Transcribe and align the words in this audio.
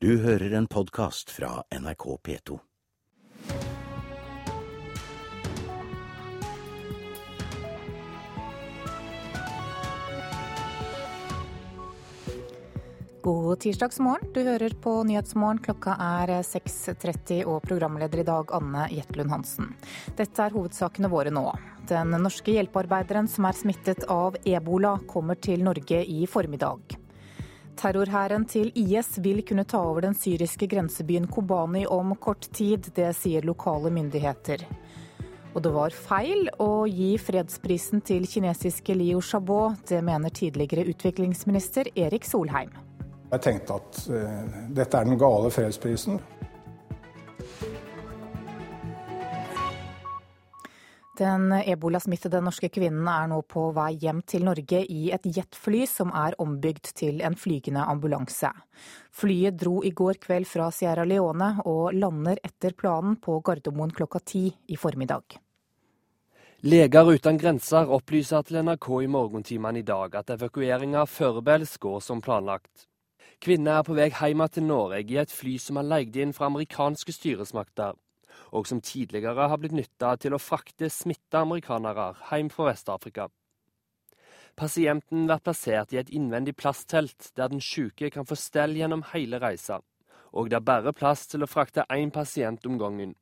Du 0.00 0.12
hører 0.22 0.52
en 0.54 0.66
podkast 0.70 1.30
fra 1.34 1.64
NRK 1.74 2.04
P2. 2.22 2.58
God 13.22 13.58
tirsdagsmorgen. 13.60 14.30
Du 14.34 14.44
hører 14.46 14.70
på 14.78 14.92
Nyhetsmorgen. 15.02 15.58
Klokka 15.66 15.96
er 15.98 16.30
6.30 16.46 17.42
og 17.50 17.66
programleder 17.66 18.22
i 18.22 18.28
dag 18.30 18.54
Anne 18.54 18.86
Jetlund 18.94 19.34
Hansen. 19.34 19.74
Dette 20.14 20.46
er 20.46 20.54
hovedsakene 20.54 21.10
våre 21.10 21.34
nå. 21.34 21.42
Den 21.90 22.14
norske 22.22 22.54
hjelpearbeideren 22.54 23.26
som 23.26 23.50
er 23.50 23.58
smittet 23.58 24.06
av 24.06 24.38
ebola, 24.46 24.94
kommer 25.10 25.42
til 25.42 25.66
Norge 25.66 26.04
i 26.06 26.22
formiddag. 26.30 26.87
Terrorhæren 27.78 28.42
til 28.50 28.72
IS 28.74 29.20
vil 29.22 29.44
kunne 29.46 29.62
ta 29.68 29.78
over 29.78 30.02
den 30.08 30.16
syriske 30.18 30.66
grensebyen 30.66 31.28
Kobani 31.30 31.84
om 31.86 32.16
kort 32.18 32.48
tid. 32.50 32.88
Det 32.96 33.12
sier 33.14 33.46
lokale 33.46 33.92
myndigheter. 33.94 34.64
Og 35.54 35.62
det 35.62 35.70
var 35.74 35.94
feil 35.94 36.50
å 36.58 36.88
gi 36.90 37.12
fredsprisen 37.22 38.02
til 38.02 38.26
kinesiske 38.26 38.96
Liu 38.98 39.22
Xiaobo. 39.22 39.60
Det 39.86 40.02
mener 40.02 40.34
tidligere 40.34 40.88
utviklingsminister 40.90 41.92
Erik 41.94 42.26
Solheim. 42.26 42.74
Jeg 43.30 43.44
tenkte 43.46 43.78
at 43.78 44.02
uh, 44.10 44.58
dette 44.74 44.98
er 44.98 45.06
den 45.06 45.20
gale 45.20 45.50
fredsprisen. 45.54 46.18
Den 51.18 51.50
ebolasmittede 51.50 52.38
norske 52.46 52.68
kvinnen 52.70 53.08
er 53.10 53.26
nå 53.26 53.40
på 53.50 53.64
vei 53.74 53.96
hjem 53.98 54.20
til 54.22 54.44
Norge 54.46 54.84
i 54.86 55.08
et 55.10 55.24
jetfly 55.26 55.80
som 55.90 56.12
er 56.14 56.36
ombygd 56.38 56.92
til 57.00 57.18
en 57.26 57.34
flygende 57.34 57.82
ambulanse. 57.90 58.52
Flyet 59.10 59.58
dro 59.58 59.80
i 59.82 59.90
går 59.90 60.20
kveld 60.22 60.46
fra 60.46 60.68
Sierra 60.70 61.02
Leone 61.08 61.56
og 61.66 61.90
lander 61.98 62.38
etter 62.46 62.76
planen 62.78 63.18
på 63.18 63.40
Gardermoen 63.42 63.90
klokka 63.90 64.22
ti 64.22 64.44
i 64.46 64.78
formiddag. 64.78 65.40
Leger 66.70 67.10
uten 67.10 67.38
grenser 67.38 67.90
opplyser 67.98 68.46
til 68.46 68.62
NRK 68.62 68.88
i 69.02 69.10
morgentimene 69.10 69.82
i 69.82 69.86
dag 69.86 70.14
at 70.22 70.30
evakueringa 70.38 71.02
Førebels 71.06 71.76
går 71.82 71.98
som 72.02 72.22
planlagt. 72.22 72.86
Kvinner 73.42 73.80
er 73.80 73.86
på 73.86 73.98
vei 73.98 74.12
hjem 74.14 74.46
til 74.54 74.70
Norge 74.70 75.02
i 75.02 75.18
et 75.18 75.34
fly 75.34 75.58
som 75.58 75.82
er 75.82 75.90
leid 75.96 76.14
inn 76.18 76.34
fra 76.34 76.46
amerikanske 76.46 77.14
styresmakter, 77.14 77.98
og 78.52 78.68
som 78.68 78.80
tidligere 78.80 79.48
har 79.50 79.60
blitt 79.60 79.76
nytta 79.76 80.14
til 80.22 80.34
å 80.34 80.40
frakte 80.42 80.90
smitta 80.92 81.42
amerikanere 81.44 82.12
hjem 82.30 82.50
fra 82.52 82.70
Vest-Afrika. 82.70 83.28
Pasienten 84.58 85.28
blir 85.28 85.42
plassert 85.44 85.92
i 85.94 86.00
et 86.00 86.10
innvendig 86.10 86.56
plasttelt, 86.58 87.30
der 87.36 87.52
den 87.52 87.62
syke 87.62 88.10
kan 88.10 88.26
få 88.26 88.34
stell 88.38 88.74
gjennom 88.74 89.04
hele 89.12 89.38
reisa, 89.38 89.78
og 90.32 90.50
det 90.50 90.58
er 90.58 90.66
bare 90.66 90.94
plass 90.96 91.28
til 91.30 91.44
å 91.44 91.50
frakte 91.50 91.86
én 91.94 92.10
pasient 92.14 92.66
om 92.66 92.78
gangen. 92.80 93.14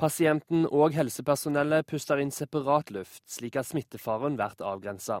Pasienten 0.00 0.64
og 0.70 0.94
helsepersonellet 0.96 1.86
puster 1.86 2.22
inn 2.22 2.32
separat 2.32 2.90
luft, 2.90 3.22
slik 3.28 3.58
at 3.60 3.68
smittefaren 3.68 4.38
blir 4.38 4.56
avgrensa. 4.64 5.20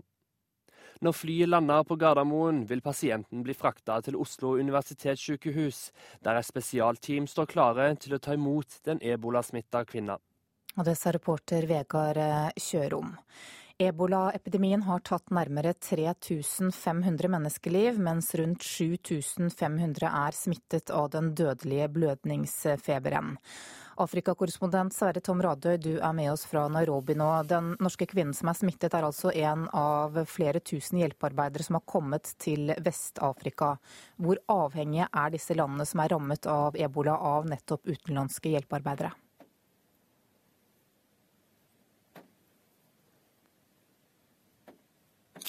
Når 1.02 1.16
flyet 1.18 1.50
lander 1.50 1.82
på 1.82 1.96
Gardermoen, 1.98 2.62
vil 2.70 2.82
pasienten 2.82 3.42
bli 3.42 3.56
frakta 3.58 3.96
til 4.06 4.16
Oslo 4.22 4.54
universitetssykehus, 4.62 5.88
der 6.22 6.38
et 6.38 6.46
spesialteam 6.46 7.26
står 7.26 7.48
klare 7.50 7.88
til 7.98 8.14
å 8.14 8.20
ta 8.22 8.36
imot 8.38 8.78
den 8.86 9.02
ebolasmitta 9.02 9.82
kvinna. 9.88 10.20
Og 10.78 10.86
det 10.86 10.94
sa 10.96 11.10
reporter 11.12 11.66
Vegard 11.68 12.22
Kjørom. 12.54 13.10
Kjørom. 13.16 13.18
Ebolaepidemien 13.82 14.82
har 14.86 15.00
tatt 15.02 15.32
nærmere 15.34 15.72
3500 15.74 17.30
menneskeliv, 17.32 17.98
mens 17.98 18.30
rundt 18.38 18.62
7500 18.62 20.06
er 20.08 20.36
smittet 20.36 20.92
av 20.94 21.08
den 21.14 21.32
dødelige 21.38 21.88
blødningsfeberen. 21.96 23.38
Afrikakorrespondent 24.00 24.94
Sverre 24.94 25.20
Tom 25.20 25.42
Radøy, 25.44 25.76
du 25.76 25.90
er 25.98 26.12
med 26.16 26.30
oss 26.32 26.46
fra 26.48 26.64
Nairobi 26.72 27.16
nå. 27.18 27.28
Den 27.48 27.74
norske 27.82 28.06
kvinnen 28.08 28.34
som 28.36 28.48
er 28.48 28.56
smittet, 28.56 28.94
er 28.94 29.04
altså 29.04 29.32
en 29.36 29.66
av 29.76 30.16
flere 30.30 30.62
tusen 30.64 31.02
hjelpearbeidere 31.02 31.66
som 31.66 31.76
har 31.76 31.84
kommet 31.88 32.32
til 32.40 32.72
Vest-Afrika. 32.84 33.74
Hvor 34.16 34.40
avhengige 34.52 35.10
er 35.12 35.34
disse 35.34 35.56
landene 35.58 35.86
som 35.88 36.00
er 36.00 36.14
rammet 36.14 36.48
av 36.48 36.78
ebola, 36.80 37.18
av 37.18 37.48
nettopp 37.50 37.84
utenlandske 37.90 38.54
hjelpearbeidere? 38.54 39.12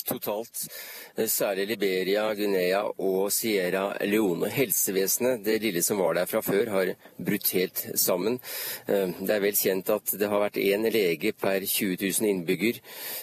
Totalt, 0.08 0.68
eh, 1.16 1.28
særlig 1.28 1.68
Liberia, 1.68 2.26
Guinea 2.36 2.84
og 2.98 3.32
Sierra 3.32 3.98
Leone. 4.06 4.50
Helsevesenet, 4.50 5.44
det 5.44 5.60
lille 5.62 5.84
som 5.84 5.98
var 5.98 6.14
der 6.14 6.26
fra 6.26 6.42
før, 6.42 6.70
har 6.70 6.94
brutt 7.18 7.50
helt 7.54 7.86
sammen. 7.96 8.40
Eh, 8.88 9.08
det 9.20 9.36
er 9.36 9.44
vel 9.44 9.58
kjent 9.58 9.90
at 9.90 10.16
det 10.20 10.30
har 10.30 10.44
vært 10.44 10.62
én 10.62 10.90
lege 10.92 11.34
per 11.34 11.66
20 11.66 11.98
000 12.02 12.30
innbygger. 12.30 12.80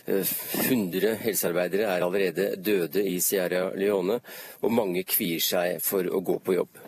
100 0.06 1.04
eh, 1.12 1.18
helsearbeidere 1.24 1.88
er 1.88 2.06
allerede 2.06 2.54
døde 2.56 3.04
i 3.04 3.18
Sierra 3.20 3.70
Leone, 3.74 4.20
og 4.62 4.72
mange 4.72 5.04
kvier 5.04 5.40
seg 5.40 5.82
for 5.82 6.04
å 6.04 6.20
gå 6.24 6.38
på 6.38 6.60
jobb. 6.60 6.86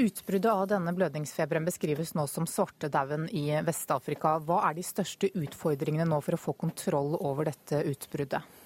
Utbruddet 0.00 0.52
av 0.52 0.68
denne 0.68 0.92
blødningsfeberen 0.96 1.66
beskrives 1.66 2.14
nå 2.16 2.24
som 2.30 2.46
svartedauden 2.48 3.26
i 3.36 3.50
Vest-Afrika. 3.66 4.38
Hva 4.40 4.62
er 4.70 4.78
de 4.78 4.84
største 4.86 5.28
utfordringene 5.36 6.06
nå 6.08 6.22
for 6.24 6.38
å 6.38 6.40
få 6.40 6.54
kontroll 6.62 7.18
over 7.18 7.50
dette 7.50 7.82
utbruddet? 7.90 8.59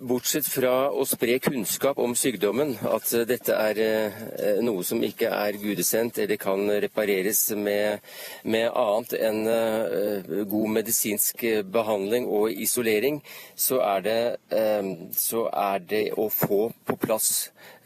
Bortsett 0.00 0.46
fra 0.48 0.90
å 0.90 1.04
spre 1.08 1.38
kunnskap 1.42 1.98
om 2.02 2.14
sykdommen, 2.18 2.74
at 2.88 3.08
dette 3.28 3.56
er 3.56 3.80
eh, 3.82 4.60
noe 4.64 4.84
som 4.86 5.02
ikke 5.04 5.30
er 5.32 5.58
gudesendt 5.62 6.20
eller 6.22 6.40
kan 6.40 6.64
repareres 6.84 7.44
med, 7.56 8.02
med 8.44 8.68
annet 8.70 9.16
enn 9.18 9.40
eh, 9.52 10.32
god 10.50 10.74
medisinsk 10.78 11.44
behandling 11.72 12.28
og 12.30 12.52
isolering, 12.52 13.22
så 13.56 13.80
er 13.86 14.04
det, 14.06 14.20
så 15.16 15.46
er 15.48 15.82
det 15.88 16.04
å 16.18 16.28
få 16.32 16.64
på 16.86 16.96
plass 17.00 17.32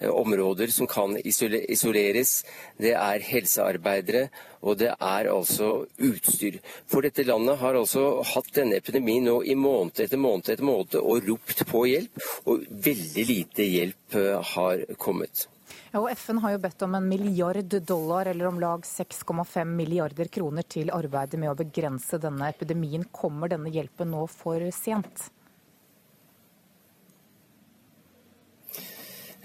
områder 0.00 0.70
som 0.72 0.88
kan 0.88 1.16
isoleres. 1.16 2.42
Det 2.80 2.92
er 2.96 3.24
helsearbeidere, 3.24 4.28
og 4.62 4.78
det 4.80 4.92
er 4.94 5.30
altså 5.32 5.86
utstyr. 5.98 6.60
For 6.88 7.04
dette 7.06 7.26
landet 7.26 7.60
har 7.60 7.78
altså 7.78 8.22
hatt 8.34 8.52
denne 8.56 8.78
epidemien 8.80 9.26
nå 9.26 9.40
i 9.44 9.56
måned 9.58 10.00
etter 10.04 10.20
måned 10.20 10.52
etter 10.52 10.66
måned 10.66 10.96
og 11.00 11.28
ropt 11.28 11.66
på 11.68 11.84
hjelp, 11.90 12.24
og 12.46 12.64
veldig 12.88 13.28
lite 13.28 13.66
hjelp 13.66 14.18
eh, 14.20 14.54
har 14.54 14.86
kommet. 15.02 15.46
Ja, 15.92 16.02
og 16.02 16.10
FN 16.12 16.40
har 16.42 16.52
jo 16.52 16.60
bedt 16.60 16.82
om 16.84 16.94
en 16.98 17.08
milliard 17.08 17.78
dollar, 17.88 18.28
eller 18.28 18.50
om 18.50 18.58
lag 18.60 18.84
6,5 18.84 19.64
milliarder 19.78 20.28
kroner, 20.32 20.66
til 20.68 20.92
arbeidet 20.94 21.40
med 21.40 21.52
å 21.52 21.58
begrense 21.58 22.20
denne 22.22 22.50
epidemien. 22.52 23.06
Kommer 23.12 23.50
denne 23.52 23.72
hjelpen 23.72 24.12
nå 24.12 24.26
for 24.30 24.62
sent? 24.76 25.30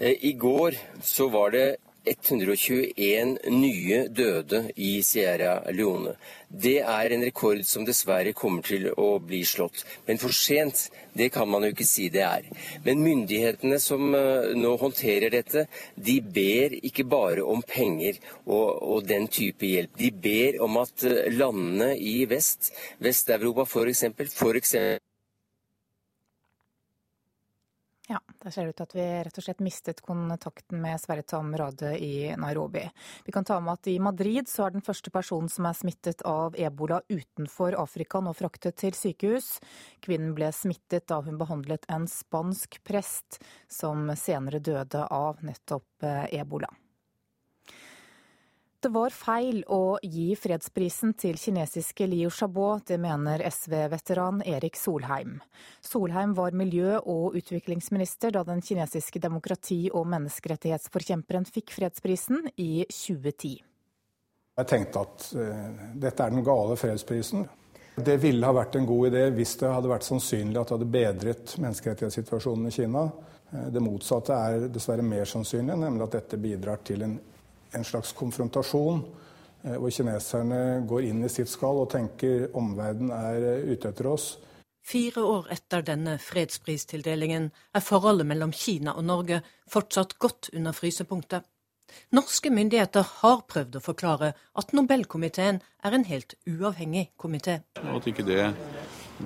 Eh, 0.02 0.16
I 0.26 0.32
går 0.32 0.76
så 1.02 1.28
var 1.32 1.54
det 1.54 1.66
121 2.04 3.36
nye 3.50 3.98
døde 4.08 4.64
i 4.76 4.96
Sierra 5.06 5.60
Leone. 5.70 6.16
Det 6.48 6.80
er 6.82 7.14
en 7.14 7.22
rekord 7.24 7.62
som 7.64 7.86
dessverre 7.86 8.34
kommer 8.36 8.64
til 8.66 8.88
å 8.90 9.20
bli 9.22 9.42
slått. 9.46 9.84
Men 10.08 10.18
for 10.18 10.34
sent, 10.34 10.88
det 11.14 11.30
kan 11.32 11.48
man 11.48 11.62
jo 11.62 11.70
ikke 11.72 11.86
si 11.86 12.08
det 12.12 12.24
er. 12.26 12.48
Men 12.84 13.04
myndighetene 13.04 13.78
som 13.82 14.14
eh, 14.18 14.50
nå 14.58 14.74
håndterer 14.80 15.32
dette, 15.32 15.66
de 15.94 16.18
ber 16.20 16.74
ikke 16.82 17.06
bare 17.06 17.46
om 17.46 17.62
penger 17.62 18.18
og, 18.46 18.82
og 18.82 19.06
den 19.08 19.30
type 19.30 19.68
hjelp. 19.68 19.94
De 19.98 20.10
ber 20.10 20.60
om 20.64 20.82
at 20.82 21.06
eh, 21.06 21.30
landene 21.32 21.94
i 21.96 22.22
vest, 22.30 22.72
Vest-Europa 23.02 23.68
f.eks., 23.68 24.06
f.eks. 24.34 24.76
Ja, 28.12 28.18
der 28.44 28.50
ser 28.50 28.66
det 28.66 28.74
ut 28.74 28.76
til 28.76 28.84
at 28.84 28.94
vi 28.96 29.04
rett 29.24 29.38
og 29.40 29.44
slett 29.46 29.62
mistet 29.64 30.02
kontakten 30.04 30.82
med 30.82 31.00
Sverre 31.00 31.24
Tom 31.24 31.54
Rade 31.56 31.94
i 31.96 32.34
Nairobi. 32.36 32.82
Vi 33.24 33.32
kan 33.32 33.46
ta 33.48 33.56
med 33.56 33.78
at 33.78 33.88
i 33.88 33.94
Madrid 34.04 34.50
så 34.52 34.66
er 34.66 34.74
den 34.74 34.84
første 34.84 35.08
personen 35.14 35.48
som 35.48 35.64
er 35.64 35.78
smittet 35.78 36.20
av 36.28 36.58
ebola 36.60 37.00
utenfor 37.08 37.78
Afrika 37.80 38.20
nå 38.20 38.34
fraktet 38.36 38.76
til 38.84 38.92
sykehus. 38.98 39.54
Kvinnen 40.04 40.36
ble 40.36 40.52
smittet 40.52 41.08
da 41.08 41.22
hun 41.24 41.40
behandlet 41.40 41.88
en 41.88 42.04
spansk 42.04 42.82
prest, 42.84 43.40
som 43.64 44.12
senere 44.12 44.60
døde 44.60 45.08
av 45.08 45.40
nettopp 45.40 46.04
eh, 46.04 46.26
ebola. 46.42 46.68
Det 48.82 48.90
var 48.90 49.14
feil 49.14 49.60
å 49.70 50.00
gi 50.02 50.32
fredsprisen 50.34 51.12
til 51.14 51.36
kinesiske 51.38 52.02
Liu 52.10 52.32
Xiaobo, 52.34 52.80
det 52.82 52.96
mener 52.98 53.44
SV-veteran 53.46 54.40
Erik 54.42 54.74
Solheim. 54.74 55.36
Solheim 55.86 56.32
var 56.34 56.50
miljø- 56.58 56.98
og 56.98 57.36
utviklingsminister 57.38 58.34
da 58.34 58.42
den 58.42 58.58
kinesiske 58.58 59.22
demokrati- 59.22 59.92
og 59.94 60.08
menneskerettighetsforkjemperen 60.10 61.46
fikk 61.46 61.70
fredsprisen 61.76 62.42
i 62.56 62.82
2010. 62.90 63.62
Jeg 64.58 64.70
tenkte 64.74 65.06
at 65.06 65.30
uh, 65.38 65.88
dette 66.02 66.26
er 66.26 66.34
den 66.34 66.42
gale 66.42 66.74
fredsprisen. 66.74 67.46
Det 67.94 68.18
ville 68.18 68.50
ha 68.50 68.56
vært 68.56 68.80
en 68.80 68.88
god 68.88 69.12
idé 69.12 69.28
hvis 69.36 69.54
det 69.62 69.70
hadde 69.70 69.94
vært 69.94 70.10
sannsynlig 70.10 70.58
at 70.58 70.72
det 70.72 70.80
hadde 70.80 70.94
bedret 70.98 71.54
menneskerettighetssituasjonen 71.62 72.66
i 72.66 72.74
Kina. 72.74 73.06
Eh, 73.52 73.66
det 73.70 73.84
motsatte 73.84 74.34
er 74.34 74.66
dessverre 74.72 75.06
mer 75.06 75.28
sannsynlig, 75.28 75.78
nemlig 75.78 76.08
at 76.08 76.18
dette 76.18 76.40
bidrar 76.40 76.82
til 76.82 77.06
en, 77.06 77.20
en 77.72 77.84
slags 77.84 78.12
konfrontasjon. 78.16 79.04
Eh, 79.62 79.76
hvor 79.78 79.92
kineserne 79.94 80.82
går 80.90 81.04
inn 81.06 81.22
i 81.22 81.30
sitt 81.30 81.50
skall 81.50 81.84
og 81.84 81.92
tenker 81.92 82.48
omverdenen 82.58 83.12
er 83.14 83.44
eh, 83.52 83.68
ute 83.70 83.92
etter 83.92 84.08
oss. 84.10 84.32
Fire 84.82 85.22
år 85.22 85.46
etter 85.54 85.84
denne 85.86 86.16
fredspristildelingen 86.18 87.46
er 87.70 87.84
forholdet 87.86 88.26
mellom 88.26 88.50
Kina 88.50 88.96
og 88.98 89.06
Norge 89.06 89.38
fortsatt 89.70 90.16
godt 90.18 90.50
under 90.56 90.74
frysepunktet. 90.74 91.46
Norske 92.16 92.50
myndigheter 92.50 93.06
har 93.20 93.44
prøvd 93.46 93.78
å 93.78 93.84
forklare 93.84 94.32
at 94.58 94.72
Nobelkomiteen 94.74 95.60
er 95.84 95.94
en 95.94 96.08
helt 96.08 96.34
uavhengig 96.48 97.12
komité. 97.20 97.60
Og 97.84 98.00
at 98.00 98.08
ikke 98.10 98.26
det 98.26 98.48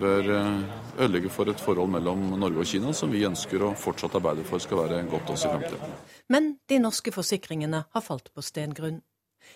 bør 0.00 0.30
eh, 0.36 0.62
ødelegge 0.98 1.30
for 1.32 1.50
et 1.50 1.60
forhold 1.60 1.90
mellom 1.96 2.22
Norge 2.38 2.62
og 2.62 2.70
Kina 2.70 2.92
som 2.96 3.12
vi 3.12 3.24
ønsker 3.28 3.64
å 3.64 3.74
fortsatt 3.78 4.16
arbeide 4.18 4.44
for 4.46 4.62
skal 4.62 4.84
være 4.84 5.02
godt 5.10 5.34
også 5.34 5.50
i 5.50 5.54
fremtiden. 5.56 5.94
Men 6.32 6.50
de 6.68 6.80
norske 6.82 7.12
forsikringene 7.14 7.84
har 7.92 8.04
falt 8.04 8.32
på 8.34 8.44
stengrunn. 8.44 9.02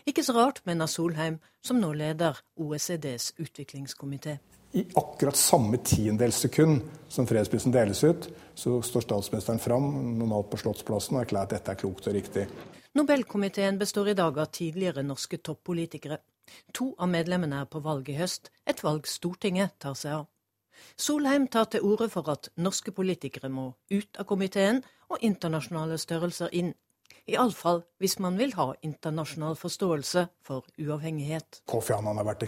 Ikke 0.06 0.22
så 0.22 0.36
rart, 0.36 0.62
mener 0.66 0.86
Solheim, 0.86 1.40
som 1.64 1.80
nå 1.82 1.92
leder 1.98 2.38
OECDs 2.56 3.34
utviklingskomité. 3.42 4.38
I 4.72 4.84
akkurat 4.94 5.36
samme 5.36 5.80
tiendedels 5.82 6.38
sekund 6.44 6.84
som 7.10 7.26
fredsprisen 7.26 7.74
deles 7.74 8.04
ut, 8.06 8.28
så 8.54 8.76
står 8.86 9.02
statsministeren 9.02 9.58
fram, 9.58 9.88
normalt 10.18 10.50
på 10.52 10.60
Slottsplassen, 10.62 11.18
og 11.18 11.24
erklærer 11.24 11.48
at 11.48 11.56
dette 11.56 11.74
er 11.74 11.80
klokt 11.80 12.06
og 12.06 12.14
riktig. 12.14 12.46
Nobelkomiteen 12.94 13.78
består 13.78 14.12
i 14.12 14.18
dag 14.18 14.38
av 14.38 14.52
tidligere 14.54 15.02
norske 15.06 15.40
toppolitikere. 15.42 16.20
To 16.74 16.94
av 16.98 17.08
medlemmene 17.08 17.62
er 17.62 17.70
på 17.70 17.82
valg 17.84 18.08
i 18.08 18.18
høst, 18.18 18.50
et 18.66 18.82
valg 18.84 19.06
Stortinget 19.06 19.78
tar 19.78 19.96
seg 19.98 20.20
av. 20.20 20.28
Solheim 20.96 21.46
tar 21.46 21.68
til 21.72 21.84
orde 21.84 22.08
for 22.08 22.28
at 22.32 22.48
norske 22.56 22.92
politikere 22.96 23.50
må 23.52 23.72
ut 23.90 24.20
av 24.20 24.26
komiteen 24.28 24.80
og 25.10 25.20
internasjonale 25.26 25.98
størrelser 26.00 26.54
inn. 26.56 26.72
Iallfall 27.30 27.82
hvis 28.00 28.18
man 28.18 28.38
vil 28.40 28.54
ha 28.56 28.70
internasjonal 28.86 29.56
forståelse 29.60 30.26
for 30.46 30.66
uavhengighet. 30.80 31.62
Kofi 31.68 31.94
Annan 31.94 32.18
har 32.18 32.26
vært 32.26 32.46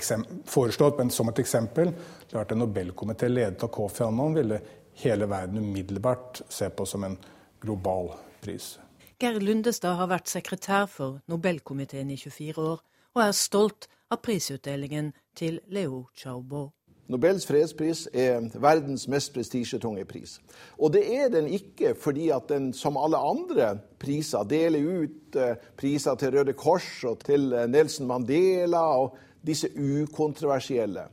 foreslått, 0.49 0.99
men 0.99 1.11
som 1.11 1.29
et 1.29 1.43
eksempel. 1.43 1.93
har 2.33 2.39
vært 2.39 2.53
En 2.53 2.65
nobelkomité 2.65 3.29
ledet 3.29 3.63
av 3.63 3.69
Kofi 3.69 4.05
Annan 4.05 4.35
ville 4.35 4.61
hele 5.05 5.29
verden 5.29 5.59
umiddelbart 5.59 6.43
se 6.49 6.71
på 6.71 6.87
som 6.87 7.05
en 7.05 7.19
global 7.61 8.13
pris. 8.41 8.79
Geir 9.21 9.39
Lundestad 9.41 9.95
har 9.95 10.09
vært 10.11 10.29
sekretær 10.29 10.89
for 10.91 11.21
Nobelkomiteen 11.31 12.11
i 12.11 12.17
24 12.17 12.59
år, 12.59 12.81
og 13.15 13.25
er 13.27 13.35
stolt 13.37 13.89
av 14.13 14.21
prisutdelingen 14.25 15.13
til 15.37 15.61
Leo 15.73 16.07
Chaubo. 16.17 16.71
Nobels 17.13 17.45
fredspris 17.45 18.07
er 18.15 18.45
verdens 18.63 19.05
mest 19.11 19.33
prestisjetunge 19.35 20.05
pris. 20.09 20.39
Og 20.79 20.95
det 20.95 21.03
er 21.13 21.33
den 21.33 21.49
ikke 21.51 21.93
fordi 21.99 22.31
at 22.33 22.47
den 22.49 22.71
som 22.77 22.97
alle 22.97 23.19
andre 23.19 23.75
priser 24.01 24.47
deler 24.49 25.03
ut 25.03 25.37
eh, 25.37 25.59
priser 25.77 26.17
til 26.17 26.39
Røde 26.39 26.55
Kors 26.57 26.89
og 27.09 27.25
til 27.27 27.51
eh, 27.53 27.67
Nelson 27.69 28.09
Mandela 28.09 28.85
og 29.03 29.19
disse 29.45 29.69
ukontroversielle. 29.75 31.09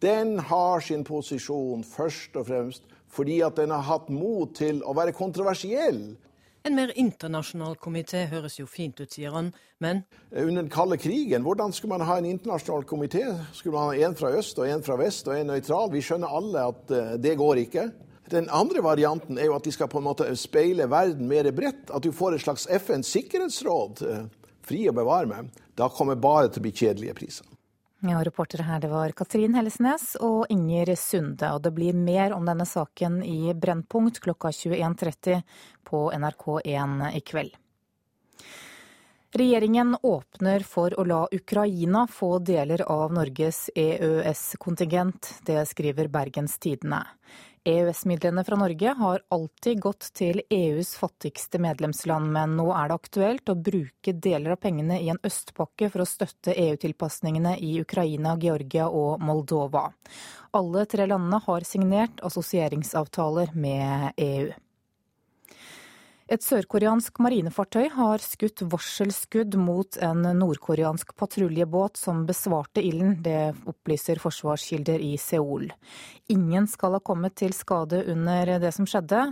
Den 0.00 0.38
har 0.38 0.80
sin 0.84 1.04
posisjon 1.04 1.84
først 1.84 2.36
og 2.36 2.46
fremst 2.48 2.86
fordi 3.16 3.40
at 3.40 3.56
den 3.56 3.72
har 3.72 3.84
hatt 3.86 4.08
mot 4.12 4.54
til 4.56 4.82
å 4.84 4.94
være 4.96 5.16
kontroversiell 5.16 6.16
en 6.66 6.74
mer 6.74 6.92
internasjonal 6.98 7.76
komité 7.78 8.24
høres 8.30 8.58
jo 8.58 8.66
fint 8.70 8.98
ut, 9.00 9.12
sier 9.12 9.34
han, 9.34 9.52
men 9.82 10.02
Under 10.32 10.62
den 10.62 10.72
kalde 10.72 10.98
krigen, 10.98 11.44
hvordan 11.46 11.72
skulle 11.72 11.94
man 11.96 12.06
ha 12.08 12.18
en 12.18 12.28
internasjonal 12.28 12.86
komité? 12.88 13.22
Skulle 13.54 13.76
man 13.76 13.92
ha 13.92 14.06
en 14.06 14.16
fra 14.18 14.32
øst 14.34 14.58
og 14.58 14.68
en 14.68 14.82
fra 14.82 14.96
vest 15.00 15.28
og 15.28 15.38
en 15.38 15.52
nøytral? 15.52 15.92
Vi 15.92 16.02
skjønner 16.02 16.36
alle 16.38 16.66
at 16.72 16.90
eh, 16.90 17.14
det 17.22 17.36
går 17.38 17.62
ikke. 17.66 17.90
Den 18.30 18.48
andre 18.50 18.82
varianten 18.82 19.38
er 19.38 19.46
jo 19.46 19.54
at 19.54 19.64
de 19.64 19.72
skal 19.74 19.90
på 19.90 20.00
en 20.02 20.08
måte 20.08 20.26
speile 20.38 20.88
verden 20.90 21.28
mer 21.30 21.46
bredt. 21.54 21.92
At 21.94 22.02
du 22.02 22.10
får 22.12 22.34
et 22.34 22.42
slags 22.42 22.66
FNs 22.66 23.12
sikkerhetsråd. 23.14 24.02
Eh, 24.02 24.24
fri 24.66 24.86
å 24.90 24.96
bevare 24.96 25.30
meg. 25.30 25.52
Da 25.78 25.86
kommer 25.92 26.18
bare 26.18 26.50
til 26.50 26.64
å 26.64 26.66
bli 26.66 26.74
kjedelige 26.74 27.14
priser. 27.20 27.55
Ja, 28.08 28.24
Reportere 28.24 28.62
her 28.62 28.80
det 28.80 28.88
var 28.92 29.10
Katrin 29.18 29.56
Hellesnes 29.58 30.12
og 30.22 30.44
Inger 30.52 30.92
Sunde. 30.94 31.48
Og 31.56 31.62
det 31.64 31.72
blir 31.74 31.96
mer 31.98 32.36
om 32.36 32.44
denne 32.46 32.62
saken 32.68 33.16
i 33.26 33.50
Brennpunkt 33.50 34.20
klokka 34.22 34.52
21.30 34.54 35.40
på 35.88 36.02
NRK1 36.14 37.16
i 37.18 37.22
kveld. 37.26 37.56
Regjeringen 39.34 39.96
åpner 40.06 40.62
for 40.62 40.94
å 40.94 41.04
la 41.08 41.24
Ukraina 41.34 42.04
få 42.06 42.38
deler 42.38 42.84
av 42.86 43.10
Norges 43.16 43.66
EØS-kontingent. 43.74 45.32
Det 45.42 45.66
skriver 45.66 46.06
Bergens 46.06 46.60
Tidende. 46.62 47.02
EØS-midlene 47.66 48.44
fra 48.44 48.56
Norge 48.56 48.92
har 48.98 49.22
alltid 49.28 49.80
gått 49.80 50.10
til 50.14 50.38
EUs 50.50 50.92
fattigste 50.94 51.58
medlemsland, 51.58 52.30
men 52.30 52.52
nå 52.60 52.68
er 52.70 52.86
det 52.88 52.98
aktuelt 53.00 53.50
å 53.50 53.56
bruke 53.58 54.14
deler 54.14 54.54
av 54.54 54.60
pengene 54.62 55.00
i 55.02 55.08
en 55.10 55.18
østpakke 55.26 55.88
for 55.90 56.04
å 56.04 56.06
støtte 56.06 56.54
EU-tilpasningene 56.54 57.56
i 57.58 57.72
Ukraina, 57.82 58.36
Georgia 58.38 58.86
og 58.86 59.18
Moldova. 59.18 59.88
Alle 60.54 60.86
tre 60.86 61.08
landene 61.10 61.42
har 61.42 61.66
signert 61.66 62.22
assosieringsavtaler 62.28 63.50
med 63.58 64.22
EU. 64.28 64.52
Et 66.26 66.42
sørkoreansk 66.42 67.20
marinefartøy 67.22 67.84
har 67.94 68.18
skutt 68.18 68.64
varselskudd 68.66 69.54
mot 69.62 69.94
en 70.02 70.24
nordkoreansk 70.40 71.12
patruljebåt 71.14 72.00
som 72.00 72.24
besvarte 72.26 72.82
ilden. 72.82 73.12
Det 73.22 73.54
opplyser 73.70 74.18
forsvarskilder 74.18 75.04
i 75.06 75.12
Seoul. 75.22 75.68
Ingen 76.34 76.66
skal 76.66 76.98
ha 76.98 77.00
kommet 77.06 77.36
til 77.38 77.54
skade 77.54 78.02
under 78.10 78.56
det 78.58 78.74
som 78.74 78.90
skjedde. 78.90 79.22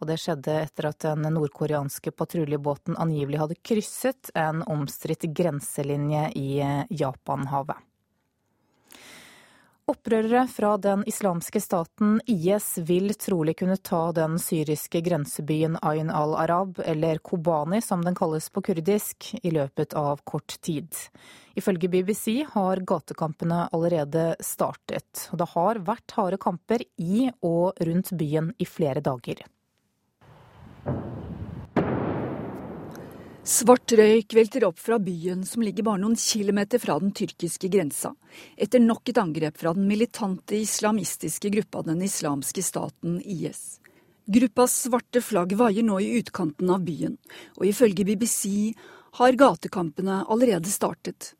Og 0.00 0.08
det 0.08 0.16
skjedde 0.22 0.56
etter 0.62 0.88
at 0.88 1.04
den 1.04 1.28
nordkoreanske 1.36 2.14
patruljebåten 2.16 2.96
angivelig 2.96 3.42
hadde 3.42 3.60
krysset 3.60 4.32
en 4.32 4.64
omstridt 4.64 5.28
grenselinje 5.36 6.24
i 6.40 6.50
Japanhavet. 6.88 7.89
Opprørere 9.90 10.44
fra 10.46 10.76
den 10.78 11.00
islamske 11.10 11.58
staten 11.60 12.20
IS 12.30 12.76
vil 12.86 13.10
trolig 13.18 13.56
kunne 13.58 13.74
ta 13.82 14.12
den 14.14 14.36
syriske 14.38 15.00
grensebyen 15.02 15.80
Ayn 15.82 16.12
al-Arab, 16.14 16.78
eller 16.84 17.18
Kobani 17.18 17.80
som 17.82 18.04
den 18.06 18.14
kalles 18.14 18.46
på 18.54 18.62
kurdisk, 18.68 19.32
i 19.42 19.50
løpet 19.50 19.96
av 19.98 20.22
kort 20.22 20.60
tid. 20.62 20.94
Ifølge 21.58 21.90
BBC 21.90 22.44
har 22.52 22.84
gatekampene 22.86 23.64
allerede 23.74 24.36
startet. 24.38 25.26
Og 25.32 25.42
det 25.42 25.50
har 25.56 25.82
vært 25.90 26.14
harde 26.20 26.38
kamper 26.38 26.86
i 27.02 27.26
og 27.42 27.80
rundt 27.82 28.14
byen 28.14 28.54
i 28.62 28.70
flere 28.70 29.02
dager. 29.02 29.42
Svart 33.50 33.90
røyk 33.98 34.34
velter 34.36 34.62
opp 34.68 34.78
fra 34.78 35.00
byen 35.02 35.40
som 35.48 35.64
ligger 35.66 35.82
bare 35.82 35.98
noen 35.98 36.14
kilometer 36.14 36.78
fra 36.78 36.94
den 37.02 37.10
tyrkiske 37.10 37.66
grensa, 37.72 38.12
etter 38.54 38.78
nok 38.78 39.10
et 39.10 39.18
angrep 39.18 39.56
fra 39.58 39.72
den 39.74 39.88
militante 39.90 40.54
islamistiske 40.54 41.50
gruppa 41.56 41.82
Den 41.82 42.04
islamske 42.06 42.62
staten 42.62 43.16
IS. 43.24 43.80
Gruppas 44.30 44.76
svarte 44.84 45.18
flagg 45.18 45.56
vaier 45.58 45.82
nå 45.82 45.98
i 45.98 46.12
utkanten 46.20 46.70
av 46.70 46.84
byen, 46.86 47.18
og 47.58 47.66
ifølge 47.66 48.06
BBC 48.06 48.70
har 49.18 49.40
gatekampene 49.42 50.22
allerede 50.30 50.70
startet. 50.70 51.32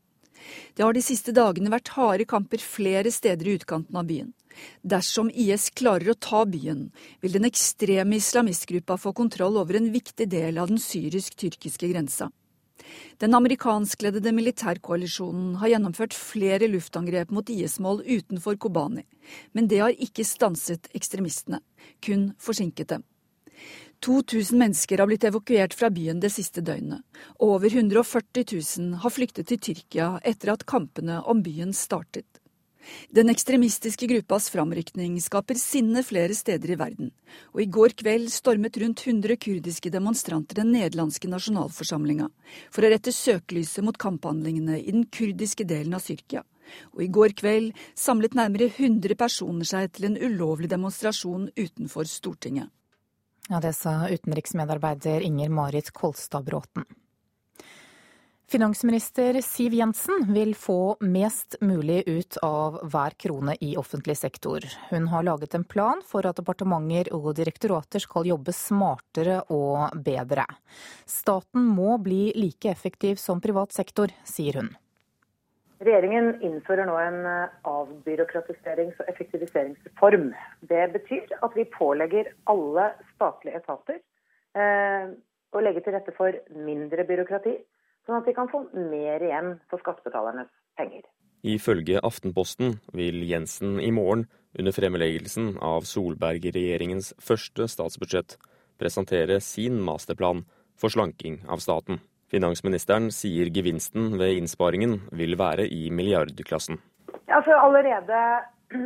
Det 0.75 0.83
har 0.83 0.97
de 0.97 1.07
siste 1.07 1.31
dagene 1.31 1.71
vært 1.71 1.95
harde 1.95 2.27
kamper 2.27 2.59
flere 2.59 3.15
steder 3.15 3.47
i 3.47 3.55
utkanten 3.61 4.03
av 4.03 4.11
byen. 4.11 4.35
Dersom 4.83 5.31
IS 5.31 5.71
klarer 5.77 6.13
å 6.13 6.19
ta 6.19 6.45
byen, 6.49 6.89
vil 7.21 7.37
den 7.37 7.49
ekstreme 7.49 8.19
islamistgruppa 8.19 8.99
få 9.01 9.15
kontroll 9.17 9.59
over 9.61 9.79
en 9.79 9.91
viktig 9.95 10.29
del 10.31 10.59
av 10.59 10.73
den 10.73 10.81
syrisk-tyrkiske 10.83 11.91
grensa. 11.93 12.31
Den 13.21 13.37
amerikanskledede 13.37 14.33
militærkoalisjonen 14.33 15.59
har 15.61 15.75
gjennomført 15.75 16.17
flere 16.17 16.69
luftangrep 16.73 17.31
mot 17.35 17.51
IS-mål 17.53 18.03
utenfor 18.07 18.57
Kobani, 18.57 19.05
men 19.53 19.69
det 19.69 19.83
har 19.85 19.95
ikke 19.95 20.27
stanset 20.27 20.89
ekstremistene, 20.97 21.61
kun 22.01 22.31
forsinket 22.41 22.97
dem. 22.97 23.05
2000 24.01 24.57
mennesker 24.57 24.99
har 24.99 25.11
blitt 25.11 25.27
evakuert 25.29 25.75
fra 25.77 25.91
byen 25.93 26.23
det 26.23 26.33
siste 26.33 26.65
døgnet, 26.65 27.05
og 27.37 27.57
over 27.59 27.69
140 27.69 28.47
000 28.49 29.01
har 29.03 29.13
flyktet 29.13 29.51
til 29.51 29.61
Tyrkia 29.61 30.15
etter 30.25 30.55
at 30.55 30.65
kampene 30.65 31.21
om 31.29 31.43
byen 31.45 31.77
startet. 31.77 32.40
Den 33.15 33.31
ekstremistiske 33.33 34.07
gruppas 34.11 34.49
framrykning 34.53 35.19
skaper 35.23 35.59
sinne 35.61 36.03
flere 36.07 36.35
steder 36.37 36.73
i 36.75 36.79
verden, 36.81 37.11
og 37.55 37.63
i 37.63 37.69
går 37.71 37.95
kveld 38.03 38.31
stormet 38.33 38.79
rundt 38.81 39.05
100 39.07 39.37
kurdiske 39.41 39.93
demonstranter 39.93 40.61
den 40.63 40.73
nederlandske 40.75 41.31
nasjonalforsamlinga 41.31 42.31
for 42.71 42.87
å 42.87 42.93
rette 42.93 43.15
søkelyset 43.15 43.85
mot 43.87 43.99
kamphandlingene 44.01 44.81
i 44.81 44.91
den 44.91 45.07
kurdiske 45.13 45.67
delen 45.69 45.97
av 45.97 46.07
Tyrkia. 46.07 46.45
Og 46.95 47.03
i 47.03 47.11
går 47.11 47.35
kveld 47.39 47.73
samlet 47.99 48.37
nærmere 48.39 48.71
100 48.71 49.17
personer 49.19 49.67
seg 49.67 49.91
til 49.97 50.11
en 50.11 50.19
ulovlig 50.21 50.71
demonstrasjon 50.71 51.49
utenfor 51.59 52.07
Stortinget. 52.07 52.71
Ja, 53.51 53.59
Det 53.61 53.75
sa 53.75 54.07
utenriksmedarbeider 54.07 55.25
Inger 55.27 55.51
Marit 55.51 55.91
Kolstad 55.91 56.45
Bråten. 56.47 56.87
Finansminister 58.51 59.35
Siv 59.41 59.73
Jensen 59.73 60.25
vil 60.35 60.55
få 60.55 60.97
mest 61.01 61.55
mulig 61.61 62.03
ut 62.09 62.37
av 62.43 62.81
hver 62.91 63.15
krone 63.15 63.55
i 63.61 63.77
offentlig 63.79 64.17
sektor. 64.19 64.67
Hun 64.89 65.07
har 65.13 65.23
laget 65.23 65.55
en 65.55 65.65
plan 65.65 66.03
for 66.03 66.27
at 66.27 66.41
departementer 66.41 67.13
og 67.15 67.29
direktorater 67.39 68.03
skal 68.03 68.27
jobbe 68.27 68.51
smartere 68.51 69.39
og 69.55 69.95
bedre. 70.03 70.49
Staten 71.07 71.71
må 71.79 71.95
bli 72.03 72.33
like 72.35 72.75
effektiv 72.75 73.23
som 73.23 73.39
privat 73.39 73.71
sektor, 73.71 74.11
sier 74.27 74.59
hun. 74.59 74.75
Regjeringen 75.79 76.35
innfører 76.43 76.91
nå 76.91 76.99
en 77.07 77.23
avbyråkratiserings- 77.71 78.99
og 78.99 79.15
effektiviseringsreform. 79.15 80.33
Det 80.67 80.89
betyr 80.99 81.39
at 81.39 81.55
vi 81.55 81.71
pålegger 81.79 82.35
alle 82.51 82.93
statlige 83.15 83.63
etater 83.63 84.03
eh, 84.59 85.13
å 85.55 85.63
legge 85.63 85.87
til 85.87 85.95
rette 85.95 86.19
for 86.19 86.35
mindre 86.67 87.07
byråkrati 87.07 87.61
sånn 88.11 88.21
at 88.21 88.29
vi 88.29 88.37
kan 88.37 88.51
få 88.51 88.65
mer 88.75 89.23
igjen 89.23 89.57
for 89.71 89.83
skattebetalernes 89.83 90.51
penger. 90.79 91.07
Ifølge 91.47 92.03
Aftenposten 92.05 92.77
vil 92.93 93.23
Jensen 93.25 93.79
i 93.81 93.89
morgen, 93.95 94.27
under 94.59 94.75
fremleggelsen 94.75 95.55
av 95.63 95.87
Solberg-regjeringens 95.89 97.15
første 97.23 97.69
statsbudsjett, 97.71 98.35
presentere 98.81 99.39
sin 99.45 99.79
masterplan 99.87 100.43
for 100.81 100.93
slanking 100.93 101.41
av 101.49 101.63
staten. 101.63 102.01
Finansministeren 102.31 103.09
sier 103.15 103.51
gevinsten 103.55 104.15
ved 104.19 104.37
innsparingen 104.39 105.01
vil 105.17 105.39
være 105.39 105.67
i 105.71 105.89
milliardklassen. 105.95 106.79
Ja, 107.27 107.39
altså 107.41 107.57
allerede 107.59 108.21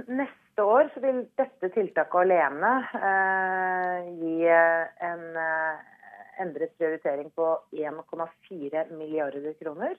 neste 0.09 0.64
år 0.64 0.88
vil 1.02 1.25
dette 1.40 1.73
tiltaket 1.75 2.21
alene 2.23 2.73
eh, 3.00 4.09
gi 4.21 4.49
en 4.49 5.26
eh, 5.43 5.94
endret 6.43 6.75
prioritering 6.79 7.31
på 7.35 7.47
1,4 7.73 8.85
milliarder 8.97 9.53
kroner. 9.61 9.97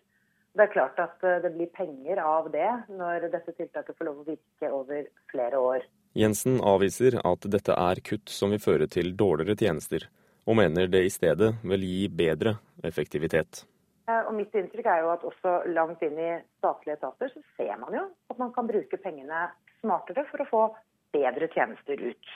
Det 0.56 0.64
er 0.64 0.72
klart 0.72 1.00
at 1.04 1.24
eh, 1.24 1.42
det 1.44 1.52
blir 1.58 1.72
penger 1.76 2.22
av 2.24 2.48
det 2.52 2.70
når 2.96 3.28
dette 3.34 3.56
tiltaket 3.58 3.98
får 3.98 4.08
lov 4.08 4.22
å 4.22 4.28
virke 4.30 4.72
over 4.72 5.08
flere 5.32 5.60
år. 5.60 5.88
Jensen 6.16 6.62
avviser 6.64 7.18
at 7.28 7.48
dette 7.52 7.76
er 7.76 8.00
kutt 8.08 8.32
som 8.32 8.54
vil 8.56 8.64
føre 8.64 8.88
til 8.88 9.12
dårligere 9.20 9.60
tjenester, 9.60 10.08
og 10.48 10.56
mener 10.62 10.88
det 10.88 11.04
i 11.04 11.12
stedet 11.12 11.58
vil 11.68 11.84
gi 11.84 12.06
bedre 12.08 12.56
effektivitet. 12.88 13.66
Eh, 14.08 14.22
og 14.22 14.32
mitt 14.38 14.56
inntrykk 14.56 14.88
er 14.88 15.04
jo 15.04 15.12
at 15.12 15.28
også 15.28 15.58
langt 15.76 16.04
inn 16.06 16.18
i 16.22 16.32
statlige 16.60 17.00
etater 17.02 17.32
så 17.34 17.44
ser 17.58 17.76
man 17.82 17.96
jo 17.98 18.08
at 18.32 18.40
man 18.40 18.56
kan 18.56 18.70
bruke 18.70 19.02
pengene 19.02 19.48
smartere 19.82 20.24
for 20.30 20.44
å 20.44 20.50
få 20.50 20.66
bedre 21.16 21.50
tjenester 21.52 22.00
ut. 22.00 22.36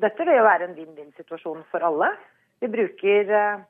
Dette 0.00 0.26
vil 0.26 0.40
jo 0.40 0.46
være 0.46 0.66
en 0.68 0.74
vinn-vinn-situasjon 0.74 1.62
for 1.70 1.86
alle. 1.86 2.10
Vi 2.64 2.68
bruker 2.72 3.30
eh, 3.30 3.64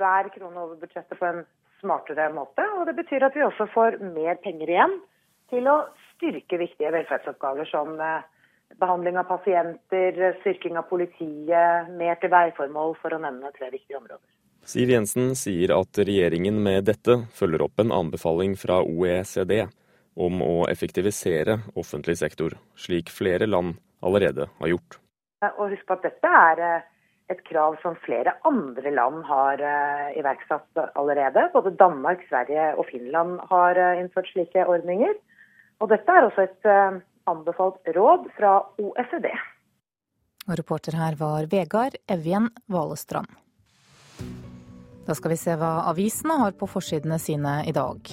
hver 0.00 0.28
krone 0.32 0.62
over 0.62 0.78
budsjettet 0.80 1.18
på 1.18 1.26
en 1.28 1.42
smartere 1.82 2.30
måte. 2.32 2.64
Og 2.78 2.86
det 2.88 2.94
betyr 2.96 3.26
at 3.26 3.34
vi 3.36 3.44
også 3.44 3.66
får 3.68 3.98
mer 4.14 4.38
penger 4.40 4.70
igjen 4.72 4.94
til 5.52 5.66
å 5.68 5.74
styrke 6.14 6.56
viktige 6.62 6.92
velferdsoppgaver 6.94 7.68
som 7.68 7.98
eh, 8.00 8.22
behandling 8.80 9.18
av 9.20 9.26
pasienter, 9.28 10.16
styrking 10.40 10.78
av 10.80 10.86
politiet, 10.88 11.90
mer 12.00 12.16
til 12.22 12.32
veiformål, 12.32 12.94
for 13.02 13.12
å 13.12 13.18
nevne 13.20 13.50
tre 13.58 13.68
viktige 13.74 13.98
områder. 13.98 14.24
Siv 14.70 14.92
Jensen 14.94 15.34
sier 15.36 15.74
at 15.76 16.00
regjeringen 16.00 16.62
med 16.64 16.86
dette 16.88 17.18
følger 17.36 17.66
opp 17.66 17.82
en 17.82 17.92
anbefaling 17.92 18.54
fra 18.60 18.78
OECD 18.80 19.66
om 20.16 20.40
å 20.46 20.54
effektivisere 20.72 21.58
offentlig 21.76 22.16
sektor, 22.22 22.56
slik 22.72 23.12
flere 23.12 23.50
land 23.50 23.76
allerede 24.00 24.48
har 24.62 24.72
gjort. 24.72 24.96
Og 25.58 25.74
husk 25.74 25.84
på 25.84 25.98
at 25.98 26.08
dette 26.08 26.32
er 26.40 26.64
eh, 26.70 26.88
et 27.30 27.42
krav 27.46 27.76
som 27.82 27.98
flere 28.04 28.34
andre 28.48 28.92
land 28.94 29.22
har 29.28 29.62
uh, 29.62 30.08
iverksatt 30.18 30.80
allerede. 30.98 31.46
Både 31.54 31.74
Danmark, 31.78 32.24
Sverige 32.28 32.72
og 32.76 32.88
Finland 32.90 33.38
har 33.50 33.78
uh, 33.78 34.00
innført 34.00 34.30
slike 34.32 34.66
ordninger. 34.66 35.14
Og 35.80 35.92
dette 35.92 36.12
er 36.16 36.26
også 36.26 36.48
et 36.48 36.68
uh, 36.68 37.00
anbefalt 37.30 37.94
råd 37.96 38.28
fra 38.36 38.58
OECD. 38.82 39.30
Og 40.48 40.56
reporter 40.58 40.96
her 40.98 41.16
var 41.20 41.46
Vegard 41.52 41.96
Evjen 42.10 42.50
Valestrand. 42.72 43.30
Da 45.06 45.16
skal 45.16 45.32
vi 45.32 45.40
se 45.40 45.54
hva 45.58 45.88
avisene 45.90 46.36
har 46.42 46.56
på 46.58 46.68
forsidene 46.70 47.18
sine 47.22 47.60
i 47.66 47.74
dag. 47.74 48.10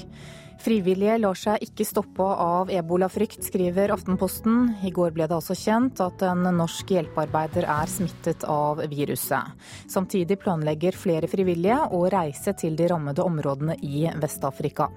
Frivillige 0.58 1.18
lar 1.22 1.38
seg 1.38 1.62
ikke 1.68 1.86
stoppe 1.86 2.26
av 2.26 2.72
ebolafrykt, 2.74 3.44
skriver 3.46 3.94
Aftenposten. 3.94 4.72
I 4.84 4.92
går 4.94 5.14
ble 5.14 5.28
det 5.30 5.36
altså 5.38 5.56
kjent 5.58 6.02
at 6.02 6.24
en 6.26 6.48
norsk 6.58 6.94
hjelpearbeider 6.96 7.68
er 7.70 7.92
smittet 7.92 8.46
av 8.50 8.82
viruset. 8.90 9.54
Samtidig 9.92 10.40
planlegger 10.42 10.98
flere 10.98 11.30
frivillige 11.30 11.78
å 11.94 12.08
reise 12.10 12.56
til 12.58 12.78
de 12.80 12.90
rammede 12.90 13.26
områdene 13.26 13.78
i 13.86 14.08
Vest-Afrika. 14.18 14.90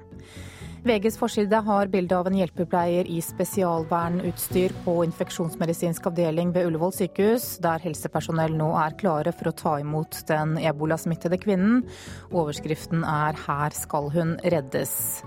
VGs 0.84 1.18
forside 1.18 1.56
har 1.56 1.90
bilde 1.92 2.16
av 2.16 2.28
en 2.30 2.36
hjelpepleier 2.38 3.08
i 3.12 3.18
spesialvernutstyr 3.20 4.72
på 4.84 4.94
infeksjonsmedisinsk 5.04 6.06
avdeling 6.08 6.54
ved 6.54 6.70
Ullevål 6.70 6.94
sykehus, 6.96 7.58
der 7.60 7.82
helsepersonell 7.84 8.54
nå 8.56 8.70
er 8.80 8.96
klare 9.02 9.34
for 9.36 9.50
å 9.50 9.56
ta 9.58 9.74
imot 9.82 10.22
den 10.30 10.54
ebolasmittede 10.56 11.36
kvinnen. 11.42 11.82
Overskriften 12.32 13.04
er 13.04 13.36
'Her 13.36 13.76
skal 13.76 14.08
hun 14.08 14.38
reddes'. 14.40 15.20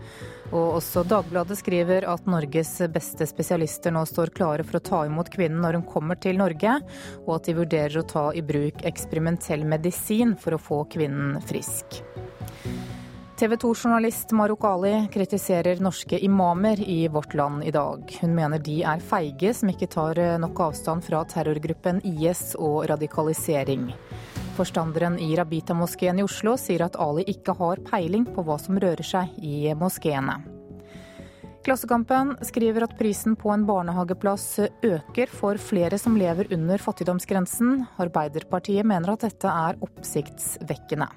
Og 0.52 0.82
også 0.82 1.06
Dagbladet 1.06 1.58
skriver 1.58 2.10
at 2.10 2.26
Norges 2.26 2.82
beste 2.90 3.28
spesialister 3.28 3.92
nå 3.92 4.06
står 4.06 4.34
klare 4.34 4.64
for 4.66 4.80
å 4.80 4.84
ta 4.84 5.06
imot 5.06 5.30
kvinnen 5.30 5.62
når 5.62 5.74
hun 5.74 5.86
kommer 5.86 6.16
til 6.20 6.38
Norge, 6.38 6.82
og 7.28 7.36
at 7.36 7.44
de 7.44 7.54
vurderer 7.54 8.02
å 8.02 8.08
ta 8.08 8.32
i 8.34 8.42
bruk 8.42 8.82
eksperimentell 8.84 9.64
medisin 9.66 10.36
for 10.36 10.54
å 10.54 10.58
få 10.62 10.86
kvinnen 10.90 11.40
frisk. 11.46 12.02
TV 13.38 13.56
2-journalist 13.56 14.32
Maruk 14.32 14.64
Ali 14.64 15.08
kritiserer 15.14 15.80
norske 15.82 16.20
imamer 16.20 16.90
i 16.90 17.08
Vårt 17.08 17.34
Land 17.34 17.64
i 17.64 17.72
dag. 17.72 18.18
Hun 18.22 18.36
mener 18.36 18.60
de 18.62 18.76
er 18.86 19.02
feige 19.02 19.54
som 19.58 19.72
ikke 19.72 19.90
tar 19.90 20.22
nok 20.38 20.62
avstand 20.68 21.02
fra 21.02 21.24
terrorgruppen 21.26 22.04
IS 22.06 22.54
og 22.62 22.86
radikalisering. 22.92 23.88
Forstanderen 24.54 25.18
i 25.18 25.32
Rabita-moskeen 25.34 26.22
i 26.22 26.28
Oslo 26.28 26.54
sier 26.62 26.86
at 26.86 27.00
Ali 27.02 27.26
ikke 27.34 27.58
har 27.58 27.82
peiling 27.90 28.30
på 28.30 28.46
hva 28.46 28.60
som 28.62 28.78
rører 28.78 29.02
seg 29.08 29.34
i 29.42 29.74
moskeene. 29.74 30.38
Klassekampen 31.66 32.36
skriver 32.46 32.86
at 32.86 32.98
prisen 33.00 33.34
på 33.40 33.50
en 33.50 33.66
barnehageplass 33.66 34.48
øker 34.86 35.34
for 35.42 35.58
flere 35.58 35.98
som 35.98 36.22
lever 36.22 36.54
under 36.54 36.78
fattigdomsgrensen. 36.78 37.88
Arbeiderpartiet 37.98 38.86
mener 38.86 39.16
at 39.16 39.26
dette 39.26 39.50
er 39.50 39.80
oppsiktsvekkende. 39.82 41.10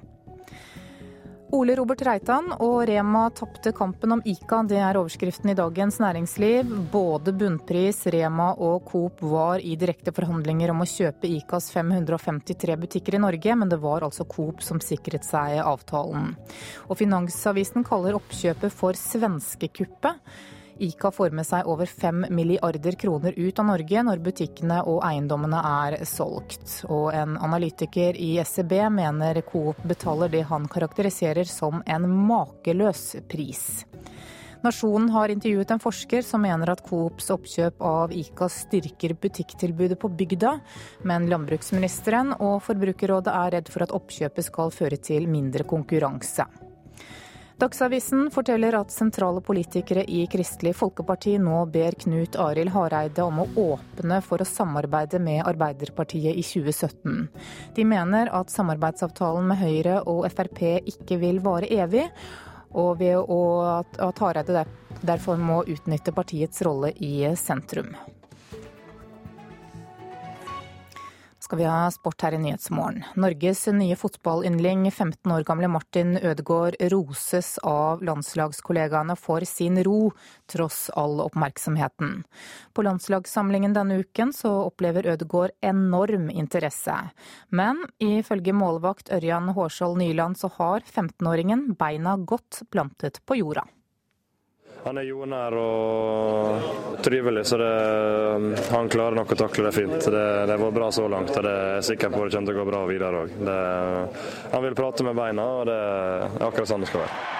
Ole 1.55 1.77
Robert 1.79 2.01
Reitan 2.03 2.49
og 2.59 2.81
Rema 2.89 3.29
tapte 3.31 3.71
kampen 3.71 4.11
om 4.17 4.21
Ica. 4.27 4.57
Det 4.67 4.81
er 4.83 4.97
overskriften 4.99 5.53
i 5.53 5.55
Dagens 5.55 5.95
Næringsliv. 6.03 6.73
Både 6.91 7.31
Bunnpris, 7.31 8.01
Rema 8.11 8.49
og 8.51 8.83
Coop 8.89 9.23
var 9.23 9.63
i 9.63 9.77
direkte 9.79 10.11
forhandlinger 10.11 10.73
om 10.73 10.83
å 10.83 10.89
kjøpe 10.91 11.29
Icas 11.31 11.69
553 11.71 12.75
butikker 12.83 13.15
i 13.15 13.23
Norge, 13.23 13.55
men 13.55 13.71
det 13.71 13.79
var 13.79 14.03
altså 14.03 14.27
Coop 14.27 14.59
som 14.65 14.83
sikret 14.83 15.23
seg 15.23 15.61
avtalen. 15.63 16.35
Og 16.89 16.99
Finansavisen 16.99 17.87
kaller 17.87 18.19
oppkjøpet 18.19 18.75
for 18.75 18.99
svenskekuppet. 18.99 20.19
Ica 20.79 21.11
får 21.11 21.33
med 21.35 21.47
seg 21.47 21.67
over 21.67 21.85
5 21.85 22.25
milliarder 22.29 22.97
kroner 22.99 23.33
ut 23.37 23.59
av 23.59 23.65
Norge 23.69 24.03
når 24.03 24.21
butikkene 24.25 24.81
og 24.87 25.01
eiendommene 25.07 25.61
er 25.85 25.97
solgt. 26.05 26.83
Og 26.89 27.09
en 27.15 27.37
analytiker 27.37 28.17
i 28.17 28.35
SEB 28.45 28.75
mener 28.93 29.41
Coop 29.47 29.79
betaler 29.87 30.31
det 30.33 30.45
han 30.49 30.67
karakteriserer 30.69 31.49
som 31.49 31.83
en 31.85 32.09
makeløs 32.27 33.15
pris. 33.29 33.85
Nasjonen 34.65 35.09
har 35.13 35.29
intervjuet 35.29 35.71
en 35.71 35.81
forsker 35.81 36.23
som 36.25 36.41
mener 36.41 36.71
at 36.73 36.81
Coops 36.85 37.29
oppkjøp 37.33 37.81
av 37.85 38.13
Ica 38.13 38.49
styrker 38.49 39.13
butikktilbudet 39.21 39.99
på 40.01 40.09
bygda, 40.09 40.57
men 41.07 41.29
landbruksministeren 41.29 42.33
og 42.39 42.63
Forbrukerrådet 42.65 43.33
er 43.33 43.53
redd 43.59 43.69
for 43.73 43.85
at 43.85 43.93
oppkjøpet 43.95 44.49
skal 44.49 44.73
føre 44.73 44.97
til 44.97 45.29
mindre 45.29 45.67
konkurranse. 45.67 46.47
Dagsavisen 47.57 48.27
forteller 48.29 48.75
at 48.77 48.91
sentrale 48.93 49.41
politikere 49.41 50.03
i 50.13 50.19
Kristelig 50.29 50.75
Folkeparti 50.77 51.31
nå 51.41 51.63
ber 51.73 51.95
Knut 52.03 52.35
Arild 52.37 52.69
Hareide 52.75 53.23
om 53.25 53.39
å 53.41 53.47
åpne 53.63 54.19
for 54.21 54.43
å 54.43 54.45
samarbeide 54.45 55.17
med 55.17 55.41
Arbeiderpartiet 55.41 56.37
i 56.37 56.43
2017. 56.45 57.23
De 57.73 57.85
mener 57.89 58.29
at 58.29 58.53
samarbeidsavtalen 58.53 59.49
med 59.49 59.57
Høyre 59.63 59.95
og 60.05 60.27
Frp 60.35 60.61
ikke 60.93 61.17
vil 61.23 61.41
vare 61.41 61.71
evig, 61.73 62.05
og 62.77 63.01
ved 63.01 63.25
at 64.05 64.21
Hareide 64.21 64.67
derfor 65.01 65.41
må 65.41 65.63
utnytte 65.65 66.13
partiets 66.13 66.61
rolle 66.67 66.93
i 67.01 67.25
sentrum. 67.41 67.89
Skal 71.47 71.59
vi 71.61 71.63
ha 71.63 71.91
sport 71.91 72.21
her 72.25 72.35
i 72.35 72.37
Nyhetsmorgen. 72.43 73.05
Norges 73.15 73.61
nye 73.71 73.95
fotballyndling, 73.95 74.89
15 74.91 75.31
år 75.31 75.45
gamle 75.47 75.69
Martin 75.71 76.17
Ødegaard, 76.19 76.75
roses 76.91 77.53
av 77.63 78.03
landslagskollegaene 78.03 79.15
for 79.15 79.45
sin 79.47 79.79
ro, 79.87 80.11
tross 80.51 80.89
all 80.99 81.21
oppmerksomheten. 81.23 82.25
På 82.75 82.83
landslagssamlingen 82.83 83.77
denne 83.77 84.01
uken 84.03 84.35
så 84.35 84.51
opplever 84.65 85.07
Ødegaard 85.13 85.55
enorm 85.63 86.27
interesse. 86.35 86.97
Men 87.47 87.79
ifølge 88.03 88.51
målvakt 88.51 89.13
Ørjan 89.15 89.53
Hårskjold 89.55 90.01
Nyland 90.03 90.41
så 90.43 90.51
har 90.59 90.83
15-åringen 90.83 91.69
beina 91.79 92.19
godt 92.19 92.65
plantet 92.75 93.23
på 93.23 93.39
jorda. 93.39 93.63
Han 94.87 94.97
er 95.01 95.03
jordnær 95.03 95.55
og 95.59 96.99
trivelig, 97.03 97.41
så 97.49 97.57
det, 97.59 97.71
han 98.71 98.87
klarer 98.87 99.17
nok 99.19 99.33
å 99.33 99.37
takle 99.41 99.65
det 99.65 99.73
fint. 99.75 99.97
Det, 99.99 100.21
det 100.47 100.53
har 100.53 100.61
vært 100.61 100.77
bra 100.77 100.87
så 100.95 101.09
langt, 101.11 101.33
og 101.35 101.43
det 101.43 101.55
er 101.63 101.83
sikker 101.83 102.13
på 102.13 102.21
det 102.23 102.37
kommer 102.37 102.47
til 102.47 102.55
å 102.55 102.61
gå 102.61 102.65
bra 102.69 102.83
videre 102.87 103.25
òg. 103.25 103.33
Han 104.53 104.63
vil 104.63 104.77
prate 104.79 105.03
med 105.03 105.19
beina, 105.19 105.49
og 105.57 105.67
det 105.67 105.75
er 105.75 106.47
akkurat 106.47 106.71
sånn 106.71 106.85
det 106.85 106.91
skal 106.93 107.03
være. 107.03 107.35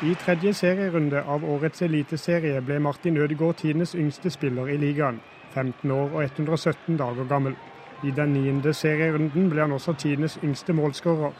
I 0.00 0.14
tredje 0.16 0.54
serierunde 0.56 1.20
av 1.28 1.44
årets 1.44 1.84
eliteserie 1.84 2.64
ble 2.64 2.80
Martin 2.80 3.20
Ødegaard 3.20 3.60
tidenes 3.60 3.92
yngste 3.92 4.32
spiller 4.32 4.72
i 4.72 4.80
ligaen. 4.80 5.20
15 5.52 5.92
år 5.92 6.14
og 6.14 6.22
117 6.24 6.96
dager 6.96 7.28
gammel. 7.28 7.58
I 8.00 8.16
den 8.16 8.32
niende 8.32 8.72
serierunden 8.72 9.52
ble 9.52 9.60
han 9.60 9.76
også 9.76 9.92
tidenes 10.00 10.38
yngste 10.40 10.72
målskårer. 10.72 11.36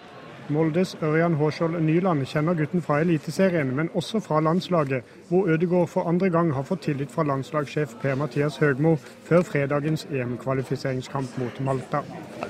Moldes 0.51 0.97
Ørjan 1.03 1.37
Hårskjold 1.39 1.77
Nyland 1.85 2.25
kjenner 2.27 2.57
gutten 2.59 2.83
fra 2.83 2.99
Eliteserien, 3.05 3.71
men 3.77 3.91
også 3.95 4.19
fra 4.25 4.41
landslaget, 4.43 5.07
hvor 5.29 5.47
Ødegaard 5.49 5.89
for 5.93 6.09
andre 6.11 6.31
gang 6.31 6.51
har 6.55 6.67
fått 6.67 6.83
tillit 6.89 7.13
fra 7.15 7.23
landslagssjef 7.29 7.95
Per-Mathias 8.03 8.59
Høgmo 8.59 8.97
før 9.29 9.45
fredagens 9.47 10.07
EM-kvalifiseringskamp 10.11 11.39
mot 11.39 11.61
Malta. 11.67 12.03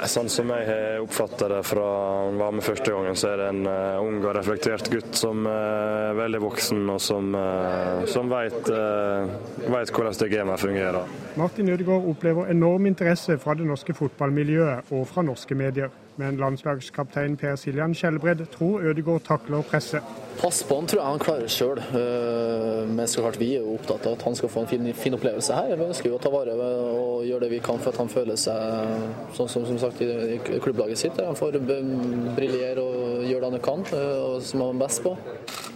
Sånn 0.09 0.31
som 0.33 0.49
jeg 0.55 0.67
har 0.71 1.05
oppfatta 1.05 1.51
det 1.53 1.61
fra 1.69 1.87
han 2.31 2.41
var 2.41 2.57
med 2.57 2.65
første 2.65 2.95
gangen, 2.95 3.19
så 3.21 3.35
er 3.35 3.43
det 3.43 3.49
en 3.53 3.63
uh, 3.69 4.01
ung 4.01 4.21
og 4.25 4.35
reflektert 4.39 4.89
gutt 4.93 5.17
som 5.21 5.45
er 5.51 6.17
veldig 6.17 6.41
voksen, 6.47 6.85
og 6.95 7.01
som, 7.05 7.35
uh, 7.37 8.07
som 8.09 8.33
uh, 8.33 9.29
hvordan 9.69 10.21
det 10.21 10.31
gamet 10.33 10.61
fungerer. 10.63 11.17
Martin 11.37 11.69
Ødegaard 11.69 12.09
opplever 12.09 12.49
enorm 12.51 12.89
interesse 12.89 13.37
fra 13.39 13.55
det 13.55 13.69
norske 13.69 13.95
fotballmiljøet 13.95 14.95
og 14.95 15.05
fra 15.11 15.27
norske 15.27 15.55
medier. 15.55 15.93
Men 16.21 16.37
landslagskaptein 16.37 17.39
Per 17.41 17.57
Siljan 17.57 17.95
Skjelbred 17.97 18.45
tror 18.53 18.85
Ødegaard 18.91 19.25
takler 19.25 19.65
presset. 19.65 20.19
Pass 20.41 20.63
på 20.65 20.77
han 20.79 20.87
tror 20.89 21.01
jeg 21.01 21.13
han 21.13 21.21
klarer 21.21 21.51
sjøl. 21.53 21.81
Eh, 21.97 22.89
men 22.89 23.09
så 23.09 23.25
klart 23.25 23.39
vi 23.41 23.51
er 23.57 23.65
jo 23.65 23.75
opptatt 23.77 24.07
av 24.09 24.15
at 24.17 24.25
han 24.25 24.37
skal 24.37 24.53
få 24.53 24.63
en 24.65 24.71
fin, 24.71 24.87
fin 24.97 25.17
opplevelse 25.17 25.57
her. 25.57 25.75
Vi 25.77 25.89
ønsker 25.89 26.09
jo 26.09 26.17
å 26.17 26.21
ta 26.23 26.33
vare 26.33 26.55
og 26.57 27.27
gjøre 27.29 27.45
det 27.45 27.51
vi 27.55 27.63
kan 27.65 27.81
for 27.81 27.93
at 27.93 28.01
han 28.01 28.13
føler 28.13 28.39
seg 28.41 29.37
sånn 29.37 29.51
som, 29.53 29.67
som 29.69 29.81
sagt 29.83 30.01
i 30.05 30.39
klubblaget 30.63 31.01
sitt. 31.03 31.21
Han 31.21 31.37
får 31.37 31.59
briljere 32.37 32.85
og 32.85 33.27
gjøre 33.29 33.43
det 33.47 33.51
han 33.59 33.67
kan, 33.67 33.85
eh, 33.97 34.15
og 34.31 34.45
som 34.45 34.65
han 34.65 34.77
er 34.77 34.85
best 34.85 35.05
på. 35.05 35.17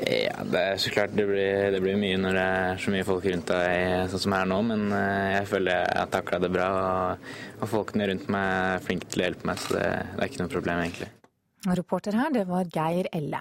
Ja, 0.04 0.44
det 0.48 0.60
er 0.60 0.80
så 0.80 0.92
klart 0.92 1.16
det 1.16 1.26
blir, 1.28 1.70
det 1.72 1.80
blir 1.84 2.00
mye 2.00 2.20
når 2.20 2.38
det 2.38 2.44
er 2.44 2.80
så 2.84 2.92
mye 2.94 3.08
folk 3.08 3.28
rundt 3.28 3.52
deg 3.52 4.12
sånn 4.12 4.24
som 4.26 4.36
her 4.36 4.48
nå, 4.48 4.60
men 4.70 4.86
eh, 4.92 5.34
jeg 5.38 5.50
føler 5.52 5.82
jeg 5.82 6.00
har 6.00 6.12
takla 6.12 6.40
det 6.40 6.52
bra. 6.54 6.70
Og, 6.78 7.28
og, 7.64 7.72
folkene 7.72 8.08
rundt 8.10 8.30
meg 8.32 8.46
er 8.54 8.84
flinke 8.84 9.10
til 9.10 9.22
å 9.22 9.28
hjelpe 9.28 9.48
meg, 9.50 9.60
så 9.60 9.76
det, 9.78 9.90
det 10.14 10.22
er 10.22 10.30
ikke 10.30 10.44
noe 10.44 10.52
problem, 10.52 10.84
egentlig. 10.84 11.10
Reporter 11.64 12.16
her, 12.18 12.32
det 12.34 12.44
var 12.48 12.68
Geir 12.68 13.08
Elle. 13.16 13.40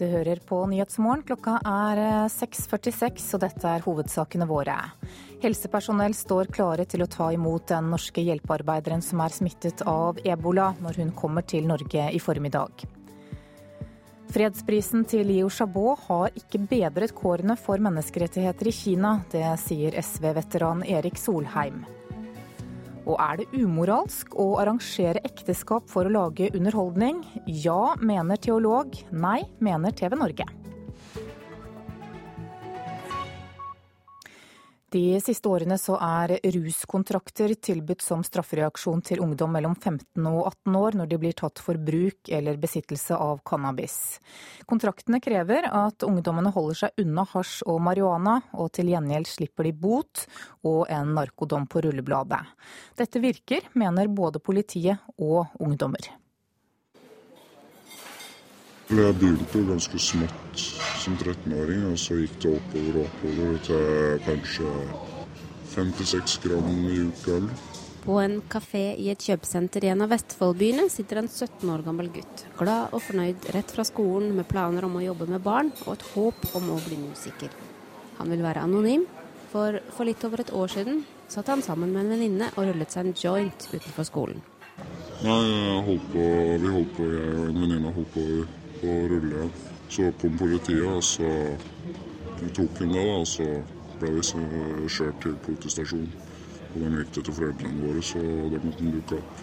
Du 0.00 0.06
hører 0.08 0.38
på 0.48 0.56
Nyhetsmorgen. 0.64 1.22
Klokka 1.28 1.58
er 1.60 1.98
6.46, 2.32 3.04
eh, 3.04 3.34
og 3.36 3.42
dette 3.42 3.68
er 3.68 3.84
hovedsakene 3.84 4.46
våre. 4.48 4.78
Helsepersonell 5.42 6.16
står 6.16 6.48
klare 6.56 6.86
til 6.88 7.04
å 7.04 7.10
ta 7.10 7.28
imot 7.36 7.68
den 7.68 7.92
norske 7.92 8.24
hjelpearbeideren 8.24 9.04
som 9.04 9.20
er 9.20 9.36
smittet 9.36 9.84
av 9.84 10.18
ebola, 10.24 10.72
når 10.80 11.02
hun 11.02 11.12
kommer 11.12 11.44
til 11.44 11.68
Norge 11.68 12.08
i 12.16 12.22
formiddag. 12.22 12.86
Fredsprisen 14.30 15.02
til 15.10 15.26
Liu 15.26 15.48
Xiaobo 15.50 15.96
har 16.04 16.36
ikke 16.38 16.60
bedret 16.70 17.10
kårene 17.18 17.56
for 17.58 17.82
menneskerettigheter 17.82 18.68
i 18.70 18.74
Kina. 18.74 19.16
Det 19.32 19.42
sier 19.58 19.96
SV-veteran 19.98 20.84
Erik 20.86 21.18
Solheim. 21.18 21.80
Og 23.10 23.16
er 23.18 23.40
det 23.40 23.48
umoralsk 23.58 24.36
å 24.38 24.52
arrangere 24.62 25.24
ekteskap 25.26 25.90
for 25.90 26.06
å 26.06 26.14
lage 26.14 26.52
underholdning? 26.54 27.24
Ja, 27.48 27.96
mener 27.98 28.38
teolog. 28.38 28.94
Nei, 29.10 29.40
mener 29.58 29.98
TV 29.98 30.14
Norge. 30.20 30.46
De 34.90 35.20
siste 35.22 35.46
årene 35.46 35.76
så 35.78 35.94
er 36.02 36.32
ruskontrakter 36.50 37.52
tilbudt 37.62 38.02
som 38.02 38.24
straffereaksjon 38.26 39.04
til 39.06 39.20
ungdom 39.22 39.52
mellom 39.54 39.76
15 39.76 40.24
og 40.26 40.48
18 40.48 40.78
år 40.80 40.98
når 40.98 41.10
de 41.12 41.18
blir 41.22 41.36
tatt 41.38 41.62
for 41.62 41.78
bruk 41.78 42.26
eller 42.26 42.58
besittelse 42.58 43.14
av 43.14 43.38
cannabis. 43.46 44.18
Kontraktene 44.66 45.22
krever 45.22 45.68
at 45.70 46.02
ungdommene 46.02 46.50
holder 46.56 46.82
seg 46.82 47.04
unna 47.04 47.22
hasj 47.22 47.62
og 47.70 47.78
marihuana, 47.86 48.40
og 48.58 48.72
til 48.74 48.90
gjengjeld 48.90 49.30
slipper 49.30 49.70
de 49.70 49.76
bot 49.78 50.26
og 50.66 50.82
en 50.90 51.14
narkodom 51.14 51.70
på 51.70 51.86
rullebladet. 51.86 52.42
Dette 52.98 53.22
virker, 53.22 53.70
mener 53.78 54.10
både 54.10 54.42
politiet 54.42 54.98
og 55.22 55.54
ungdommer. 55.62 56.10
Jeg 58.90 59.14
begynte 59.22 59.68
ganske 59.70 60.02
smått 60.02 60.89
som 61.00 61.16
13-åring, 61.16 61.86
og 61.90 61.98
så 61.98 62.18
gikk 62.20 62.36
det 62.44 62.54
oppover 62.58 63.00
og 63.00 63.06
oppover 63.08 63.60
til 63.66 64.22
kanskje 64.26 64.72
5-6 65.74 66.40
gram 66.44 66.70
i 66.90 66.98
uka. 67.08 67.38
På 68.00 68.16
en 68.22 68.38
kafé 68.48 68.82
i 68.96 69.10
et 69.12 69.20
kjøpesenter 69.20 69.84
i 69.84 69.90
en 69.92 70.04
av 70.04 70.10
Vestfoldbyene 70.12 70.86
sitter 70.92 71.20
en 71.20 71.28
17 71.28 71.68
år 71.68 71.84
gammel 71.84 72.08
gutt. 72.14 72.44
Glad 72.58 72.94
og 72.96 73.04
fornøyd 73.04 73.50
rett 73.54 73.74
fra 73.74 73.84
skolen 73.84 74.32
med 74.36 74.48
planer 74.48 74.86
om 74.88 74.96
å 74.96 75.04
jobbe 75.04 75.28
med 75.28 75.44
barn 75.44 75.72
og 75.84 75.92
et 75.94 76.06
håp 76.14 76.46
om 76.56 76.70
å 76.72 76.78
bli 76.86 77.00
musiker. 77.02 77.52
Han 78.18 78.32
vil 78.32 78.44
være 78.44 78.64
anonym, 78.64 79.04
for 79.52 79.80
for 79.96 80.08
litt 80.08 80.24
over 80.24 80.44
et 80.44 80.52
år 80.56 80.72
siden 80.72 81.04
satt 81.30 81.48
han 81.52 81.62
sammen 81.64 81.92
med 81.92 82.06
en 82.06 82.14
venninne 82.16 82.50
og 82.56 82.70
rullet 82.70 82.92
seg 82.92 83.06
en 83.06 83.16
joint 83.16 83.68
utenfor 83.72 84.08
skolen. 84.08 84.40
Nei, 85.20 85.40
holdt 85.84 86.06
på, 86.14 86.24
Vi 86.60 86.72
holdt 86.72 86.94
på, 86.96 87.10
jeg 87.12 87.34
og 87.36 87.50
en 87.50 87.60
venninne 87.64 87.92
holdt 87.92 88.16
på 88.16 88.88
å 88.88 88.96
rulle. 89.12 89.50
Så 89.90 90.12
kom 90.20 90.36
politiet, 90.38 90.86
og 90.86 91.02
så 91.02 91.26
tok 92.54 92.78
hun 92.78 92.92
det. 92.94 93.06
og 93.14 93.26
Så 93.26 93.46
ble 94.00 94.12
vi 94.16 94.22
kjørt 94.88 95.22
til 95.22 95.34
politistasjonen. 95.46 96.12
Og 96.70 96.76
de 96.84 96.90
gikk 97.00 97.16
til 97.16 97.34
foreldrene 97.34 97.82
våre, 97.82 98.02
så 98.06 98.20
da 98.22 98.60
måtte 98.62 98.84
de 98.84 98.92
dukke 98.94 99.18
opp. 99.18 99.42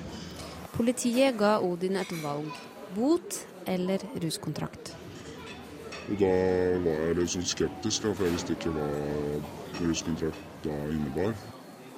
Politiet 0.77 1.35
ga 1.39 1.57
Odin 1.59 1.99
et 1.99 2.13
valg. 2.23 2.47
Bot 2.95 3.41
eller 3.67 4.03
ruskontrakt. 4.23 4.95
Og 6.07 6.15
Da 6.21 6.31
var 6.79 7.01
jeg 7.03 7.15
litt 7.17 7.33
sånn 7.33 7.47
skeptisk, 7.51 8.07
for 8.07 8.23
jeg 8.23 8.37
visste 8.37 8.55
ikke 8.55 8.71
hva 8.71 8.87
ruskontrakt 9.81 10.63
da 10.63 10.75
innebar. 10.87 11.35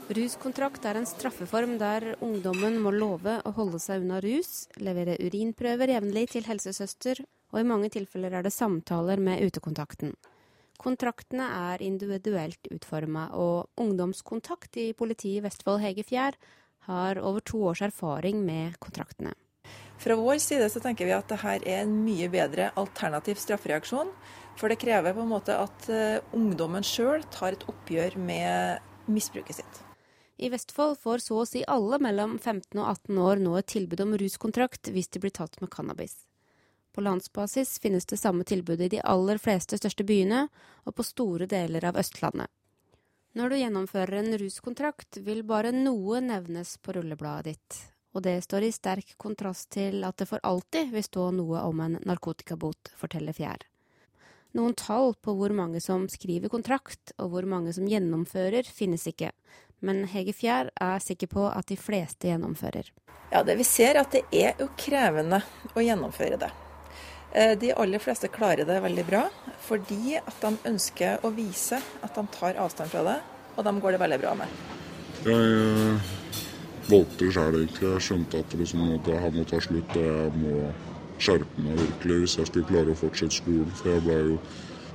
Ruskontrakt 0.09 0.87
er 0.89 0.97
en 0.97 1.05
straffeform 1.05 1.75
der 1.77 2.15
ungdommen 2.25 2.79
må 2.81 2.89
love 2.89 3.35
å 3.45 3.51
holde 3.53 3.77
seg 3.77 4.01
unna 4.01 4.17
rus, 4.25 4.65
levere 4.81 5.19
urinprøver 5.21 5.93
jevnlig 5.93 6.31
til 6.33 6.47
helsesøster, 6.49 7.21
og 7.49 7.61
i 7.61 7.67
mange 7.67 7.89
tilfeller 7.93 8.37
er 8.37 8.45
det 8.45 8.53
samtaler 8.53 9.21
med 9.21 9.41
utekontakten. 9.45 10.13
Kontraktene 10.79 11.49
er 11.73 11.81
individuelt 11.83 12.69
utforma, 12.71 13.27
og 13.35 13.67
Ungdomskontakt 13.81 14.77
i 14.79 14.93
politiet 14.95 15.41
i 15.41 15.43
Vestfold 15.43 15.81
Hege 15.83 16.05
Fjær 16.07 16.37
har 16.87 17.19
over 17.19 17.43
to 17.43 17.65
års 17.67 17.81
erfaring 17.83 18.45
med 18.45 18.77
kontraktene. 18.79 19.33
Fra 19.99 20.15
vår 20.15 20.37
side 20.39 20.69
så 20.71 20.79
tenker 20.79 21.09
vi 21.09 21.11
at 21.11 21.27
dette 21.27 21.55
er 21.67 21.81
en 21.81 21.91
mye 22.05 22.29
bedre 22.31 22.69
alternativ 22.79 23.41
straffereaksjon. 23.41 24.13
For 24.59 24.71
det 24.71 24.79
krever 24.79 25.15
på 25.15 25.23
en 25.23 25.31
måte 25.31 25.55
at 25.55 25.89
eh, 25.91 26.23
ungdommen 26.35 26.83
sjøl 26.87 27.25
tar 27.31 27.55
et 27.55 27.67
oppgjør 27.67 28.15
med 28.19 29.11
misbruket 29.11 29.59
sitt. 29.59 29.83
I 30.39 30.47
Vestfold 30.53 30.95
får 31.03 31.23
så 31.25 31.41
å 31.41 31.47
si 31.47 31.65
alle 31.67 31.99
mellom 31.99 32.37
15 32.39 32.79
og 32.79 32.85
18 32.87 33.21
år 33.25 33.43
nå 33.43 33.57
et 33.59 33.71
tilbud 33.75 34.03
om 34.05 34.15
ruskontrakt 34.19 34.91
hvis 34.95 35.11
de 35.11 35.19
blir 35.23 35.35
tatt 35.35 35.59
med 35.59 35.71
cannabis. 35.73 36.15
Landsbasis 37.03 37.79
finnes 37.79 38.05
det 38.05 38.17
samme 38.17 38.43
tilbudet 38.43 38.87
i 38.87 38.95
de 38.95 39.01
aller 39.01 39.37
fleste 39.41 39.77
største 39.79 40.03
byene 40.03 40.47
og 40.85 40.95
på 40.95 41.05
store 41.07 41.47
deler 41.49 41.85
av 41.89 41.99
Østlandet. 41.99 42.47
Når 43.37 43.49
du 43.49 43.55
gjennomfører 43.59 44.19
en 44.19 44.37
ruskontrakt, 44.41 45.19
vil 45.21 45.43
bare 45.45 45.71
noe 45.71 46.17
nevnes 46.25 46.77
på 46.81 46.95
rullebladet 46.97 47.51
ditt, 47.53 47.79
og 48.17 48.23
det 48.25 48.39
står 48.41 48.65
i 48.65 48.71
sterk 48.73 49.13
kontrast 49.21 49.69
til 49.75 50.01
at 50.07 50.17
det 50.17 50.25
for 50.31 50.41
alltid 50.43 50.89
vil 50.95 51.05
stå 51.05 51.27
noe 51.37 51.61
om 51.61 51.83
en 51.85 51.99
narkotikabot, 52.09 52.89
forteller 52.97 53.37
Fjær. 53.37 53.67
Noen 54.57 54.73
tall 54.73 55.13
på 55.21 55.35
hvor 55.37 55.53
mange 55.53 55.77
som 55.83 56.07
skriver 56.09 56.49
kontrakt 56.49 57.13
og 57.19 57.35
hvor 57.35 57.45
mange 57.45 57.73
som 57.75 57.85
gjennomfører, 57.85 58.65
finnes 58.65 59.05
ikke, 59.11 59.29
men 59.85 60.07
Hege 60.09 60.33
Fjær 60.33 60.71
er 60.81 61.03
sikker 61.03 61.29
på 61.29 61.45
at 61.51 61.69
de 61.69 61.77
fleste 61.77 62.31
gjennomfører. 62.31 62.89
Ja, 63.29 63.43
det 63.45 63.59
Vi 63.59 63.67
ser 63.67 63.93
er 63.93 64.01
at 64.01 64.11
det 64.17 64.25
er 64.33 64.57
jo 64.57 64.71
krevende 64.73 65.43
å 65.75 65.85
gjennomføre 65.85 66.41
det. 66.41 66.49
Eh, 67.31 67.53
de 67.59 67.73
aller 67.77 68.01
fleste 68.01 68.27
klarer 68.33 68.65
det 68.65 68.79
veldig 68.81 69.05
bra, 69.05 69.27
fordi 69.61 70.17
at 70.17 70.39
de 70.41 70.53
ønsker 70.71 71.25
å 71.25 71.29
vise 71.33 71.77
at 71.77 72.15
de 72.15 72.23
tar 72.33 72.57
avstand 72.57 72.89
fra 72.89 73.03
det, 73.05 73.19
og 73.55 73.67
dem 73.67 73.81
går 73.83 73.95
det 73.95 74.01
veldig 74.01 74.19
bra 74.23 74.33
med. 74.39 74.55
Jeg 75.27 75.99
valgte 76.89 77.29
sjøl, 77.29 77.59
egentlig. 77.59 77.85
Jeg 77.85 78.05
skjønte 78.07 78.41
at 78.41 78.57
liksom, 78.57 78.85
det 79.05 79.21
her 79.21 79.35
må 79.35 79.45
ta 79.45 79.61
slutt. 79.61 79.95
Jeg 79.99 80.33
må 80.41 80.71
skjerpe 81.19 81.65
meg 81.65 81.79
virkelig 81.83 82.19
hvis 82.23 82.37
jeg 82.39 82.49
skulle 82.49 82.69
klare 82.71 82.95
å 82.95 82.99
fortsette 82.99 83.37
skolen. 83.37 83.71
For 83.77 83.93
jeg 83.93 84.05
ble 84.07 84.19
jo 84.31 84.37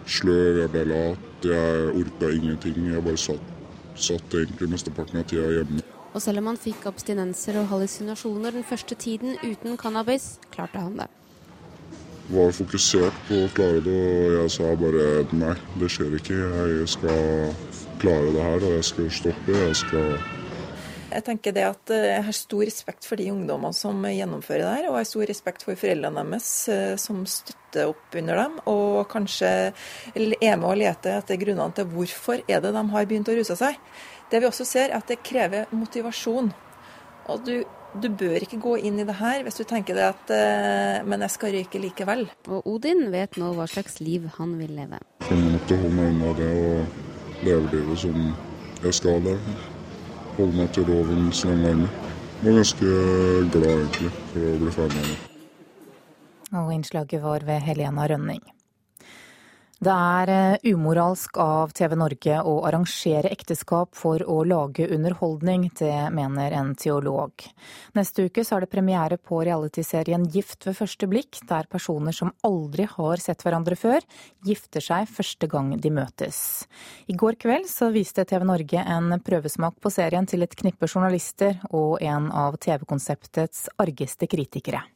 sløv, 0.05 0.62
jeg 0.62 0.73
ble 0.75 0.85
lat, 0.90 1.49
jeg 1.51 1.97
orka 2.03 2.31
ingenting. 2.35 2.87
Jeg 2.90 3.05
bare 3.05 3.20
satt, 3.20 3.51
satt 3.94 4.38
egentlig 4.40 4.73
mesteparten 4.75 5.23
av 5.23 5.29
tida 5.31 5.51
hjemme. 5.59 5.85
Og 6.14 6.23
selv 6.23 6.42
om 6.42 6.51
han 6.51 6.59
fikk 6.59 6.87
abstinenser 6.90 7.59
og 7.61 7.68
hallusinasjoner 7.73 8.55
den 8.55 8.66
første 8.66 8.99
tiden 8.99 9.37
uten 9.42 9.79
cannabis, 9.79 10.37
klarte 10.55 10.83
han 10.83 10.99
det. 11.03 11.11
Var 12.33 12.55
fokusert 12.57 13.17
på 13.29 13.43
å 13.45 13.49
klare 13.53 13.83
det, 13.85 13.95
og 13.95 14.37
jeg 14.39 14.53
sa 14.55 14.71
bare 14.81 15.09
nei, 15.37 15.57
det 15.77 15.91
skjer 15.93 16.15
ikke. 16.17 16.39
Jeg 16.41 16.87
skal 16.95 17.53
klare 18.01 18.31
det 18.33 18.47
her, 18.47 18.65
og 18.65 18.73
jeg 18.79 18.87
skal 18.89 19.11
stoppe. 19.13 19.59
Jeg 19.59 19.77
skal 19.83 20.09
Jeg 21.15 21.23
tenker 21.29 21.53
det 21.55 21.67
at 21.69 21.93
eh, 21.95 22.07
jeg 22.11 22.25
har 22.27 22.35
stor 22.35 22.65
respekt 22.65 23.05
for 23.07 23.21
de 23.21 23.29
ungdommene 23.31 23.77
som 23.77 24.01
gjennomfører 24.09 24.65
det 24.65 24.73
her, 24.73 24.89
og 24.89 24.97
jeg 24.97 25.05
har 25.05 25.11
stor 25.13 25.29
respekt 25.31 25.67
for 25.69 25.79
foreldrene 25.79 26.25
deres 26.33 26.49
eh, 26.73 26.97
som 26.99 27.21
støtter 27.29 27.93
opp 27.93 28.17
under 28.19 28.41
dem, 28.41 28.57
og 28.73 29.05
kanskje 29.13 29.53
er 30.17 30.57
med 30.57 30.67
å 30.67 30.75
lete 30.81 31.15
etter 31.21 31.39
grunnene 31.39 31.77
til 31.77 31.87
hvorfor 31.93 32.43
er 32.49 32.65
det 32.65 32.73
de 32.75 32.85
har 32.97 33.07
begynt 33.07 33.31
å 33.31 33.37
ruse 33.37 33.55
seg. 33.61 33.79
Det 34.33 34.41
vi 34.41 34.49
også 34.49 34.67
ser, 34.67 34.89
er 34.89 34.99
at 34.99 35.13
det 35.13 35.23
krever 35.23 35.71
motivasjon. 35.77 36.51
Og 37.31 37.47
du, 37.47 37.57
du 38.02 38.09
bør 38.11 38.42
ikke 38.42 38.59
gå 38.62 38.74
inn 38.88 38.98
i 38.98 39.07
det 39.07 39.16
her 39.18 39.44
hvis 39.46 39.59
du 39.61 39.64
tenker 39.68 39.96
det 39.98 40.07
at 40.09 40.33
eh, 40.35 41.02
Men 41.07 41.22
jeg 41.26 41.35
skal 41.35 41.54
røyke 41.54 41.80
likevel. 41.83 42.26
Og 42.48 42.66
Odin 42.74 43.07
vet 43.14 43.38
nå 43.40 43.52
hva 43.57 43.66
slags 43.70 44.00
liv 44.02 44.26
han 44.38 44.57
vil 44.59 44.74
leve. 44.78 45.00
Jeg 45.28 45.38
måtte 45.42 45.78
holde 45.78 45.94
meg 45.98 46.11
unna 46.14 46.33
det 46.38 46.50
og 46.54 47.44
leve 47.46 47.70
livet 47.74 48.02
som 48.04 48.18
jeg 48.85 48.98
skal 49.00 49.22
leve. 49.24 49.59
Holde 50.38 50.59
meg 50.59 50.72
til 50.74 50.88
loven 50.90 51.30
lange 51.44 51.70
er. 51.70 51.85
Jeg 52.44 52.50
var 52.50 52.59
ganske 52.61 52.88
glad 53.54 53.70
egentlig 53.76 54.11
for 54.33 54.48
å 54.48 54.57
bli 54.61 54.74
ferdig 54.74 54.98
med 54.98 55.12
det. 55.12 55.20
Og 56.54 56.74
innslaget 56.74 57.22
var 57.22 57.46
ved 57.46 57.62
Helena 57.66 58.07
Rønning. 58.11 58.42
Det 59.85 59.92
er 59.92 60.31
eh, 60.33 60.70
umoralsk 60.73 61.37
av 61.42 61.73
TV 61.77 61.92
Norge 61.99 62.38
å 62.47 62.53
arrangere 62.64 63.29
ekteskap 63.35 63.90
for 63.99 64.23
å 64.23 64.38
lage 64.49 64.87
underholdning, 64.87 65.66
det 65.77 66.09
mener 66.14 66.55
en 66.57 66.70
teolog. 66.79 67.44
Neste 67.99 68.25
uke 68.31 68.47
så 68.47 68.57
er 68.57 68.64
det 68.64 68.70
premiere 68.73 69.18
på 69.18 69.42
realityserien 69.44 70.25
Gift 70.33 70.64
ved 70.64 70.79
første 70.79 71.09
blikk, 71.11 71.42
der 71.51 71.68
personer 71.68 72.16
som 72.16 72.33
aldri 72.47 72.87
har 72.94 73.20
sett 73.20 73.44
hverandre 73.44 73.77
før, 73.77 74.01
gifter 74.47 74.85
seg 74.88 75.11
første 75.11 75.51
gang 75.53 75.75
de 75.77 75.92
møtes. 75.92 76.38
I 77.11 77.18
går 77.20 77.37
kveld 77.44 77.68
så 77.68 77.90
viste 77.92 78.25
TV 78.25 78.47
Norge 78.49 78.88
en 78.97 79.18
prøvesmak 79.20 79.77
på 79.85 79.92
serien 79.92 80.25
til 80.25 80.47
et 80.47 80.61
knippe 80.62 80.88
journalister 80.88 81.59
og 81.75 81.99
en 82.01 82.31
av 82.33 82.57
TV-konseptets 82.57 83.66
argeste 83.85 84.31
kritikere. 84.33 84.87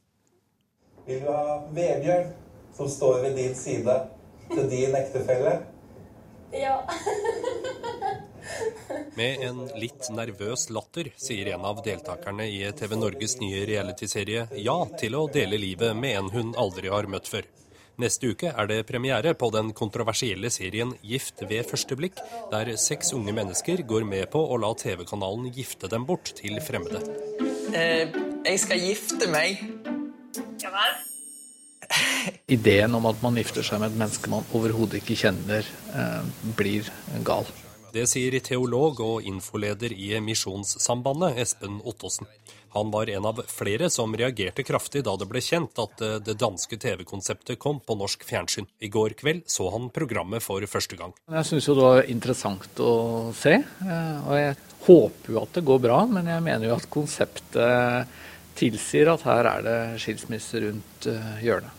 Vil 1.05 1.27
du 1.27 1.29
ha 1.29 1.59
Vebjørn 1.75 2.31
som 2.79 2.89
står 2.89 3.27
ved 3.27 3.37
din 3.37 3.53
side? 3.59 4.05
Til 4.53 4.69
din 4.71 4.95
ektefelle? 4.97 5.59
Ja. 6.55 6.81
Med 9.19 9.43
en 9.45 9.61
litt 9.77 10.07
nervøs 10.15 10.69
latter 10.73 11.11
sier 11.19 11.51
en 11.53 11.65
av 11.67 11.81
deltakerne 11.85 12.47
i 12.49 12.61
TV 12.77 12.95
Norges 12.97 13.37
nye 13.41 13.65
realityserie 13.69 14.47
ja 14.63 14.77
til 14.99 15.17
å 15.19 15.27
dele 15.31 15.59
livet 15.61 15.97
med 15.97 16.17
en 16.17 16.29
hun 16.33 16.53
aldri 16.57 16.89
har 16.89 17.09
møtt 17.11 17.29
før. 17.29 17.47
Neste 17.99 18.29
uke 18.31 18.53
er 18.55 18.69
det 18.71 18.85
premiere 18.87 19.33
på 19.35 19.49
den 19.51 19.73
kontroversielle 19.75 20.47
serien 20.55 20.93
Gift 21.03 21.43
ved 21.49 21.67
første 21.67 21.97
blikk, 21.99 22.21
der 22.53 22.71
seks 22.79 23.11
unge 23.17 23.35
mennesker 23.35 23.83
går 23.83 24.07
med 24.07 24.29
på 24.31 24.39
å 24.39 24.59
la 24.61 24.71
TV-kanalen 24.71 25.51
gifte 25.51 25.91
dem 25.91 26.07
bort 26.07 26.31
til 26.39 26.61
fremmede. 26.63 27.03
Eh, 27.75 28.07
jeg 28.47 28.63
skal 28.63 28.87
gifte 28.87 29.27
meg. 29.35 29.59
Ja 30.63 30.71
vel? 30.71 31.08
Ideen 32.49 32.95
om 32.95 33.07
at 33.09 33.21
man 33.23 33.37
gifter 33.39 33.65
seg 33.65 33.81
med 33.81 33.91
et 33.93 33.99
menneske 34.03 34.29
man 34.31 34.45
overhodet 34.57 35.01
ikke 35.01 35.17
kjenner, 35.23 35.65
eh, 35.95 36.21
blir 36.57 36.89
gal. 37.25 37.49
Det 37.89 38.05
sier 38.09 38.35
teolog 38.45 38.99
og 39.01 39.25
infoleder 39.25 39.93
i 39.95 40.11
Misjonssambandet, 40.21 41.39
Espen 41.41 41.79
Ottosen. 41.89 42.29
Han 42.75 42.91
var 42.93 43.09
en 43.09 43.25
av 43.25 43.39
flere 43.49 43.89
som 43.89 44.13
reagerte 44.13 44.61
kraftig 44.61 45.01
da 45.07 45.15
det 45.17 45.25
ble 45.29 45.41
kjent 45.41 45.79
at 45.81 46.03
eh, 46.05 46.19
det 46.21 46.37
danske 46.41 46.77
TV-konseptet 46.77 47.57
kom 47.61 47.81
på 47.81 47.97
norsk 47.97 48.25
fjernsyn. 48.29 48.69
I 48.79 48.91
går 48.93 49.17
kveld 49.17 49.47
så 49.49 49.71
han 49.73 49.89
programmet 49.93 50.45
for 50.45 50.61
første 50.69 50.99
gang. 50.99 51.15
Jeg 51.33 51.49
syns 51.49 51.69
jo 51.69 51.77
det 51.79 51.87
var 51.87 52.13
interessant 52.13 52.83
å 52.85 52.93
se, 53.37 53.57
eh, 53.57 54.21
og 54.21 54.37
jeg 54.37 54.55
håper 54.85 55.33
jo 55.33 55.41
at 55.41 55.57
det 55.57 55.65
går 55.65 55.83
bra. 55.89 56.03
Men 56.09 56.29
jeg 56.29 56.45
mener 56.45 56.69
jo 56.69 56.77
at 56.77 56.89
konseptet 56.93 58.15
tilsier 58.59 59.09
at 59.09 59.25
her 59.25 59.49
er 59.49 59.65
det 59.65 59.77
skilsmisse 60.03 60.61
rundt 60.67 61.09
hjørnet. 61.41 61.78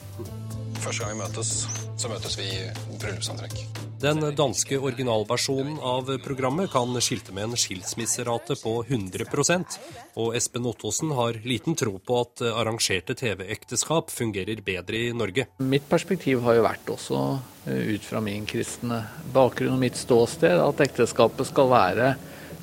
Første 0.80 1.04
gang 1.04 1.12
vi 1.12 1.20
møtes, 1.20 1.54
så 2.00 2.08
møtes 2.08 2.38
vi 2.40 2.48
i 2.48 2.66
bryllupsantrekk. 3.00 3.60
Den 4.00 4.22
danske 4.32 4.78
originalversjonen 4.80 5.74
av 5.84 6.08
programmet 6.24 6.70
kan 6.72 6.94
skilte 7.04 7.34
med 7.36 7.50
en 7.50 7.60
skilsmisserate 7.60 8.56
på 8.62 8.72
100% 8.86 9.76
og 10.22 10.38
Espen 10.38 10.68
Ottosen 10.70 11.12
har 11.18 11.36
liten 11.44 11.76
tro 11.76 11.98
på 12.00 12.22
at 12.22 12.40
arrangerte 12.48 13.12
TV-ekteskap 13.20 14.08
fungerer 14.08 14.64
bedre 14.64 15.02
i 15.10 15.12
Norge. 15.12 15.50
Mitt 15.60 15.84
perspektiv 15.90 16.40
har 16.46 16.56
jo 16.56 16.64
vært 16.64 16.94
også, 16.96 17.20
eh, 17.66 17.92
ut 17.92 18.08
fra 18.08 18.24
min 18.24 18.48
kristne 18.48 19.04
bakgrunn 19.34 19.76
og 19.76 19.84
mitt 19.84 20.00
ståsted, 20.00 20.56
at 20.64 20.80
ekteskapet 20.88 21.52
skal 21.52 21.68
være 21.68 22.16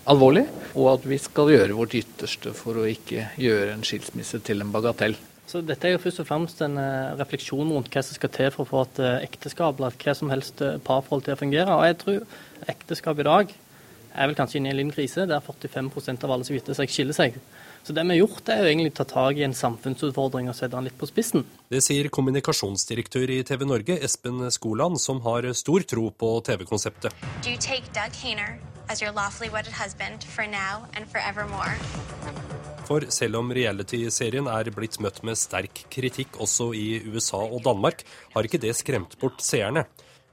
alvorlig, 0.09 0.47
og 0.73 0.93
at 0.95 1.05
vi 1.05 1.21
skal 1.21 1.53
gjøre 1.53 1.77
vårt 1.77 1.93
ytterste 2.01 2.53
for 2.57 2.81
å 2.81 2.89
ikke 2.89 3.29
gjøre 3.37 3.73
en 3.75 3.85
skilsmisse 3.85 4.41
til 4.41 4.65
en 4.65 4.73
bagatell. 4.73 5.15
Så 5.47 5.62
Dette 5.63 5.88
er 5.88 5.95
jo 5.95 6.01
først 6.03 6.19
og 6.19 6.27
fremst 6.27 6.60
en 6.65 6.75
eh, 6.81 7.13
refleksjon 7.15 7.69
rundt 7.71 7.88
hva 7.93 8.03
som 8.03 8.17
skal 8.17 8.31
til 8.36 8.49
for 8.51 8.65
å 8.65 8.67
få 8.67 8.81
et 8.83 8.99
eh, 8.99 9.21
ekteskap 9.29 9.79
eller 9.79 9.95
hva 9.95 10.15
som 10.17 10.31
helst 10.33 10.60
eh, 10.63 10.75
parforhold 10.83 11.23
til 11.23 11.38
å 11.38 11.39
fungere. 11.39 11.77
Og 11.77 11.86
jeg 11.88 11.97
tror 12.01 12.67
ekteskap 12.73 13.21
i 13.23 13.27
dag 13.29 13.53
er 14.17 14.27
vel 14.27 14.36
kanskje 14.36 14.60
inne 14.60 14.73
i 14.73 14.73
en 14.73 14.79
liten 14.81 14.91
krise, 14.91 15.23
der 15.29 15.43
45% 15.45 16.25
av 16.25 16.33
alle 16.33 16.47
som 16.47 16.57
gifter 16.57 16.75
seg, 16.75 16.91
skiller 16.91 17.15
seg. 17.15 17.38
Så 17.88 17.95
det 17.95 18.03
vi 18.03 18.17
har 18.17 18.19
gjort, 18.25 18.49
er 18.51 18.60
jo 18.60 18.71
egentlig 18.73 18.91
å 18.91 18.97
ta 18.99 19.05
tak 19.07 19.39
i 19.39 19.45
en 19.47 19.55
samfunnsutfordring 19.55 20.49
og 20.51 20.57
sette 20.57 20.73
den 20.75 20.89
litt 20.89 20.97
på 20.99 21.07
spissen. 21.07 21.45
Det 21.71 21.79
sier 21.86 22.10
kommunikasjonsdirektør 22.12 23.31
i 23.38 23.43
TV 23.47 23.63
Norge, 23.69 23.95
Espen 24.03 24.41
Skoland, 24.51 24.99
som 24.99 25.21
har 25.23 25.47
stor 25.55 25.86
tro 25.88 26.10
på 26.12 26.33
TV-konseptet. 26.49 27.15
Do 27.45 27.53
you 27.53 27.62
take 27.62 27.88
Doug 27.95 28.12
Hayner 28.19 28.57
as 28.89 28.99
your 28.99 29.13
lawfully 29.15 29.47
wedded 29.53 29.71
husband 29.71 30.25
for 30.25 30.43
now 30.43 30.89
and 30.97 31.07
forevermore? 31.07 31.77
For 32.88 33.04
selv 33.12 33.41
om 33.41 33.50
reality-serien 33.52 34.47
er 34.47 34.69
blitt 34.71 34.95
møtt 35.04 35.19
med 35.28 35.36
sterk 35.36 35.82
kritikk 35.91 36.38
også 36.39 36.69
i 36.78 37.02
USA 37.12 37.41
og 37.43 37.65
Danmark, 37.65 38.06
har 38.32 38.47
ikke 38.47 38.62
det 38.63 38.78
skremt 38.80 39.17
bort 39.19 39.43
seerne. 39.43 39.84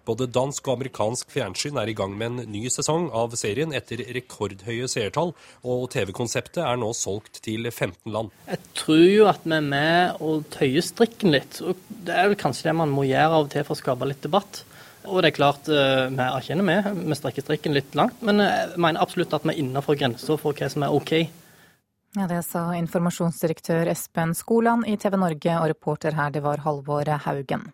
Både 0.04 0.28
dansk 0.28 0.66
og 0.68 0.76
amerikansk 0.76 1.30
fjernsyn 1.32 1.78
er 1.80 1.88
i 1.88 1.96
gang 1.96 2.12
med 2.20 2.28
en 2.28 2.52
ny 2.52 2.68
sesong 2.70 3.08
av 3.16 3.32
serien 3.40 3.72
etter 3.74 4.02
rekordhøye 4.14 4.86
seertall, 4.92 5.32
og 5.64 5.86
TV-konseptet 5.94 6.60
er 6.62 6.78
nå 6.78 6.92
solgt 6.94 7.40
til 7.42 7.64
15 7.72 8.12
land. 8.12 8.30
Jeg 8.50 8.60
tror 8.76 9.06
jo 9.08 9.28
at 9.32 9.46
vi 9.48 9.56
er 9.56 9.64
med 9.64 10.20
og 10.22 10.44
tøyer 10.54 10.84
strikken 10.84 11.32
litt. 11.34 11.58
og 11.64 11.80
Det 11.88 12.14
er 12.14 12.28
vel 12.28 12.38
kanskje 12.38 12.68
det 12.68 12.76
man 12.84 12.92
må 12.92 13.08
gjøre 13.08 13.30
av 13.32 13.48
og 13.48 13.54
til 13.56 13.64
for 13.64 13.74
å 13.74 13.80
skape 13.80 14.10
litt 14.12 14.22
debatt. 14.22 14.62
Og 15.08 15.24
det 15.24 15.32
er 15.32 15.36
klart, 15.40 15.66
eh, 15.68 16.04
vi 16.12 16.28
erkjenner 16.28 16.68
vi, 16.68 17.06
vi 17.08 17.16
strekker 17.18 17.44
strikken 17.44 17.74
litt 17.76 17.96
langt, 17.98 18.20
men 18.24 18.44
jeg 18.44 18.76
mener 18.76 19.02
absolutt 19.02 19.34
at 19.36 19.44
vi 19.44 19.56
er 19.56 19.64
innenfor 19.64 19.98
grensa 20.00 20.36
for 20.40 20.56
hva 20.56 20.68
som 20.72 20.84
er 20.84 20.94
OK. 20.94 21.16
Ja, 22.14 22.28
Det 22.30 22.42
sa 22.46 22.60
informasjonsdirektør 22.78 23.88
Espen 23.90 24.34
Skoland 24.38 24.86
i 24.86 24.94
TV 24.96 25.16
Norge, 25.18 25.56
og 25.58 25.66
reporter 25.72 26.14
her 26.14 26.30
det 26.30 26.44
var 26.44 26.62
Halvor 26.62 27.08
Haugen. 27.24 27.72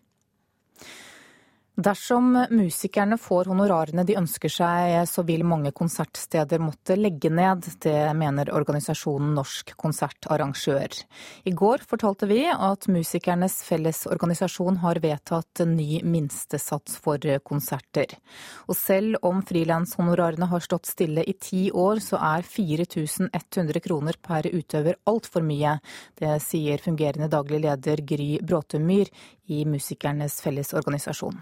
Dersom 1.78 2.35
musikerne 2.50 3.16
får 3.18 3.46
honorarene 3.48 4.02
de 4.04 4.16
ønsker 4.18 4.50
seg, 4.52 4.96
så 5.09 5.22
vil 5.24 5.44
mange 5.46 5.70
konsertsteder 5.72 6.61
måtte 6.61 6.96
legge 6.98 7.30
ned. 7.33 7.68
Det 7.80 8.11
mener 8.18 8.50
organisasjonen 8.52 9.33
Norsk 9.37 9.72
konsertarrangør. 9.80 10.98
I 11.46 11.54
går 11.56 11.85
fortalte 11.88 12.26
vi 12.28 12.42
at 12.50 12.88
Musikernes 12.90 13.61
Fellesorganisasjon 13.68 14.80
har 14.83 15.00
vedtatt 15.00 15.62
en 15.64 15.76
ny 15.78 16.02
minstesats 16.02 16.98
for 17.00 17.22
konserter. 17.46 18.18
Og 18.66 18.76
selv 18.76 19.22
om 19.22 19.40
frilanshonorarene 19.46 20.50
har 20.50 20.66
stått 20.66 20.90
stille 20.90 21.24
i 21.24 21.37
ti 21.38 21.68
år, 21.70 22.02
så 22.04 22.20
er 22.35 22.44
4100 22.44 23.80
kroner 23.87 24.18
per 24.20 24.50
utøver 24.50 24.98
altfor 25.09 25.46
mye. 25.46 25.78
Det 26.18 26.35
sier 26.44 26.83
fungerende 26.83 27.30
daglig 27.30 27.62
leder 27.64 28.04
Gry 28.04 28.33
Bråtemyr 28.42 29.09
i 29.50 29.64
Musikernes 29.66 30.38
Fellesorganisasjon. 30.44 31.40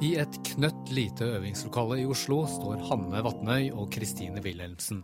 I 0.00 0.10
et 0.20 0.36
knøtt 0.52 0.92
lite 0.96 1.28
øvingslokale 1.38 1.98
i 2.02 2.06
Oslo 2.08 2.42
står 2.48 2.84
Hanne 2.88 3.20
Vatnøy 3.24 3.70
og 3.72 3.88
Kristine 3.92 4.40
Wilhelmsen. 4.44 5.00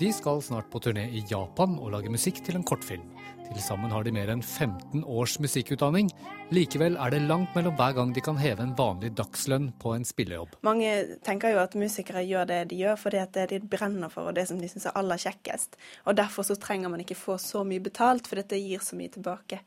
De 0.00 0.12
skal 0.16 0.40
snart 0.44 0.68
på 0.72 0.80
turné 0.80 1.06
i 1.12 1.24
Japan 1.28 1.76
og 1.76 1.92
lage 1.96 2.12
musikk 2.12 2.40
til 2.44 2.56
en 2.56 2.64
kortfilm. 2.64 3.04
Til 3.50 3.64
sammen 3.64 3.90
har 3.90 4.04
de 4.06 4.12
mer 4.14 4.30
enn 4.30 4.42
15 4.44 5.02
års 5.10 5.32
musikkutdanning. 5.42 6.06
Likevel 6.54 6.94
er 7.02 7.10
det 7.10 7.18
langt 7.26 7.56
mellom 7.58 7.74
hver 7.78 7.96
gang 7.96 8.12
de 8.14 8.22
kan 8.22 8.38
heve 8.38 8.62
en 8.62 8.76
vanlig 8.78 9.10
dagslønn 9.18 9.72
på 9.82 9.94
en 9.96 10.06
spillejobb. 10.06 10.54
Mange 10.66 11.18
tenker 11.26 11.56
jo 11.56 11.58
at 11.64 11.74
musikere 11.78 12.22
gjør 12.28 12.46
det 12.46 12.60
de 12.70 12.78
gjør 12.84 13.00
fordi 13.02 13.24
det 13.34 13.42
er 13.42 13.50
det 13.50 13.62
de 13.64 13.72
brenner 13.74 14.12
for 14.12 14.30
og 14.30 14.38
det 14.38 14.46
som 14.46 14.60
de 14.62 14.70
syns 14.70 14.86
er 14.86 14.94
aller 15.00 15.18
kjekkest. 15.18 15.74
Og 16.06 16.18
derfor 16.22 16.46
så 16.46 16.54
trenger 16.62 16.94
man 16.94 17.02
ikke 17.02 17.18
få 17.18 17.40
så 17.42 17.64
mye 17.66 17.82
betalt, 17.82 18.30
for 18.30 18.38
dette 18.38 18.58
gir 18.60 18.86
så 18.86 18.98
mye 18.98 19.10
tilbake. 19.18 19.58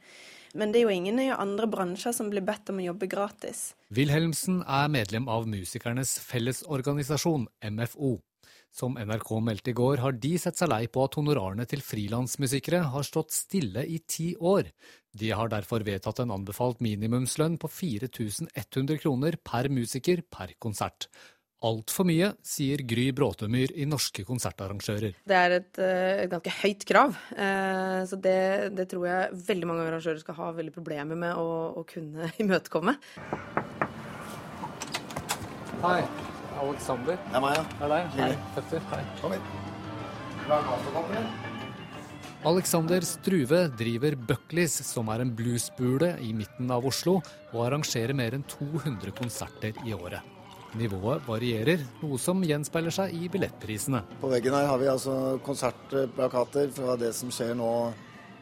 Men 0.55 0.71
det 0.71 0.79
er 0.79 0.87
jo 0.87 0.95
ingen 0.95 1.19
i 1.19 1.31
andre 1.33 1.67
bransjer 1.67 2.15
som 2.15 2.29
blir 2.31 2.45
bedt 2.45 2.71
om 2.71 2.79
å 2.79 2.87
jobbe 2.87 3.09
gratis. 3.11 3.73
Wilhelmsen 3.91 4.61
er 4.63 4.91
medlem 4.93 5.27
av 5.27 5.49
Musikernes 5.49 6.19
Fellesorganisasjon, 6.23 7.49
MFO. 7.67 8.19
Som 8.73 8.95
NRK 8.97 9.35
meldte 9.45 9.69
i 9.69 9.75
går, 9.77 9.99
har 10.01 10.15
de 10.17 10.31
sett 10.41 10.57
seg 10.57 10.71
lei 10.71 10.87
på 10.89 11.03
at 11.05 11.13
honorarene 11.19 11.67
til 11.69 11.83
frilansmusikere 11.85 12.79
har 12.95 13.05
stått 13.05 13.29
stille 13.35 13.83
i 13.85 13.99
ti 14.09 14.31
år. 14.33 14.71
De 15.13 15.29
har 15.29 15.51
derfor 15.53 15.85
vedtatt 15.85 16.23
en 16.23 16.33
anbefalt 16.33 16.81
minimumslønn 16.81 17.59
på 17.61 17.69
4100 17.69 18.97
kroner 19.03 19.37
per 19.45 19.69
musiker 19.69 20.25
per 20.25 20.55
konsert. 20.57 21.05
Altfor 21.63 22.09
mye, 22.09 22.33
sier 22.43 22.81
Gry 22.81 23.11
Bråtemyr 23.15 23.71
i 23.77 23.85
Norske 23.87 24.25
konsertarrangører. 24.27 25.21
Det 25.21 25.37
er 25.37 25.57
et, 25.61 25.71
et 26.25 26.33
ganske 26.33 26.57
høyt 26.63 26.83
krav, 26.89 27.15
eh, 27.37 28.01
så 28.09 28.19
det, 28.19 28.73
det, 28.73 28.89
tror 28.91 29.07
jeg 29.07 29.41
veldig 29.53 29.69
mange 29.69 29.85
arrangører 29.85 30.19
skal 30.25 30.41
ha 30.41 30.51
veldig 30.57 30.73
problemer 30.75 31.23
med 31.29 31.37
å, 31.37 31.47
å 31.77 31.85
kunne 31.87 32.33
imøtekomme. 32.41 32.97
Hei. 35.85 36.32
Alexander. 36.61 37.17
Det 37.17 37.37
er 37.37 37.43
meg, 37.43 37.57
ja. 37.57 37.63
Det 37.63 37.87
er 37.87 37.93
deg? 37.93 38.19
Hei, 38.19 38.31
Petter. 38.55 38.85
Hei. 38.91 39.01
Kom 39.21 39.33
inn. 39.37 39.45
Alexander 42.43 43.05
Struve 43.07 43.61
driver 43.79 44.17
Buckleys, 44.19 44.75
som 44.83 45.07
er 45.13 45.23
en 45.23 45.31
bluesbule 45.31 46.17
i 46.19 46.33
midten 46.35 46.71
av 46.75 46.83
Oslo, 46.89 47.21
og 47.53 47.59
arrangerer 47.63 48.11
mer 48.17 48.35
enn 48.35 48.43
200 48.51 49.13
konserter 49.15 49.77
i 49.87 49.95
året. 49.95 50.19
Nivået 50.75 51.23
varierer, 51.29 51.83
noe 52.01 52.17
som 52.19 52.41
gjenspeiler 52.43 52.91
seg 52.91 53.13
i 53.15 53.29
billettprisene. 53.31 54.01
På 54.19 54.31
veggen 54.31 54.55
her 54.57 54.67
har 54.67 54.81
vi 54.81 54.89
altså 54.91 55.37
konsertplakater 55.45 56.73
fra 56.75 56.97
det 56.99 57.13
som 57.15 57.31
skjer 57.31 57.53
nå 57.55 57.69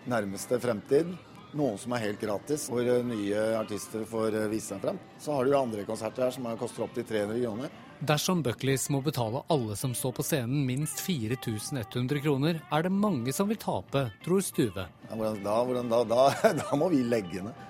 nærmeste 0.09 0.57
fremtid. 0.63 1.11
Noen 1.51 1.75
som 1.77 1.91
er 1.93 2.05
helt 2.05 2.21
gratis, 2.23 2.69
hvor 2.71 2.87
nye 3.03 3.41
artister 3.59 4.05
får 4.07 4.39
vise 4.49 4.71
seg 4.71 4.81
frem. 4.81 4.99
Så 5.19 5.35
har 5.35 5.45
du 5.45 5.57
andre 5.59 5.83
konserter 5.85 6.25
her 6.25 6.33
som 6.33 6.47
koster 6.57 6.87
opptil 6.87 7.05
300 7.05 7.41
kroner. 7.43 7.80
Dersom 8.01 8.39
Buckleys 8.41 8.87
må 8.89 8.97
betale 9.05 9.43
alle 9.53 9.75
som 9.77 9.91
står 9.93 10.13
på 10.17 10.23
scenen 10.25 10.63
minst 10.65 11.03
4100 11.05 12.21
kroner, 12.23 12.61
er 12.73 12.85
det 12.87 12.89
mange 12.89 13.33
som 13.35 13.49
vil 13.51 13.59
tape, 13.61 14.07
tror 14.25 14.41
Stuve. 14.41 14.87
Ja, 15.05 15.17
hvordan 15.19 15.43
da, 15.45 15.57
hvordan 15.67 15.91
da, 15.91 15.99
da, 16.09 16.23
da 16.63 16.79
må 16.81 16.87
vi 16.89 17.03
legge 17.05 17.43
ned. 17.45 17.67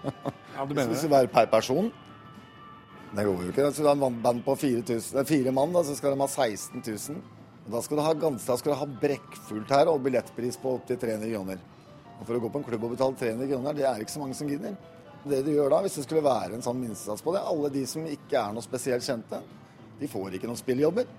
Ja, 0.56 0.64
du 0.64 0.72
mener 0.74 0.92
det? 0.92 1.08
Være 1.12 1.28
per 1.32 1.46
person? 1.52 1.90
Det 3.12 3.24
går 3.24 3.44
jo 3.44 3.50
ikke. 3.52 3.66
Hvis 3.66 3.82
du 3.82 3.86
har 3.86 4.00
en 4.00 4.16
band 4.24 4.40
på 4.44 4.54
4000, 4.62 5.28
fire 5.28 5.52
mann, 5.52 5.76
da, 5.76 5.82
så 5.84 5.94
skal 5.96 6.14
de 6.14 6.20
ha 6.20 6.28
16 6.28 6.80
000. 6.80 7.20
Da 7.70 7.82
skal 7.84 8.00
du 8.00 8.04
ha, 8.04 8.14
gans, 8.16 8.48
skal 8.48 8.72
du 8.72 8.78
ha 8.80 8.88
brekkfullt 9.04 9.72
her 9.76 9.92
og 9.92 10.00
billettpris 10.04 10.56
på 10.60 10.72
opptil 10.78 10.98
300 11.00 11.30
kroner. 11.34 11.60
Og 12.16 12.24
For 12.24 12.36
å 12.36 12.42
gå 12.42 12.50
på 12.52 12.60
en 12.60 12.66
klubb 12.66 12.88
og 12.88 12.96
betale 12.96 13.20
300 13.20 13.52
kroner, 13.52 13.76
det 13.76 13.86
er 13.88 14.00
ikke 14.00 14.16
så 14.16 14.24
mange 14.24 14.36
som 14.40 14.48
gidder. 14.48 14.76
Det 15.24 15.42
du 15.44 15.50
gjør 15.52 15.72
da, 15.72 15.80
hvis 15.84 15.98
det 15.98 16.06
skulle 16.06 16.24
være 16.24 16.56
en 16.56 16.64
sånn 16.64 16.78
minstesats 16.80 17.24
på 17.24 17.34
det, 17.34 17.42
alle 17.44 17.70
de 17.74 17.82
som 17.88 18.06
ikke 18.08 18.38
er 18.40 18.54
noe 18.56 18.64
spesielt 18.64 19.04
kjente, 19.04 19.40
de 20.00 20.08
får 20.08 20.38
ikke 20.38 20.48
noen 20.48 20.60
spilljobber. 20.60 21.10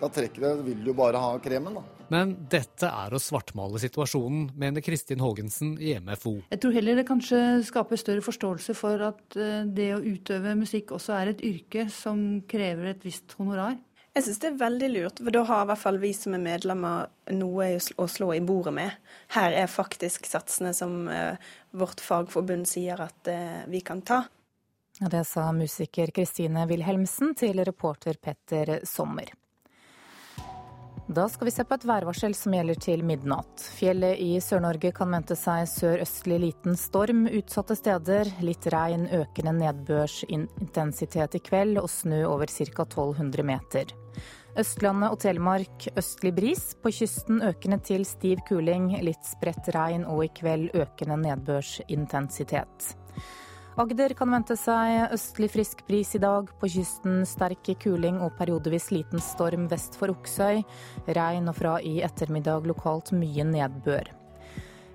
Da 0.00 0.08
trekker 0.08 0.44
det, 0.44 0.52
vil 0.64 0.84
du 0.86 0.92
bare 0.96 1.20
ha 1.20 1.32
kremen, 1.42 1.74
da. 1.76 1.82
Men 2.10 2.32
dette 2.50 2.88
er 2.88 3.12
å 3.14 3.20
svartmale 3.22 3.78
situasjonen, 3.82 4.48
mener 4.58 4.82
Kristin 4.82 5.20
Haagensen 5.22 5.76
i 5.78 5.92
MFO. 6.02 6.32
Jeg 6.50 6.62
tror 6.62 6.74
heller 6.74 6.98
det 6.98 7.06
kanskje 7.06 7.42
skaper 7.68 8.00
større 8.00 8.24
forståelse 8.24 8.74
for 8.78 9.04
at 9.10 9.38
eh, 9.38 9.68
det 9.68 9.92
å 9.94 10.00
utøve 10.02 10.56
musikk 10.58 10.94
også 10.96 11.14
er 11.20 11.34
et 11.34 11.44
yrke 11.46 11.86
som 11.94 12.40
krever 12.50 12.94
et 12.94 13.06
visst 13.06 13.36
honorar. 13.38 13.76
Jeg 14.10 14.26
syns 14.26 14.40
det 14.42 14.48
er 14.48 14.58
veldig 14.58 14.88
lurt, 14.90 15.20
for 15.22 15.34
da 15.34 15.44
har 15.46 15.62
i 15.62 15.68
hvert 15.70 15.82
fall 15.84 16.00
vi 16.02 16.10
som 16.16 16.34
er 16.34 16.42
medlemmer 16.42 17.34
noe 17.36 17.68
å 17.78 18.06
slå 18.10 18.32
i 18.34 18.42
bordet 18.42 18.72
med. 18.74 18.96
Her 19.36 19.54
er 19.54 19.70
faktisk 19.70 20.26
satsene 20.26 20.72
som 20.74 21.04
eh, 21.08 21.38
vårt 21.70 22.02
fagforbund 22.02 22.66
sier 22.66 22.98
at 23.06 23.30
eh, 23.30 23.62
vi 23.70 23.84
kan 23.86 24.02
ta. 24.02 24.24
Det 25.00 25.22
sa 25.24 25.46
musiker 25.54 26.10
Kristine 26.12 26.66
Wilhelmsen 26.68 27.36
til 27.38 27.62
reporter 27.64 28.18
Petter 28.20 28.80
Sommer. 28.84 29.30
Da 31.10 31.28
skal 31.28 31.48
vi 31.48 31.50
se 31.50 31.64
på 31.66 31.74
et 31.74 31.84
værvarsel 31.86 32.34
som 32.38 32.54
gjelder 32.54 32.76
til 32.82 33.00
midnatt. 33.02 33.64
Fjellet 33.78 34.20
i 34.22 34.36
Sør-Norge 34.42 34.92
kan 34.94 35.10
vente 35.10 35.34
seg 35.38 35.64
sørøstlig 35.66 36.38
liten 36.44 36.78
storm 36.78 37.24
utsatte 37.26 37.74
steder. 37.78 38.30
Litt 38.46 38.68
regn, 38.70 39.08
økende 39.18 39.56
nedbørsintensitet 39.58 41.34
i 41.34 41.42
kveld 41.50 41.82
og 41.82 41.90
snø 41.90 42.22
over 42.28 42.46
ca. 42.52 42.86
1200 42.86 43.48
meter. 43.48 43.99
Østlandet 44.58 45.12
og 45.14 45.20
Telemark 45.22 45.86
østlig 45.98 46.32
bris. 46.34 46.62
På 46.82 46.90
kysten 46.90 47.38
økende 47.46 47.78
til 47.86 48.02
stiv 48.08 48.42
kuling. 48.48 48.90
Litt 49.04 49.22
spredt 49.28 49.70
regn 49.76 50.02
og 50.10 50.24
i 50.26 50.32
kveld 50.40 50.74
økende 50.74 51.18
nedbørsintensitet. 51.22 52.90
Agder 53.80 54.12
kan 54.18 54.32
vente 54.34 54.56
seg 54.58 55.14
østlig 55.14 55.52
frisk 55.54 55.84
bris 55.86 56.10
i 56.18 56.20
dag. 56.20 56.50
På 56.60 56.68
kysten 56.68 57.22
sterk 57.28 57.70
kuling 57.80 58.18
og 58.20 58.34
periodevis 58.40 58.90
liten 58.90 59.22
storm 59.22 59.68
vest 59.70 59.94
for 59.96 60.10
Oksøy. 60.12 60.64
Regn 61.06 61.46
og 61.48 61.56
fra 61.56 61.78
i 61.78 62.00
ettermiddag 62.04 62.66
lokalt 62.68 63.14
mye 63.16 63.46
nedbør. 63.46 64.10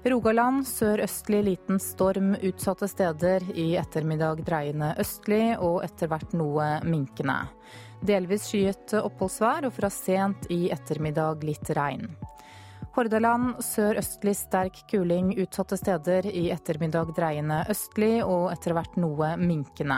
Rogaland 0.05 0.67
sørøstlig 0.69 1.39
liten 1.47 1.79
storm 1.81 2.35
utsatte 2.35 2.91
steder. 2.91 3.47
I 3.55 3.71
ettermiddag 3.79 4.43
dreiende 4.45 4.91
østlig 5.01 5.55
og 5.55 5.79
etter 5.87 6.11
hvert 6.11 6.35
noe 6.37 6.75
minkende. 6.85 7.39
Delvis 8.05 8.45
skyet 8.51 8.93
oppholdsvær 8.99 9.65
og 9.65 9.73
fra 9.73 9.89
sent 9.89 10.45
i 10.53 10.67
ettermiddag 10.73 11.41
litt 11.47 11.69
regn. 11.73 12.05
Hordaland 12.95 13.57
sørøstlig 13.65 14.35
sterk 14.37 14.77
kuling 14.91 15.31
utsatte 15.41 15.77
steder. 15.79 16.27
I 16.29 16.51
ettermiddag 16.53 17.15
dreiende 17.17 17.63
østlig 17.71 18.19
og 18.23 18.51
etter 18.53 18.75
hvert 18.77 18.99
noe 19.01 19.33
minkende. 19.41 19.97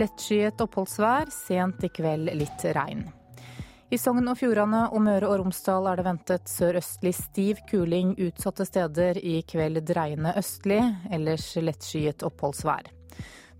Lettskyet 0.00 0.62
oppholdsvær, 0.64 1.34
sent 1.34 1.82
i 1.84 1.90
kveld 1.92 2.30
litt 2.38 2.64
regn. 2.78 3.04
I 3.92 3.98
Sogn 4.00 4.30
og 4.30 4.38
Fjordane 4.40 4.86
og 4.94 5.02
Møre 5.04 5.28
og 5.28 5.42
Romsdal 5.42 5.90
er 5.90 5.98
det 5.98 6.06
ventet 6.06 6.48
sørøstlig 6.48 7.12
stiv 7.18 7.60
kuling 7.68 8.14
utsatte 8.22 8.64
steder. 8.64 9.18
I 9.18 9.42
kveld 9.44 9.82
dreiende 9.90 10.32
østlig, 10.38 10.80
ellers 11.12 11.50
lettskyet 11.60 12.24
oppholdsvær. 12.24 13.01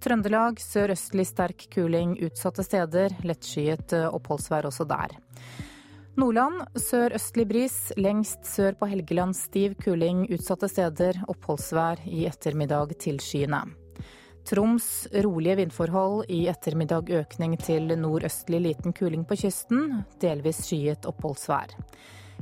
Trøndelag 0.03 0.59
sørøstlig 0.59 1.29
sterk 1.29 1.69
kuling 1.71 2.17
utsatte 2.27 2.65
steder. 2.67 3.12
Lettskyet 3.23 3.93
oppholdsvær 4.09 4.67
også 4.67 4.87
der. 4.91 5.15
Nordland 6.19 6.65
sørøstlig 6.75 7.45
bris, 7.49 7.77
lengst 7.97 8.43
sør 8.45 8.75
på 8.81 8.88
Helgeland 8.91 9.37
stiv 9.38 9.77
kuling 9.81 10.25
utsatte 10.35 10.69
steder. 10.69 11.23
Oppholdsvær 11.31 12.03
i 12.11 12.27
ettermiddag 12.27 12.97
tilskyende. 13.01 13.62
Troms 14.43 15.07
rolige 15.23 15.61
vindforhold, 15.61 16.27
i 16.29 16.49
ettermiddag 16.51 17.12
økning 17.23 17.55
til 17.62 17.95
nordøstlig 17.95 18.59
liten 18.67 18.93
kuling 18.93 19.23
på 19.23 19.38
kysten. 19.45 20.03
Delvis 20.21 20.65
skyet 20.67 21.07
oppholdsvær. 21.07 21.77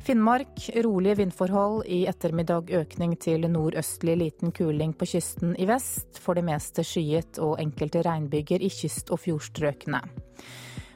Finnmark 0.00 0.70
rolige 0.84 1.14
vindforhold, 1.14 1.84
i 1.86 2.06
ettermiddag 2.08 2.70
økning 2.72 3.12
til 3.20 3.44
nordøstlig 3.52 4.16
liten 4.16 4.52
kuling 4.56 4.94
på 4.96 5.04
kysten 5.12 5.52
i 5.60 5.66
vest. 5.68 6.16
For 6.24 6.38
det 6.38 6.46
meste 6.48 6.84
skyet 6.86 7.36
og 7.42 7.60
enkelte 7.60 8.00
regnbyger 8.06 8.64
i 8.64 8.70
kyst- 8.72 9.12
og 9.12 9.20
fjordstrøkene. 9.26 10.00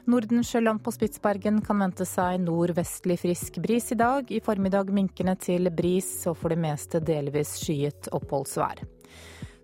Nordensjøland 0.09 0.81
på 0.85 0.93
Spitsbergen 0.93 1.61
kan 1.65 1.79
vente 1.81 2.05
seg 2.05 2.41
nordvestlig 2.41 3.19
frisk 3.21 3.61
bris 3.61 3.91
i 3.93 3.97
dag. 4.01 4.29
I 4.29 4.41
formiddag 4.41 4.89
minkende 4.93 5.37
til 5.41 5.69
bris 5.73 6.09
og 6.29 6.37
for 6.41 6.53
det 6.53 6.59
meste 6.61 7.01
delvis 7.01 7.55
skyet 7.61 8.09
oppholdsvær. 8.13 8.83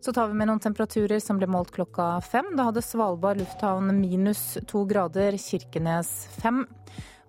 Så 0.02 0.14
tar 0.14 0.32
vi 0.32 0.38
med 0.38 0.50
noen 0.50 0.62
temperaturer 0.62 1.22
som 1.22 1.38
ble 1.38 1.50
målt 1.50 1.70
klokka 1.76 2.16
fem. 2.26 2.56
Da 2.58 2.70
hadde 2.70 2.82
Svalbard 2.82 3.38
lufthavn 3.42 3.90
minus 4.00 4.58
to 4.70 4.82
grader, 4.90 5.38
Kirkenes 5.38 6.10
fem. 6.42 6.64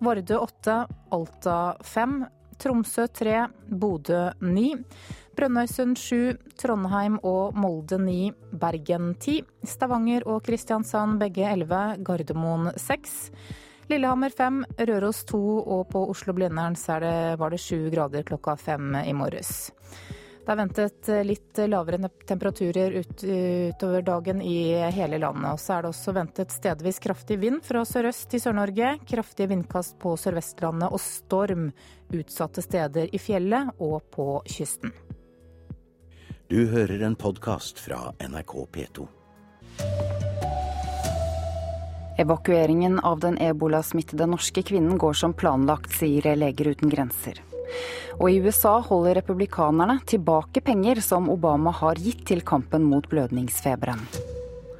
Vardø 0.03 0.37
8, 0.43 0.77
Alta 1.15 1.57
5, 1.81 2.25
Tromsø 2.59 3.07
3, 3.07 3.35
Bodø 3.79 4.21
9, 4.39 4.63
Brønnøysund 5.37 5.97
7, 5.97 6.37
Trondheim 6.59 7.19
og 7.23 7.55
Molde 7.57 7.97
9, 8.01 8.31
Bergen 8.59 9.13
10, 9.15 9.39
Stavanger 9.63 10.25
og 10.29 10.43
Kristiansand 10.45 11.21
begge 11.21 11.47
11, 11.49 12.03
Gardermoen 12.03 12.73
6. 12.77 13.15
Lillehammer 13.91 14.31
5, 14.31 14.59
Røros 14.89 15.23
2 15.31 15.39
og 15.61 15.87
på 15.91 16.03
Oslo-Blindern 16.11 16.77
var 17.39 17.49
det 17.51 17.59
7 17.59 17.89
grader 17.91 18.23
klokka 18.23 18.55
5 18.55 18.95
i 19.07 19.13
morges. 19.13 19.71
Det 20.43 20.51
er 20.51 20.59
ventet 20.59 21.09
litt 21.23 21.59
lavere 21.71 22.09
temperaturer 22.27 22.97
ut, 22.99 23.21
utover 23.23 24.01
dagen 24.03 24.41
i 24.43 24.75
hele 24.91 25.15
landet. 25.17 25.53
Og 25.55 25.61
så 25.63 25.77
er 25.77 25.85
det 25.85 25.91
også 25.93 26.13
ventet 26.17 26.51
stedvis 26.51 26.99
kraftig 26.99 27.37
vind 27.39 27.61
fra 27.63 27.85
sørøst 27.87 28.35
i 28.35 28.41
Sør-Norge. 28.43 28.97
Kraftige 29.07 29.47
vindkast 29.53 29.95
på 30.03 30.17
Sør-Vestlandet 30.19 30.91
og 30.91 30.99
storm 30.99 31.69
utsatte 32.11 32.65
steder 32.65 33.07
i 33.15 33.21
fjellet 33.23 33.71
og 33.79 34.03
på 34.11 34.27
kysten. 34.51 34.91
Du 36.51 36.65
hører 36.75 37.07
en 37.07 37.15
podkast 37.15 37.79
fra 37.79 38.11
NRK 38.19 38.53
P2. 38.75 39.07
Evakueringen 42.19 42.99
av 42.99 43.23
den 43.23 43.39
ebolasmittede 43.39 44.27
norske 44.27 44.61
kvinnen 44.61 44.99
går 44.99 45.15
som 45.23 45.33
planlagt, 45.33 45.95
sier 45.95 46.35
Leger 46.35 46.75
uten 46.75 46.91
grenser. 46.91 47.39
Og 48.19 48.29
i 48.29 48.39
USA 48.43 48.77
holder 48.83 49.21
republikanerne 49.21 49.99
tilbake 50.05 50.61
penger 50.61 51.01
som 51.01 51.31
Obama 51.33 51.73
har 51.73 52.01
gitt 52.01 52.25
til 52.29 52.45
kampen 52.45 52.85
mot 52.85 53.09
blødningsfeberen. 53.09 54.05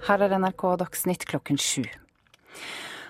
Her 0.07 0.25
er 0.25 0.39
NRK 0.39 0.63
Dagsnytt 0.83 1.27
klokken 1.29 1.59
sju. 1.61 1.85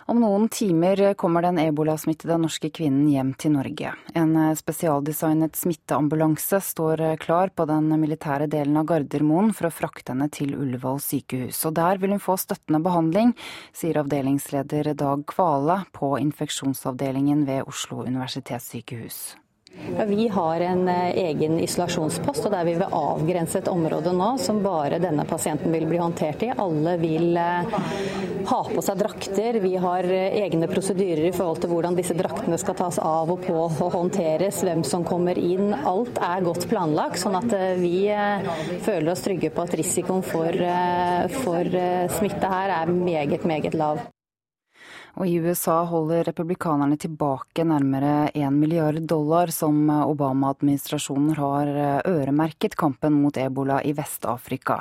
Om 0.05 0.19
noen 0.19 0.49
timer 0.51 0.99
kommer 1.15 1.45
den 1.45 1.61
ebolasmittede 1.61 2.35
norske 2.41 2.67
kvinnen 2.75 3.05
hjem 3.07 3.29
til 3.39 3.53
Norge. 3.55 3.93
En 4.19 4.35
spesialdesignet 4.59 5.55
smitteambulanse 5.55 6.59
står 6.59 7.05
klar 7.23 7.53
på 7.55 7.65
den 7.69 7.87
militære 8.01 8.49
delen 8.51 8.81
av 8.81 8.89
Gardermoen 8.91 9.53
for 9.55 9.69
å 9.69 9.73
frakte 9.73 10.11
henne 10.11 10.27
til 10.33 10.57
Ullevål 10.57 10.99
sykehus. 11.03 11.61
Og 11.69 11.77
der 11.79 12.01
vil 12.03 12.15
hun 12.17 12.23
få 12.23 12.35
støttende 12.41 12.83
behandling, 12.83 13.31
sier 13.71 14.01
avdelingsleder 14.03 14.91
Dag 14.99 15.23
Kvale 15.31 15.85
på 15.95 16.17
infeksjonsavdelingen 16.19 17.47
ved 17.47 17.71
Oslo 17.71 18.03
universitetssykehus. 18.03 19.23
Ja, 19.73 20.05
vi 20.05 20.27
har 20.27 20.61
en 20.61 20.87
eh, 20.87 21.17
egen 21.17 21.59
isolasjonspost, 21.59 22.45
og 22.45 22.51
der 22.53 22.65
vi 22.65 22.75
vil 22.77 22.93
avgrense 22.97 23.59
et 23.59 23.69
område 23.71 24.13
nå 24.15 24.29
som 24.41 24.61
bare 24.63 24.99
denne 25.01 25.25
pasienten 25.25 25.73
vil 25.73 25.87
bli 25.89 25.99
håndtert 26.01 26.45
i. 26.45 26.51
Alle 26.61 26.93
vil 27.01 27.37
eh, 27.37 27.73
ha 28.49 28.59
på 28.69 28.83
seg 28.85 29.01
drakter. 29.01 29.59
Vi 29.63 29.73
har 29.81 30.07
eh, 30.07 30.37
egne 30.43 30.69
prosedyrer 30.69 31.25
i 31.27 31.33
forhold 31.35 31.63
til 31.63 31.73
hvordan 31.73 31.97
disse 31.97 32.17
draktene 32.17 32.57
skal 32.61 32.77
tas 32.79 33.01
av 33.01 33.33
og 33.33 33.41
på 33.47 33.57
og 33.65 33.97
håndteres, 33.97 34.61
hvem 34.65 34.85
som 34.87 35.05
kommer 35.07 35.41
inn. 35.41 35.73
Alt 35.73 36.21
er 36.21 36.45
godt 36.45 36.69
planlagt, 36.69 37.21
sånn 37.21 37.41
at 37.41 37.53
vi 37.81 38.07
føler 38.85 39.13
oss 39.13 39.25
trygge 39.25 39.51
på 39.53 39.65
at 39.65 39.77
risikoen 39.79 40.25
for, 40.25 40.65
for 41.41 41.77
smitte 42.19 42.57
her 42.57 42.77
er 42.81 42.93
meget, 42.93 43.45
meget 43.49 43.77
lav. 43.77 44.05
Og 45.13 45.27
i 45.29 45.35
USA 45.37 45.75
holder 45.85 46.23
republikanerne 46.25 46.97
tilbake 46.97 47.61
nærmere 47.69 48.31
1 48.33 48.55
milliard 48.57 48.97
dollar 49.05 49.51
som 49.53 49.77
Obama-administrasjonen 49.93 51.35
har 51.37 51.69
øremerket 52.09 52.73
kampen 52.75 53.19
mot 53.21 53.37
ebola 53.37 53.77
i 53.85 53.93
Vest-Afrika. 53.93 54.79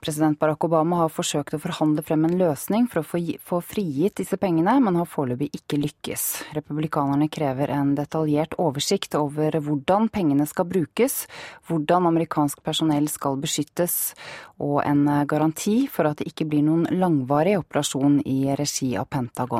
President 0.00 0.38
Barack 0.38 0.62
Obama 0.68 1.00
har 1.00 1.10
forsøkt 1.10 1.56
å 1.56 1.58
forhandle 1.58 2.04
frem 2.06 2.28
en 2.28 2.36
løsning 2.38 2.86
for 2.86 3.02
å 3.02 3.06
få, 3.42 3.58
frigitt 3.64 4.20
disse 4.20 4.38
pengene, 4.38 4.76
men 4.78 5.00
har 5.00 5.08
foreløpig 5.10 5.48
ikke 5.58 5.80
lykkes. 5.82 6.26
Republikanerne 6.54 7.26
krever 7.32 7.72
en 7.74 7.94
detaljert 7.98 8.54
oversikt 8.62 9.16
over 9.18 9.58
hvordan 9.58 10.06
pengene 10.14 10.46
skal 10.46 10.68
brukes, 10.70 11.24
hvordan 11.66 12.06
amerikansk 12.12 12.62
personell 12.62 13.08
skal 13.10 13.40
beskyttes, 13.42 14.14
og 14.62 14.82
en 14.84 15.08
garanti 15.26 15.88
for 15.90 16.06
at 16.06 16.20
det 16.20 16.30
ikke 16.30 16.46
blir 16.52 16.62
noen 16.68 16.86
langvarig 17.00 17.56
operasjon 17.58 18.20
i 18.22 18.54
regi 18.54 18.94
av 19.00 19.08
Pentagon. 19.10 19.55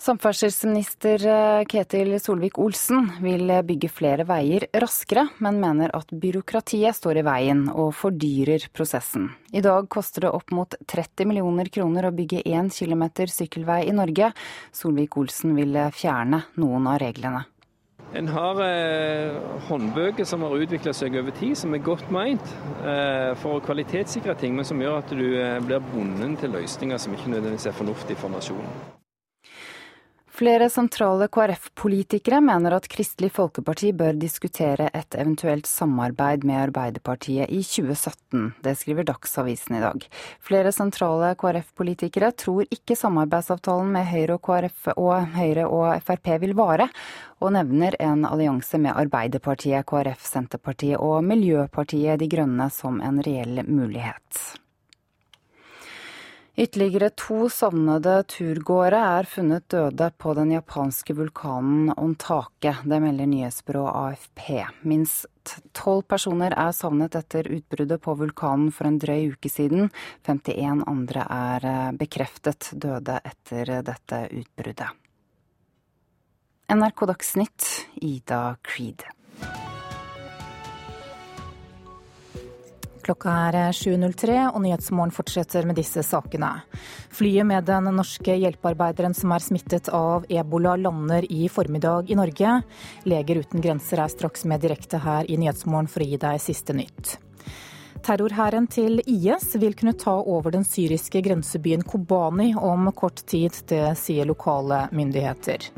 Samferdselsminister 0.00 1.26
eh, 1.28 1.64
Ketil 1.68 2.14
Solvik-Olsen 2.20 3.10
vil 3.20 3.52
bygge 3.68 3.90
flere 3.92 4.24
veier 4.24 4.64
raskere, 4.80 5.26
men 5.44 5.60
mener 5.60 5.92
at 5.92 6.08
byråkratiet 6.22 6.96
står 6.96 7.20
i 7.20 7.24
veien 7.26 7.66
og 7.68 7.92
fordyrer 7.98 8.64
prosessen. 8.72 9.28
I 9.52 9.60
dag 9.60 9.90
koster 9.92 10.24
det 10.24 10.32
opp 10.32 10.54
mot 10.56 10.72
30 10.88 11.28
millioner 11.28 11.68
kroner 11.68 12.08
å 12.08 12.14
bygge 12.16 12.40
én 12.48 12.72
kilometer 12.72 13.28
sykkelvei 13.28 13.82
i 13.90 13.96
Norge. 13.96 14.32
Solvik-Olsen 14.72 15.52
vil 15.60 15.76
fjerne 15.92 16.46
noen 16.56 16.88
av 16.88 17.02
reglene. 17.04 17.44
En 18.16 18.26
har 18.32 18.58
eh, 18.64 19.36
håndbøker 19.68 20.24
som 20.26 20.42
har 20.42 20.56
utvikla 20.64 20.94
seg 20.96 21.14
over 21.20 21.36
tid, 21.36 21.54
som 21.58 21.76
er 21.76 21.84
godt 21.84 22.08
meint 22.10 22.54
eh, 22.82 23.36
for 23.38 23.58
å 23.58 23.62
kvalitetssikre 23.68 24.34
ting, 24.40 24.56
men 24.56 24.66
som 24.66 24.80
gjør 24.82 24.98
at 25.04 25.12
du 25.14 25.28
eh, 25.28 25.60
blir 25.62 25.84
bundet 25.92 26.40
til 26.42 26.56
løsninger 26.56 26.98
som 26.98 27.14
ikke 27.14 27.30
nødvendigvis 27.30 27.68
er 27.70 27.78
fornuftig 27.78 28.18
for 28.18 28.32
nasjonen. 28.32 28.80
Flere 30.40 30.70
sentrale 30.72 31.26
KrF-politikere 31.28 32.38
mener 32.40 32.72
at 32.72 32.86
Kristelig 32.88 33.28
Folkeparti 33.36 33.90
bør 33.92 34.16
diskutere 34.16 34.86
et 34.96 35.12
eventuelt 35.20 35.68
samarbeid 35.68 36.46
med 36.48 36.56
Arbeiderpartiet 36.62 37.52
i 37.52 37.58
2017. 37.60 38.46
Det 38.64 38.72
skriver 38.80 39.04
Dagsavisen 39.10 39.76
i 39.76 39.82
dag. 39.82 40.06
Flere 40.40 40.72
sentrale 40.72 41.34
KrF-politikere 41.42 42.32
tror 42.40 42.64
ikke 42.72 42.96
samarbeidsavtalen 42.96 43.92
med 43.98 44.08
Høyre 44.14 44.38
og, 44.38 44.42
KRF 44.48 44.88
og 44.94 45.12
Høyre 45.36 45.68
og 45.68 46.00
Frp 46.08 46.32
vil 46.46 46.56
vare, 46.56 46.88
og 47.44 47.52
nevner 47.58 48.00
en 48.00 48.24
allianse 48.24 48.80
med 48.80 48.96
Arbeiderpartiet, 48.96 49.84
KrF, 49.92 50.24
Senterpartiet 50.24 51.04
og 51.04 51.20
Miljøpartiet 51.20 52.16
De 52.24 52.32
Grønne 52.32 52.72
som 52.72 53.04
en 53.04 53.20
reell 53.28 53.60
mulighet. 53.68 54.59
Ytterligere 56.60 57.08
to 57.16 57.46
savnede 57.48 58.18
turgåere 58.28 58.98
er 59.16 59.24
funnet 59.24 59.64
døde 59.72 60.10
på 60.20 60.34
den 60.36 60.50
japanske 60.52 61.14
vulkanen 61.16 61.88
Ontake. 61.96 62.74
Det 62.84 62.98
melder 63.00 63.30
nyhetsbyrået 63.30 63.94
AFP. 63.96 64.42
Minst 64.84 65.54
tolv 65.72 66.04
personer 66.04 66.52
er 66.52 66.74
savnet 66.76 67.16
etter 67.16 67.48
utbruddet 67.48 68.02
på 68.04 68.12
vulkanen 68.20 68.68
for 68.76 68.90
en 68.90 69.00
drøy 69.00 69.30
uke 69.32 69.48
siden. 69.48 69.88
51 70.28 70.84
andre 70.84 71.24
er 71.38 71.68
eh, 71.70 71.88
bekreftet 71.96 72.74
døde 72.76 73.16
etter 73.24 73.80
dette 73.80 74.20
utbruddet. 74.42 74.92
NRK 76.76 77.08
Dagsnytt, 77.14 77.70
Ida 78.04 78.42
Creed. 78.60 79.08
Klokka 83.00 83.32
er 83.48 83.72
7.03 83.72 84.34
og 84.50 84.60
Nyhetsmorgen 84.64 85.12
fortsetter 85.14 85.64
med 85.68 85.78
disse 85.80 86.02
sakene. 86.04 86.50
Flyet 87.14 87.48
med 87.48 87.64
den 87.68 87.88
norske 87.96 88.34
hjelpearbeideren 88.36 89.16
som 89.16 89.32
er 89.32 89.44
smittet 89.44 89.88
av 89.94 90.26
ebola 90.28 90.76
lander 90.76 91.24
i 91.32 91.48
formiddag 91.48 92.12
i 92.12 92.18
Norge. 92.18 92.60
Leger 93.08 93.40
uten 93.40 93.64
grenser 93.64 94.04
er 94.04 94.12
straks 94.12 94.44
med 94.44 94.62
direkte 94.64 95.00
her 95.00 95.28
i 95.30 95.40
Nyhetsmorgen 95.40 95.88
for 95.90 96.04
å 96.04 96.08
gi 96.10 96.20
deg 96.20 96.44
siste 96.44 96.76
nytt. 96.76 97.16
Terrorhæren 98.04 98.68
til 98.70 99.02
IS 99.04 99.50
vil 99.60 99.74
kunne 99.76 99.96
ta 99.98 100.14
over 100.20 100.54
den 100.54 100.64
syriske 100.64 101.20
grensebyen 101.24 101.82
Kobani 101.84 102.54
om 102.56 102.88
kort 102.96 103.24
tid. 103.28 103.56
Det 103.68 103.96
sier 104.00 104.28
lokale 104.28 104.86
myndigheter. 104.96 105.68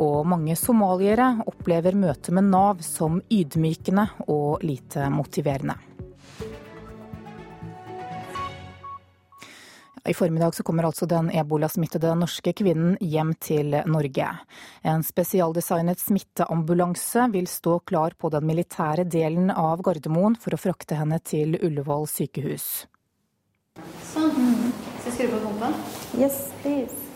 Og 0.00 0.24
mange 0.28 0.56
somaliere 0.56 1.32
opplever 1.48 1.96
møtet 1.96 2.32
med 2.36 2.48
Nav 2.52 2.84
som 2.84 3.20
ydmykende 3.28 4.06
og 4.28 4.64
lite 4.64 5.08
motiverende. 5.12 5.76
I 10.08 10.14
formiddag 10.14 10.54
så 10.54 10.62
kommer 10.62 10.86
altså 10.88 11.06
den 11.06 11.28
ebolasmittede 11.30 12.14
norske 12.16 12.52
kvinnen 12.56 12.96
hjem 13.00 13.34
til 13.42 13.76
Norge. 13.86 14.28
En 14.82 15.04
spesialdesignet 15.04 16.00
smitteambulanse 16.00 17.26
vil 17.34 17.48
stå 17.50 17.78
klar 17.84 18.16
på 18.18 18.30
den 18.32 18.46
militære 18.48 19.04
delen 19.04 19.52
av 19.52 19.82
Gardermoen 19.84 20.38
for 20.40 20.56
å 20.56 20.60
frakte 20.60 20.96
henne 20.96 21.20
til 21.20 21.58
Ullevål 21.60 22.08
sykehus. 22.08 22.70
Sånn. 24.12 24.72
Skal 25.00 25.12
jeg 25.12 25.16
skru 25.16 25.30
på 25.36 25.44
pumpen? 25.44 25.78
Yes, 26.20 26.42
please. 26.64 27.06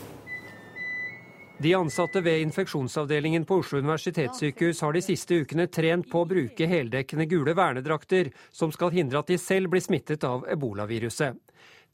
De 1.64 1.74
ansatte 1.74 2.20
ved 2.20 2.40
infeksjonsavdelingen 2.42 3.44
på 3.48 3.60
Oslo 3.62 3.78
universitetssykehus 3.78 4.80
har 4.84 4.92
de 4.92 5.02
siste 5.06 5.38
ukene 5.40 5.68
trent 5.72 6.08
på 6.10 6.24
å 6.24 6.28
bruke 6.28 6.66
heldekkende 6.68 7.28
gule 7.30 7.54
vernedrakter 7.56 8.32
som 8.52 8.72
skal 8.74 8.92
hindre 8.92 9.22
at 9.22 9.30
de 9.30 9.38
selv 9.38 9.70
blir 9.72 9.84
smittet 9.84 10.26
av 10.28 10.44
ebolaviruset. 10.50 11.38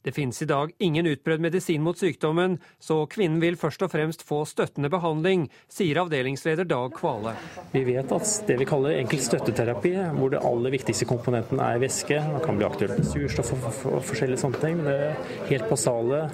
Det 0.01 0.11
finnes 0.15 0.41
i 0.41 0.47
dag 0.49 0.71
ingen 0.81 1.05
utprøvd 1.11 1.43
medisin 1.45 1.83
mot 1.85 1.99
sykdommen, 1.99 2.55
så 2.81 3.03
kvinnen 3.11 3.41
vil 3.43 3.57
først 3.59 3.83
og 3.85 3.91
fremst 3.93 4.23
få 4.25 4.39
støttende 4.49 4.89
behandling, 4.89 5.43
sier 5.69 5.99
avdelingsleder 6.01 6.65
Dag 6.65 6.95
Kvale. 6.97 7.35
Vi 7.75 7.83
vet 7.85 8.15
at 8.15 8.33
det 8.47 8.57
vi 8.63 8.67
kaller 8.69 8.97
enkelt 8.97 9.27
støtteterapi, 9.27 9.93
hvor 10.17 10.33
det 10.33 10.41
aller 10.41 10.73
viktigste 10.73 11.05
komponenten 11.09 11.61
er 11.61 11.77
væske, 11.83 12.17
det 12.17 12.41
kan 12.47 12.57
bli 12.57 12.65
aktuelt 12.65 12.97
med 12.97 13.11
surstoff 13.11 13.53
og 13.53 14.01
forskjellige 14.09 14.41
sånne 14.41 14.65
ting, 14.65 14.81
men 14.81 14.89
det 14.89 15.47
helt 15.53 15.69
basale 15.69 16.25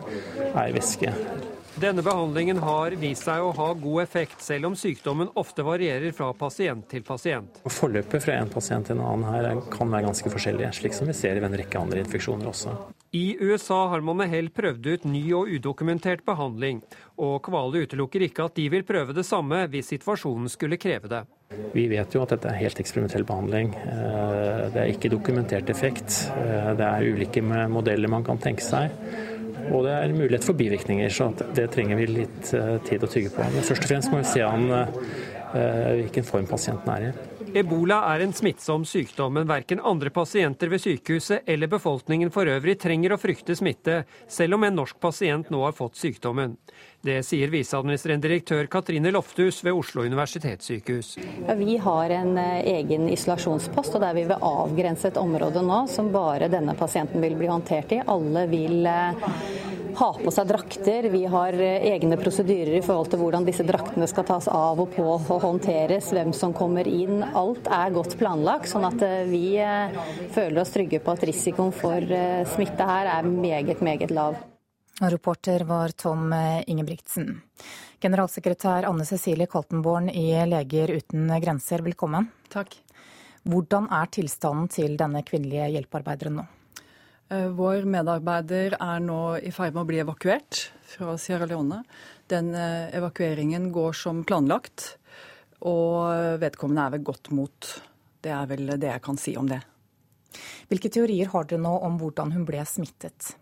er 0.53 0.75
væske. 0.77 1.11
Denne 1.77 2.01
behandlingen 2.01 2.57
har 2.57 2.95
vist 2.97 3.27
seg 3.27 3.43
å 3.45 3.51
ha 3.53 3.67
god 3.77 4.01
effekt, 4.01 4.39
selv 4.41 4.71
om 4.71 4.75
sykdommen 4.75 5.27
ofte 5.37 5.61
varierer 5.61 6.09
fra 6.09 6.31
pasient 6.33 6.87
til 6.89 7.03
pasient. 7.05 7.59
Forløpet 7.69 8.23
fra 8.23 8.39
en 8.41 8.49
pasient 8.49 8.89
til 8.89 8.97
en 8.97 9.03
annen 9.05 9.27
her 9.29 9.61
kan 9.69 9.93
være 9.93 10.07
ganske 10.07 10.31
forskjellig, 10.33 10.71
slik 10.73 10.97
som 10.97 11.05
vi 11.05 11.13
ser 11.13 11.37
i 11.37 11.45
en 11.45 11.57
rekke 11.61 11.77
andre 11.77 12.01
infeksjoner 12.01 12.49
også. 12.49 12.73
I 13.13 13.37
USA 13.37 13.83
har 13.93 14.01
man 14.01 14.17
med 14.23 14.33
hell 14.33 14.49
prøvd 14.49 14.89
ut 14.89 15.05
ny 15.05 15.21
og 15.37 15.53
udokumentert 15.53 16.25
behandling, 16.25 16.81
og 17.21 17.37
Kvale 17.45 17.85
utelukker 17.85 18.25
ikke 18.25 18.49
at 18.49 18.57
de 18.57 18.67
vil 18.73 18.85
prøve 18.87 19.13
det 19.13 19.29
samme 19.29 19.61
hvis 19.69 19.93
situasjonen 19.93 20.49
skulle 20.49 20.81
kreve 20.81 21.13
det. 21.13 21.23
Vi 21.77 21.85
vet 21.93 22.11
jo 22.11 22.25
at 22.25 22.33
dette 22.33 22.49
er 22.49 22.57
helt 22.59 22.81
eksperimentell 22.81 23.23
behandling. 23.29 23.69
Eh, 23.85 24.65
det 24.73 24.81
er 24.81 24.91
ikke 24.91 25.13
dokumentert 25.13 25.69
effekt. 25.69 26.23
Eh, 26.33 26.73
det 26.75 26.89
er 26.89 27.07
ulike 27.13 27.45
modeller 27.45 28.11
man 28.11 28.25
kan 28.25 28.41
tenke 28.41 28.65
seg. 28.65 28.89
Og 29.71 29.85
det 29.87 29.95
er 29.95 30.13
mulighet 30.15 30.45
for 30.47 30.57
bivirkninger, 30.57 31.09
så 31.13 31.31
det 31.57 31.69
trenger 31.75 31.99
vi 31.99 32.11
litt 32.23 32.53
eh, 32.55 32.77
tid 32.87 33.03
å 33.03 33.11
tygge 33.11 33.33
på. 33.35 33.47
Men 33.53 33.65
først 33.65 33.83
og 33.87 33.91
fremst 33.93 34.13
må 34.13 34.21
vi 34.21 34.29
se 34.35 34.45
an 34.45 34.69
hvilken 35.47 36.25
form 36.27 36.45
pasienten 36.49 36.89
er 36.91 37.05
i. 37.07 37.11
Ebola 37.55 38.01
er 38.11 38.25
en 38.25 38.33
smittsom 38.35 38.83
sykdom, 38.85 39.37
men 39.37 39.47
verken 39.47 39.79
andre 39.79 40.11
pasienter 40.11 40.67
ved 40.69 40.81
sykehuset 40.83 41.47
eller 41.47 41.71
befolkningen 41.71 42.31
for 42.33 42.49
øvrig 42.51 42.75
trenger 42.81 43.15
å 43.15 43.19
frykte 43.21 43.55
smitte, 43.55 44.01
selv 44.27 44.57
om 44.57 44.65
en 44.67 44.75
norsk 44.81 44.99
pasient 44.99 45.49
nå 45.53 45.61
har 45.63 45.75
fått 45.77 45.95
sykdommen. 45.97 46.57
Det 47.07 47.21
sier 47.23 47.47
viseadministrerende 47.47 48.27
direktør 48.27 48.67
Katrine 48.67 49.13
Lofthus 49.15 49.61
ved 49.63 49.77
Oslo 49.77 50.03
universitetssykehus. 50.03 51.13
Vi 51.55 51.77
har 51.79 52.11
en 52.11 52.33
eh, 52.41 52.65
egen 52.73 53.05
isolasjonspost, 53.13 53.95
og 53.95 54.03
der 54.03 54.17
vi 54.17 54.25
vil 54.27 54.43
avgrense 54.43 55.07
et 55.07 55.19
område 55.21 55.63
nå 55.63 55.85
som 55.87 56.09
bare 56.11 56.49
denne 56.51 56.75
pasienten 56.75 57.23
vil 57.23 57.37
bli 57.39 57.47
håndtert 57.47 57.93
i. 57.95 58.01
Alle 58.11 58.43
vil 58.51 58.89
eh, 58.91 59.29
ha 60.01 60.09
på 60.17 60.33
seg 60.35 60.49
drakter. 60.49 61.07
Vi 61.13 61.23
har 61.31 61.55
eh, 61.55 61.87
egne 61.93 62.19
prosedyrer 62.19 62.73
i 62.81 62.83
forhold 62.83 63.13
til 63.13 63.23
hvordan 63.23 63.47
disse 63.47 63.63
draktene 63.69 64.09
skal 64.11 64.27
tas 64.27 64.51
av 64.51 64.83
og 64.83 64.91
på 64.97 65.07
og 65.15 65.47
håndteres, 65.47 66.11
hvem 66.11 66.35
som 66.35 66.57
kommer 66.57 66.91
inn. 66.91 67.23
Alt 67.29 67.71
er 67.71 67.95
godt 67.95 68.17
planlagt, 68.19 68.67
sånn 68.73 68.89
at 68.89 69.07
vi 69.31 69.55
føler 70.35 70.59
oss 70.59 70.75
trygge 70.75 70.99
på 70.99 71.15
at 71.15 71.23
risikoen 71.31 71.71
for 71.71 72.19
smitte 72.57 72.91
her 72.91 73.15
er 73.15 73.31
meget, 73.31 73.79
meget 73.79 74.11
lav. 74.11 74.35
Reporter 75.01 75.59
var 75.59 75.89
Tom 75.89 76.33
Ingebrigtsen. 76.67 77.41
Generalsekretær 77.99 78.87
Anne 78.89 79.05
Cecilie 79.05 79.45
Koltenborn 79.45 80.09
i 80.09 80.31
Leger 80.49 80.89
uten 80.89 81.29
grenser, 81.41 81.83
velkommen. 81.85 82.31
Takk. 82.49 82.73
Hvordan 83.45 83.91
er 83.93 84.09
tilstanden 84.09 84.71
til 84.73 84.97
denne 84.97 85.21
kvinnelige 85.27 85.69
hjelpearbeideren 85.75 86.39
nå? 86.39 86.47
Eh, 87.29 87.45
vår 87.53 87.85
medarbeider 87.85 88.79
er 88.79 89.03
nå 89.05 89.37
i 89.37 89.53
ferd 89.53 89.77
med 89.77 89.83
å 89.83 89.87
bli 89.91 90.01
evakuert 90.01 90.63
fra 90.89 91.13
Sierra 91.21 91.45
Leone. 91.45 91.83
Den 92.25 92.49
eh, 92.57 92.89
evakueringen 92.97 93.69
går 93.75 93.93
som 94.01 94.23
planlagt, 94.25 94.95
og 95.61 96.41
vedkommende 96.41 96.87
er 96.87 96.97
ved 96.97 97.05
godt 97.05 97.29
mot. 97.37 97.73
Det 98.21 98.33
er 98.33 98.49
vel 98.49 98.73
det 98.73 98.95
jeg 98.95 99.05
kan 99.05 99.21
si 99.21 99.37
om 99.37 99.45
det. 99.49 99.61
Hvilke 100.71 100.89
teorier 100.89 101.29
har 101.31 101.45
dere 101.45 101.61
nå 101.61 101.77
om 101.85 102.01
hvordan 102.01 102.33
hun 102.33 102.49
ble 102.49 102.65
smittet? 102.65 103.35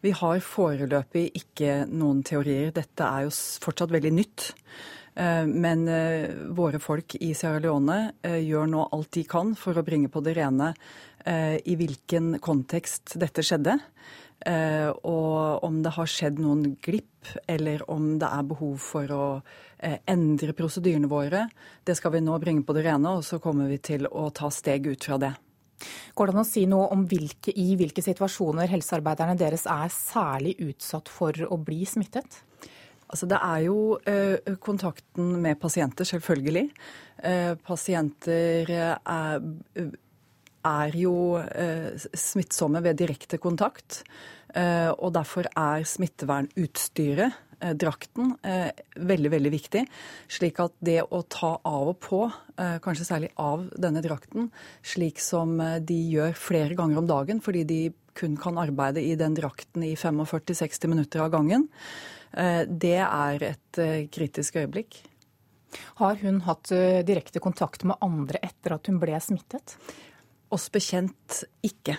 Vi 0.00 0.14
har 0.16 0.40
foreløpig 0.44 1.26
ikke 1.42 1.84
noen 1.90 2.22
teorier. 2.24 2.72
Dette 2.72 3.04
er 3.04 3.26
jo 3.26 3.34
fortsatt 3.64 3.92
veldig 3.92 4.14
nytt. 4.16 4.50
Eh, 5.14 5.44
men 5.44 5.84
våre 6.56 6.80
folk 6.82 7.18
i 7.20 7.34
Sierra 7.36 7.60
Leone 7.62 8.00
gjør 8.22 8.70
nå 8.70 8.88
alt 8.94 9.12
de 9.18 9.26
kan 9.28 9.54
for 9.58 9.76
å 9.76 9.84
bringe 9.86 10.08
på 10.12 10.22
det 10.24 10.38
rene 10.40 10.74
Eh, 11.24 11.56
i 11.68 11.76
hvilken 11.76 12.38
kontekst 12.40 13.16
dette 13.20 13.44
skjedde. 13.44 13.76
Eh, 14.48 14.88
og 15.04 15.64
om 15.66 15.82
det 15.84 15.92
har 15.98 16.08
skjedd 16.08 16.40
noen 16.40 16.78
glipp, 16.80 17.28
eller 17.50 17.84
om 17.92 18.14
det 18.20 18.30
er 18.30 18.46
behov 18.48 18.78
for 18.80 19.12
å 19.12 19.26
eh, 19.76 19.98
endre 20.08 20.56
prosedyrene 20.56 21.10
våre. 21.10 21.44
Det 21.84 21.98
skal 21.98 22.16
vi 22.16 22.24
nå 22.24 22.38
bringe 22.40 22.64
på 22.64 22.76
det 22.76 22.86
rene, 22.88 23.18
og 23.18 23.26
så 23.26 23.40
kommer 23.42 23.68
vi 23.68 23.76
til 23.84 24.08
å 24.08 24.30
ta 24.32 24.48
steg 24.54 24.88
ut 24.88 25.10
fra 25.10 25.20
det. 25.20 25.34
Går 26.14 26.30
det 26.30 26.36
an 26.36 26.42
å 26.44 26.48
si 26.48 26.66
noe 26.70 26.90
om 26.94 27.06
hvilke, 27.08 27.54
i 27.54 27.74
hvilke 27.80 28.04
situasjoner 28.04 28.70
helsearbeiderne 28.72 29.38
deres 29.40 29.66
er 29.70 29.92
særlig 29.94 30.56
utsatt 30.70 31.10
for 31.12 31.36
å 31.48 31.58
bli 31.60 31.82
smittet? 31.88 32.42
Altså, 33.10 33.26
det 33.26 33.40
er 33.42 33.64
jo 33.64 33.78
eh, 34.06 34.54
kontakten 34.62 35.32
med 35.42 35.58
pasienter, 35.58 36.06
selvfølgelig. 36.06 36.68
Eh, 37.26 37.56
pasienter 37.66 38.70
er 38.70 39.42
er 40.66 40.96
jo 40.98 41.38
eh, 41.40 41.96
smittsomme 41.96 42.82
ved 42.84 42.98
direkte 43.00 43.40
kontakt. 43.40 44.02
Eh, 44.54 44.90
og 44.90 45.14
derfor 45.14 45.48
er 45.56 45.86
smittevernutstyret, 45.86 47.32
eh, 47.32 47.49
drakten, 47.60 48.36
eh, 48.42 48.70
veldig, 48.96 49.30
veldig 49.30 49.52
viktig. 49.52 49.84
Slik 50.28 50.60
at 50.62 50.74
det 50.80 51.00
å 51.02 51.22
ta 51.28 51.58
av 51.64 51.88
og 51.92 52.00
på, 52.00 52.32
eh, 52.56 52.78
kanskje 52.78 53.06
særlig 53.06 53.30
av 53.36 53.68
denne 53.78 54.02
drakten, 54.02 54.50
slik 54.82 55.18
som 55.18 55.60
eh, 55.60 55.78
de 55.78 55.98
gjør 56.14 56.34
flere 56.34 56.74
ganger 56.74 56.98
om 56.98 57.06
dagen, 57.06 57.40
fordi 57.40 57.64
de 57.66 57.80
kun 58.14 58.36
kan 58.36 58.56
arbeide 58.56 59.02
i 59.02 59.14
den 59.14 59.34
drakten 59.34 59.84
i 59.86 59.94
45-60 59.94 60.88
minutter 60.88 61.20
av 61.20 61.30
gangen, 61.30 61.68
det 62.30 63.00
er 63.02 63.42
et 63.42 63.78
kritisk 64.12 64.54
øyeblikk. 64.54 65.00
Har 65.98 66.14
hun 66.22 66.40
hatt 66.46 66.70
direkte 67.06 67.40
kontakt 67.42 67.82
med 67.82 67.98
andre 68.00 68.38
etter 68.42 68.76
at 68.76 68.86
hun 68.86 69.00
ble 69.02 69.18
smittet? 69.18 69.74
Oss 70.50 70.68
bekjent 70.70 71.42
ikke. 71.66 71.96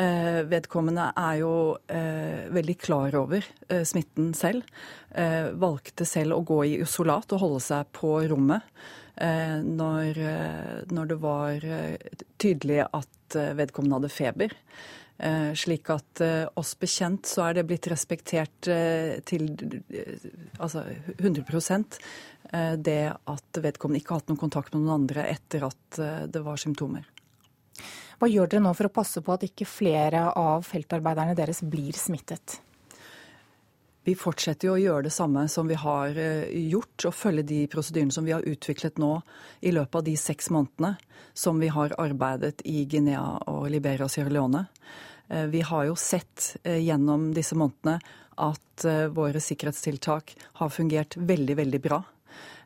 Eh, 0.00 0.40
vedkommende 0.48 1.10
er 1.18 1.40
jo 1.42 1.52
eh, 1.90 2.46
veldig 2.54 2.76
klar 2.80 3.16
over 3.18 3.44
eh, 3.68 3.84
smitten 3.84 4.32
selv. 4.36 4.64
Valgte 5.60 6.06
selv 6.06 6.36
å 6.36 6.44
gå 6.46 6.60
i 6.68 6.76
isolat 6.84 7.32
og 7.34 7.40
holde 7.42 7.60
seg 7.64 7.88
på 7.96 8.12
rommet 8.30 8.62
når, 9.18 10.20
når, 10.94 11.08
det 11.10 11.16
var 11.18 11.64
tydelig 12.38 12.84
at 12.86 13.36
vedkommende 13.58 13.98
hadde 13.98 14.12
feber. 14.14 14.54
Slik 15.58 15.90
at 15.90 16.22
oss 16.54 16.76
bekjent 16.78 17.26
så 17.26 17.48
er 17.48 17.58
det 17.58 17.66
blitt 17.72 17.90
respektert 17.90 18.70
til 19.26 19.50
altså 20.62 20.86
100% 21.18 21.98
det 22.86 23.00
at 23.10 23.64
vedkommende 23.66 23.98
ikke 23.98 24.14
har 24.14 24.22
hatt 24.22 24.30
noen 24.30 24.44
kontakt 24.46 24.78
med 24.78 24.86
noen 24.86 25.02
andre 25.02 25.26
etter 25.34 25.66
at 25.66 26.04
det 26.30 26.46
var 26.46 26.62
symptomer. 26.62 27.02
Hva 28.20 28.28
gjør 28.28 28.50
dere 28.52 28.60
nå 28.60 28.74
for 28.76 28.84
å 28.84 28.92
passe 28.92 29.22
på 29.24 29.32
at 29.32 29.46
ikke 29.46 29.64
flere 29.64 30.26
av 30.36 30.66
feltarbeiderne 30.68 31.32
deres 31.38 31.62
blir 31.64 31.96
smittet? 31.96 32.58
Vi 34.04 34.12
fortsetter 34.16 34.68
jo 34.68 34.74
å 34.74 34.80
gjøre 34.80 35.06
det 35.06 35.12
samme 35.14 35.46
som 35.48 35.68
vi 35.68 35.76
har 35.80 36.16
eh, 36.20 36.52
gjort, 36.68 37.06
og 37.08 37.16
følge 37.16 37.46
de 37.48 37.60
prosedyrene 37.72 38.12
som 38.12 38.28
vi 38.28 38.34
har 38.36 38.44
utviklet 38.44 39.00
nå 39.00 39.12
i 39.64 39.72
løpet 39.72 40.00
av 40.00 40.04
de 40.04 40.14
seks 40.20 40.50
månedene 40.52 40.94
som 41.32 41.60
vi 41.60 41.68
har 41.72 41.96
arbeidet 42.00 42.60
i 42.68 42.84
Guinea 42.84 43.24
og 43.48 43.70
Liberia 43.72 44.04
og 44.04 44.12
Sierra 44.12 44.32
Leone. 44.36 44.66
Eh, 45.28 45.46
vi 45.52 45.64
har 45.64 45.88
jo 45.88 45.96
sett 45.96 46.58
eh, 46.60 46.80
gjennom 46.84 47.30
disse 47.36 47.56
månedene 47.56 48.00
at 48.40 48.84
våre 49.12 49.36
sikkerhetstiltak 49.44 50.30
har 50.56 50.70
fungert 50.72 51.12
veldig, 51.20 51.58
veldig 51.58 51.80
bra. 51.84 51.98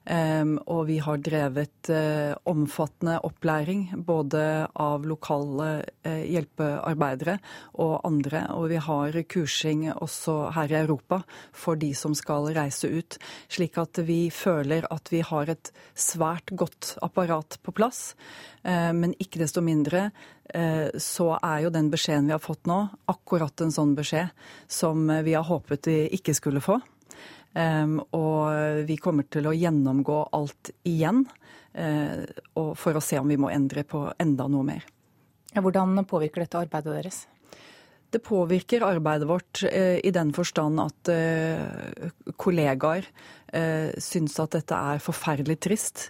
Um, 0.04 0.58
og 0.68 0.82
vi 0.90 0.98
har 1.00 1.20
drevet 1.24 1.88
uh, 1.88 2.36
omfattende 2.44 3.16
opplæring 3.24 3.86
både 4.04 4.66
av 4.76 5.06
lokale 5.08 5.68
uh, 6.04 6.24
hjelpearbeidere 6.28 7.38
og 7.80 8.02
andre. 8.04 8.42
Og 8.52 8.68
vi 8.74 8.82
har 8.84 9.16
kursing 9.32 9.86
også 9.94 10.36
her 10.58 10.74
i 10.74 10.78
Europa 10.82 11.22
for 11.56 11.80
de 11.80 11.94
som 11.96 12.12
skal 12.12 12.50
reise 12.52 12.90
ut. 12.92 13.16
Slik 13.48 13.80
at 13.80 14.02
vi 14.04 14.28
føler 14.28 14.84
at 14.92 15.08
vi 15.08 15.24
har 15.24 15.48
et 15.48 15.72
svært 15.96 16.52
godt 16.52 16.98
apparat 17.04 17.56
på 17.64 17.72
plass. 17.72 18.12
Uh, 18.60 18.92
men 18.92 19.16
ikke 19.16 19.40
desto 19.40 19.64
mindre 19.64 20.10
så 21.00 21.24
er 21.38 21.62
jo 21.64 21.70
den 21.72 21.86
beskjeden 21.90 22.28
vi 22.28 22.34
har 22.34 22.42
fått 22.42 22.68
nå, 22.68 22.76
akkurat 23.10 23.62
en 23.64 23.72
sånn 23.72 23.94
beskjed 23.96 24.28
som 24.70 25.08
vi 25.24 25.32
har 25.32 25.48
håpet 25.48 25.88
vi 25.88 25.96
ikke 26.18 26.34
skulle 26.36 26.60
få. 26.62 26.76
Um, 27.54 28.00
og 28.16 28.82
vi 28.88 28.96
kommer 28.98 29.28
til 29.30 29.46
å 29.46 29.54
gjennomgå 29.54 30.16
alt 30.34 30.72
igjen 30.90 31.22
uh, 31.78 32.24
for 32.74 32.98
å 32.98 33.02
se 33.04 33.20
om 33.20 33.30
vi 33.30 33.38
må 33.38 33.52
endre 33.54 33.84
på 33.86 34.08
enda 34.18 34.48
noe 34.50 34.66
mer. 34.66 34.88
Hvordan 35.54 36.02
påvirker 36.10 36.42
dette 36.42 36.64
arbeidet 36.64 36.96
deres? 36.96 37.20
Det 38.10 38.18
påvirker 38.26 38.82
arbeidet 38.86 39.30
vårt 39.30 39.62
uh, 39.68 39.98
i 40.02 40.10
den 40.14 40.34
forstand 40.34 40.82
at 40.82 41.14
uh, 41.14 42.10
kollegaer 42.34 43.10
syns 44.02 44.32
at 44.42 44.56
dette 44.56 44.74
er 44.74 44.98
forferdelig 44.98 45.54
trist. 45.62 46.08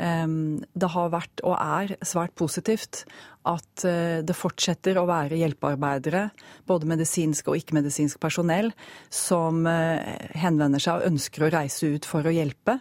Det 0.00 0.88
har 0.94 1.10
vært 1.12 1.42
og 1.44 1.56
er 1.60 1.92
svært 2.06 2.32
positivt 2.38 3.04
at 3.48 3.84
eh, 3.88 4.20
det 4.26 4.36
fortsetter 4.36 4.98
å 5.00 5.06
være 5.08 5.38
hjelpearbeidere, 5.40 6.26
både 6.68 6.88
medisinsk 6.90 7.48
og 7.48 7.60
ikke-medisinsk 7.60 8.20
personell, 8.20 8.70
som 9.12 9.64
eh, 9.68 10.28
henvender 10.40 10.82
seg 10.82 11.00
og 11.00 11.12
ønsker 11.12 11.46
å 11.46 11.52
reise 11.54 11.94
ut 11.94 12.08
for 12.08 12.26
å 12.26 12.34
hjelpe. 12.34 12.78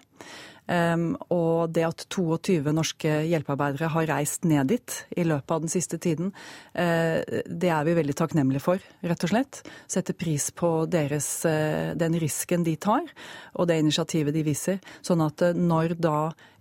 Og 0.70 1.72
det 1.74 1.86
at 1.88 2.04
22 2.14 2.74
norske 2.76 3.12
hjelpearbeidere 3.26 3.90
har 3.90 4.08
reist 4.12 4.46
ned 4.48 4.70
dit 4.70 4.98
i 5.18 5.26
løpet 5.26 5.54
av 5.56 5.64
den 5.64 5.72
siste 5.72 5.98
tiden, 6.02 6.32
uh, 6.78 7.20
det 7.50 7.72
er 7.74 7.88
vi 7.88 7.98
veldig 7.98 8.16
takknemlige 8.20 8.64
for, 8.64 8.84
rett 9.02 9.26
og 9.26 9.34
slett. 9.34 9.62
Setter 9.90 10.18
pris 10.18 10.50
på 10.54 10.86
deres, 10.92 11.28
uh, 11.50 11.96
den 11.98 12.18
risken 12.22 12.66
de 12.68 12.76
tar, 12.78 13.08
og 13.56 13.70
det 13.70 13.80
initiativet 13.82 14.36
de 14.36 14.46
viser. 14.46 14.82
Sånn 15.02 15.26
at 15.26 15.42
uh, 15.42 15.56
når 15.58 15.98
da 15.98 16.20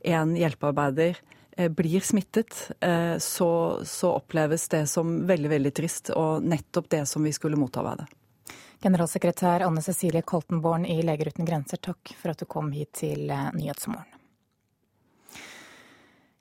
en 0.08 0.36
hjelpearbeider 0.38 1.20
blir 1.74 2.04
smittet, 2.06 2.54
så, 3.18 3.48
så, 3.82 4.10
oppleves 4.14 4.68
det 4.70 4.84
som 4.86 5.24
veldig, 5.26 5.48
veldig 5.50 5.72
trist, 5.74 6.12
og 6.14 6.46
nettopp 6.46 6.86
det 6.94 7.00
som 7.10 7.26
vi 7.26 7.32
skulle 7.34 7.58
motarbeide. 7.58 8.06
Generalsekretær 8.82 9.64
Anne 9.66 9.82
Cecilie 9.82 10.22
Koltenborn 10.22 10.86
i 10.86 11.00
Leger 11.02 11.32
uten 11.32 11.48
grenser, 11.48 11.80
takk 11.82 12.14
for 12.20 12.30
at 12.30 12.38
du 12.38 12.46
kom 12.46 12.70
hit 12.70 12.92
til 13.00 13.26
eh, 13.30 13.50
Nyhetsmorgen. 13.56 14.18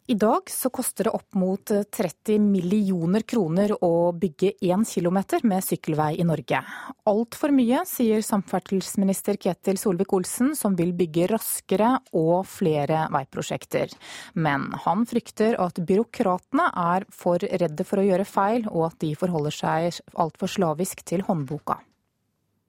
I 0.10 0.16
dag 0.16 0.48
så 0.48 0.70
koster 0.72 1.04
det 1.04 1.12
opp 1.18 1.36
mot 1.36 1.68
30 1.68 2.32
eh, 2.32 2.40
millioner 2.40 3.26
kroner 3.28 3.74
å 3.84 4.14
bygge 4.16 4.54
én 4.70 4.86
kilometer 4.88 5.42
med 5.44 5.66
sykkelvei 5.66 6.14
i 6.22 6.28
Norge. 6.30 6.62
Altfor 7.10 7.52
mye, 7.52 7.82
sier 7.90 8.24
samferdselsminister 8.24 9.36
Ketil 9.42 9.82
Solvik-Olsen, 9.82 10.54
som 10.56 10.78
vil 10.80 10.94
bygge 10.96 11.28
raskere 11.34 11.90
og 12.16 12.46
flere 12.48 13.08
veiprosjekter. 13.18 13.92
Men 14.40 14.70
han 14.86 15.04
frykter 15.10 15.58
at 15.66 15.82
byråkratene 15.90 16.70
er 16.86 17.10
for 17.12 17.42
redde 17.42 17.90
for 17.90 18.00
å 18.00 18.08
gjøre 18.08 18.30
feil, 18.30 18.70
og 18.72 18.92
at 18.94 19.02
de 19.04 19.12
forholder 19.18 19.60
seg 19.60 20.02
altfor 20.16 20.56
slavisk 20.56 21.04
til 21.04 21.28
håndboka. 21.28 21.82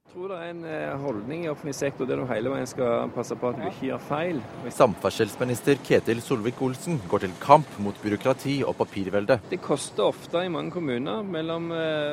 Jeg 0.09 0.14
tror 0.16 0.30
det 0.32 0.36
er 0.40 0.52
en 0.54 0.62
eh, 0.64 1.00
holdning 1.02 1.42
i 1.44 1.48
offentlig 1.50 1.74
sektor 1.76 2.06
der 2.09 2.16
du 2.16 2.22
hele 2.30 2.48
veien 2.48 2.68
skal 2.70 3.11
passe 3.12 3.36
på 3.36 3.50
at 3.50 3.59
du 3.59 3.66
ikke 3.68 3.90
gjør 3.90 4.04
feil. 4.09 4.38
Samferdselsminister 4.72 5.76
Ketil 5.84 6.22
Solvik-Olsen 6.24 6.96
går 7.11 7.26
til 7.26 7.34
kamp 7.42 7.74
mot 7.84 7.98
byråkrati 8.00 8.54
og 8.64 8.72
papirvelde. 8.78 9.36
Det 9.50 9.59
koster 9.61 10.06
ofte 10.06 10.40
i 10.40 10.48
mange 10.48 10.72
kommuner 10.72 11.20
mellom 11.28 11.68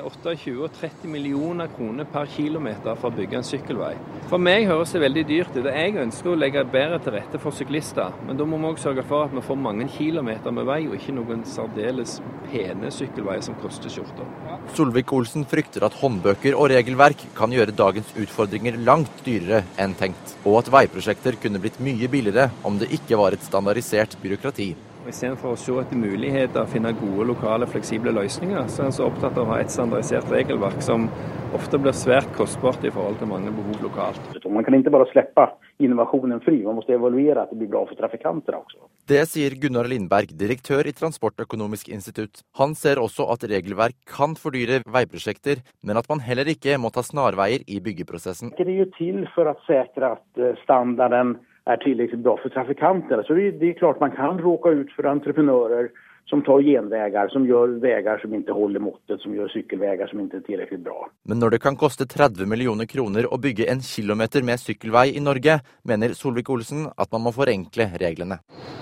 28 0.09 0.33
eh, 0.35 0.57
og 0.65 0.75
30 0.75 1.13
millioner 1.13 1.71
kroner 1.71 2.09
per 2.11 2.27
kilometer 2.33 2.99
for 2.99 3.13
å 3.13 3.15
bygge 3.15 3.39
en 3.39 3.47
sykkelvei. 3.47 3.93
For 4.27 4.43
meg 4.43 4.67
høres 4.67 4.91
det 4.91 5.05
veldig 5.05 5.23
dyrt 5.31 5.55
ut. 5.55 5.71
Jeg 5.71 5.95
ønsker 6.03 6.33
å 6.33 6.35
legge 6.41 6.65
bedre 6.75 6.99
til 6.99 7.15
rette 7.15 7.39
for 7.39 7.55
syklister, 7.55 8.11
men 8.27 8.35
da 8.35 8.43
må 8.43 8.59
vi 8.59 8.73
også 8.73 8.89
sørge 8.89 9.07
for 9.07 9.29
at 9.29 9.37
vi 9.39 9.45
får 9.47 9.61
mange 9.69 9.87
kilometer 9.95 10.51
med 10.51 10.67
vei, 10.67 10.81
og 10.89 10.99
ikke 10.99 11.15
noen 11.15 11.47
særdeles 11.47 12.19
pene 12.51 12.91
sykkelveier 12.91 13.47
som 13.47 13.55
koster 13.63 13.95
skjorta. 13.95 14.27
Solvik-Olsen 14.75 15.47
frykter 15.47 15.87
at 15.87 15.95
håndbøker 16.03 16.59
og 16.59 16.73
regelverk 16.75 17.23
kan 17.39 17.55
gjøre 17.55 17.71
dagen 17.71 17.84
dagens 17.86 18.15
utfordringer 18.17 18.79
langt 18.88 19.23
dyrere 19.25 19.63
enn 19.81 19.93
tenkt, 19.99 20.36
og 20.43 20.63
at 20.63 20.73
veiprosjekter 20.73 21.38
kunne 21.41 21.61
blitt 21.61 21.79
mye 21.83 22.09
billigere 22.11 22.49
om 22.65 22.79
det 22.81 22.91
ikke 22.97 23.19
var 23.19 23.36
et 23.36 23.45
standardisert 23.45 24.17
byråkrati. 24.23 24.73
Istedenfor 25.05 25.53
å 25.53 25.57
se 25.59 25.73
etter 25.77 25.99
muligheter 26.01 26.63
og 26.63 26.71
finne 26.71 26.89
gode 26.97 27.27
lokale, 27.29 27.67
fleksible 27.69 28.09
løsninger, 28.15 28.65
så 28.73 28.81
er 28.81 28.87
en 28.89 28.95
så 28.95 29.05
opptatt 29.05 29.37
av 29.37 29.45
å 29.45 29.51
ha 29.53 29.59
et 29.61 29.69
standardisert 29.69 30.31
regelverk 30.33 30.81
som 30.81 31.05
ofte 31.53 31.77
blir 31.77 31.93
svært 31.93 32.31
kostbart 32.33 32.81
i 32.83 32.91
forhold 32.91 33.19
til 33.21 33.29
mange 33.29 33.53
behov 33.53 33.85
lokalt. 33.85 34.25
Man 34.49 34.65
kan 34.65 34.75
ikke 34.79 34.93
bare 34.95 35.05
slippe 35.11 35.45
innovasjonen 35.85 36.41
fri, 36.41 36.57
man 36.65 36.79
må 36.79 36.83
evaluere 36.89 37.43
at 37.43 37.53
det 37.53 37.59
blir 37.61 37.69
bra 37.69 37.83
for 37.85 37.99
trafikanter 37.99 38.57
også. 38.57 38.81
Det 39.05 39.21
sier 39.29 39.53
Gunnar 39.61 39.85
Lindberg, 39.91 40.33
direktør 40.33 40.89
i 40.89 40.95
Transportøkonomisk 40.97 41.93
institutt. 41.93 42.41
Han 42.57 42.73
ser 42.73 42.97
også 42.97 43.29
at 43.29 43.45
regelverk 43.51 43.99
kan 44.09 44.33
fordyre 44.39 44.81
veiprosjekter, 44.89 45.61
men 45.85 46.01
at 46.01 46.09
man 46.09 46.23
heller 46.25 46.49
ikke 46.49 46.79
må 46.81 46.89
ta 46.95 47.05
snarveier 47.05 47.61
i 47.69 47.77
byggeprosessen. 47.83 48.55
Det 48.57 48.65
er 48.65 48.79
jo 48.81 48.89
til 48.97 49.27
for 49.37 49.53
å 49.53 49.59
sikre 49.69 50.15
at 50.17 50.45
standarden 50.65 51.37
er 51.66 51.78
tillräckligt 51.78 52.20
bra 52.20 52.38
for 52.38 52.49
trafikanter. 52.49 53.24
Så 53.24 53.34
det, 53.34 53.51
det 53.51 53.70
är 53.70 53.74
klart 53.74 53.99
man 53.99 54.11
kan 54.11 54.39
råka 54.39 54.70
ut 54.70 54.91
för 54.91 55.03
entreprenører 55.03 55.89
som 56.26 56.41
tar 56.41 56.61
genvägar, 56.61 57.28
som 57.28 57.45
gjør 57.45 57.68
vägar 57.82 58.18
som 58.18 58.34
ikke 58.34 58.53
holder 58.53 58.82
måttet, 58.82 59.22
som 59.22 59.34
gjør 59.36 59.51
cykelvägar 59.53 60.09
som 60.09 60.24
ikke 60.24 60.39
er 60.39 60.45
tillräckligt 60.47 60.84
bra. 60.86 61.05
Men 61.30 61.39
når 61.39 61.55
det 61.55 61.59
kan 61.61 61.78
koste 61.78 62.07
30 62.09 62.49
millioner 62.49 62.89
kroner 62.89 63.28
å 63.30 63.38
bygge 63.38 63.68
en 63.70 63.82
kilometer 63.86 64.45
med 64.45 64.61
sykkelvei 64.61 65.11
i 65.13 65.22
Norge, 65.22 65.59
mener 65.84 66.18
Solvik-Olsen 66.18 66.88
at 66.97 67.13
man 67.13 67.28
må 67.28 67.34
forenkle 67.36 67.91
reglene. 68.01 68.39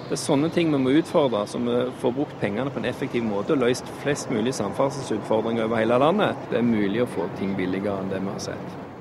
Det 0.08 0.16
er 0.16 0.24
sånne 0.24 0.52
ting 0.56 0.72
man 0.72 0.88
må 0.88 0.96
utfordre, 1.02 1.44
så 1.48 1.60
vi 1.60 1.78
får 2.00 2.16
brukt 2.16 2.40
pengene 2.40 2.72
på 2.72 2.80
en 2.80 2.88
effektiv 2.88 3.28
måte 3.28 3.58
og 3.58 3.66
løst 3.66 3.92
flest 4.06 4.32
mulig 4.32 4.56
samferdselsutfordringer 4.56 5.68
over 5.68 5.84
hele 5.84 6.00
landet. 6.00 6.48
Det 6.52 6.62
er 6.62 6.68
mulig 6.74 7.04
å 7.04 7.12
få 7.12 7.28
ting 7.40 7.58
billigere 7.60 8.00
enn 8.00 8.12
det 8.14 8.24
vi 8.24 8.32
har 8.32 8.44
sett. 8.52 8.93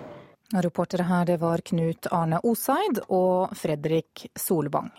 Reportere 0.52 1.06
her 1.08 1.24
det 1.24 1.38
var 1.40 1.62
Knut 1.64 2.10
Arne 2.12 2.42
Oseid 2.44 3.00
og 3.08 3.54
Fredrik 3.56 4.26
Solvang. 4.36 4.90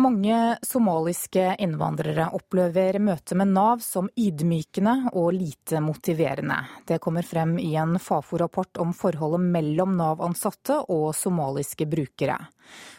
Mange 0.00 0.36
somaliske 0.64 1.42
innvandrere 1.60 2.30
opplever 2.32 2.96
møtet 3.04 3.36
med 3.36 3.50
Nav 3.52 3.82
som 3.84 4.06
ydmykende 4.16 5.10
og 5.10 5.34
lite 5.36 5.82
motiverende. 5.84 6.56
Det 6.88 6.96
kommer 7.04 7.26
frem 7.26 7.58
i 7.60 7.74
en 7.76 7.98
Fafo-rapport 8.00 8.80
om 8.80 8.94
forholdet 8.96 9.44
mellom 9.58 9.98
Nav-ansatte 9.98 10.78
og 10.88 11.10
somaliske 11.18 11.84
brukere. 11.90 12.38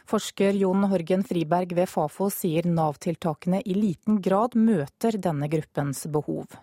Forsker 0.06 0.60
Jon 0.62 0.86
Horgen 0.91 1.26
Friberg 1.26 1.74
ved 1.80 1.89
Fafo 1.89 2.30
sier 2.30 2.70
Nav-tiltakene 2.70 3.64
i 3.66 3.78
liten 3.80 4.22
grad 4.22 4.60
møter 4.60 5.18
denne 5.18 5.49
gruppens 5.49 6.06
behov. 6.12 6.60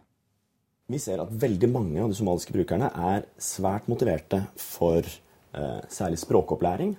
Vi 0.88 0.96
ser 0.96 1.20
at 1.20 1.32
veldig 1.36 1.68
mange 1.68 2.00
av 2.00 2.08
de 2.08 2.16
somaliske 2.16 2.54
brukerne 2.54 2.86
er 2.88 3.26
svært 3.44 3.90
motiverte 3.92 4.38
for 4.56 5.04
eh, 5.04 5.82
særlig 5.92 6.16
språkopplæring, 6.22 6.94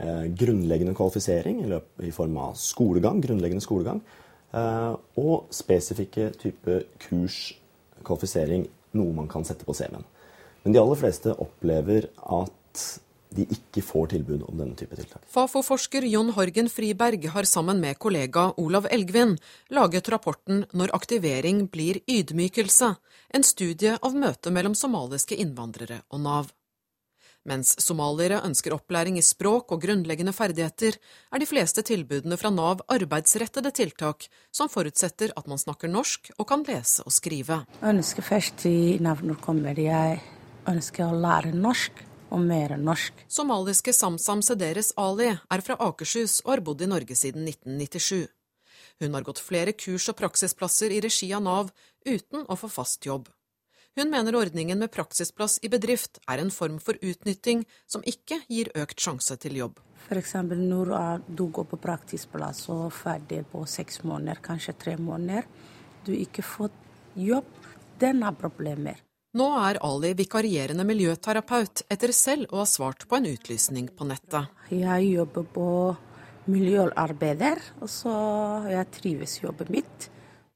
eh, 0.00 0.22
grunnleggende 0.40 0.94
kvalifisering 0.96 1.60
i, 1.60 1.66
løp, 1.68 1.90
i, 2.00 2.14
form 2.16 2.38
av 2.40 2.54
skolegang, 2.56 3.20
grunnleggende 3.20 3.60
skolegang, 3.60 4.00
eh, 4.56 4.94
og 5.20 5.52
spesifikke 5.52 6.30
type 6.40 6.78
kurs, 7.04 7.40
kvalifisering, 8.08 8.64
noe 8.96 9.18
man 9.18 9.28
kan 9.28 9.44
sette 9.44 9.68
på 9.68 9.76
CV-en. 9.76 10.08
Men 10.64 10.72
de 10.72 10.80
aller 10.80 11.02
fleste 11.02 11.36
opplever 11.36 12.08
at 12.24 12.86
de 13.34 13.46
ikke 13.50 13.82
får 13.84 14.12
tilbud 14.14 14.44
om 14.46 14.58
denne 14.58 14.76
type 14.78 14.96
tiltak. 14.96 15.24
Fafo-forsker 15.30 16.06
Jon 16.08 16.32
Horgen 16.36 16.68
Friberg 16.72 17.26
har 17.34 17.48
sammen 17.48 17.80
med 17.82 17.98
kollega 17.98 18.52
Olav 18.56 18.86
Elgvin 18.90 19.36
laget 19.70 20.08
rapporten 20.08 20.64
'Når 20.72 20.94
aktivering 20.94 21.68
blir 21.68 22.00
ydmykelse', 22.06 22.96
en 23.34 23.42
studie 23.42 23.98
av 24.02 24.14
møtet 24.14 24.52
mellom 24.52 24.74
somaliske 24.74 25.36
innvandrere 25.36 26.02
og 26.10 26.20
Nav. 26.20 26.52
Mens 27.46 27.76
somaliere 27.78 28.40
ønsker 28.42 28.74
opplæring 28.74 29.18
i 29.18 29.22
språk 29.22 29.70
og 29.70 29.82
grunnleggende 29.84 30.34
ferdigheter, 30.34 30.96
er 31.32 31.38
de 31.38 31.46
fleste 31.46 31.82
tilbudene 31.86 32.36
fra 32.36 32.50
Nav 32.50 32.82
arbeidsrettede 32.90 33.70
tiltak 33.70 34.26
som 34.50 34.68
forutsetter 34.68 35.30
at 35.36 35.46
man 35.46 35.58
snakker 35.58 35.88
norsk 35.88 36.32
og 36.38 36.48
kan 36.50 36.64
lese 36.66 37.06
og 37.06 37.14
skrive. 37.14 37.62
Jeg 37.80 37.94
ønsker 37.94 38.26
først 38.26 38.66
i 38.66 38.98
Nav 38.98 39.22
når 39.22 39.38
kommer 39.40 39.78
jeg 39.78 40.20
ønsker 40.66 41.06
å 41.06 41.20
lære 41.22 41.54
norsk 41.54 42.02
og 42.30 42.42
mer 42.42 42.76
norsk. 42.80 43.24
Somaliske 43.28 43.94
Samsam 43.94 44.42
Sederes 44.44 44.92
Ali 44.96 45.30
er 45.32 45.64
fra 45.64 45.78
Akershus 45.88 46.40
og 46.44 46.56
har 46.56 46.64
bodd 46.66 46.82
i 46.82 46.90
Norge 46.90 47.16
siden 47.18 47.46
1997. 47.48 48.26
Hun 49.00 49.14
har 49.14 49.26
gått 49.26 49.42
flere 49.44 49.74
kurs 49.76 50.08
og 50.08 50.16
praksisplasser 50.18 50.94
i 50.94 51.00
regi 51.04 51.32
av 51.36 51.44
Nav 51.44 51.72
uten 52.06 52.46
å 52.48 52.56
få 52.56 52.70
fast 52.72 53.06
jobb. 53.06 53.28
Hun 53.96 54.10
mener 54.12 54.36
ordningen 54.36 54.78
med 54.78 54.92
praksisplass 54.92 55.58
i 55.64 55.70
bedrift 55.72 56.18
er 56.28 56.42
en 56.42 56.52
form 56.52 56.76
for 56.84 56.98
utnytting 57.00 57.64
som 57.88 58.04
ikke 58.04 58.42
gir 58.52 58.68
økt 58.76 59.00
sjanse 59.00 59.38
til 59.40 59.56
jobb. 59.56 59.80
F.eks. 60.06 60.34
når 60.44 60.92
du 61.26 61.46
går 61.48 61.64
på 61.70 61.78
praksisplass 61.80 62.66
og 62.68 62.84
er 62.90 62.98
ferdig 62.98 63.40
på 63.52 63.64
seks 63.64 64.02
måneder, 64.04 64.42
kanskje 64.44 64.76
tre 64.76 64.98
måneder, 65.00 65.48
du 66.04 66.12
ikke 66.12 66.44
får 66.44 66.70
jobb, 67.16 67.48
den 67.98 68.22
har 68.22 68.36
problemer. 68.36 69.00
Nå 69.36 69.46
er 69.60 69.76
Ali 69.84 70.14
vikarierende 70.16 70.84
miljøterapeut 70.88 71.82
etter 71.92 72.12
selv 72.16 72.54
å 72.54 72.62
ha 72.62 72.66
svart 72.68 73.02
på 73.08 73.18
en 73.18 73.26
utlysning 73.28 73.90
på 73.92 74.06
nettet. 74.08 74.48
Jeg 74.72 75.10
jobber 75.10 75.44
på 75.52 75.66
miljøarbeider, 76.48 77.60
og 77.84 77.90
så 77.90 78.14
jeg 78.70 78.88
trives 78.94 79.34
i 79.36 79.44
jobben 79.44 79.74
mitt. 79.74 80.08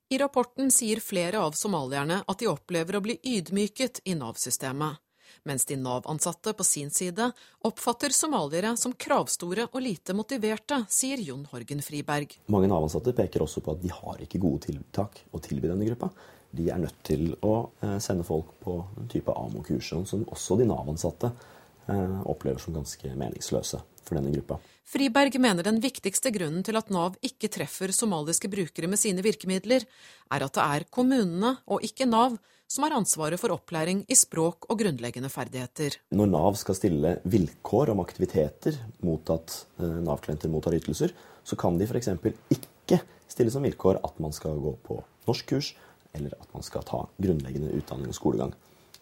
I 0.09 0.23
rapporten 0.23 0.73
sier 0.73 1.03
flere 1.05 1.43
av 1.45 1.59
somalierne 1.61 2.23
at 2.25 2.41
de 2.41 2.49
opplever 2.49 2.97
å 2.97 3.03
bli 3.05 3.19
ydmyket 3.35 4.01
i 4.09 4.17
Nav-systemet, 4.17 4.97
mens 5.45 5.69
de 5.69 5.77
Nav-ansatte 5.77 6.57
på 6.57 6.65
sin 6.65 6.89
side 6.95 7.29
oppfatter 7.69 8.17
somaliere 8.17 8.73
som 8.81 8.97
kravstore 8.97 9.69
og 9.69 9.81
lite 9.85 10.17
motiverte, 10.17 10.87
sier 10.89 11.21
Jon 11.21 11.45
Horgen 11.53 11.85
Friberg. 11.85 12.39
Mange 12.49 12.73
Nav-ansatte 12.73 13.13
peker 13.19 13.45
også 13.45 13.61
på 13.61 13.77
at 13.77 13.85
de 13.85 13.93
har 13.93 14.25
ikke 14.25 14.41
gode 14.41 14.71
tiltak 14.71 15.27
å 15.37 15.45
tilby 15.45 15.69
denne 15.69 15.93
gruppa 15.93 16.15
de 16.57 16.67
er 16.71 16.81
nødt 16.83 16.99
til 17.07 17.31
å 17.47 17.71
eh, 17.83 17.99
sende 18.03 18.27
folk 18.27 18.57
på 18.65 18.81
en 18.99 19.09
type 19.11 19.33
AMO-kurs, 19.33 19.93
som 20.09 20.27
også 20.27 20.59
de 20.61 20.67
Nav-ansatte 20.71 21.31
eh, 21.31 22.21
opplever 22.31 22.63
som 22.63 22.77
ganske 22.77 23.15
meningsløse 23.15 23.83
for 24.05 24.19
denne 24.19 24.33
gruppa. 24.35 24.59
Friberg 24.91 25.37
mener 25.39 25.63
den 25.63 25.79
viktigste 25.83 26.33
grunnen 26.35 26.65
til 26.67 26.79
at 26.81 26.89
Nav 26.91 27.15
ikke 27.23 27.51
treffer 27.53 27.93
somaliske 27.95 28.51
brukere 28.51 28.91
med 28.91 28.99
sine 28.99 29.23
virkemidler, 29.23 29.87
er 30.35 30.47
at 30.47 30.57
det 30.57 30.65
er 30.65 30.89
kommunene 30.91 31.55
og 31.71 31.87
ikke 31.87 32.09
Nav 32.11 32.41
som 32.71 32.87
har 32.87 32.95
ansvaret 32.95 33.39
for 33.43 33.51
opplæring 33.55 34.05
i 34.11 34.17
språk 34.19 34.69
og 34.71 34.79
grunnleggende 34.79 35.31
ferdigheter. 35.31 35.97
Når 36.15 36.29
Nav 36.31 36.59
skal 36.59 36.79
stille 36.79 37.17
vilkår 37.27 37.91
om 37.95 38.03
aktiviteter 38.03 38.79
mot 39.07 39.31
at 39.35 39.57
eh, 39.83 40.01
Nav-klienter 40.07 40.51
mottar 40.51 40.75
ytelser, 40.79 41.15
så 41.43 41.59
kan 41.59 41.79
de 41.79 41.87
f.eks. 41.87 42.13
ikke 42.55 43.01
stille 43.31 43.55
som 43.55 43.67
vilkår 43.67 44.03
at 44.07 44.19
man 44.23 44.35
skal 44.35 44.59
gå 44.63 44.75
på 44.87 45.01
norskkurs, 45.27 45.73
eller 46.13 46.35
at 46.41 46.55
man 46.55 46.67
skal 46.67 46.87
ta 46.87 47.05
grunnleggende 47.17 47.75
utdanning 47.79 48.13
og 48.13 48.19
skolegang. 48.19 48.55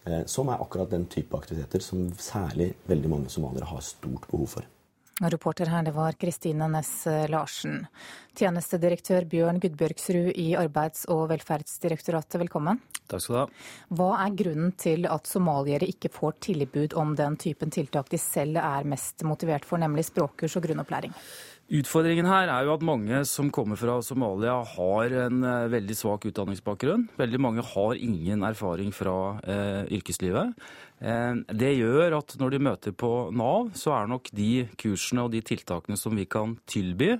Eh, 0.05 0.25
som 0.25 0.49
er 0.49 0.61
akkurat 0.61 0.91
den 0.91 1.07
type 1.11 1.37
aktiviteter 1.37 1.83
som 1.83 2.09
særlig 2.17 2.73
veldig 2.89 3.09
mange 3.11 3.31
somaliere 3.33 3.69
har 3.69 3.81
stort 3.85 4.27
behov 4.31 4.47
for. 4.57 4.67
Reporter 5.19 5.67
her, 5.67 5.83
det 5.83 5.91
var 5.91 6.15
Kristine 6.15 6.69
Næss 6.71 7.03
Larsen. 7.27 7.81
Tjenestedirektør 8.39 9.25
Bjørn 9.27 9.59
Gudbjørgsrud 9.59 10.29
i 10.31 10.53
Arbeids- 10.55 11.03
og 11.11 11.25
velferdsdirektoratet, 11.33 12.37
velkommen. 12.39 12.79
Takk 13.03 13.25
skal 13.25 13.35
du 13.35 13.39
ha. 13.41 13.65
Hva 13.99 14.09
er 14.23 14.37
grunnen 14.39 14.71
til 14.79 15.09
at 15.11 15.27
somaliere 15.27 15.89
ikke 15.91 16.11
får 16.15 16.37
tilbud 16.47 16.95
om 17.01 17.11
den 17.19 17.35
typen 17.41 17.73
tiltak 17.73 18.07
de 18.13 18.21
selv 18.21 18.61
er 18.63 18.87
mest 18.87 19.27
motivert 19.27 19.67
for, 19.67 19.81
nemlig 19.81 20.07
språkkurs 20.07 20.55
og 20.55 20.69
grunnopplæring? 20.69 21.11
Utfordringen 21.69 22.25
her 22.25 22.49
er 22.49 22.65
jo 22.65 22.71
at 22.73 22.81
mange 22.81 23.19
som 23.29 23.51
kommer 23.53 23.77
fra 23.77 23.99
Somalia 24.01 24.55
har 24.71 25.13
en 25.27 25.43
eh, 25.45 25.67
veldig 25.69 25.97
svak 25.99 26.23
utdanningsbakgrunn. 26.25 27.03
Veldig 27.19 27.39
mange 27.45 27.61
har 27.61 27.99
ingen 28.01 28.41
erfaring 28.47 28.89
fra 28.89 29.37
eh, 29.45 29.83
yrkeslivet. 29.99 30.57
Eh, 30.99 31.33
det 31.55 31.71
gjør 31.77 32.17
at 32.17 32.35
når 32.39 32.53
de 32.53 32.61
møter 32.67 32.95
på 32.95 33.09
Nav, 33.35 33.71
så 33.77 33.93
er 33.95 34.09
nok 34.11 34.29
de 34.35 34.65
kursene 34.79 35.23
og 35.25 35.31
de 35.31 35.41
tiltakene 35.45 35.95
som 35.99 36.15
vi 36.17 36.27
kan 36.29 36.57
tilby, 36.69 37.13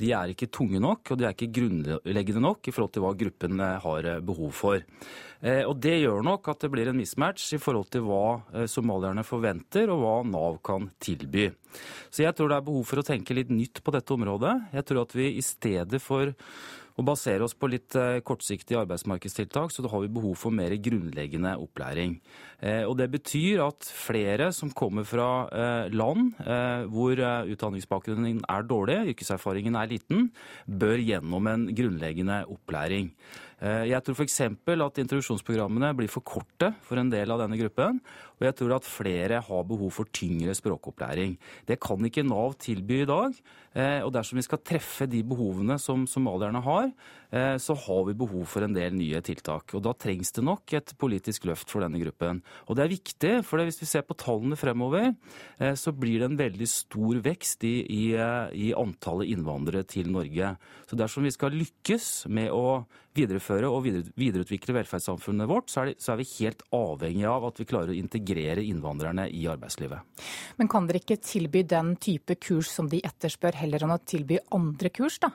de 0.00 0.12
er 0.16 0.32
ikke 0.32 0.48
tunge 0.54 0.80
nok 0.80 1.12
og 1.12 1.20
de 1.20 1.28
er 1.28 1.36
ikke 1.36 1.52
grunnleggende 1.58 2.44
nok 2.44 2.70
i 2.70 2.74
forhold 2.74 2.94
til 2.94 3.04
hva 3.04 3.14
gruppen 3.20 3.64
eh, 3.64 3.80
har 3.84 4.12
eh, 4.14 4.22
behov 4.24 4.54
for. 4.56 4.84
Og 5.38 5.76
Det 5.78 5.92
gjør 6.00 6.24
nok 6.26 6.48
at 6.50 6.64
det 6.64 6.68
blir 6.72 6.88
en 6.90 6.96
mismatch 6.98 7.52
i 7.54 7.60
forhold 7.62 7.86
til 7.94 8.02
hva 8.08 8.64
somalierne 8.66 9.22
forventer 9.22 9.86
og 9.94 10.00
hva 10.02 10.14
Nav 10.26 10.56
kan 10.66 10.88
tilby. 10.98 11.44
Så 12.10 12.24
jeg 12.24 12.34
tror 12.34 12.50
det 12.50 12.56
er 12.56 12.64
behov 12.66 12.82
for 12.88 12.98
å 12.98 13.04
tenke 13.06 13.36
litt 13.38 13.52
nytt 13.54 13.78
på 13.86 13.94
dette 13.94 14.16
området. 14.16 14.56
Jeg 14.74 14.88
tror 14.88 15.04
at 15.04 15.14
vi 15.14 15.28
i 15.38 15.44
stedet 15.46 16.02
for 16.02 16.34
å 16.98 17.04
basere 17.06 17.46
oss 17.46 17.54
på 17.54 17.70
litt 17.70 17.94
kortsiktige 18.26 18.80
arbeidsmarkedstiltak, 18.82 19.70
så 19.70 19.84
da 19.84 19.92
har 19.92 20.02
vi 20.02 20.10
behov 20.12 20.34
for 20.40 20.54
mer 20.54 20.74
grunnleggende 20.82 21.54
opplæring. 21.62 22.18
Eh, 22.58 22.82
og 22.82 22.96
Det 22.98 23.06
betyr 23.10 23.62
at 23.62 23.86
flere 23.86 24.50
som 24.52 24.70
kommer 24.74 25.06
fra 25.06 25.46
eh, 25.46 25.90
land 25.94 26.34
eh, 26.42 26.86
hvor 26.90 27.14
utdanningsbakgrunnen 27.54 28.42
er 28.42 28.66
dårlig, 28.66 29.14
yrkeserfaringen 29.14 29.78
er 29.78 29.92
liten, 29.92 30.30
bør 30.66 30.98
gjennom 30.98 31.46
en 31.46 31.68
grunnleggende 31.70 32.42
opplæring. 32.50 33.12
Jeg 33.58 33.98
tror 34.06 34.14
f.eks. 34.14 34.36
at 34.46 35.00
introduksjonsprogrammene 35.02 35.90
blir 35.98 36.10
for 36.12 36.22
korte 36.22 36.68
for 36.86 37.00
en 37.00 37.08
del 37.10 37.32
av 37.34 37.40
denne 37.42 37.58
gruppen. 37.58 37.98
Og 38.38 38.46
jeg 38.46 38.54
tror 38.60 38.76
at 38.76 38.86
flere 38.86 39.40
har 39.42 39.64
behov 39.66 39.90
for 39.96 40.10
tyngre 40.14 40.54
språkopplæring. 40.54 41.34
Det 41.66 41.80
kan 41.82 41.98
ikke 42.06 42.22
Nav 42.22 42.54
tilby 42.62 43.00
i 43.02 43.08
dag. 43.08 43.34
Og 44.06 44.12
dersom 44.14 44.38
vi 44.38 44.46
skal 44.46 44.62
treffe 44.62 45.08
de 45.10 45.24
behovene 45.26 45.74
som 45.82 46.06
somalierne 46.06 46.62
har, 46.62 46.92
så 47.30 47.74
har 47.76 48.04
vi 48.08 48.16
behov 48.16 48.46
for 48.48 48.64
en 48.64 48.72
del 48.72 48.94
nye 48.96 49.20
tiltak. 49.24 49.74
Og 49.76 49.82
da 49.84 49.92
trengs 49.92 50.32
det 50.32 50.44
nok 50.46 50.72
et 50.78 50.94
politisk 51.00 51.44
løft 51.48 51.68
for 51.72 51.84
denne 51.84 52.00
gruppen. 52.00 52.40
Og 52.68 52.78
det 52.78 52.84
er 52.84 52.92
viktig, 52.92 53.32
for 53.44 53.60
hvis 53.64 53.80
vi 53.82 53.88
ser 53.90 54.06
på 54.06 54.16
tallene 54.18 54.56
fremover, 54.58 55.12
eh, 55.58 55.74
så 55.74 55.92
blir 55.92 56.22
det 56.22 56.30
en 56.30 56.38
veldig 56.40 56.68
stor 56.70 57.20
vekst 57.24 57.66
i, 57.68 57.74
i, 57.84 58.04
eh, 58.16 58.54
i 58.54 58.70
antallet 58.76 59.32
innvandrere 59.34 59.84
til 59.88 60.10
Norge. 60.12 60.54
Så 60.88 60.98
dersom 60.98 61.26
vi 61.26 61.34
skal 61.34 61.56
lykkes 61.56 62.28
med 62.32 62.52
å 62.54 62.84
videreføre 63.18 63.68
og 63.70 63.86
videreutvikle 64.18 64.76
velferdssamfunnet 64.76 65.48
vårt, 65.50 65.72
så 65.72 65.82
er, 65.82 65.90
det, 65.90 66.02
så 66.02 66.12
er, 66.12 66.20
vi 66.20 66.28
helt 66.38 66.62
avhengig 66.76 67.26
av 67.28 67.48
at 67.48 67.60
vi 67.60 67.66
klarer 67.68 67.92
å 67.92 67.98
integrere 67.98 68.64
innvandrerne 68.64 69.28
i 69.34 69.44
arbeidslivet. 69.50 70.22
Men 70.60 70.70
kan 70.70 70.88
dere 70.88 71.02
ikke 71.02 71.18
tilby 71.24 71.64
den 71.68 71.94
type 72.02 72.38
kurs 72.42 72.70
som 72.72 72.90
de 72.92 73.02
etterspør, 73.06 73.58
heller 73.58 73.84
enn 73.84 73.96
å 73.96 74.00
tilby 74.04 74.40
andre 74.54 74.92
kurs, 74.94 75.18
da? 75.22 75.32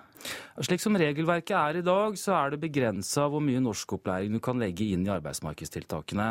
Slik 0.64 0.80
som 0.80 0.96
regelverket 0.96 1.56
er 1.58 1.82
i 1.82 1.83
dag, 1.86 2.18
så 2.20 2.34
er 2.38 2.54
det 2.54 2.62
begrensa 2.64 3.26
hvor 3.32 3.44
mye 3.44 3.62
norskopplæring 3.64 4.34
du 4.34 4.40
kan 4.44 4.60
legge 4.62 4.88
inn 4.94 5.06
i 5.08 5.12
arbeidsmarkedstiltakene. 5.14 6.28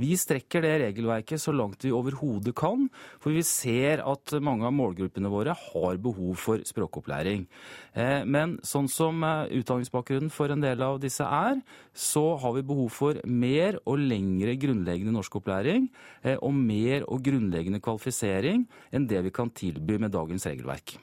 Vi 0.00 0.16
strekker 0.18 0.64
det 0.64 0.74
regelverket 0.82 1.42
så 1.42 1.54
langt 1.54 1.84
vi 1.86 1.94
overhodet 1.94 2.54
kan, 2.58 2.88
for 3.22 3.36
vi 3.36 3.44
ser 3.46 4.02
at 4.04 4.36
mange 4.42 4.66
av 4.68 4.74
målgruppene 4.76 5.30
våre 5.32 5.56
har 5.56 6.00
behov 6.02 6.36
for 6.40 6.64
språkopplæring. 6.66 7.46
Eh, 7.94 8.22
men 8.28 8.56
sånn 8.66 8.90
som 8.92 9.24
eh, 9.26 9.58
utdanningsbakgrunnen 9.60 10.32
for 10.32 10.52
en 10.52 10.64
del 10.64 10.84
av 10.84 11.00
disse 11.02 11.24
er, 11.24 11.60
så 11.96 12.24
har 12.42 12.56
vi 12.56 12.66
behov 12.66 12.92
for 12.96 13.20
mer 13.24 13.80
og 13.84 14.00
lengre 14.02 14.56
grunnleggende 14.60 15.14
norskopplæring 15.16 15.90
eh, 16.22 16.36
og 16.36 16.54
mer 16.56 17.06
og 17.08 17.24
grunnleggende 17.26 17.82
kvalifisering 17.84 18.66
enn 18.92 19.10
det 19.10 19.24
vi 19.26 19.34
kan 19.34 19.52
tilby 19.52 20.00
med 20.00 20.14
dagens 20.16 20.48
regelverk. 20.48 20.98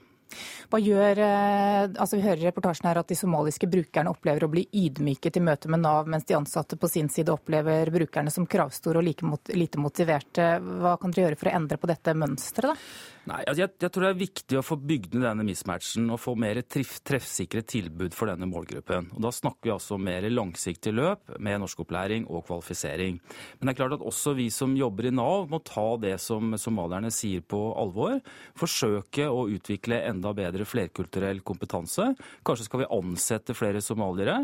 Hva 0.72 0.80
gjør, 0.82 1.20
altså 1.24 2.18
Vi 2.18 2.24
hører 2.26 2.44
i 2.44 2.48
reportasjen 2.50 2.90
her 2.90 3.00
at 3.02 3.10
de 3.10 3.18
somaliske 3.18 3.70
brukerne 3.70 4.12
opplever 4.14 4.46
å 4.46 4.52
bli 4.52 4.66
ydmyket 4.84 5.40
i 5.40 5.44
møte 5.44 5.72
med 5.72 5.84
Nav, 5.84 6.10
mens 6.10 6.28
de 6.30 6.38
ansatte 6.38 6.80
på 6.80 6.90
sin 6.92 7.10
side 7.14 7.34
opplever 7.34 7.92
brukerne 7.94 8.34
som 8.34 8.48
kravstore 8.50 9.02
og 9.02 9.08
like 9.08 9.56
lite 9.58 9.82
motiverte. 9.82 10.54
Hva 10.60 10.98
kan 11.02 11.14
dere 11.14 11.30
gjøre 11.30 11.42
for 11.42 11.52
å 11.52 11.58
endre 11.60 11.82
på 11.82 11.92
dette 11.92 12.16
mønsteret? 12.18 12.74
da? 12.74 13.13
Nei, 13.24 13.40
altså 13.48 13.62
jeg, 13.62 13.72
jeg, 13.80 13.92
tror 13.96 14.04
det 14.04 14.10
er 14.12 14.20
viktig 14.20 14.58
å 14.60 14.64
få 14.66 14.76
bygd 14.84 15.14
ned 15.16 15.24
denne 15.30 15.46
mismatchen 15.48 16.10
og 16.12 16.20
få 16.20 16.34
mer 16.40 16.58
treff, 16.68 16.98
treffsikre 17.08 17.62
tilbud 17.64 18.16
for 18.18 18.28
denne 18.28 18.50
målgruppen. 18.52 19.08
Og 19.16 19.22
Da 19.24 19.32
snakker 19.32 19.70
vi 19.70 19.72
altså 19.78 19.96
om 19.96 20.04
mer 20.04 20.28
langsiktig 20.28 20.92
løp 20.92 21.32
med 21.40 21.62
norskopplæring 21.64 22.26
og 22.28 22.44
kvalifisering. 22.50 23.22
Men 23.60 23.70
det 23.70 23.74
er 23.74 23.80
klart 23.80 23.96
at 23.96 24.04
også 24.04 24.34
vi 24.36 24.50
som 24.52 24.76
jobber 24.76 25.08
i 25.08 25.14
Nav 25.16 25.48
må 25.52 25.62
ta 25.64 25.86
det 26.04 26.18
som 26.20 26.52
somalierne 26.60 27.14
sier 27.16 27.46
på 27.48 27.62
alvor. 27.80 28.20
Forsøke 28.60 29.30
å 29.32 29.48
utvikle 29.56 30.02
enda 30.04 30.36
bedre 30.36 30.68
flerkulturell 30.68 31.40
kompetanse. 31.48 32.10
Kanskje 32.44 32.68
skal 32.68 32.84
vi 32.84 32.92
ansette 32.92 33.56
flere 33.56 33.80
somaliere. 33.86 34.42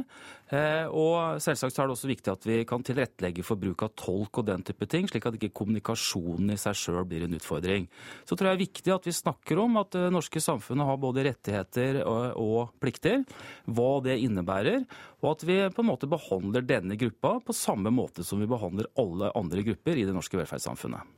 Eh, 0.50 0.88
og 0.90 1.38
selvsagt 1.44 1.78
er 1.78 1.86
det 1.86 1.94
også 1.94 2.10
viktig 2.10 2.32
at 2.32 2.46
vi 2.48 2.56
kan 2.68 2.82
tilrettelegge 2.86 3.44
for 3.46 3.62
bruk 3.62 3.84
av 3.86 3.92
tolk 4.00 4.42
og 4.42 4.48
den 4.48 4.64
type 4.66 4.88
ting, 4.90 5.06
slik 5.10 5.28
at 5.30 5.38
ikke 5.38 5.52
kommunikasjonen 5.62 6.56
i 6.56 6.58
seg 6.58 6.78
sjøl 6.78 7.06
blir 7.10 7.28
en 7.28 7.38
utfordring. 7.38 7.86
Så 8.26 8.34
tror 8.34 8.50
jeg 8.50 8.58
det 8.58 8.58
er 8.58 8.66
viktig 8.66 8.96
at 8.96 9.10
vi 9.10 9.14
snakker 9.14 9.62
om 9.62 9.78
at 9.82 9.94
det 9.94 10.08
norske 10.16 10.42
samfunnet 10.42 10.90
har 10.90 11.02
både 11.02 11.28
rettigheter 11.30 12.02
og, 12.02 12.40
og 12.42 12.74
plikter, 12.82 13.22
hva 13.70 13.92
det 14.06 14.18
innebærer, 14.24 14.88
og 15.22 15.32
at 15.36 15.46
vi 15.46 15.60
på 15.70 15.86
en 15.86 15.92
måte 15.92 16.10
behandler 16.10 16.66
denne 16.66 16.98
gruppa 16.98 17.38
på 17.46 17.56
samme 17.56 17.94
måte 17.94 18.26
som 18.26 18.42
vi 18.42 18.50
behandler 18.50 18.90
alle 19.00 19.30
andre 19.38 19.66
grupper 19.70 20.02
i 20.02 20.08
det 20.08 20.16
norske 20.16 20.40
velferdssamfunnet. 20.40 21.18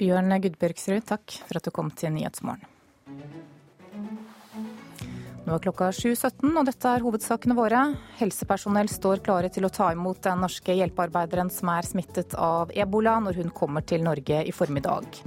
Bjørn 0.00 0.32
Gudbjørgsrud, 0.42 1.04
takk 1.06 1.36
for 1.44 1.60
at 1.60 1.68
du 1.68 1.74
kom 1.74 1.92
til 1.94 2.16
Nyhetsmorgen. 2.16 2.64
Nå 5.44 5.52
er 5.52 5.60
klokka 5.60 5.90
7.17, 5.92 6.54
og 6.56 6.64
dette 6.64 6.88
er 6.88 7.02
hovedsakene 7.04 7.54
våre. 7.58 7.82
Helsepersonell 8.16 8.88
står 8.88 9.20
klare 9.26 9.50
til 9.52 9.66
å 9.68 9.72
ta 9.72 9.90
imot 9.92 10.22
den 10.24 10.40
norske 10.40 10.72
hjelpearbeideren 10.72 11.50
som 11.52 11.68
er 11.74 11.84
smittet 11.84 12.32
av 12.40 12.72
ebola, 12.72 13.18
når 13.20 13.42
hun 13.42 13.50
kommer 13.52 13.84
til 13.84 14.06
Norge 14.06 14.40
i 14.40 14.54
formiddag. 14.56 15.20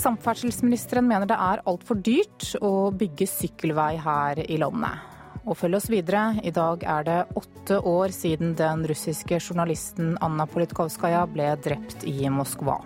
Samferdselsministeren 0.00 1.04
mener 1.04 1.28
det 1.28 1.36
er 1.36 1.60
altfor 1.68 2.00
dyrt 2.00 2.54
å 2.64 2.88
bygge 2.96 3.28
sykkelvei 3.28 3.92
her 4.00 4.40
i 4.46 4.56
landet. 4.62 5.04
Og 5.44 5.58
følg 5.58 5.76
oss 5.76 5.90
videre. 5.92 6.38
I 6.40 6.52
dag 6.56 6.86
er 6.88 7.04
det 7.04 7.18
åtte 7.36 7.80
år 7.90 8.14
siden 8.16 8.54
den 8.56 8.86
russiske 8.88 9.36
journalisten 9.40 10.14
Anna 10.24 10.48
Politkovskaja 10.48 11.26
ble 11.28 11.52
drept 11.60 12.08
i 12.08 12.24
Moskva. 12.32 12.78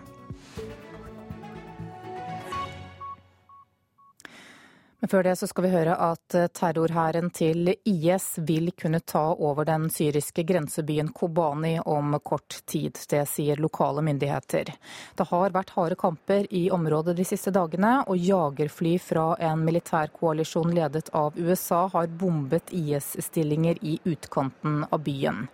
Men 5.05 5.09
før 5.09 5.22
det 5.22 5.32
så 5.36 5.44
skal 5.44 5.66
vi 5.66 5.70
høre 5.74 5.94
at 6.00 6.34
eh, 6.34 6.46
terrorhæren 6.48 7.26
til 7.36 7.74
IS 7.84 8.38
vil 8.48 8.70
kunne 8.72 9.02
ta 9.05 9.34
over 9.36 9.66
den 9.68 9.90
syriske 9.92 10.46
grensebyen 10.48 11.11
Kobani 11.12 11.74
om 11.84 12.16
kort 12.24 12.62
tid. 12.64 12.96
Det 13.11 13.20
sier 13.28 13.61
lokale 13.61 14.00
myndigheter. 14.00 14.70
Det 15.12 15.26
har 15.28 15.52
vært 15.52 15.74
harde 15.76 15.98
kamper 16.00 16.48
i 16.48 16.70
området 16.72 17.18
de 17.18 17.26
siste 17.28 17.52
dagene, 17.52 17.98
og 18.09 18.16
jagerfly 18.16 18.94
fra 19.11 19.26
en 19.44 19.66
militærkoalisjon 19.68 20.72
ledet 20.72 21.12
av 21.12 21.36
USA 21.36 21.82
har 21.92 22.09
bombet 22.09 22.72
IS-stillinger 22.72 23.84
i 23.84 23.98
utkanten 24.09 24.86
av 24.88 25.05
byen. 25.05 25.50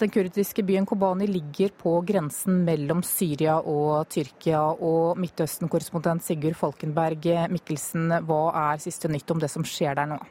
Den 0.00 0.10
kurdiske 0.10 0.62
byen 0.66 0.86
Kobani 0.86 1.26
ligger 1.26 1.72
på 1.78 1.94
grensen 2.06 2.62
mellom 2.66 3.02
Syria 3.06 3.58
og 3.60 4.08
Tyrkia. 4.10 4.62
Og 4.80 5.18
Midtøsten-korrespondent 5.20 6.24
Sigurd 6.24 6.56
Falkenberg 6.58 7.28
Mikkelsen, 7.52 8.08
hva 8.26 8.44
er 8.68 8.82
siste 8.82 9.10
nytt 9.12 9.30
om 9.34 9.42
det 9.42 9.52
som 9.52 9.66
skjer 9.66 9.98
der 10.00 10.14
nå? 10.14 10.22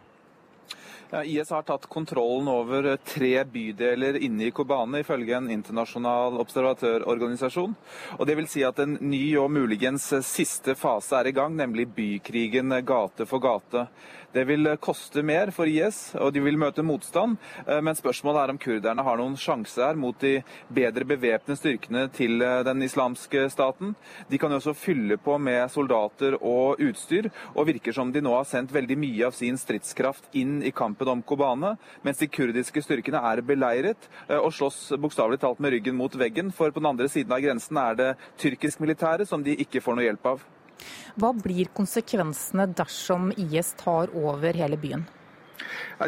Ja, 1.12 1.24
IS 1.28 1.50
har 1.52 1.66
tatt 1.68 1.90
kontrollen 1.92 2.48
over 2.48 2.86
tre 3.04 3.44
bydeler 3.44 4.16
inne 4.24 4.46
i 4.48 4.52
Kobane, 4.56 5.02
ifølge 5.04 5.36
en 5.36 5.50
internasjonal 5.52 6.38
observatørorganisasjon. 6.40 7.74
Og 8.16 8.30
det 8.30 8.38
vil 8.40 8.48
si 8.48 8.64
at 8.64 8.80
en 8.80 8.96
ny 9.04 9.20
og 9.42 9.50
muligens 9.52 10.06
siste 10.24 10.72
fase 10.80 11.20
er 11.20 11.28
i 11.28 11.36
gang, 11.36 11.58
nemlig 11.60 11.90
bykrigen 11.98 12.72
gate 12.88 13.28
for 13.28 13.44
gate. 13.44 13.90
Det 14.32 14.46
vil 14.48 14.70
koste 14.80 15.20
mer 15.28 15.50
for 15.52 15.68
IS, 15.68 16.14
og 16.16 16.30
de 16.32 16.40
vil 16.40 16.56
møte 16.60 16.84
motstand. 16.88 17.36
Eh, 17.66 17.82
men 17.84 17.98
spørsmålet 17.98 18.40
er 18.40 18.54
om 18.54 18.60
kurderne 18.64 19.04
har 19.04 19.18
noen 19.20 19.34
sjanse 19.36 19.84
her 19.84 19.98
mot 20.00 20.16
de 20.24 20.38
bedre 20.72 21.04
bevæpnede 21.10 21.60
styrkene 21.60 22.06
til 22.16 22.40
eh, 22.40 22.62
den 22.64 22.86
islamske 22.86 23.44
staten. 23.52 23.92
De 24.32 24.40
kan 24.40 24.54
jo 24.54 24.62
også 24.62 24.76
fylle 24.78 25.18
på 25.20 25.36
med 25.36 25.66
soldater 25.74 26.38
og 26.40 26.80
utstyr, 26.80 27.28
og 27.58 27.68
virker 27.74 27.98
som 27.98 28.14
de 28.16 28.24
nå 28.24 28.38
har 28.38 28.48
sendt 28.48 28.72
veldig 28.72 28.98
mye 29.04 29.28
av 29.28 29.36
sin 29.36 29.60
stridskraft 29.60 30.32
inn 30.40 30.62
i 30.64 30.72
kampen 30.72 31.12
om 31.12 31.26
Kobane, 31.28 31.74
mens 32.08 32.24
de 32.24 32.32
kurdiske 32.32 32.86
styrkene 32.88 33.20
er 33.34 33.44
beleiret 33.44 34.08
eh, 34.30 34.40
og 34.40 34.54
slåss 34.56 34.94
bokstavelig 34.96 35.42
talt 35.44 35.60
med 35.60 35.76
ryggen 35.76 36.00
mot 36.00 36.16
veggen. 36.16 36.56
For 36.56 36.72
på 36.72 36.80
den 36.80 36.94
andre 36.94 37.12
siden 37.12 37.36
av 37.36 37.44
grensen 37.44 37.84
er 37.84 38.00
det 38.00 38.10
tyrkisk 38.40 38.80
militære 38.80 39.28
som 39.28 39.44
de 39.44 39.60
ikke 39.60 39.84
får 39.84 40.00
noe 40.00 40.08
hjelp 40.08 40.34
av. 40.38 40.50
Hva 41.16 41.32
blir 41.36 41.72
konsekvensene 41.78 42.68
dersom 42.78 43.32
IS 43.36 43.74
tar 43.80 44.14
over 44.16 44.58
hele 44.64 44.80
byen? 44.82 45.08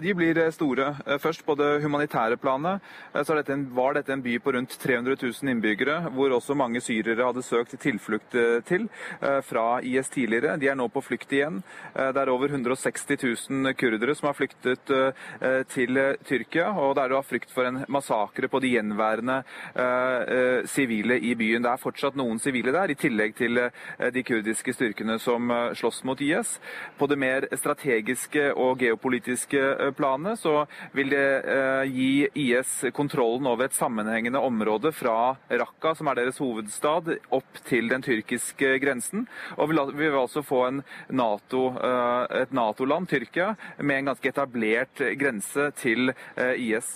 De 0.01 0.13
blir 0.13 0.37
eh, 0.37 0.51
store. 0.51 0.95
Eh, 1.05 1.19
først 1.21 1.45
på 1.45 1.55
det 1.59 1.81
humanitære 1.83 2.37
planet 2.41 2.81
eh, 3.13 3.23
så 3.23 3.35
dette 3.37 3.57
var 3.75 3.97
dette 3.97 4.13
en 4.13 4.23
by 4.23 4.37
på 4.41 4.53
rundt 4.55 4.77
300 4.81 5.17
000 5.21 5.51
innbyggere, 5.53 5.99
hvor 6.15 6.33
også 6.33 6.55
mange 6.57 6.81
syrere 6.81 7.27
hadde 7.27 7.43
søkt 7.45 7.75
tilflukt 7.81 8.35
til 8.67 8.85
fra 9.45 9.79
IS 9.85 10.09
tidligere. 10.11 10.55
De 10.59 10.67
er 10.69 10.75
nå 10.77 10.87
på 10.91 11.01
flukt 11.03 11.31
igjen. 11.33 11.59
Det 11.93 12.19
er 12.19 12.29
over 12.31 12.51
160 12.51 13.17
000 13.49 13.73
kurdere 13.77 14.15
som 14.15 14.27
har 14.29 14.35
flyktet 14.37 14.91
til 15.71 15.99
Tyrkia, 16.27 16.69
og 16.71 16.95
det 16.95 17.03
er 17.03 17.13
da 17.13 17.21
frykt 17.25 17.51
for 17.53 17.67
en 17.67 17.81
massakre 17.91 18.49
på 18.51 18.61
de 18.63 18.73
gjenværende 18.75 19.39
sivile 20.69 21.17
i 21.19 21.33
byen. 21.39 21.63
Det 21.65 21.71
er 21.71 21.81
fortsatt 21.81 22.17
noen 22.19 22.41
sivile 22.41 22.73
der, 22.75 22.93
i 22.93 22.99
tillegg 22.99 23.35
til 23.37 23.61
de 24.15 24.25
kurdiske 24.27 24.75
styrkene 24.75 25.19
som 25.21 25.51
slåss 25.77 26.03
mot 26.07 26.21
IS. 26.23 26.57
På 26.97 27.09
det 27.11 27.19
mer 27.21 27.47
strategiske 27.53 28.49
og 28.53 28.81
geopolitiske 28.83 29.42
Eh, 29.51 29.91
planet, 29.91 30.39
så 30.39 30.65
vil 30.91 31.09
det 31.09 31.41
eh, 31.41 31.83
gi 31.83 32.27
IS 32.33 32.85
kontrollen 32.93 33.47
over 33.47 33.65
et 33.65 33.75
sammenhengende 33.75 34.39
område 34.39 34.91
fra 34.95 35.35
Raqqa, 35.49 35.93
som 35.97 36.09
er 36.09 36.21
deres 36.21 36.39
hovedstad, 36.41 37.11
opp 37.33 37.61
til 37.67 37.89
den 37.91 38.03
tyrkiske 38.05 38.77
grensen. 38.83 39.27
Og 39.57 39.73
vi 39.73 40.07
vil 40.07 40.19
altså 40.19 40.43
få 40.45 40.65
NATO, 41.09 41.65
eh, 41.75 42.41
et 42.43 42.55
Nato-land, 42.55 43.09
Tyrkia, 43.11 43.53
med 43.79 43.99
en 43.99 44.11
ganske 44.13 44.33
etablert 44.33 45.03
grense 45.19 45.69
til 45.77 46.13
IS. 46.57 46.95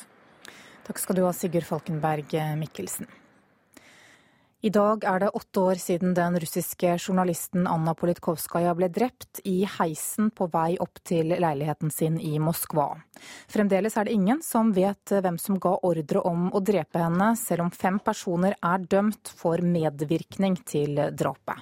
Takk 0.88 1.02
skal 1.02 1.18
du 1.18 1.26
ha, 1.26 1.34
Sigurd 1.36 1.68
Falkenberg 1.68 2.34
Mikkelsen. 2.60 3.10
I 4.66 4.72
dag 4.74 5.04
er 5.06 5.20
det 5.22 5.28
åtte 5.38 5.62
år 5.62 5.78
siden 5.78 6.16
den 6.18 6.34
russiske 6.42 6.96
journalisten 6.98 7.68
Anna 7.70 7.94
Politkovskaja 7.94 8.72
ble 8.74 8.88
drept 8.90 9.44
i 9.46 9.68
heisen 9.70 10.32
på 10.34 10.48
vei 10.50 10.80
opp 10.82 10.98
til 11.06 11.30
leiligheten 11.30 11.94
sin 11.94 12.18
i 12.18 12.40
Moskva. 12.42 12.88
Fremdeles 13.54 14.00
er 14.02 14.10
det 14.10 14.16
ingen 14.18 14.42
som 14.42 14.72
vet 14.74 15.14
hvem 15.14 15.38
som 15.38 15.60
ga 15.62 15.76
ordre 15.86 16.26
om 16.26 16.50
å 16.50 16.64
drepe 16.66 17.04
henne, 17.04 17.36
selv 17.38 17.68
om 17.68 17.72
fem 17.72 18.02
personer 18.02 18.58
er 18.58 18.82
dømt 18.82 19.30
for 19.30 19.62
medvirkning 19.62 20.58
til 20.66 21.06
drapet. 21.14 21.62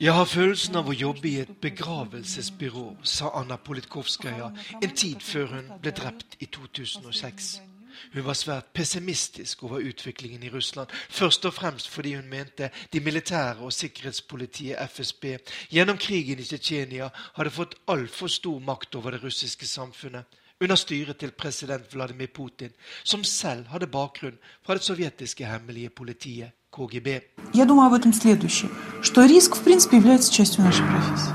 Jeg 0.00 0.18
har 0.18 0.30
følelsen 0.34 0.82
av 0.82 0.90
å 0.90 1.00
jobbe 1.06 1.28
i 1.30 1.38
et 1.46 1.56
begravelsesbyrå, 1.62 2.86
sa 3.06 3.30
Anna 3.38 3.54
Politkovskaja 3.54 4.50
en 4.82 4.94
tid 4.98 5.22
før 5.22 5.60
hun 5.60 5.76
ble 5.78 5.94
drept 5.94 6.40
i 6.42 6.50
2006. 6.50 7.69
Hun 8.13 8.25
var 8.25 8.33
svært 8.33 8.71
pessimistisk 8.73 9.63
over 9.63 9.83
utviklingen 9.83 10.43
i 10.43 10.49
Russland, 10.49 10.89
først 11.09 11.45
og 11.45 11.53
fremst 11.53 11.89
fordi 11.89 12.15
hun 12.15 12.29
mente 12.29 12.69
de 12.93 12.99
militære 12.99 13.63
og 13.63 13.73
sikkerhetspolitiet 13.73 14.77
FSB 14.91 15.25
gjennom 15.71 15.97
krigen 15.97 16.39
i 16.39 16.47
Tsjetsjenia 16.47 17.09
hadde 17.35 17.53
fått 17.55 17.77
altfor 17.87 18.27
stor 18.27 18.59
makt 18.59 18.95
over 18.95 19.15
det 19.15 19.23
russiske 19.23 19.67
samfunnet 19.67 20.25
under 20.61 20.75
styret 20.75 21.17
til 21.17 21.31
president 21.31 21.93
Vladimir 21.93 22.27
Putin, 22.27 22.69
som 23.03 23.23
selv 23.23 23.67
hadde 23.67 23.87
bakgrunn 23.87 24.37
fra 24.65 24.73
det 24.73 24.83
sovjetiske 24.83 25.45
hemmelige 25.45 25.89
politiet 25.89 26.51
KGB. 26.71 27.07
Jeg 27.55 27.67
думаю 27.67 27.87
об 27.87 27.93
этом 27.93 28.13
следующее, 28.13 28.69
что 29.01 29.25
риск 29.25 29.55
в 29.55 29.63
принципе 29.63 29.97
является 29.97 30.33
частью 30.33 30.63
нашей 30.63 30.85
профессии. 30.85 31.33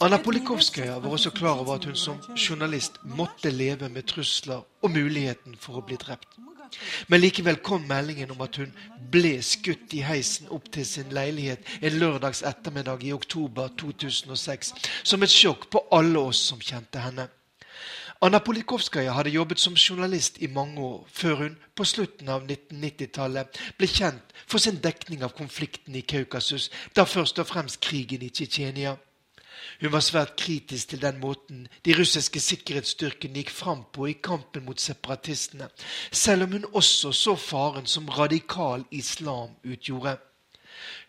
Anna 0.00 0.18
Polikovskaja 0.18 0.98
var 0.98 1.10
også 1.10 1.30
klar 1.30 1.60
over 1.60 1.74
at 1.74 1.84
hun 1.84 1.96
som 1.96 2.20
journalist 2.36 2.92
måtte 3.04 3.50
leve 3.50 3.88
med 3.88 4.02
trusler 4.02 4.64
og 4.82 4.90
muligheten 4.90 5.56
for 5.60 5.76
å 5.76 5.84
bli 5.84 5.98
drept. 6.00 6.28
Men 7.08 7.20
likevel 7.20 7.58
kom 7.62 7.84
meldingen 7.88 8.32
om 8.32 8.40
at 8.40 8.56
hun 8.56 8.72
ble 9.12 9.36
skutt 9.44 9.92
i 9.94 10.00
heisen 10.06 10.48
opp 10.48 10.70
til 10.72 10.86
sin 10.88 11.12
leilighet 11.12 11.68
en 11.82 11.98
lørdags 12.00 12.40
ettermiddag 12.42 13.04
i 13.04 13.12
oktober 13.12 13.68
2006, 13.78 14.72
som 15.04 15.22
et 15.22 15.34
sjokk 15.34 15.68
på 15.70 15.84
alle 15.92 16.24
oss 16.24 16.40
som 16.48 16.60
kjente 16.60 17.02
henne. 17.02 17.28
Anna 18.24 18.40
Polikovskaja 18.40 19.12
hadde 19.12 19.34
jobbet 19.34 19.60
som 19.60 19.76
journalist 19.76 20.38
i 20.40 20.48
mange 20.48 20.80
år, 20.80 21.04
før 21.12 21.34
hun 21.34 21.58
på 21.76 21.84
slutten 21.84 22.30
av 22.32 22.46
1990-tallet 22.48 23.60
ble 23.76 23.88
kjent 23.92 24.32
for 24.46 24.56
sin 24.58 24.80
dekning 24.80 25.20
av 25.26 25.36
konflikten 25.36 25.94
i 26.00 26.00
Kaukasus, 26.00 26.70
da 26.96 27.04
først 27.04 27.44
og 27.44 27.50
fremst 27.52 27.82
krigen 27.84 28.24
i 28.24 28.32
Tsjetsjenia. 28.32 28.96
Hun 29.80 29.92
var 29.92 30.00
svært 30.00 30.36
kritisk 30.40 30.88
til 30.88 31.02
den 31.02 31.18
måten 31.20 31.66
de 31.84 31.96
russiske 31.98 32.40
sikkerhetsstyrkene 32.40 33.42
gikk 33.42 33.50
fram 33.52 33.84
på 33.92 34.06
i 34.08 34.14
kampen 34.28 34.64
mot 34.64 34.80
separatistene, 34.80 35.68
selv 36.12 36.46
om 36.46 36.56
hun 36.56 36.70
også 36.72 37.12
så 37.12 37.36
faren 37.36 37.86
som 37.86 38.08
radikal 38.08 38.84
islam 38.90 39.58
utgjorde. 39.64 40.16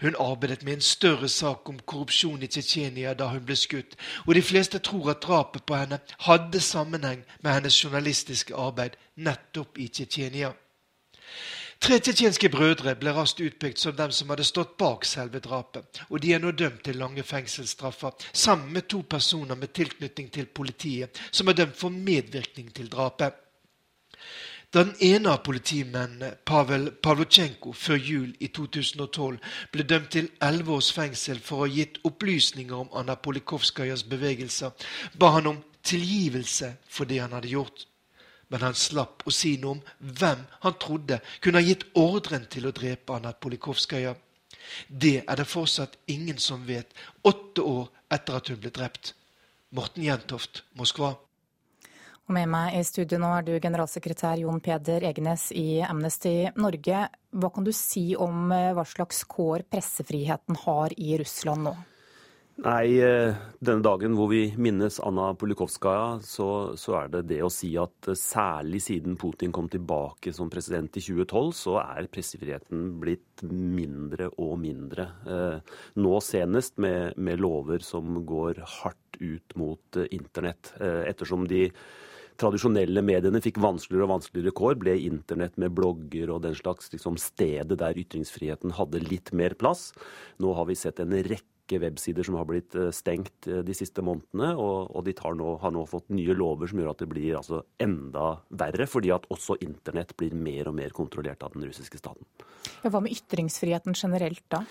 Hun 0.02 0.16
arbeidet 0.20 0.64
med 0.64 0.74
en 0.74 0.82
større 0.82 1.30
sak 1.30 1.70
om 1.70 1.80
korrupsjon 1.80 2.44
i 2.44 2.48
Tsjetsjenia 2.48 3.14
da 3.14 3.28
hun 3.32 3.46
ble 3.46 3.56
skutt, 3.56 3.96
og 4.26 4.36
de 4.36 4.42
fleste 4.42 4.80
tror 4.80 5.12
at 5.12 5.24
drapet 5.24 5.66
på 5.68 5.76
henne 5.76 6.00
hadde 6.28 6.62
sammenheng 6.62 7.24
med 7.42 7.52
hennes 7.52 7.80
journalistiske 7.84 8.56
arbeid 8.56 8.96
nettopp 9.16 9.78
i 9.78 9.88
Tsjetsjenia. 9.88 10.54
Tre 11.80 12.00
tsjetsjenske 12.02 12.50
brødre 12.50 12.96
ble 12.98 13.12
raskt 13.14 13.42
utpekt 13.46 13.80
som 13.80 13.96
dem 13.96 14.12
som 14.16 14.32
hadde 14.34 14.46
stått 14.48 14.78
bak 14.82 15.06
selve 15.06 15.40
drapet, 15.44 16.02
og 16.10 16.22
de 16.24 16.34
er 16.34 16.42
nå 16.42 16.52
dømt 16.58 16.82
til 16.88 16.98
lange 16.98 17.24
fengselsstraffer, 17.24 18.16
sammen 18.34 18.72
med 18.74 18.88
to 18.90 19.04
personer 19.06 19.56
med 19.56 19.76
tilknytning 19.78 20.32
til 20.34 20.48
politiet, 20.50 21.20
som 21.32 21.48
er 21.48 21.58
dømt 21.60 21.78
for 21.78 21.94
medvirkning 21.94 22.72
til 22.74 22.90
drapet. 22.90 23.36
Da 24.74 24.84
den 24.84 24.96
ene 25.06 25.32
av 25.32 25.44
politimennene, 25.46 26.34
Pavel 26.46 26.90
Pavlotsjenko, 27.04 27.72
før 27.72 28.02
jul 28.02 28.32
i 28.44 28.50
2012 28.58 29.38
ble 29.72 29.86
dømt 29.88 30.10
til 30.16 30.32
elleve 30.44 30.74
års 30.80 30.90
fengsel 30.92 31.40
for 31.40 31.62
å 31.62 31.68
ha 31.68 31.76
gitt 31.76 32.02
opplysninger 32.10 32.76
om 32.76 32.90
Anna 32.98 33.16
Polikovskajas 33.16 34.04
bevegelser, 34.10 34.74
ba 35.14 35.30
han 35.38 35.54
om 35.54 35.62
tilgivelse 35.88 36.74
for 36.90 37.08
det 37.08 37.22
han 37.22 37.38
hadde 37.38 37.54
gjort 37.54 37.86
men 38.48 38.64
han 38.64 38.78
slapp 38.78 39.26
å 39.28 39.34
si 39.34 39.56
noe 39.62 39.78
om 39.78 39.82
hvem 40.00 40.46
han 40.64 40.80
trodde 40.82 41.20
kunne 41.44 41.62
ha 41.62 41.68
gitt 41.68 41.86
ordren 42.00 42.48
til 42.52 42.68
å 42.68 42.74
drepe 42.76 43.18
Anna 43.18 43.34
Polikovskaja. 43.34 44.16
Det 44.88 45.22
er 45.24 45.40
det 45.40 45.48
fortsatt 45.48 45.98
ingen 46.12 46.40
som 46.42 46.66
vet, 46.68 46.92
åtte 47.24 47.64
år 47.64 47.88
etter 48.14 48.40
at 48.40 48.52
hun 48.52 48.60
ble 48.62 48.74
drept. 48.74 49.14
Morten 49.76 50.04
Jentoft, 50.04 50.64
Moskva. 50.80 51.16
Og 52.28 52.36
med 52.36 52.50
meg 52.52 52.76
i 52.76 52.84
studio 52.84 53.20
nå 53.24 53.30
er 53.38 53.46
du 53.48 53.54
generalsekretær 53.56 54.40
Jon 54.42 54.60
Peder 54.64 55.06
Egenes 55.08 55.46
i 55.56 55.80
Amnesty 55.84 56.50
Norge. 56.60 57.06
Hva 57.32 57.50
kan 57.56 57.68
du 57.68 57.72
si 57.76 58.10
om 58.20 58.52
eh, 58.52 58.74
hva 58.76 58.84
slags 58.88 59.22
kår 59.32 59.64
pressefriheten 59.72 60.60
har 60.66 60.96
i 61.00 61.16
Russland 61.22 61.70
nå? 61.70 61.76
Nei, 62.58 62.98
eh, 63.06 63.36
denne 63.62 63.86
dagen 63.86 64.16
hvor 64.18 64.32
vi 64.32 64.48
minnes 64.58 64.96
Anna 65.06 65.28
Polikovskaja, 65.38 66.16
så, 66.26 66.48
så, 66.74 66.96
er 66.98 67.12
det 67.14 67.20
det 67.30 67.38
å 67.46 67.52
si 67.54 67.70
at 67.78 68.10
eh, 68.10 68.18
særlig 68.18 68.80
siden 68.82 69.14
Putin 69.22 69.52
kom 69.54 69.68
tilbake 69.70 70.32
som 70.34 70.50
president 70.50 70.98
i 70.98 71.04
2012, 71.06 71.52
så 71.54 71.76
er 71.84 72.08
pressefriheten 72.10 72.96
blitt 72.98 73.44
mindre 73.46 74.32
og 74.42 74.56
mindre. 74.64 75.06
Eh, 75.30 75.76
nå 76.02 76.14
senest 76.26 76.82
med, 76.82 77.14
med 77.22 77.44
lover 77.46 77.86
som 77.86 78.24
går 78.26 78.64
hardt 78.80 79.20
ut 79.22 79.54
mot 79.58 80.00
internett. 80.10 80.72
Ettersom 80.82 81.46
de 81.50 81.68
tradisjonelle 82.38 83.02
mediene 83.06 83.42
fikk 83.42 83.60
vanskeligere 83.62 84.06
og 84.06 84.16
vanskeligere 84.16 84.54
kår, 84.58 84.80
ble 84.82 84.96
internett 85.08 85.58
med 85.62 85.74
blogger 85.78 86.34
og 86.34 86.42
den 86.46 86.58
slags 86.58 86.90
liksom, 86.94 87.18
stedet 87.22 87.78
der 87.82 88.02
ytringsfriheten 88.02 88.74
hadde 88.78 89.02
litt 89.06 89.30
mer 89.34 89.58
plass. 89.58 89.92
Nå 90.42 90.54
har 90.58 90.70
vi 90.70 90.78
sett 90.78 91.02
en 91.02 91.14
rekke 91.18 91.57
rekke 91.68 91.82
websider 91.84 92.24
som 92.24 92.36
har 92.36 92.46
blitt 92.48 92.76
eh, 92.76 92.92
stengt 92.92 93.48
eh, 93.48 93.64
de 93.64 93.74
siste 93.76 94.02
månedene. 94.02 94.56
Og, 94.56 94.96
og 94.96 95.06
de 95.06 95.14
nå, 95.36 95.58
har 95.62 95.72
nå 95.72 95.86
fått 95.86 96.10
nye 96.10 96.34
lover 96.34 96.68
som 96.68 96.80
gjør 96.80 96.92
at 96.92 97.00
det 97.00 97.10
blir 97.10 97.38
altså 97.38 97.64
enda 97.80 98.40
verre, 98.50 98.88
fordi 98.88 99.12
at 99.12 99.28
også 99.30 99.58
internett 99.62 100.16
blir 100.18 100.34
mer 100.34 100.70
og 100.70 100.76
mer 100.76 100.90
kontrollert 100.92 101.44
av 101.44 101.54
den 101.54 101.68
russiske 101.68 101.98
staten. 101.98 102.26
Ja, 102.84 102.92
hva 102.92 103.02
med 103.02 103.12
ytringsfriheten 103.12 103.96
generelt 103.96 104.44
da? 104.50 104.64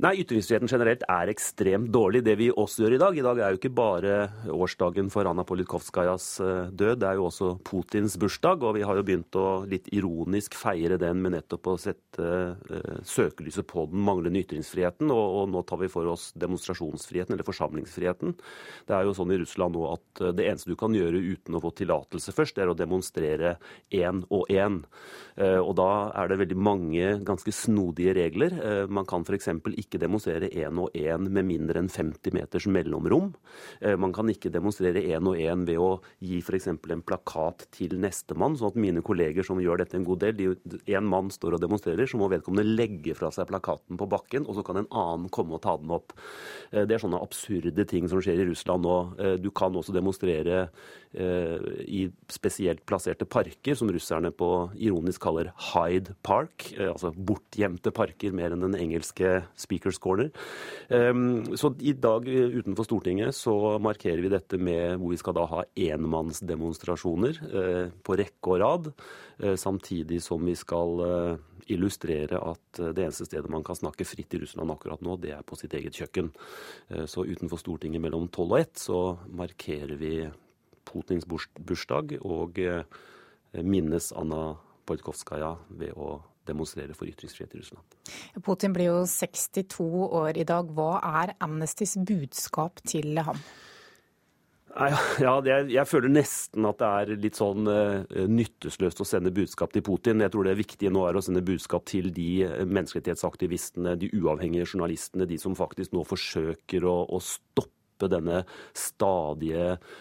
Nei, 0.00 0.14
Ytringsfriheten 0.22 0.70
generelt 0.70 1.02
er 1.12 1.28
ekstremt 1.28 1.90
dårlig. 1.92 2.22
Det 2.24 2.32
vi 2.40 2.46
også 2.48 2.86
gjør 2.86 2.94
i 2.96 3.00
dag 3.02 3.18
I 3.18 3.24
dag 3.26 3.40
er 3.40 3.52
jo 3.52 3.58
ikke 3.58 3.72
bare 3.76 4.14
årsdagen 4.48 5.10
for 5.12 5.28
Anna 5.28 5.44
Politkovskajas 5.44 6.28
eh, 6.40 6.70
død, 6.72 7.02
det 7.02 7.08
er 7.08 7.18
jo 7.18 7.26
også 7.26 7.50
Putins 7.68 8.16
bursdag. 8.20 8.64
Og 8.64 8.78
vi 8.78 8.84
har 8.88 8.96
jo 8.96 9.04
begynt 9.04 9.36
å 9.36 9.66
litt 9.68 9.90
ironisk 9.92 10.56
feire 10.56 10.96
den 11.00 11.20
med 11.20 11.34
nettopp 11.34 11.68
å 11.68 11.76
sette 11.80 12.24
uh, 12.24 13.02
søkelyset 13.04 13.68
på 13.68 13.84
den 13.90 14.00
manglende 14.06 14.40
ytringsfriheten. 14.40 15.12
Og, 15.12 15.36
og, 15.42 15.52
nå 15.52 15.62
tar 15.68 15.82
vi 15.82 15.90
for 15.92 16.08
oss 16.08 16.30
demonstrasjonsfriheten, 16.40 17.36
eller 17.36 17.44
forsamlingsfriheten. 17.44 18.32
Det 18.88 18.96
er 18.96 19.04
jo 19.04 19.12
sånn 19.18 19.36
i 19.36 19.40
Russland 19.42 19.76
nå 19.76 19.84
at 19.90 20.24
eh, 20.24 20.32
det 20.36 20.48
eneste 20.48 20.72
du 20.72 20.78
kan 20.80 20.96
gjøre 20.96 21.20
uten 21.20 21.58
å 21.58 21.62
få 21.66 21.74
tillatelse 21.76 22.32
først, 22.36 22.56
det 22.56 22.64
er 22.64 22.72
å 22.72 22.78
demonstrere 22.78 23.52
én 23.92 24.24
og 24.32 24.48
én. 24.48 24.80
Uh, 25.36 25.60
og 25.60 25.74
da 25.76 25.90
er 26.16 26.32
det 26.32 26.40
veldig 26.46 26.60
mange 26.60 27.12
ganske 27.26 27.52
snodige 27.52 28.16
regler. 28.16 28.56
Uh, 28.56 28.84
man 28.88 29.04
kan 29.08 29.28
f.eks. 29.28 29.52
ikke 29.76 29.89
ikke 29.90 30.00
demonstrere 30.04 30.48
én 30.54 30.78
og 30.78 30.94
én 30.94 31.26
med 31.26 31.46
mindre 31.48 31.82
enn 31.82 31.90
50 31.90 32.34
meters 32.36 32.66
mellomrom. 32.70 33.32
Eh, 33.82 33.96
man 33.98 34.14
kan 34.14 34.30
ikke 34.30 34.52
demonstrere 34.54 35.02
én 35.02 35.26
og 35.26 35.36
én 35.36 35.66
ved 35.66 35.80
å 35.82 35.90
gi 36.22 36.38
f.eks. 36.38 36.68
en 36.70 37.02
plakat 37.02 37.66
til 37.74 37.96
nestemann, 38.00 38.56
sånn 38.56 38.70
at 38.70 38.78
mine 38.80 39.02
kolleger 39.02 39.46
som 39.46 39.60
gjør 39.60 39.82
dette 39.82 39.98
en 39.98 40.06
god 40.06 40.22
del, 40.22 40.56
én 40.86 41.10
mann 41.10 41.32
står 41.34 41.58
og 41.58 41.64
demonstrerer, 41.64 42.06
så 42.06 42.20
må 42.20 42.30
vedkommende 42.30 42.68
legge 42.70 43.16
fra 43.18 43.32
seg 43.34 43.50
plakaten 43.50 43.98
på 43.98 44.08
bakken, 44.10 44.46
og 44.46 44.56
så 44.58 44.64
kan 44.66 44.80
en 44.80 44.90
annen 44.90 45.28
komme 45.32 45.58
og 45.58 45.64
ta 45.66 45.76
den 45.80 45.90
opp. 45.90 46.14
Eh, 46.70 46.86
det 46.86 46.96
er 46.96 47.02
sånne 47.02 47.20
absurde 47.20 47.86
ting 47.90 48.08
som 48.10 48.22
skjer 48.22 48.44
i 48.44 48.48
Russland 48.52 48.86
nå. 48.86 48.98
Eh, 49.18 49.36
du 49.42 49.50
kan 49.50 49.74
også 49.74 49.96
demonstrere 49.96 50.68
i 51.10 52.04
spesielt 52.30 52.84
plasserte 52.86 53.26
parker, 53.26 53.74
som 53.74 53.90
russerne 53.90 54.30
på 54.30 54.70
ironisk 54.78 55.24
kaller 55.24 55.48
Hyde 55.72 56.14
Park, 56.22 56.68
altså 56.78 57.10
bortgjemte 57.10 57.90
parker 57.90 58.36
mer 58.36 58.54
enn 58.54 58.62
den 58.62 58.76
engelske 58.78 59.40
Speakers 59.58 59.98
Corner. 59.98 60.30
Ehm, 60.88 61.56
så 61.58 61.72
i 61.80 61.92
dag 61.92 62.26
utenfor 62.28 62.86
Stortinget 62.86 63.34
så 63.36 63.78
markerer 63.82 64.22
vi 64.22 64.32
dette 64.32 64.58
med 64.60 64.98
hvor 65.00 65.12
vi 65.12 65.20
skal 65.20 65.36
da 65.36 65.46
ha 65.50 65.62
enmannsdemonstrasjoner 65.88 67.40
eh, 67.50 67.86
på 68.04 68.18
rekke 68.20 68.54
og 68.54 68.60
rad. 68.62 68.90
Eh, 69.38 69.56
samtidig 69.60 70.20
som 70.24 70.44
vi 70.46 70.56
skal 70.58 71.04
eh, 71.06 71.46
illustrere 71.70 72.40
at 72.42 72.82
det 72.96 73.04
eneste 73.06 73.28
stedet 73.28 73.50
man 73.52 73.64
kan 73.66 73.78
snakke 73.78 74.06
fritt 74.08 74.34
i 74.34 74.42
Russland 74.42 74.72
akkurat 74.74 75.02
nå, 75.04 75.16
det 75.22 75.34
er 75.36 75.46
på 75.46 75.58
sitt 75.58 75.74
eget 75.76 75.94
kjøkken. 75.94 76.32
Så 77.06 77.22
utenfor 77.28 77.60
Stortinget 77.60 78.02
mellom 78.02 78.26
tolv 78.32 78.56
og 78.56 78.62
ett 78.64 78.80
så 78.80 78.98
markerer 79.38 79.94
vi 80.00 80.14
Putins 80.90 81.26
bursdag 81.26 82.18
og 82.20 82.58
minnes 83.62 84.10
Anna 84.18 84.42
Politkovskaja 84.90 85.54
ved 85.78 85.94
å 85.94 86.18
demonstrere 86.50 86.96
for 86.98 87.08
ytringsfrihet 87.10 87.54
i 87.54 87.62
Russland. 87.62 87.96
Putin 88.44 88.74
blir 88.74 88.90
jo 88.90 89.00
62 89.06 89.88
år 90.20 90.38
i 90.40 90.46
dag. 90.48 90.70
Hva 90.74 91.00
er 91.22 91.34
Amnestys 91.42 91.96
budskap 92.06 92.82
til 92.86 93.20
ham? 93.22 93.40
Ja, 95.18 95.32
jeg, 95.42 95.82
føler 95.90 96.12
nesten 96.12 96.66
at 96.68 96.78
det 96.78 96.88
er 96.88 97.22
litt 97.24 97.38
sånn 97.40 97.64
nyttesløst 97.66 98.28
nytteløst 98.30 99.00
å 99.02 99.06
sende 99.08 99.32
budskap 99.34 99.72
til 99.74 99.82
Putin. 99.82 100.22
Jeg 100.22 100.30
tror 100.30 100.46
det 100.46 100.52
er 100.54 100.60
viktig 100.60 100.92
nå 100.94 101.02
er 101.08 101.18
å 101.18 101.22
sende 101.24 101.42
budskap 101.42 101.88
til 101.90 102.12
de 102.14 102.28
eh, 102.46 102.62
menneskerettighetsaktivistene, 102.70 103.96
de 103.98 104.12
uavhengige 104.14 104.68
journalistene, 104.68 105.26
de 105.26 105.40
som 105.42 105.58
faktisk 105.58 105.96
nå 105.96 106.04
forsøker 106.06 106.86
å, 106.86 106.94
å 107.10 107.18
stoppe 107.18 108.12
denne 108.14 108.44
stadige 108.78 109.72
eh, 109.74 109.98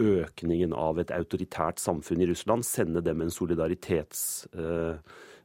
økningen 0.00 0.72
av 0.76 1.00
et 1.02 1.12
autoritært 1.14 1.80
samfunn 1.82 2.22
i 2.24 2.28
Russland. 2.30 2.66
Sende 2.66 3.04
dem 3.04 3.24
en 3.24 3.32
solidaritets... 3.32 4.46
Uh, 4.56 4.96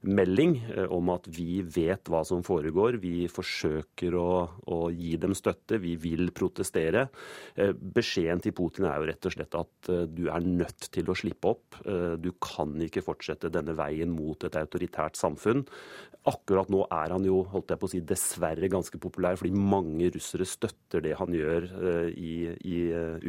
melding 0.02 0.56
eh, 0.76 0.88
om 0.92 1.12
at 1.14 1.28
vi 1.30 1.62
vet 1.62 2.10
hva 2.10 2.24
som 2.28 2.44
foregår. 2.46 2.98
Vi 3.02 3.28
forsøker 3.32 4.18
å, 4.18 4.32
å, 4.74 4.80
gi 4.94 5.16
dem 5.22 5.36
støtte. 5.38 5.80
Vi 5.82 5.96
vil 6.02 6.32
protestere. 6.36 7.08
Eh, 7.56 7.74
beskjeden 7.74 8.42
til 8.44 8.56
Putin 8.58 8.90
er 8.90 9.00
jo 9.00 9.10
rett 9.12 9.30
og 9.30 9.36
slett 9.36 9.58
at 9.60 9.92
eh, 9.94 10.06
du 10.10 10.28
er 10.34 10.46
nødt 10.46 10.90
til 10.94 11.12
å 11.12 11.18
slippe 11.18 11.52
opp. 11.52 11.82
Du 12.22 12.32
kan 12.42 12.74
ikke 12.84 13.04
fortsette 13.04 13.50
denne 13.54 13.74
veien 13.78 14.12
mot 14.12 14.44
et 14.46 14.56
autoritært 14.60 15.18
samfunn. 15.20 15.64
Akkurat 16.30 16.70
nå 16.70 16.84
er 16.94 17.14
han 17.16 17.24
jo 17.26 17.40
holdt 17.50 17.72
jeg 17.74 17.82
på 17.82 17.88
å 17.88 17.92
si, 17.92 18.02
dessverre 18.06 18.70
ganske 18.70 19.00
populær, 19.02 19.40
fordi 19.40 19.58
mange 19.58 20.12
russere 20.14 20.46
støtter 20.46 21.02
det 21.02 21.16
han 21.18 21.34
gjør 21.34 21.66
i, 22.14 22.34
i 22.70 22.82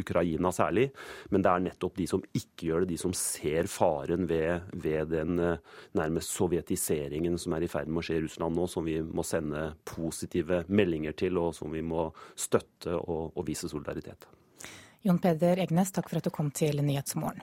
Ukraina 0.03 0.53
særlig. 0.53 0.91
Men 1.33 1.45
det 1.45 1.53
er 1.53 1.65
nettopp 1.69 1.97
de 1.97 2.09
som 2.11 2.25
ikke 2.37 2.69
gjør 2.69 2.85
det, 2.85 2.91
de 2.93 3.01
som 3.01 3.15
ser 3.17 3.71
faren 3.73 4.29
ved, 4.29 4.69
ved 4.77 5.15
den 5.15 5.41
nærmest 5.97 6.37
sovjetiske 6.37 6.62
sovjetiseringen 6.63 7.39
som 7.39 7.53
er 7.53 7.65
i 7.65 7.69
ferd 7.69 7.89
med 7.89 8.01
å 8.01 8.07
skje 8.07 8.19
i 8.19 8.23
Russland 8.23 8.57
nå, 8.57 8.67
som 8.67 8.85
vi 8.85 9.01
må 9.03 9.23
sende 9.23 9.75
positive 9.85 10.65
meldinger 10.69 11.13
til, 11.13 11.39
og 11.39 11.55
som 11.55 11.71
vi 11.71 11.83
må 11.83 12.13
støtte 12.37 12.95
og, 12.95 13.33
og 13.37 13.47
vise 13.47 13.69
solidaritet. 13.69 14.27
Jon 15.03 15.19
Peder 15.19 15.59
Egnes, 15.59 15.91
takk 15.93 16.09
for 16.09 16.21
at 16.21 16.25
du 16.25 16.31
kom 16.31 16.51
til 16.51 16.83
Nyhetsmorgen. 16.83 17.43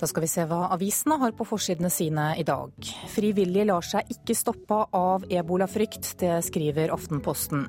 Da 0.00 0.06
skal 0.08 0.22
vi 0.24 0.30
se 0.32 0.46
hva 0.48 0.70
avisene 0.72 1.18
har 1.20 1.34
på 1.36 1.44
forsidene 1.44 1.90
sine 1.92 2.30
i 2.40 2.44
dag. 2.48 2.72
Frivillige 3.12 3.66
lar 3.68 3.84
seg 3.84 4.08
ikke 4.14 4.32
stoppe 4.32 4.78
av 4.96 5.26
ebolafrykt, 5.28 6.14
det 6.22 6.38
skriver 6.46 6.94
Aftenposten. 6.94 7.66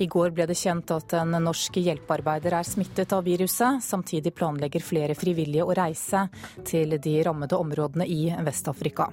I 0.00 0.08
går 0.08 0.32
ble 0.32 0.46
det 0.48 0.56
kjent 0.56 0.94
at 0.96 1.12
en 1.20 1.36
norsk 1.44 1.76
hjelpearbeider 1.76 2.56
er 2.56 2.64
smittet 2.64 3.12
av 3.12 3.28
viruset. 3.28 3.84
Samtidig 3.84 4.32
planlegger 4.32 4.80
flere 4.80 5.18
frivillige 5.18 5.68
å 5.68 5.76
reise 5.76 6.24
til 6.64 6.96
de 6.96 7.14
rammede 7.28 7.60
områdene 7.60 8.08
i 8.08 8.22
Vest-Afrika. 8.48 9.10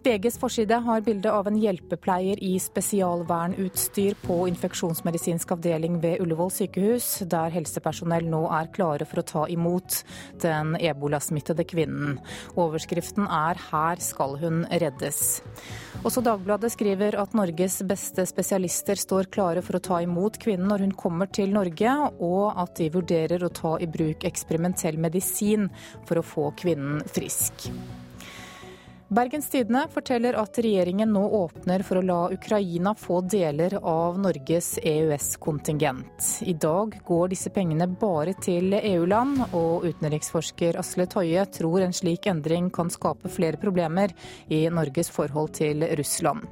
VGs 0.00 0.38
forside 0.40 0.78
har 0.80 1.02
bilde 1.04 1.28
av 1.32 1.48
en 1.48 1.56
hjelpepleier 1.60 2.38
i 2.40 2.54
spesialvernutstyr 2.62 4.14
på 4.22 4.36
infeksjonsmedisinsk 4.48 5.52
avdeling 5.52 5.98
ved 6.00 6.22
Ullevål 6.24 6.48
sykehus, 6.56 7.08
der 7.28 7.52
helsepersonell 7.52 8.24
nå 8.32 8.46
er 8.56 8.70
klare 8.72 9.04
for 9.04 9.20
å 9.20 9.26
ta 9.28 9.44
imot 9.52 9.98
den 10.40 10.72
ebolasmittede 10.80 11.68
kvinnen. 11.68 12.16
Overskriften 12.56 13.28
er 13.28 13.60
'Her 13.60 14.00
skal 14.00 14.38
hun 14.40 14.64
reddes'. 14.70 15.42
Også 16.02 16.24
Dagbladet 16.24 16.72
skriver 16.72 17.20
at 17.20 17.34
Norges 17.34 17.82
beste 17.82 18.24
spesialister 18.24 18.96
står 18.96 19.28
klare 19.28 19.62
for 19.62 19.76
å 19.76 19.82
ta 19.82 20.00
imot 20.00 20.38
kvinnen 20.38 20.68
når 20.68 20.78
hun 20.78 20.92
kommer 20.92 21.26
til 21.26 21.52
Norge, 21.52 21.92
og 22.18 22.56
at 22.56 22.74
de 22.76 22.88
vurderer 22.88 23.44
å 23.44 23.52
ta 23.52 23.76
i 23.76 23.86
bruk 23.86 24.24
eksperimentell 24.24 24.96
medisin 24.96 25.68
for 26.06 26.16
å 26.16 26.24
få 26.24 26.52
kvinnen 26.56 27.04
frisk. 27.04 27.68
Bergens 29.10 29.48
Tidende 29.50 29.88
forteller 29.90 30.36
at 30.38 30.58
regjeringen 30.62 31.10
nå 31.10 31.24
åpner 31.34 31.82
for 31.82 31.98
å 31.98 32.02
la 32.06 32.18
Ukraina 32.30 32.92
få 32.94 33.16
deler 33.26 33.74
av 33.82 34.20
Norges 34.22 34.76
EØS-kontingent. 34.78 36.28
I 36.46 36.54
dag 36.54 36.94
går 37.08 37.32
disse 37.32 37.50
pengene 37.50 37.88
bare 37.90 38.36
til 38.38 38.70
EU-land, 38.78 39.48
og 39.50 39.88
utenriksforsker 39.90 40.78
Asle 40.78 41.08
Toje 41.10 41.42
tror 41.58 41.82
en 41.82 41.96
slik 41.96 42.30
endring 42.30 42.70
kan 42.70 42.94
skape 42.94 43.34
flere 43.34 43.58
problemer 43.58 44.14
i 44.46 44.68
Norges 44.70 45.10
forhold 45.10 45.56
til 45.58 45.82
Russland. 45.98 46.46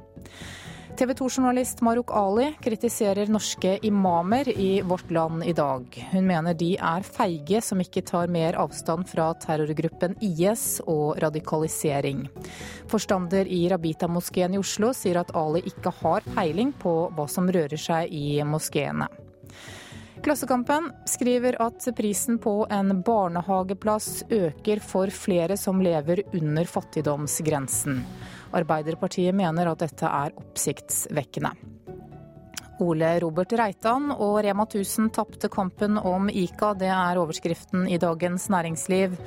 TV 0.99 1.13
2-journalist 1.13 1.79
Maruk 1.81 2.11
Ali 2.11 2.49
kritiserer 2.59 3.29
norske 3.31 3.77
imamer 3.87 4.49
i 4.49 4.81
Vårt 4.81 5.11
Land 5.11 5.45
i 5.47 5.53
dag. 5.55 5.85
Hun 6.11 6.25
mener 6.27 6.57
de 6.59 6.73
er 6.75 7.05
feige 7.07 7.61
som 7.63 7.79
ikke 7.79 8.03
tar 8.03 8.27
mer 8.27 8.57
avstand 8.59 9.07
fra 9.07 9.29
terrorgruppen 9.39 10.17
IS 10.19 10.81
og 10.91 11.21
radikalisering. 11.23 12.25
Forstander 12.91 13.47
i 13.47 13.61
Rabita-moskeen 13.71 14.57
i 14.57 14.59
Oslo 14.59 14.91
sier 14.91 15.21
at 15.23 15.31
Ali 15.39 15.63
ikke 15.71 15.95
har 16.01 16.27
peiling 16.35 16.75
på 16.83 16.97
hva 17.15 17.29
som 17.31 17.47
rører 17.47 17.79
seg 17.79 18.11
i 18.11 18.43
moskeene. 18.43 19.07
Klassekampen 20.23 20.91
skriver 21.05 21.55
at 21.61 21.87
prisen 21.95 22.39
på 22.39 22.67
en 22.69 23.01
barnehageplass 23.01 24.23
øker 24.29 24.81
for 24.83 25.07
flere 25.15 25.55
som 25.57 25.79
lever 25.81 26.21
under 26.35 26.67
fattigdomsgrensen. 26.67 28.01
Arbeiderpartiet 28.51 29.35
mener 29.35 29.71
at 29.71 29.79
dette 29.85 30.09
er 30.09 30.35
oppsiktsvekkende. 30.35 31.53
Ole 32.83 33.11
Robert 33.23 33.53
Reitan 33.59 34.11
og 34.13 34.37
Rema 34.45 34.65
1000 34.67 35.09
tapte 35.15 35.49
kampen 35.51 35.97
om 35.97 36.29
ICA. 36.29 36.73
Det 36.79 36.89
er 36.93 37.19
overskriften 37.21 37.87
i 37.91 37.99
Dagens 38.01 38.47
Næringsliv. 38.53 39.17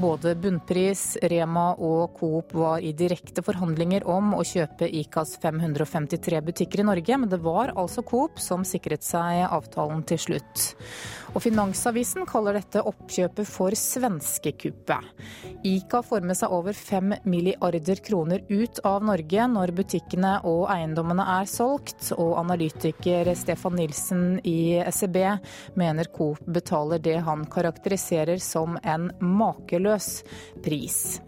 Både 0.00 0.34
Bunnpris, 0.38 1.04
Rema 1.22 1.72
og 1.74 2.14
Coop 2.18 2.54
var 2.54 2.84
i 2.84 2.94
direkte 2.96 3.42
forhandlinger 3.44 4.06
om 4.10 4.34
å 4.38 4.44
kjøpe 4.46 4.88
ICAs 4.88 5.36
553 5.42 6.40
butikker 6.50 6.84
i 6.84 6.88
Norge, 6.90 7.18
men 7.18 7.32
det 7.32 7.42
var 7.44 7.74
altså 7.74 8.06
Coop 8.06 8.40
som 8.42 8.64
sikret 8.68 9.06
seg 9.06 9.44
avtalen 9.48 10.06
til 10.08 10.22
slutt. 10.28 10.70
Og 11.34 11.42
Finansavisen 11.42 12.28
kaller 12.30 12.54
dette 12.54 12.82
oppkjøpet 12.86 13.48
for 13.50 13.74
svenskekuppet. 13.74 15.08
ICA 15.66 16.02
med 16.22 16.38
seg 16.38 16.54
over 16.54 16.76
fem 16.78 17.10
milliarder 17.26 17.98
kroner 18.06 18.44
ut 18.48 18.78
av 18.86 19.02
Norge 19.02 19.48
når 19.50 19.74
butikkene 19.74 20.36
og 20.46 20.68
eiendommene 20.70 21.26
er 21.40 21.50
solgt, 21.50 22.12
og 22.14 22.36
analytiker 22.38 23.32
Stefan 23.34 23.74
Nilsen 23.80 24.24
i 24.46 24.78
SEB 24.94 25.18
mener 25.74 26.10
Coop 26.14 26.44
betaler 26.46 27.02
det 27.02 27.18
han 27.26 27.42
karakteriserer 27.50 28.38
som 28.38 28.78
en 28.86 29.10
makeløs 29.18 30.20
pris. 30.62 31.18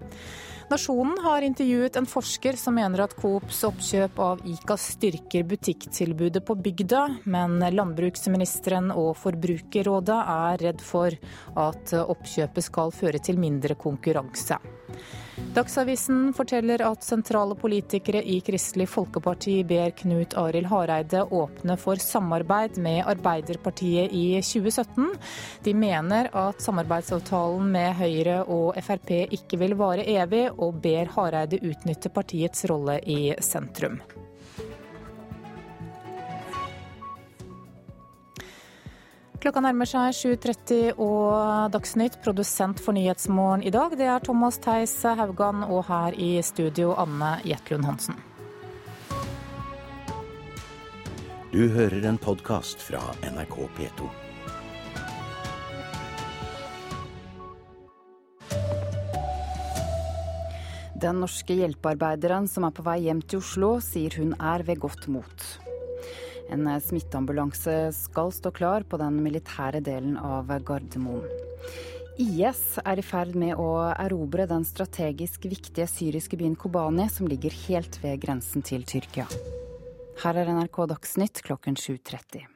Nasjonen 0.67 1.19
har 1.23 1.43
intervjuet 1.47 1.97
en 1.97 2.09
forsker 2.11 2.57
som 2.59 2.75
mener 2.75 3.05
at 3.05 3.13
Coops 3.21 3.61
oppkjøp 3.69 4.17
av 4.19 4.41
ICA 4.51 4.77
styrker 4.83 5.45
butikktilbudet 5.47 6.43
på 6.47 6.57
bygda, 6.59 7.03
men 7.31 7.61
landbruksministeren 7.63 8.91
og 8.91 9.13
Forbrukerrådet 9.21 10.17
er 10.35 10.65
redd 10.67 10.83
for 10.83 11.15
at 11.69 11.95
oppkjøpet 12.01 12.67
skal 12.67 12.91
føre 12.91 13.23
til 13.23 13.39
mindre 13.39 13.79
konkurranse. 13.79 14.59
Dagsavisen 15.37 16.33
forteller 16.33 16.81
at 16.81 17.05
sentrale 17.05 17.55
politikere 17.61 18.23
i 18.25 18.39
Kristelig 18.41 18.87
Folkeparti 18.89 19.59
ber 19.69 19.93
Knut 19.99 20.33
Arild 20.41 20.71
Hareide 20.71 21.27
åpne 21.29 21.77
for 21.81 22.01
samarbeid 22.01 22.79
med 22.81 23.03
Arbeiderpartiet 23.05 24.17
i 24.17 24.41
2017. 24.41 25.11
De 25.65 25.75
mener 25.77 26.31
at 26.33 26.65
samarbeidsavtalen 26.65 27.69
med 27.73 27.93
Høyre 28.01 28.43
og 28.49 28.81
Frp 28.81 29.13
ikke 29.27 29.61
vil 29.61 29.77
vare 29.77 30.09
evig, 30.09 30.47
og 30.57 30.81
ber 30.81 31.13
Hareide 31.19 31.61
utnytte 31.61 32.13
partiets 32.17 32.65
rolle 32.73 32.97
i 33.05 33.35
sentrum. 33.45 34.01
Klokka 39.47 39.61
nærmer 39.63 39.87
seg 39.87 40.41
7.30 40.43 40.97
og 40.99 41.71
Dagsnytt. 41.71 42.17
Produsent 42.19 42.81
for 42.83 42.97
Nyhetsmorgen 42.97 43.61
i 43.63 43.71
dag, 43.71 43.93
det 43.95 44.09
er 44.11 44.25
Thomas 44.27 44.57
Theis 44.59 44.91
Haugan, 45.07 45.61
og 45.63 45.85
her 45.87 46.17
i 46.19 46.33
studio 46.43 46.97
Anne 46.99 47.29
Jetlund 47.47 47.87
Hansen. 47.87 48.19
Du 51.53 51.69
hører 51.71 52.09
en 52.11 52.19
podkast 52.19 52.83
fra 52.83 52.99
NRK 53.23 53.55
P2. 53.77 54.09
Den 61.07 61.23
norske 61.23 61.55
hjelpearbeideren 61.55 62.51
som 62.51 62.67
er 62.67 62.75
på 62.75 62.83
vei 62.91 62.99
hjem 63.07 63.23
til 63.23 63.47
Oslo, 63.47 63.77
sier 63.79 64.19
hun 64.19 64.35
er 64.43 64.67
ved 64.67 64.83
godt 64.83 65.07
mot. 65.07 65.47
En 66.53 66.69
smitteambulanse 66.81 67.77
skal 67.97 68.33
stå 68.35 68.53
klar 68.55 68.87
på 68.87 69.01
den 69.01 69.19
militære 69.25 69.83
delen 69.85 70.17
av 70.21 70.53
Gardermoen. 70.67 71.27
IS 72.17 72.79
er 72.81 72.97
i 72.97 73.05
ferd 73.05 73.35
med 73.37 73.59
å 73.61 73.93
erobre 73.93 74.47
den 74.49 74.65
strategisk 74.65 75.45
viktige 75.51 75.85
syriske 75.91 76.39
byen 76.41 76.57
Kobani, 76.57 77.11
som 77.13 77.29
ligger 77.29 77.53
helt 77.67 78.01
ved 78.01 78.23
grensen 78.23 78.65
til 78.65 78.89
Tyrkia. 78.89 79.29
Her 80.23 80.41
er 80.41 80.55
NRK 80.57 80.87
Dagsnytt 80.95 81.45
klokken 81.45 81.77
7.30. 81.77 82.56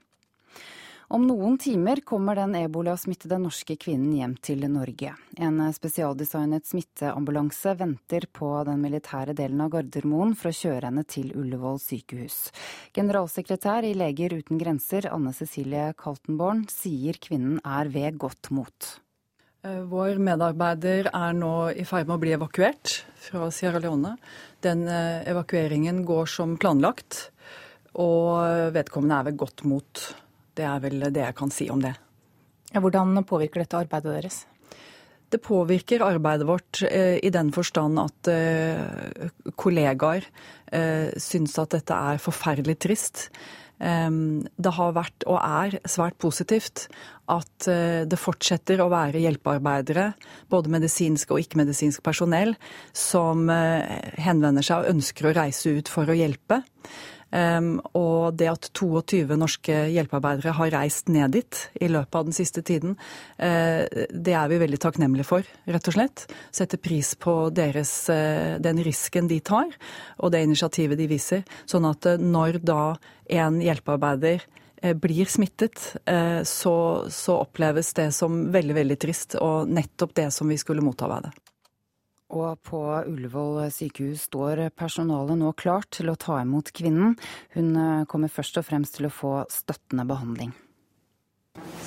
Om 1.11 1.25
noen 1.27 1.57
timer 1.59 1.99
kommer 2.07 2.39
den 2.39 2.53
ebolasmittede 2.55 3.35
norske 3.43 3.75
kvinnen 3.83 4.13
hjem 4.15 4.35
til 4.47 4.61
Norge. 4.71 5.17
En 5.43 5.57
spesialdesignet 5.75 6.69
smitteambulanse 6.71 7.73
venter 7.81 8.29
på 8.31 8.51
den 8.69 8.79
militære 8.79 9.35
delen 9.35 9.65
av 9.65 9.73
Gardermoen 9.73 10.37
for 10.39 10.53
å 10.53 10.59
kjøre 10.61 10.87
henne 10.87 11.03
til 11.11 11.33
Ullevål 11.35 11.83
sykehus. 11.83 12.39
Generalsekretær 12.95 13.89
i 13.91 13.91
Leger 13.99 14.37
uten 14.39 14.63
grenser, 14.63 15.11
Anne 15.11 15.35
Cecilie 15.35 15.89
Kaltenborn, 15.99 16.63
sier 16.71 17.19
kvinnen 17.19 17.59
er 17.67 17.91
ved 17.91 18.23
godt 18.23 18.53
mot. 18.55 18.95
Eh, 19.67 19.83
vår 19.91 20.23
medarbeider 20.23 21.11
er 21.11 21.35
nå 21.35 21.53
i 21.75 21.91
ferd 21.91 22.07
med 22.07 22.21
å 22.21 22.23
bli 22.23 22.39
evakuert 22.39 23.01
fra 23.27 23.51
Sierra 23.51 23.83
Leone. 23.83 24.15
Den 24.63 24.87
eh, 24.87 25.27
evakueringen 25.35 26.05
går 26.07 26.37
som 26.39 26.55
planlagt, 26.55 27.33
og 27.99 28.71
vedkommende 28.79 29.25
er 29.25 29.33
ved 29.33 29.43
godt 29.43 29.67
mot. 29.67 30.11
Det 30.61 30.69
er 30.69 30.85
vel 30.85 31.09
det 31.09 31.25
jeg 31.25 31.37
kan 31.39 31.53
si 31.55 31.71
om 31.73 31.81
det. 31.81 31.95
Hvordan 32.77 33.25
påvirker 33.27 33.65
dette 33.65 33.81
arbeidet 33.81 34.13
deres? 34.21 34.43
Det 35.31 35.39
påvirker 35.43 36.03
arbeidet 36.03 36.47
vårt 36.49 36.83
eh, 36.89 37.17
i 37.23 37.31
den 37.31 37.53
forstand 37.55 38.01
at 38.03 38.31
eh, 38.33 39.31
kollegaer 39.59 40.27
eh, 40.75 41.11
syns 41.23 41.55
at 41.63 41.77
dette 41.77 41.95
er 41.95 42.23
forferdelig 42.23 42.77
trist. 42.83 43.29
Eh, 43.79 44.11
det 44.11 44.73
har 44.75 44.97
vært 44.97 45.27
og 45.31 45.39
er 45.39 45.79
svært 45.87 46.19
positivt 46.23 46.89
at 47.31 47.71
eh, 47.71 48.03
det 48.11 48.19
fortsetter 48.19 48.83
å 48.83 48.91
være 48.91 49.23
hjelpearbeidere, 49.23 50.11
både 50.51 50.75
medisinsk 50.75 51.31
og 51.31 51.45
ikke-medisinsk 51.45 52.03
personell, 52.07 52.57
som 52.91 53.47
eh, 53.55 54.11
henvender 54.19 54.67
seg 54.67 54.83
og 54.83 54.97
ønsker 54.97 55.31
å 55.31 55.37
reise 55.39 55.79
ut 55.79 55.95
for 55.95 56.11
å 56.11 56.19
hjelpe. 56.19 56.65
Og 57.31 58.35
det 58.35 58.49
at 58.51 58.69
22 58.75 59.37
norske 59.39 59.75
hjelpearbeidere 59.95 60.55
har 60.59 60.73
reist 60.75 61.11
ned 61.13 61.37
dit 61.37 61.59
i 61.81 61.89
løpet 61.91 62.19
av 62.19 62.27
den 62.27 62.37
siste 62.37 62.63
tiden, 62.67 62.97
uh, 63.39 63.83
det 64.11 64.35
er 64.35 64.51
vi 64.51 64.61
veldig 64.63 64.81
takknemlige 64.83 65.29
for, 65.29 65.51
rett 65.71 65.91
og 65.91 65.97
slett. 65.97 66.25
Setter 66.55 66.81
pris 66.83 67.13
på 67.15 67.35
deres, 67.55 67.93
uh, 68.11 68.59
den 68.63 68.83
risken 68.87 69.31
de 69.31 69.41
tar, 69.41 69.71
og 70.19 70.35
det 70.35 70.43
initiativet 70.47 70.99
de 70.99 71.11
viser. 71.11 71.45
Sånn 71.71 71.87
at 71.89 72.09
uh, 72.11 72.19
når 72.19 72.61
da 72.67 72.83
en 73.31 73.61
hjelpearbeider 73.63 74.47
blir 74.97 75.29
smittet, 75.29 75.77
så, 76.49 76.73
så 77.13 77.35
oppleves 77.43 77.91
det 77.99 78.07
som 78.17 78.47
veldig, 78.49 78.79
veldig 78.79 78.97
trist, 78.97 79.37
og 79.37 79.69
nettopp 79.69 80.15
det 80.17 80.31
som 80.33 80.49
vi 80.49 80.57
skulle 80.57 80.81
motarbeide. 80.81 81.35
Og 82.31 82.61
på 82.63 82.81
Ullevål 83.11 83.65
sykehus 83.75 84.29
står 84.29 84.69
personalet 84.79 85.39
nå 85.41 85.51
klart 85.59 85.91
til 85.99 86.13
å 86.13 86.19
ta 86.19 86.39
imot 86.45 86.71
kvinnen. 86.77 87.17
Hun 87.57 87.71
eh, 87.75 88.05
kommer 88.11 88.31
først 88.31 88.61
og 88.61 88.69
fremst 88.69 88.99
til 88.99 89.09
å 89.09 89.15
få 89.15 89.33
støttende 89.51 90.07
behandling. 90.07 90.55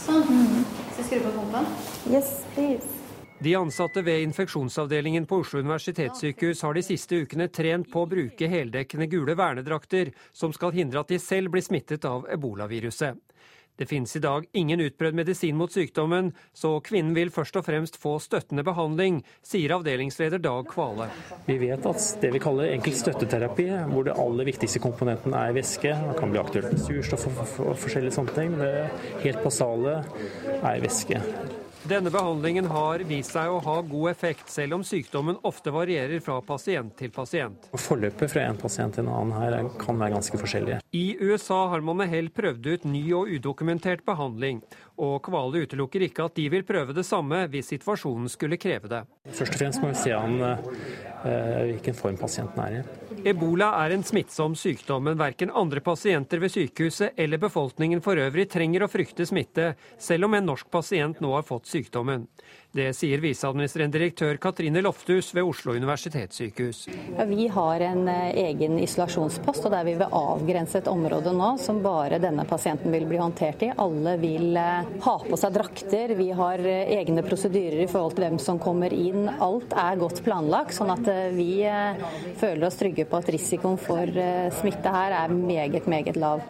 Sånn. 0.04 0.66
Skal 0.91 1.00
jeg 1.00 1.08
skru 1.08 1.24
på 1.30 1.38
pumpen? 1.38 1.72
Yes, 2.12 2.36
please. 2.58 3.00
De 3.44 3.56
ansatte 3.56 4.02
ved 4.02 4.22
infeksjonsavdelingen 4.24 5.26
på 5.28 5.41
Oslo 5.41 5.60
universitetssykehus 5.60 6.62
har 6.64 6.78
de 6.78 6.84
siste 6.86 7.18
ukene 7.26 7.50
trent 7.52 7.89
på 7.91 8.04
å 8.04 8.08
bruke 8.08 8.48
heldekkende 8.48 9.08
gule 9.12 9.36
vernedrakter 9.36 10.14
som 10.32 10.54
skal 10.56 10.72
hindre 10.72 11.02
at 11.02 11.12
de 11.12 11.20
selv 11.20 11.52
blir 11.52 11.66
smittet 11.66 12.06
av 12.08 12.24
ebolaviruset. 12.32 13.18
Det 13.78 13.88
finnes 13.89 14.15
i 14.15 14.21
dag 14.21 14.45
ingen 14.53 14.84
utprøvd 14.86 15.17
medisin 15.17 15.57
mot 15.57 15.74
sykdommen, 15.74 16.30
så 16.53 16.76
kvinnen 16.86 17.15
vil 17.17 17.32
først 17.34 17.57
og 17.57 17.65
fremst 17.65 17.97
få 17.97 18.19
støttende 18.21 18.61
behandling, 18.67 19.24
sier 19.41 19.74
avdelingsleder 19.80 20.43
Dag 20.43 20.69
Kvale. 20.69 21.09
Vi 21.47 21.57
vet 21.63 21.88
at 21.89 22.05
det 22.21 22.34
vi 22.36 22.43
kaller 22.43 22.69
enkel 22.76 22.93
støtteterapi, 22.99 23.65
hvor 23.89 24.05
det 24.05 24.17
aller 24.21 24.49
viktigste 24.51 24.84
komponenten 24.84 25.34
er 25.34 25.57
væske, 25.57 25.89
det 25.89 26.15
kan 26.19 26.36
bli 26.36 26.43
aktuelt 26.43 26.69
med 26.76 26.86
surstoff 26.86 27.26
og 27.34 27.74
forskjellige 27.82 28.13
sånne 28.19 28.38
ting, 28.38 28.55
det 28.61 28.71
helt 29.26 29.41
basale 29.41 29.99
er 30.61 30.86
væske. 30.86 31.26
Denne 31.84 32.07
behandlingen 32.09 32.65
har 32.71 33.01
vist 33.03 33.34
seg 33.36 33.51
å 33.51 33.57
ha 33.65 33.73
god 33.84 34.11
effekt, 34.13 34.47
selv 34.47 34.77
om 34.77 34.86
sykdommen 34.88 35.36
ofte 35.43 35.71
varierer 35.75 36.21
fra 36.23 36.38
pasient 36.47 36.93
til 36.95 37.11
pasient. 37.11 37.65
Forløpet 37.75 38.31
fra 38.31 38.45
en 38.47 38.59
pasient 38.61 38.95
til 38.95 39.03
en 39.03 39.11
annen 39.11 39.36
her 39.36 39.67
kan 39.81 39.99
være 39.99 40.15
ganske 40.15 40.39
forskjellige. 40.39 40.77
I 40.95 41.17
USA 41.19 41.65
har 41.73 41.84
man 41.84 41.99
med 41.99 42.07
hell 42.13 42.31
prøvd 42.31 42.69
ut 42.71 42.88
ny 42.88 43.03
og 43.17 43.36
udokumentert 43.36 44.05
behandling, 44.07 44.61
og 45.02 45.22
Kvale 45.26 45.64
utelukker 45.66 46.06
ikke 46.08 46.28
at 46.28 46.36
de 46.38 46.46
vil 46.54 46.66
prøve 46.68 46.94
det 46.96 47.06
samme 47.08 47.44
hvis 47.52 47.72
situasjonen 47.74 48.30
skulle 48.32 48.60
kreve 48.62 48.91
det. 48.91 49.02
Først 49.32 49.56
og 49.56 49.60
fremst 49.62 49.82
må 49.82 49.89
vi 49.89 50.00
se 50.02 50.14
an 50.14 50.36
eh, 50.44 51.62
hvilken 51.72 51.98
form 51.98 52.20
pasienten 52.20 52.62
er 52.64 52.78
i. 52.78 52.84
Ebola 53.34 53.70
er 53.86 53.96
en 53.96 54.04
smittsom 54.06 54.58
sykdom, 54.60 55.06
men 55.08 55.20
verken 55.20 55.54
andre 55.56 55.82
pasienter 55.84 56.41
ved 56.44 56.52
sykehuset 56.54 57.18
eller 57.18 57.41
befolkningen 57.41 58.04
for 58.04 58.20
øvrig 58.20 58.50
trenger 58.52 58.84
å 58.84 58.91
frykte 58.91 59.26
smitte, 59.26 59.74
selv 59.98 60.28
om 60.28 60.38
en 60.38 60.50
norsk 60.52 60.70
pasient 60.74 61.22
nå 61.24 61.32
har 61.38 61.48
fått 61.48 61.72
sykdommen. 61.72 62.28
Det 62.74 62.88
sier 62.97 63.21
viseadministrerende 63.21 63.93
direktør 63.99 64.39
Katrine 64.41 64.82
Lofthus 64.82 65.28
ved 65.36 65.45
Oslo 65.45 65.76
universitetssykehus. 65.78 66.88
Ja, 67.19 67.28
vi 67.30 67.45
har 67.53 67.84
en 67.86 68.07
eh, 68.09 68.32
egen 68.47 68.80
isolasjonspost, 68.82 69.67
og 69.67 69.76
der 69.76 69.86
vi 69.86 69.93
vil 69.99 70.15
avgrense 70.17 70.80
et 70.82 70.89
område 70.89 71.36
nå 71.38 71.51
som 71.61 71.84
bare 71.86 72.17
denne 72.24 72.47
pasienten 72.49 72.89
vil 72.89 73.05
bli 73.05 73.19
håndtert 73.21 73.61
i. 73.67 73.69
Alle 73.78 74.15
vil 74.24 74.57
eh, 74.57 74.89
ha 75.05 75.15
på 75.28 75.38
seg 75.38 75.53
drakter. 75.59 76.15
Vi 76.17 76.32
har 76.34 76.65
eh, 76.65 76.95
egne 76.97 77.21
prosedyrer 77.28 77.84
i 77.86 77.88
forhold 77.93 78.17
til 78.17 78.26
hvem 78.26 78.41
som 78.41 78.63
kommer 78.65 78.97
inn. 78.97 79.30
Alt 79.38 79.78
er 79.78 80.01
godt 80.01 80.24
planlagt, 80.26 80.74
sånn 80.74 80.95
at 80.97 81.13
vi 81.38 81.61
føler 82.41 82.65
oss 82.65 82.82
trygge 82.82 83.05
på 83.05 83.21
at 83.21 83.30
risikoen 83.38 83.78
for 83.78 84.17
smitte 84.57 84.97
her 84.97 85.19
er 85.21 85.38
meget, 85.38 85.86
meget 85.86 86.17
lav. 86.17 86.41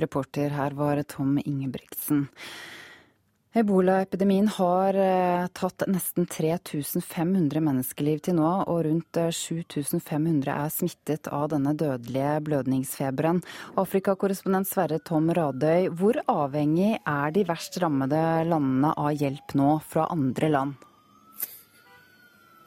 Reporter 0.00 0.56
her 0.56 0.80
var 0.80 1.04
Tom 1.04 1.36
Ingebrigtsen. 1.44 2.30
Ebolaepidemien 3.50 4.46
har 4.54 4.94
eh, 4.94 5.46
tatt 5.58 5.82
nesten 5.90 6.28
3500 6.30 7.58
menneskeliv 7.66 8.20
til 8.22 8.36
nå, 8.38 8.50
og 8.70 8.84
rundt 8.86 9.18
7500 9.18 10.52
eh, 10.52 10.52
er 10.54 10.70
smittet 10.70 11.26
av 11.34 11.48
denne 11.50 11.72
dødelige 11.74 12.36
blødningsfeberen. 12.46 13.40
Afrikakorrespondent 13.82 14.70
Sverre 14.70 15.00
Tom 15.02 15.32
Radøy, 15.34 15.88
hvor 15.98 16.20
avhengig 16.30 16.92
er 17.02 17.34
de 17.34 17.42
verst 17.48 17.80
rammede 17.82 18.22
landene 18.46 18.94
av 18.94 19.18
hjelp 19.18 19.58
nå 19.58 19.72
fra 19.82 20.06
andre 20.14 20.52
land? 20.54 20.89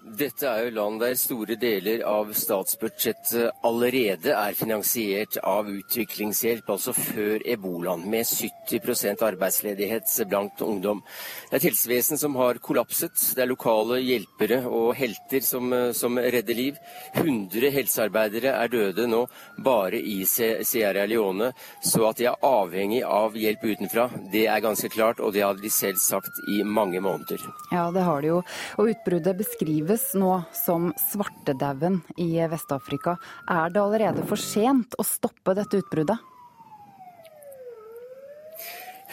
Dette 0.03 0.49
er 0.49 0.65
jo 0.65 0.71
land 0.75 0.99
der 0.99 1.13
store 1.15 1.55
deler 1.55 2.01
av 2.03 2.33
statsbudsjettet 2.35 3.63
allerede 3.63 4.33
er 4.35 4.55
finansiert 4.57 5.37
av 5.47 5.69
utviklingshjelp, 5.71 6.67
altså 6.73 6.91
før 6.91 7.39
ebolaen, 7.47 8.03
med 8.11 8.27
70 8.27 9.23
arbeidsledighet 9.23 10.11
blant 10.27 10.59
ungdom. 10.61 10.99
Det 11.47 11.55
er 11.55 11.61
et 11.61 11.67
helsevesen 11.69 12.19
som 12.19 12.35
har 12.35 12.59
kollapset. 12.59 13.15
Det 13.15 13.45
er 13.45 13.49
lokale 13.49 14.01
hjelpere 14.03 14.59
og 14.67 14.91
helter 14.99 15.45
som, 15.45 15.71
som 15.95 16.19
redder 16.19 16.59
liv. 16.59 16.83
100 17.13 17.71
helsearbeidere 17.71 18.57
er 18.59 18.73
døde 18.75 19.07
nå 19.07 19.23
bare 19.63 20.03
i 20.03 20.19
Sierra 20.27 21.07
Leone, 21.07 21.53
så 21.79 22.09
at 22.09 22.19
de 22.19 22.27
er 22.27 22.43
avhengig 22.43 23.05
av 23.07 23.39
hjelp 23.39 23.63
utenfra, 23.71 24.09
det 24.35 24.49
er 24.51 24.67
ganske 24.67 24.91
klart, 24.91 25.23
og 25.23 25.31
det 25.31 25.47
hadde 25.47 25.63
de 25.63 25.71
selv 25.71 26.03
sagt 26.03 26.43
i 26.51 26.59
mange 26.67 26.99
måneder. 26.99 27.39
Ja, 27.71 27.87
det 27.95 28.03
har 28.03 28.19
de 28.21 28.33
jo. 28.33 28.43
Og 28.81 28.91
utbruddet 28.91 29.39
beskrives 29.39 29.92
nå 30.17 30.41
som 30.55 30.91
svartedauden 30.97 31.99
i 32.17 32.31
Vest-Afrika. 32.49 33.17
Er 33.49 33.69
det 33.73 33.81
allerede 33.81 34.25
for 34.27 34.41
sent 34.41 34.97
å 34.97 35.05
stoppe 35.07 35.55
dette 35.57 35.81
utbruddet? 35.83 36.32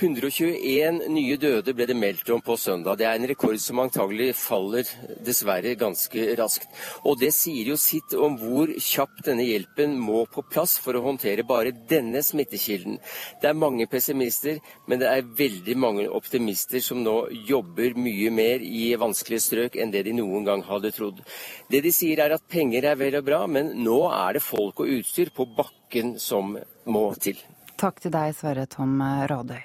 121 0.01 1.11
nye 1.12 1.36
døde 1.36 1.74
ble 1.76 1.84
det 1.84 1.96
meldt 1.98 2.30
om 2.32 2.40
på 2.40 2.55
søndag. 2.57 2.96
Det 2.96 3.05
er 3.05 3.18
en 3.18 3.28
rekord 3.28 3.59
som 3.61 3.82
antagelig 3.82 4.30
faller 4.38 4.88
dessverre 5.26 5.74
ganske 5.76 6.22
raskt. 6.38 6.68
Og 7.05 7.18
det 7.20 7.28
sier 7.36 7.68
jo 7.68 7.76
sitt 7.76 8.14
om 8.16 8.38
hvor 8.40 8.72
kjapt 8.80 9.26
denne 9.28 9.44
hjelpen 9.44 9.98
må 10.01 10.22
på 10.32 10.44
plass 10.48 10.78
for 10.80 10.96
å 10.96 11.03
håndtere 11.05 11.44
bare 11.44 11.74
denne 11.90 12.22
smittekilden. 12.24 12.96
Det 13.42 13.51
er 13.51 13.59
mange 13.61 13.84
pessimister, 13.92 14.62
men 14.88 15.03
det 15.03 15.11
er 15.11 15.28
veldig 15.42 15.76
mange 15.76 16.07
optimister 16.09 16.80
som 16.84 17.03
nå 17.05 17.18
jobber 17.51 17.98
mye 18.01 18.32
mer 18.32 18.64
i 18.64 18.94
vanskelige 19.01 19.44
strøk 19.51 19.76
enn 19.76 19.92
det 19.92 20.07
de 20.09 20.14
noen 20.16 20.48
gang 20.48 20.64
hadde 20.64 20.94
trodd. 20.96 21.20
Det 21.68 21.82
de 21.84 21.92
sier 21.92 22.24
er 22.24 22.38
at 22.38 22.48
penger 22.48 22.88
er 22.88 22.96
vel 23.01 23.20
og 23.20 23.26
bra, 23.28 23.42
men 23.44 23.74
nå 23.84 24.01
er 24.09 24.38
det 24.38 24.46
folk 24.46 24.80
og 24.80 24.94
utstyr 24.96 25.34
på 25.36 25.44
bakken 25.59 26.16
som 26.16 26.57
må 26.88 27.05
til. 27.20 27.36
Takk 27.80 28.01
til 28.01 28.16
deg, 28.16 28.32
Sverre 28.36 28.64
Tom 28.68 28.96
Radøy. 29.01 29.61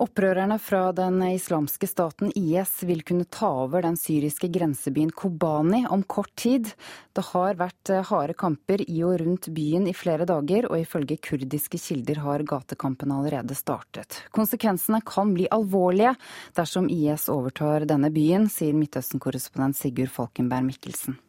Opprørerne 0.00 0.56
fra 0.56 0.86
den 0.96 1.20
islamske 1.26 1.84
staten 1.86 2.30
IS 2.38 2.78
vil 2.88 3.02
kunne 3.04 3.26
ta 3.28 3.50
over 3.66 3.84
den 3.84 3.98
syriske 4.00 4.48
grensebyen 4.48 5.10
Kobani 5.12 5.82
om 5.90 6.02
kort 6.08 6.32
tid. 6.40 6.70
Det 7.12 7.24
har 7.32 7.58
vært 7.60 7.92
harde 8.08 8.36
kamper 8.38 8.80
i 8.86 9.02
og 9.04 9.18
rundt 9.20 9.50
byen 9.52 9.84
i 9.90 9.96
flere 9.96 10.24
dager, 10.28 10.70
og 10.70 10.80
ifølge 10.80 11.18
kurdiske 11.20 11.80
kilder 11.82 12.22
har 12.24 12.46
gatekampen 12.48 13.12
allerede 13.12 13.56
startet. 13.58 14.22
Konsekvensene 14.32 15.02
kan 15.04 15.34
bli 15.36 15.50
alvorlige 15.52 16.14
dersom 16.56 16.88
IS 16.88 17.28
overtar 17.32 17.84
denne 17.88 18.08
byen, 18.14 18.48
sier 18.48 18.72
Midtøsten-korrespondent 18.78 19.76
Sigurd 19.76 20.14
Falkenberg 20.14 20.72
Mikkelsen. 20.72 21.20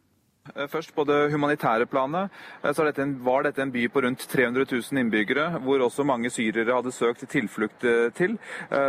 Eh, 0.52 0.66
først 0.68 0.90
på 0.92 1.06
det 1.08 1.30
humanitære 1.32 1.86
planet 1.88 2.28
eh, 2.60 2.72
så 2.76 2.84
dette 2.84 3.04
var 3.24 3.46
dette 3.46 3.62
en 3.64 3.70
by 3.72 3.86
på 3.88 4.02
rundt 4.04 4.26
300 4.28 4.66
000 4.68 5.00
innbyggere, 5.00 5.46
hvor 5.64 5.80
også 5.80 6.04
mange 6.04 6.28
syrere 6.28 6.74
hadde 6.76 6.92
søkt 6.92 7.24
tilflukt 7.32 7.86
eh, 7.88 8.10
til 8.12 8.36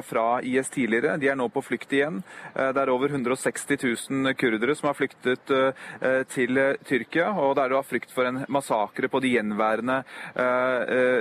fra 0.03 0.41
IS 0.43 0.67
tidligere. 0.73 1.15
De 1.21 1.29
er 1.31 1.37
nå 1.39 1.47
på 1.53 1.61
flukt 1.63 1.93
igjen. 1.93 2.17
Det 2.55 2.81
er 2.81 2.89
over 2.91 3.11
160 3.13 3.77
000 4.09 4.33
kurdere 4.35 4.75
som 4.75 4.87
har 4.89 4.97
flyktet 4.97 5.51
til 6.31 6.59
Tyrkia, 6.87 7.27
og 7.31 7.53
det 7.55 7.63
er 7.63 7.73
da 7.73 7.81
frykt 7.85 8.11
for 8.13 8.27
en 8.27 8.41
massakre 8.51 9.09
på 9.11 9.21
de 9.23 9.31
gjenværende 9.35 9.97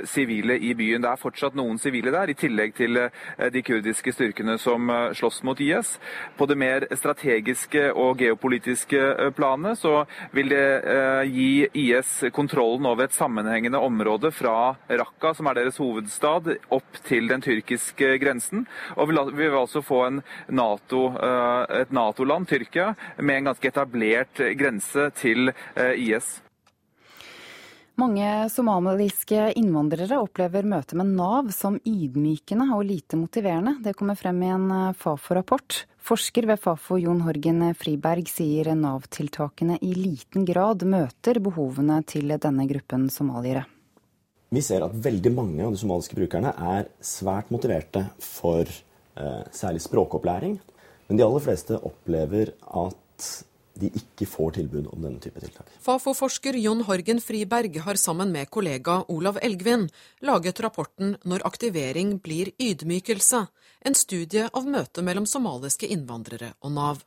sivile 0.09 0.57
i 0.57 0.73
byen. 0.79 1.03
Det 1.05 1.11
er 1.11 1.21
fortsatt 1.21 1.59
noen 1.59 1.79
sivile 1.83 2.13
der, 2.15 2.33
i 2.33 2.39
tillegg 2.39 2.75
til 2.79 3.01
de 3.55 3.65
kurdiske 3.67 4.15
styrkene 4.17 4.57
som 4.63 4.91
slåss 5.15 5.43
mot 5.47 5.61
IS. 5.61 5.97
På 6.39 6.49
det 6.51 6.59
mer 6.59 6.89
strategiske 6.95 7.91
og 7.93 8.23
geopolitiske 8.23 9.33
planet 9.37 9.83
så 9.83 10.05
vil 10.33 10.53
det 10.53 10.67
eh, 10.81 11.23
gi 11.29 11.67
IS 11.73 12.13
kontrollen 12.33 12.87
over 12.87 13.07
et 13.07 13.17
sammenhengende 13.17 13.81
område 13.83 14.31
fra 14.35 14.75
Raqqa, 14.89 15.35
som 15.35 15.51
er 15.51 15.61
deres 15.61 15.81
hovedstad, 15.83 16.55
opp 16.75 17.01
til 17.09 17.29
den 17.31 17.45
tyrkiske 17.45 18.15
grensen. 18.23 18.67
Og 18.97 19.13
vi 19.13 19.43
vil 19.43 19.59
altså 19.59 19.83
få 19.85 20.05
NATO, 20.49 21.07
eh, 21.19 21.83
et 21.83 21.93
Nato-land, 21.95 22.49
Tyrkia, 22.49 22.95
med 23.19 23.41
en 23.41 23.53
ganske 23.53 23.73
etablert 23.73 24.43
grense 24.59 25.11
til 25.19 25.51
eh, 25.51 25.95
IS. 25.99 26.44
Mange 27.95 28.27
somaliske 28.51 29.53
innvandrere 29.55 30.17
opplever 30.19 30.67
møtet 30.67 30.97
med 30.99 31.13
Nav 31.15 31.53
som 31.55 31.77
ydmykende 31.87 32.67
og 32.75 32.83
lite 32.89 33.15
motiverende. 33.15 33.77
Det 33.85 33.93
kommer 33.95 34.19
frem 34.19 34.41
i 34.43 34.49
en 34.51 34.73
Fafo-rapport. 34.99 35.85
Forsker 36.03 36.49
ved 36.51 36.59
Fafo 36.59 36.99
Jon 36.99 37.23
Horgen 37.23 37.63
Friberg 37.79 38.27
sier 38.27 38.73
Nav-tiltakene 38.75 39.79
i 39.79 39.93
liten 39.95 40.43
grad 40.49 40.83
møter 40.83 41.39
behovene 41.39 42.01
til 42.03 42.35
denne 42.35 42.67
gruppen 42.67 43.07
somaliere. 43.15 43.63
Vi 44.51 44.63
ser 44.63 44.83
at 44.83 44.99
veldig 45.07 45.31
mange 45.35 45.63
av 45.63 45.71
de 45.71 45.79
somaliske 45.79 46.19
brukerne 46.19 46.51
er 46.75 46.91
svært 46.99 47.55
motiverte 47.55 48.09
for 48.19 48.67
eh, 48.67 49.43
særlig 49.55 49.87
språkopplæring. 49.87 50.59
Men 51.07 51.19
de 51.21 51.25
aller 51.31 51.47
fleste 51.47 51.79
opplever 51.79 52.57
at 52.59 53.31
de 53.81 53.91
ikke 53.91 54.27
får 54.31 54.57
tilbud 54.59 54.91
om 54.93 55.03
denne 55.03 55.23
type 55.23 55.41
tiltak. 55.43 55.71
Fafo-forsker 55.83 56.59
Jon 56.63 56.85
Horgen 56.87 57.21
Friberg 57.23 57.81
har 57.87 57.99
sammen 58.01 58.31
med 58.35 58.51
kollega 58.55 59.01
Olav 59.11 59.41
Elgvin 59.43 59.89
laget 60.23 60.61
rapporten 60.61 61.17
'Når 61.25 61.45
aktivering 61.45 62.21
blir 62.21 62.53
ydmykelse', 62.59 63.47
en 63.85 63.95
studie 63.95 64.49
av 64.53 64.65
møtet 64.67 65.05
mellom 65.05 65.27
somaliske 65.27 65.87
innvandrere 65.87 66.55
og 66.63 66.73
Nav. 66.73 67.05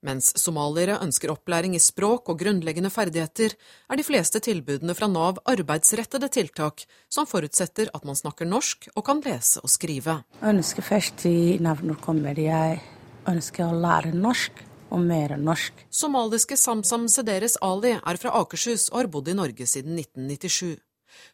Mens 0.00 0.30
somaliere 0.40 0.96
ønsker 1.04 1.28
opplæring 1.28 1.74
i 1.76 1.78
språk 1.82 2.30
og 2.32 2.38
grunnleggende 2.40 2.88
ferdigheter, 2.88 3.52
er 3.90 3.96
de 3.96 4.06
fleste 4.06 4.40
tilbudene 4.40 4.94
fra 4.96 5.06
Nav 5.06 5.42
arbeidsrettede 5.44 6.30
tiltak 6.32 6.86
som 7.08 7.28
forutsetter 7.28 7.90
at 7.92 8.06
man 8.08 8.16
snakker 8.16 8.48
norsk 8.48 8.88
og 8.94 9.04
kan 9.04 9.20
lese 9.20 9.60
og 9.60 9.68
skrive. 9.68 10.24
Jeg 10.40 10.56
ønsker 10.56 10.82
først 10.82 11.26
i 11.28 11.58
Nav 11.60 11.84
når 11.84 12.00
kommer 12.00 12.38
jeg 12.38 12.80
ønsker 13.28 13.68
å 13.68 13.76
lære 13.76 14.16
norsk 14.16 14.64
og 14.90 15.02
mer 15.06 15.36
norsk. 15.38 15.86
Somaliske 15.90 16.58
Samsam 16.58 17.08
Sederes 17.08 17.56
Ali 17.64 17.96
er 17.96 18.20
fra 18.20 18.34
Akershus 18.42 18.88
og 18.92 19.02
har 19.02 19.10
bodd 19.14 19.30
i 19.30 19.36
Norge 19.38 19.66
siden 19.66 19.98
1997. 19.98 20.78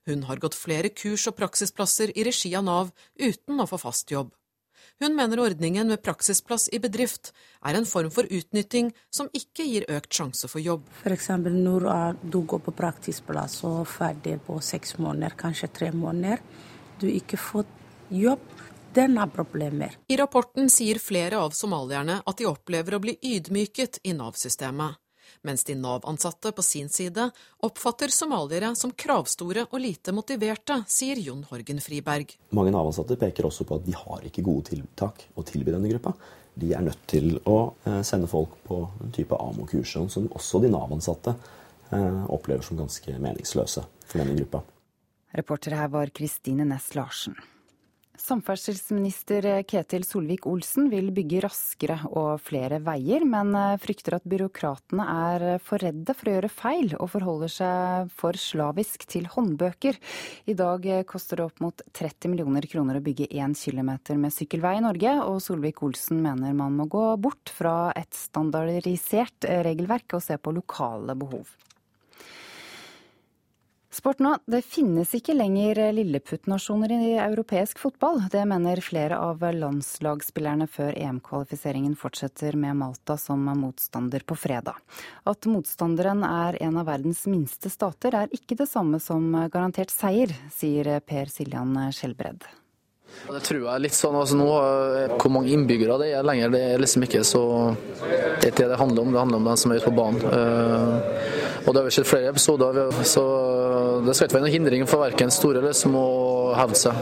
Hun 0.06 0.24
har 0.28 0.40
gått 0.40 0.56
flere 0.56 0.90
kurs 0.92 1.26
og 1.28 1.36
praksisplasser 1.38 2.12
i 2.16 2.24
regi 2.26 2.54
av 2.56 2.66
Nav 2.66 2.92
uten 3.20 3.60
å 3.60 3.68
få 3.68 3.80
fast 3.80 4.12
jobb. 4.12 4.32
Hun 5.00 5.12
mener 5.12 5.40
ordningen 5.42 5.90
med 5.92 6.00
praksisplass 6.00 6.70
i 6.72 6.78
bedrift 6.80 7.34
er 7.68 7.76
en 7.76 7.88
form 7.88 8.08
for 8.14 8.28
utnytting 8.32 8.94
som 9.12 9.28
ikke 9.36 9.66
gir 9.68 9.84
økt 9.92 10.14
sjanse 10.16 10.48
for 10.48 10.62
jobb. 10.64 10.86
F.eks. 11.02 11.28
når 11.36 12.16
du 12.22 12.38
går 12.40 12.62
på 12.64 12.72
praksisplass 12.78 13.58
og 13.68 13.82
er 13.82 13.90
ferdig 13.92 14.38
på 14.46 14.56
seks 14.64 14.96
måneder, 14.96 15.36
kanskje 15.36 15.68
tre 15.68 15.90
måneder, 15.92 16.40
du 17.00 17.10
ikke 17.10 17.36
får 17.36 17.68
jobb, 18.08 18.46
den 18.96 19.18
har 19.18 19.26
problemer. 19.26 19.98
I 20.08 20.16
rapporten 20.16 20.70
sier 20.72 20.98
flere 20.98 21.38
av 21.38 21.50
somalierne 21.50 22.22
at 22.24 22.38
de 22.38 22.46
opplever 22.48 22.96
å 22.96 23.00
bli 23.04 23.12
ydmyket 23.20 23.98
i 24.08 24.14
Nav-systemet. 24.16 24.96
Mens 25.44 25.64
de 25.68 25.74
Nav-ansatte 25.76 26.52
på 26.56 26.62
sin 26.64 26.88
side 26.88 27.26
oppfatter 27.66 28.08
somaliere 28.08 28.70
som 28.78 28.94
kravstore 28.96 29.66
og 29.68 29.82
lite 29.82 30.14
motiverte, 30.16 30.78
sier 30.88 31.20
Jon 31.20 31.42
Horgen 31.50 31.82
Friberg. 31.84 32.32
Mange 32.56 32.72
Nav-ansatte 32.72 33.18
peker 33.20 33.44
også 33.50 33.66
på 33.68 33.76
at 33.76 33.84
de 33.84 33.92
har 33.98 34.24
ikke 34.24 34.44
gode 34.46 34.70
tiltak 34.70 35.26
å 35.36 35.44
tilby 35.44 35.74
denne 35.74 35.90
gruppa. 35.92 36.14
De 36.56 36.70
er 36.72 36.86
nødt 36.86 37.02
til 37.10 37.34
å 37.44 37.58
eh, 37.84 38.00
sende 38.00 38.30
folk 38.32 38.54
på 38.64 38.78
en 39.04 39.12
type 39.12 39.36
AMO-kurs, 39.36 39.92
som 40.08 40.30
også 40.30 40.62
de 40.64 40.70
Nav-ansatte 40.72 41.34
eh, 41.34 42.22
opplever 42.32 42.64
som 42.64 42.80
ganske 42.80 43.18
meningsløse 43.20 43.84
for 44.06 44.22
denne 44.22 44.38
gruppa. 44.40 44.64
Reporter 45.36 45.76
her 45.76 45.92
var 45.92 46.14
Kristine 46.16 46.64
Næss 46.64 46.94
Larsen. 46.96 47.36
Samferdselsminister 48.16 49.44
Ketil 49.68 50.04
Solvik-Olsen 50.06 50.88
vil 50.92 51.10
bygge 51.14 51.42
raskere 51.44 51.98
og 52.08 52.40
flere 52.44 52.78
veier, 52.84 53.24
men 53.28 53.52
frykter 53.82 54.16
at 54.16 54.26
byråkratene 54.28 55.06
er 55.12 55.44
for 55.64 55.82
redde 55.82 56.14
for 56.16 56.30
å 56.30 56.36
gjøre 56.36 56.50
feil 56.52 56.94
og 56.96 57.10
forholder 57.12 57.52
seg 57.52 58.14
for 58.16 58.38
slavisk 58.40 59.04
til 59.12 59.28
håndbøker. 59.32 60.00
I 60.48 60.56
dag 60.58 60.88
koster 61.10 61.40
det 61.40 61.48
opp 61.50 61.62
mot 61.64 61.84
30 61.92 62.32
millioner 62.32 62.66
kroner 62.70 63.00
å 63.00 63.04
bygge 63.04 63.28
én 63.36 63.56
kilometer 63.58 64.18
med 64.20 64.34
sykkelvei 64.34 64.76
i 64.78 64.84
Norge, 64.86 65.18
og 65.26 65.42
Solvik-Olsen 65.44 66.24
mener 66.24 66.56
man 66.56 66.76
må 66.78 66.88
gå 66.90 67.06
bort 67.20 67.52
fra 67.52 67.92
et 67.96 68.16
standardisert 68.16 69.48
regelverk 69.68 70.16
og 70.16 70.24
se 70.24 70.40
på 70.40 70.56
lokale 70.56 71.18
behov. 71.18 71.52
Sport 73.96 74.18
nå. 74.20 74.34
Det 74.44 74.58
finnes 74.60 75.08
ikke 75.16 75.32
lenger 75.32 75.78
lilleputtnasjoner 75.96 76.92
i 76.92 77.14
europeisk 77.16 77.78
fotball. 77.80 78.18
Det 78.28 78.42
mener 78.44 78.82
flere 78.84 79.16
av 79.16 79.40
landslagsspillerne 79.40 80.66
før 80.68 80.90
EM-kvalifiseringen 81.00 81.94
fortsetter 81.96 82.58
med 82.60 82.76
Malta 82.76 83.16
som 83.16 83.40
motstander 83.56 84.20
på 84.28 84.36
fredag. 84.36 84.76
At 85.24 85.48
motstanderen 85.48 86.26
er 86.28 86.60
en 86.66 86.76
av 86.76 86.90
verdens 86.90 87.24
minste 87.24 87.72
stater 87.72 88.18
er 88.20 88.36
ikke 88.36 88.58
det 88.60 88.68
samme 88.68 89.00
som 89.00 89.32
garantert 89.48 89.94
seier, 89.94 90.34
sier 90.52 90.98
Per 91.00 91.32
Siljan 91.32 91.72
Skjelbred. 91.88 92.44
Det 93.32 93.40
tror 93.48 93.64
jeg 93.64 93.80
litt 93.80 93.96
sånn, 93.96 94.16
altså 94.18 94.36
nå, 94.36 94.46
Hvor 95.16 95.32
mange 95.32 95.54
innbyggere 95.54 95.96
det 96.02 96.12
er 96.18 96.26
lenger, 96.26 96.52
det 96.52 96.62
er 96.74 96.82
liksom 96.82 97.06
ikke 97.06 97.24
så 97.24 97.42
Det 98.42 98.50
er 98.50 98.56
det 98.60 98.70
det 98.74 98.80
handler 98.82 99.06
om, 99.06 99.12
det 99.14 99.22
handler 99.24 99.40
om 99.40 99.52
den 99.54 99.60
som 99.62 99.72
er 99.72 99.80
ute 99.80 99.88
på 99.88 99.96
banen. 99.96 101.45
Og 101.66 101.74
Det 101.74 101.80
har 101.80 101.84
vi 101.84 101.90
sett 101.90 102.06
flere 102.06 102.28
episoder, 102.30 102.90
så 103.02 103.22
det 104.06 104.16
skal 104.16 104.28
ikke 104.28 104.34
være 104.34 104.44
noen 104.44 104.52
hindring 104.52 104.88
for 104.88 105.02
verken 105.02 105.30
store 105.34 105.58
eller 105.58 105.74
små 105.74 106.02
å 106.02 106.52
hevde 106.54 106.78
seg. 106.78 107.00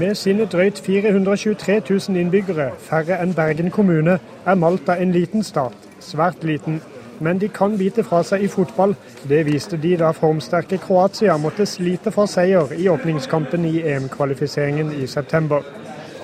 Med 0.00 0.14
sine 0.16 0.46
drøyt 0.48 0.80
423 0.84 1.80
000 1.90 2.16
innbyggere, 2.20 2.70
færre 2.78 3.20
enn 3.20 3.34
Bergen 3.36 3.70
kommune, 3.70 4.18
er 4.46 4.54
Malta 4.54 4.96
en 4.96 5.12
liten 5.12 5.44
stat. 5.44 5.76
Svært 6.00 6.44
liten 6.44 6.80
men 7.20 7.38
de 7.38 7.48
kan 7.48 7.78
bite 7.78 8.04
fra 8.04 8.22
seg 8.22 8.42
i 8.44 8.50
fotball. 8.50 8.94
Det 9.28 9.44
viste 9.46 9.78
de 9.80 9.96
da 9.98 10.12
formsterke 10.14 10.78
Kroatia 10.82 11.36
måtte 11.36 11.66
slite 11.66 12.12
for 12.14 12.30
seier 12.30 12.72
i 12.76 12.88
åpningskampen 12.88 13.64
i 13.66 13.80
EM-kvalifiseringen 13.82 14.92
i 15.02 15.06
september. 15.06 15.66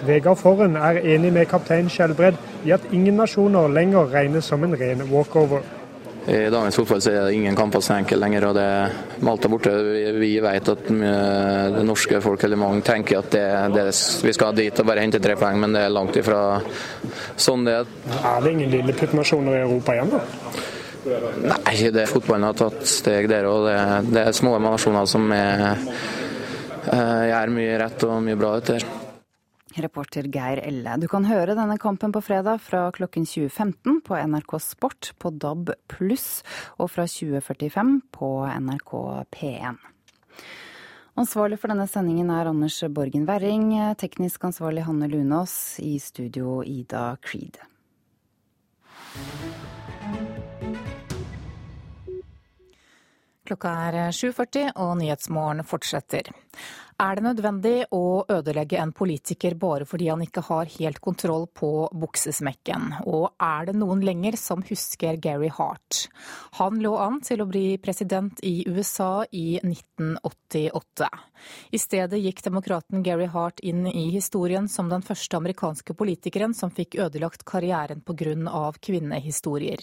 Vegard 0.06 0.38
Forren 0.38 0.76
er 0.76 1.00
enig 1.14 1.32
med 1.32 1.48
kaptein 1.50 1.88
Skjelbred 1.90 2.38
i 2.64 2.74
at 2.76 2.84
ingen 2.92 3.16
nasjoner 3.16 3.68
lenger 3.72 4.12
regnes 4.12 4.44
som 4.44 4.64
en 4.64 4.76
ren 4.80 5.02
walkover. 5.10 5.64
I 6.24 6.48
dagens 6.48 6.76
fotball 6.76 7.02
så 7.04 7.10
er 7.12 7.26
det 7.26 7.34
ingen 7.36 7.56
kamper 7.56 7.82
så 7.84 7.98
enkle 7.98 8.16
lenger. 8.16 8.46
og 8.48 8.54
det 8.56 8.68
Malta 9.26 9.48
borte, 9.52 9.72
vi, 9.84 10.04
vi 10.16 10.30
vet 10.40 10.70
at 10.72 10.86
det 10.88 11.84
norske 11.84 12.20
folk 12.24 12.44
eller 12.44 12.60
mange 12.60 12.80
tenker 12.86 13.20
at 13.20 13.28
det, 13.34 13.44
det, 13.74 13.84
vi 14.24 14.32
skal 14.32 14.56
dit 14.56 14.80
og 14.80 14.88
bare 14.88 15.04
hente 15.04 15.20
tre 15.20 15.36
poeng, 15.36 15.60
men 15.60 15.76
det 15.76 15.84
er 15.84 15.92
langt 15.92 16.16
ifra 16.16 16.62
sånn 17.36 17.68
det 17.68 17.76
er. 17.82 17.92
Er 18.22 18.40
det 18.40 18.54
ingen 18.56 18.72
lilleputtnasjoner 18.72 19.58
i 19.58 19.64
Europa 19.66 19.98
igjen, 19.98 20.16
da? 20.16 20.24
Nei, 21.04 21.90
det, 21.92 22.06
fotballen 22.08 22.48
har 22.48 22.56
tatt 22.56 22.86
steg 22.88 23.28
der 23.28 23.44
òg. 23.48 23.68
Det, 23.68 23.78
det, 24.14 24.22
er 24.24 24.36
små 24.36 24.56
nasjoner 24.62 25.08
som 25.10 25.28
er, 25.36 25.64
uh, 26.88 27.22
gjør 27.28 27.52
mye 27.58 27.80
rett 27.84 28.06
og 28.08 28.22
mye 28.24 28.40
bra 28.40 28.56
ut 28.56 28.76
her. 28.78 28.86
Reporter 29.82 30.28
Geir 30.30 30.60
Elle. 30.62 30.96
Du 31.02 31.08
kan 31.10 31.26
høre 31.26 31.56
denne 31.58 31.76
kampen 31.82 32.12
på 32.14 32.22
fredag 32.24 32.60
fra 32.62 32.86
klokken 32.94 33.26
20.15 33.26 34.00
på 34.06 34.18
NRK 34.18 34.54
Sport 34.62 35.10
på 35.18 35.32
DAB 35.34 35.74
pluss 35.90 36.44
og 36.78 36.92
fra 36.94 37.08
20.45 37.10 37.98
på 38.14 38.30
NRK 38.66 38.94
P1. 39.34 39.82
Ansvarlig 41.14 41.60
for 41.62 41.70
denne 41.70 41.86
sendingen 41.86 42.32
er 42.34 42.50
Anders 42.50 42.80
Borgen 42.90 43.26
Werring, 43.28 43.68
teknisk 44.00 44.48
ansvarlig 44.48 44.82
Hanne 44.86 45.06
Lunås, 45.10 45.78
i 45.78 45.94
studio 46.02 46.58
Ida 46.66 47.12
Creed. 47.22 47.60
Klokka 53.44 53.70
er 53.86 53.96
7.40 54.16 54.70
og 54.80 54.94
Nyhetsmorgen 54.98 55.62
fortsetter. 55.68 56.30
Er 56.94 57.18
det 57.18 57.24
nødvendig 57.24 57.88
å 57.90 58.22
ødelegge 58.30 58.78
en 58.78 58.92
politiker 58.94 59.56
bare 59.58 59.86
fordi 59.88 60.06
han 60.12 60.20
ikke 60.22 60.44
har 60.46 60.68
helt 60.76 61.00
kontroll 61.02 61.48
på 61.50 61.88
buksesmekken? 61.90 63.00
Og 63.10 63.32
er 63.42 63.66
det 63.66 63.74
noen 63.80 64.04
lenger 64.06 64.38
som 64.38 64.62
husker 64.68 65.18
Gary 65.18 65.50
Hart? 65.50 66.04
Han 66.60 66.78
lå 66.84 66.92
an 67.02 67.18
til 67.26 67.42
å 67.42 67.48
bli 67.50 67.80
president 67.82 68.38
i 68.46 68.60
USA 68.70 69.24
i 69.34 69.58
1988. 69.58 71.10
I 71.74 71.80
stedet 71.82 72.20
gikk 72.22 72.44
demokraten 72.46 73.02
Gary 73.02 73.26
Hart 73.26 73.58
inn 73.66 73.88
i 73.90 74.06
historien 74.14 74.70
som 74.70 74.86
den 74.88 75.02
første 75.02 75.40
amerikanske 75.40 75.98
politikeren 75.98 76.54
som 76.54 76.70
fikk 76.70 76.94
ødelagt 77.02 77.42
karrieren 77.48 78.06
pga. 78.06 78.70
kvinnehistorier. 78.80 79.82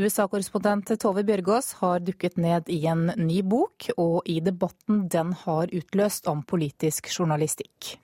USA-korrespondent 0.00 0.94
Tove 1.02 1.22
Bjørgaas 1.28 1.74
har 1.82 2.00
dukket 2.00 2.38
ned 2.40 2.70
i 2.72 2.80
en 2.88 3.10
ny 3.20 3.42
bok, 3.42 3.90
og 4.00 4.24
i 4.24 4.40
debatten 4.40 5.04
den 5.12 5.34
har 5.44 5.68
utløst 5.68 6.29
om 6.30 6.42
politisk 6.46 7.10
journalistikk. 7.10 7.96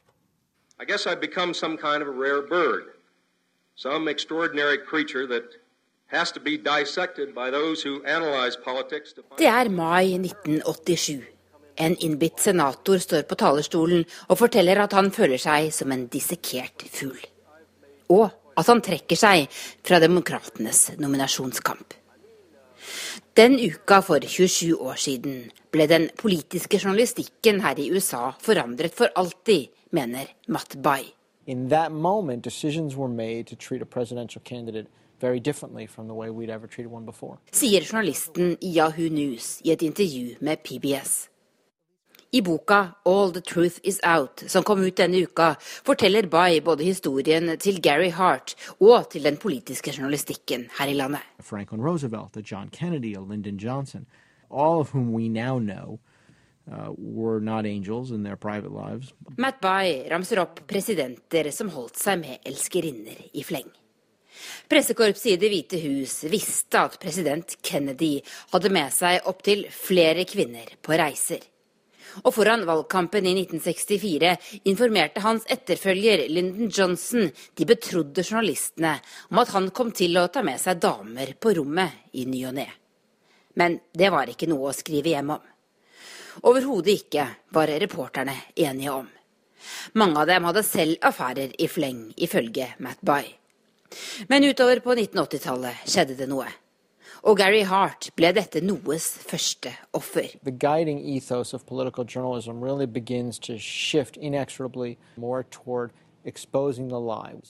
Det 9.38 9.48
er 9.50 9.68
mai 9.68 10.14
1987. 10.14 11.24
En 11.76 11.96
innbitt 12.00 12.40
senator 12.40 12.98
står 12.98 13.26
på 13.28 13.36
talerstolen 13.36 14.04
og 14.28 14.38
forteller 14.40 14.80
at 14.80 14.92
han 14.96 15.10
føler 15.12 15.40
seg 15.40 15.72
som 15.76 15.92
en 15.92 16.06
dissekert 16.12 16.86
fugl. 16.92 17.20
Og 18.08 18.30
at 18.56 18.70
han 18.70 18.80
trekker 18.80 19.18
seg 19.20 19.50
fra 19.84 20.00
demokratenes 20.00 20.90
nominasjonskamp. 21.02 21.94
Den 23.36 23.58
uka 23.60 24.00
for 24.00 24.18
27 24.18 24.80
år 24.80 24.94
siden 24.94 25.50
ble 25.72 25.86
den 25.86 26.08
politiske 26.18 26.80
journalistikken 26.84 27.60
her 27.60 27.78
i 27.78 27.90
USA 27.92 28.30
forandret 28.40 28.94
for 28.94 29.12
alltid, 29.16 29.68
mener 29.90 30.32
Matt 30.48 30.76
Bai. 30.82 31.12
In 31.46 31.68
that 31.70 31.92
moment, 31.92 32.44
decisions 32.44 32.96
were 32.96 33.08
made 33.08 33.44
to 33.44 33.56
treat 33.56 33.82
a 33.82 33.84
presidential 33.84 34.42
candidate 34.44 34.86
very 35.20 35.38
differently 35.38 35.86
from 35.86 36.06
the 36.06 36.14
way 36.14 36.30
we'd 36.30 36.50
ever 36.50 36.66
treated 36.66 36.92
one 36.92 37.04
before. 37.04 37.36
Sier 37.52 37.80
journalisten 37.80 38.56
i 38.60 38.72
Yahoo 38.76 39.08
News 39.08 39.60
i 39.64 39.70
et 39.70 39.82
intervju 39.82 40.36
med 40.40 40.56
PBS. 40.56 41.28
I 42.36 42.42
boka 42.42 42.94
'All 43.04 43.30
the 43.32 43.40
Truth 43.40 43.80
Is 43.82 44.00
Out', 44.04 44.48
som 44.48 44.62
kom 44.62 44.82
ut 44.84 44.96
denne 44.96 45.22
uka, 45.22 45.54
forteller 45.60 46.26
Bay 46.28 46.60
både 46.60 46.84
historien 46.84 47.48
til 47.58 47.80
Gary 47.80 48.10
Hart 48.10 48.54
og 48.80 49.08
til 49.10 49.24
den 49.24 49.36
politiske 49.36 49.94
journalistikken 49.96 50.66
her 50.78 50.86
i 50.86 50.94
landet. 50.94 51.20
Franklin 51.40 51.80
Roosevelt, 51.80 52.36
John 52.50 52.68
Kennedy 52.68 53.16
Lyndon 53.16 53.56
Johnson, 53.56 54.06
all 54.50 54.80
of 54.80 54.90
whom 54.90 55.14
we 55.14 55.28
now 55.28 55.58
know 55.58 55.98
uh, 56.68 56.92
were 56.98 57.40
not 57.40 57.64
angels 57.64 58.10
in 58.10 58.22
their 58.22 58.36
private 58.36 58.72
lives. 58.72 59.14
Matt 59.38 59.60
Bay 59.62 60.04
ramser 60.10 60.42
opp 60.42 60.60
presidenter 60.68 61.50
som 61.50 61.72
holdt 61.72 61.96
seg 61.96 62.20
med 62.20 62.38
elskerinner 62.44 63.30
i 63.32 63.48
fleng. 63.48 63.72
Pressekorpset 64.68 65.32
i 65.32 65.40
Det 65.40 65.48
hvite 65.48 65.80
hus 65.80 66.24
visste 66.28 66.84
at 66.84 67.00
president 67.00 67.56
Kennedy 67.62 68.18
hadde 68.52 68.68
med 68.68 68.92
seg 68.92 69.24
opptil 69.24 69.70
flere 69.72 70.28
kvinner 70.28 70.76
på 70.84 70.92
reiser 71.00 71.40
og 72.24 72.32
foran 72.34 72.64
valgkampen 72.68 73.26
i 73.28 73.34
1964 73.42 74.32
informerte 74.70 75.22
hans 75.24 75.46
etterfølger 75.52 76.26
Lyndon 76.32 76.70
Johnson 76.72 77.28
de 77.28 77.68
betrodde 77.68 78.24
journalistene 78.24 78.96
om 79.30 79.42
at 79.42 79.52
han 79.56 79.70
kom 79.76 79.92
til 79.96 80.16
å 80.20 80.28
ta 80.32 80.44
med 80.46 80.60
seg 80.62 80.80
damer 80.82 81.34
på 81.40 81.54
rommet 81.58 82.16
i 82.16 82.26
ny 82.28 82.44
og 82.48 82.56
ne. 82.60 82.68
Men 83.56 83.78
det 83.96 84.12
var 84.12 84.28
ikke 84.28 84.48
noe 84.50 84.70
å 84.70 84.76
skrive 84.76 85.14
hjem 85.14 85.32
om. 85.36 85.44
Overhodet 86.44 86.92
ikke, 86.92 87.24
var 87.56 87.70
reporterne 87.80 88.34
enige 88.54 88.92
om. 88.92 89.06
Mange 89.96 90.20
av 90.20 90.28
dem 90.28 90.44
hadde 90.44 90.62
selv 90.66 91.00
affærer 91.08 91.54
i 91.58 91.68
fleng, 91.68 92.10
ifølge 92.16 92.74
Matt 92.84 93.00
By. 93.00 93.24
Men 94.28 94.44
utover 94.44 94.82
på 94.84 94.92
1980-tallet 94.92 95.88
skjedde 95.88 96.18
det 96.18 96.28
noe. 96.28 96.50
Og 97.26 97.34
Gary 97.40 97.64
Hart 97.66 98.12
ble 98.14 98.28
dette 98.30 98.60
noes 98.62 99.08
første 99.26 99.72
offer. 99.98 100.28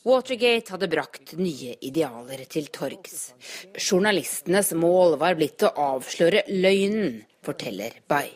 Watergate 0.08 0.72
hadde 0.72 0.88
brakt 0.88 1.34
nye 1.36 1.76
idealer 1.84 2.46
til 2.48 2.72
torgs. 2.72 3.34
Journalistenes 3.76 4.72
mål 4.72 5.18
var 5.20 5.36
blitt 5.36 5.68
å 5.68 5.74
avsløre 5.90 6.46
løgnen, 6.48 7.20
forteller 7.44 8.00
Bay. 8.08 8.32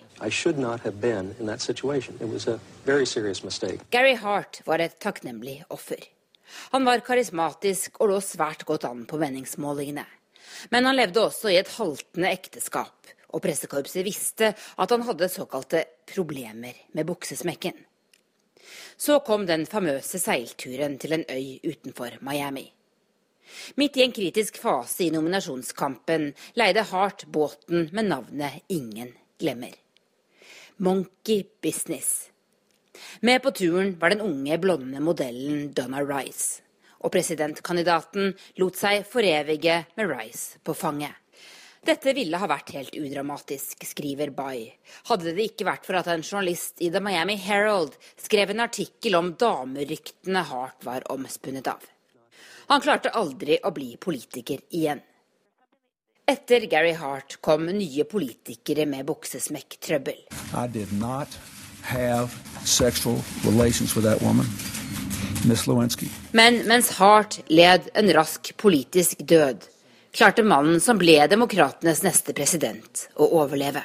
Gary 3.96 4.16
Hart 4.20 4.60
var 4.68 4.84
et 4.84 5.00
takknemlig 5.00 5.62
offer. 5.72 6.04
Han 6.76 6.84
var 6.84 7.00
karismatisk 7.00 7.96
og 7.96 8.12
lå 8.12 8.24
svært 8.24 8.68
godt 8.68 8.84
an 8.92 9.06
på 9.08 9.16
meningsmålingene. 9.16 10.04
Men 10.70 10.86
han 10.88 10.98
levde 10.98 11.22
også 11.22 11.52
i 11.52 11.58
et 11.60 11.70
haltende 11.76 12.30
ekteskap, 12.32 13.12
og 13.30 13.42
pressekorpset 13.44 14.04
visste 14.06 14.52
at 14.54 14.92
han 14.94 15.04
hadde 15.06 15.30
såkalte 15.30 15.84
problemer 16.10 16.76
med 16.96 17.06
buksesmekken. 17.08 17.76
Så 18.96 19.20
kom 19.26 19.46
den 19.48 19.64
famøse 19.66 20.20
seilturen 20.20 20.98
til 21.00 21.16
en 21.16 21.24
øy 21.30 21.58
utenfor 21.64 22.18
Miami. 22.26 22.68
Midt 23.80 23.96
i 23.98 24.04
en 24.04 24.14
kritisk 24.14 24.60
fase 24.62 25.06
i 25.06 25.10
nominasjonskampen 25.10 26.30
leide 26.58 26.84
Hart 26.92 27.24
båten 27.26 27.88
med 27.92 28.10
navnet 28.12 28.60
ingen 28.68 29.14
glemmer. 29.40 29.72
Monkey 30.76 31.42
Business. 31.62 32.30
Med 33.20 33.42
på 33.42 33.50
turen 33.50 33.96
var 34.00 34.12
den 34.12 34.22
unge, 34.22 34.58
blonde 34.58 35.00
modellen 35.02 35.72
Donna 35.74 36.04
Rice 36.04 36.62
og 37.00 37.12
presidentkandidaten 37.14 38.34
lot 38.60 38.78
seg 38.78 39.06
forevige 39.08 39.82
med 39.96 40.12
Rice 40.12 40.60
på 40.64 40.76
fanget. 40.76 41.16
Dette 41.80 42.12
ville 42.12 42.36
ha 42.36 42.44
vært 42.44 42.74
helt 42.76 42.96
udramatisk, 42.98 43.86
skriver 43.88 44.28
Bay. 44.36 44.66
Hadde 45.08 45.32
det 45.32 45.46
ikke 45.48 45.64
vært 45.64 45.86
for 45.88 45.96
at 45.96 46.10
en 46.12 46.20
journalist 46.20 46.82
i 46.84 46.90
The 46.92 47.00
Miami 47.00 47.38
Herald 47.40 47.96
skrev 48.20 48.52
en 48.52 48.66
artikkel 48.66 49.16
om 49.16 49.32
dameryktene 49.40 50.42
Hart 50.50 50.84
var 50.84 51.06
omspunnet 51.12 51.70
av. 51.72 51.86
Han 52.68 52.84
klarte 52.84 53.14
aldri 53.16 53.56
å 53.64 53.72
bli 53.74 53.94
politiker 53.96 54.60
igjen. 54.76 55.00
Etter 56.28 56.68
Gary 56.70 56.92
Hart 56.94 57.40
kom 57.42 57.64
nye 57.66 58.04
politikere 58.06 58.84
med 58.86 59.08
buksesmekktrøbbel. 59.08 60.20
I 60.54 60.68
did 60.68 60.92
not 60.92 61.32
have 61.82 62.28
sexual 62.64 63.18
relations 63.42 63.96
with 63.96 64.04
that 64.04 64.20
woman. 64.22 64.46
Men 66.32 66.58
mens 66.68 66.90
Hart 66.98 67.40
led 67.48 67.88
en 67.94 68.12
rask 68.12 68.52
politisk 68.56 69.18
død, 69.18 69.64
klarte 70.12 70.44
mannen 70.44 70.80
som 70.80 70.98
ble 71.00 71.16
demokratenes 71.30 72.02
neste 72.04 72.34
president, 72.36 73.06
å 73.16 73.28
overleve. 73.40 73.82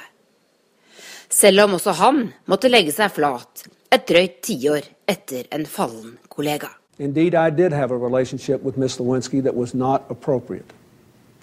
Selv 1.32 1.64
om 1.64 1.78
også 1.78 1.96
han 1.98 2.20
måtte 2.46 2.70
legge 2.70 2.92
seg 2.94 3.14
flat 3.16 3.66
et 3.90 4.06
drøyt 4.08 4.40
tiår 4.46 4.86
etter 5.08 5.48
en 5.54 5.66
fallen 5.66 6.18
kollega. 6.28 6.70
Indeed, 6.98 7.34
I 7.34 7.50
did 7.50 7.72
have 7.72 7.92
a 7.92 7.98
relationship 7.98 8.62
with 8.62 8.78
Miss 8.78 8.98
Lewinsky 8.98 9.42
that 9.42 9.54
was 9.54 9.74
not 9.74 10.04
appropriate. 10.08 10.72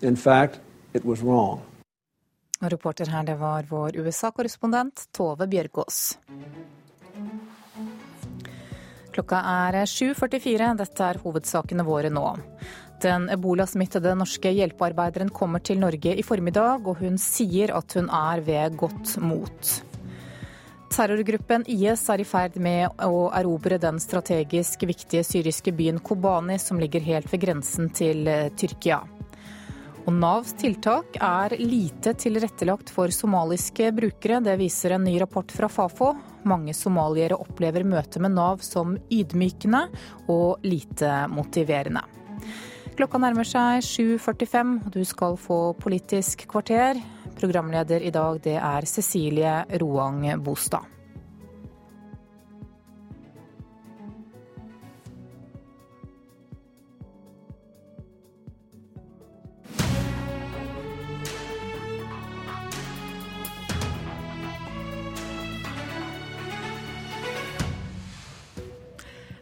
In 0.01 0.15
fact, 0.15 0.59
it 0.93 1.05
was 1.05 1.21
wrong. 1.21 1.61
Og 2.61 2.71
reporter 2.71 3.09
her, 3.11 3.23
det 3.23 3.35
var 3.39 3.65
vår 3.69 3.97
USA-korrespondent 3.99 5.07
Tove 5.11 5.47
Bjørgaas. 5.47 6.17
Klokka 9.13 9.39
er 9.67 9.83
7.44. 9.85 10.73
Dette 10.79 11.05
er 11.05 11.21
hovedsakene 11.21 11.85
våre 11.85 12.09
nå. 12.13 12.25
Den 13.03 13.27
ebolasmittede 13.33 14.13
norske 14.15 14.51
hjelpearbeideren 14.55 15.31
kommer 15.33 15.61
til 15.61 15.81
Norge 15.81 16.15
i 16.15 16.23
formiddag, 16.25 16.87
og 16.87 17.01
hun 17.03 17.19
sier 17.21 17.75
at 17.75 17.97
hun 17.97 18.07
er 18.09 18.43
ved 18.45 18.77
godt 18.79 19.17
mot. 19.21 19.73
Terrorgruppen 20.93 21.65
IS 21.73 22.05
er 22.13 22.21
i 22.21 22.27
ferd 22.27 22.59
med 22.61 23.01
å 23.01 23.25
erobre 23.33 23.79
den 23.81 23.97
strategisk 24.01 24.85
viktige 24.85 25.23
syriske 25.25 25.73
byen 25.73 25.97
Kobani, 25.97 26.59
som 26.61 26.77
ligger 26.81 27.01
helt 27.01 27.31
ved 27.33 27.41
grensen 27.41 27.89
til 27.97 28.27
eh, 28.29 28.51
Tyrkia. 28.53 29.01
Og 30.03 30.11
Navs 30.11 30.51
tiltak 30.59 31.15
er 31.23 31.53
lite 31.61 32.11
tilrettelagt 32.19 32.89
for 32.91 33.11
somaliske 33.13 33.87
brukere. 33.95 34.41
Det 34.43 34.57
viser 34.59 34.97
en 34.97 35.05
ny 35.07 35.15
rapport 35.21 35.51
fra 35.55 35.69
Fafo. 35.71 36.09
Mange 36.43 36.75
somaliere 36.75 37.37
opplever 37.39 37.85
møtet 37.87 38.19
med 38.23 38.35
Nav 38.35 38.59
som 38.67 38.97
ydmykende 39.07 39.85
og 40.27 40.65
lite 40.67 41.23
motiverende. 41.31 42.03
Klokka 42.93 43.17
nærmer 43.17 43.47
seg 43.47 43.79
7.45, 43.87 44.73
og 44.83 44.91
du 44.93 45.01
skal 45.07 45.39
få 45.39 45.59
Politisk 45.79 46.43
kvarter. 46.51 46.99
Programleder 47.39 48.03
i 48.03 48.11
dag 48.13 48.43
det 48.43 48.59
er 48.59 48.85
Cecilie 48.89 49.61
Roang 49.81 50.27
Bostad. 50.43 50.92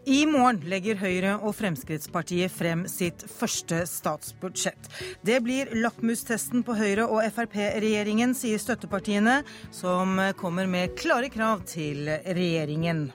I 0.01 0.23
morgen 0.25 0.63
legger 0.65 0.97
Høyre 0.97 1.35
og 1.45 1.53
Fremskrittspartiet 1.53 2.49
frem 2.49 2.87
sitt 2.89 3.21
første 3.29 3.83
statsbudsjett. 3.85 4.87
Det 5.21 5.35
blir 5.45 5.69
lakmustesten 5.77 6.63
på 6.65 6.73
Høyre- 6.73 7.05
og 7.05 7.21
Frp-regjeringen, 7.35 8.33
sier 8.33 8.57
støttepartiene, 8.57 9.43
som 9.69 10.17
kommer 10.41 10.65
med 10.65 10.97
klare 10.97 11.29
krav 11.29 11.61
til 11.69 12.09
regjeringen. 12.09 13.11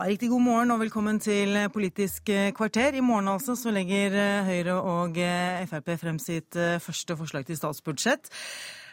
Riktig 0.00 0.32
god 0.32 0.46
morgen 0.46 0.72
og 0.72 0.80
velkommen 0.80 1.20
til 1.20 1.68
Politisk 1.74 2.32
kvarter. 2.56 2.96
I 2.96 3.04
morgen 3.04 3.28
altså 3.28 3.52
så 3.52 3.68
legger 3.68 4.16
Høyre 4.48 4.80
og 4.80 5.24
Frp 5.68 5.96
frem 6.00 6.16
sitt 6.22 6.56
første 6.56 7.20
forslag 7.20 7.44
til 7.44 7.60
statsbudsjett. 7.60 8.32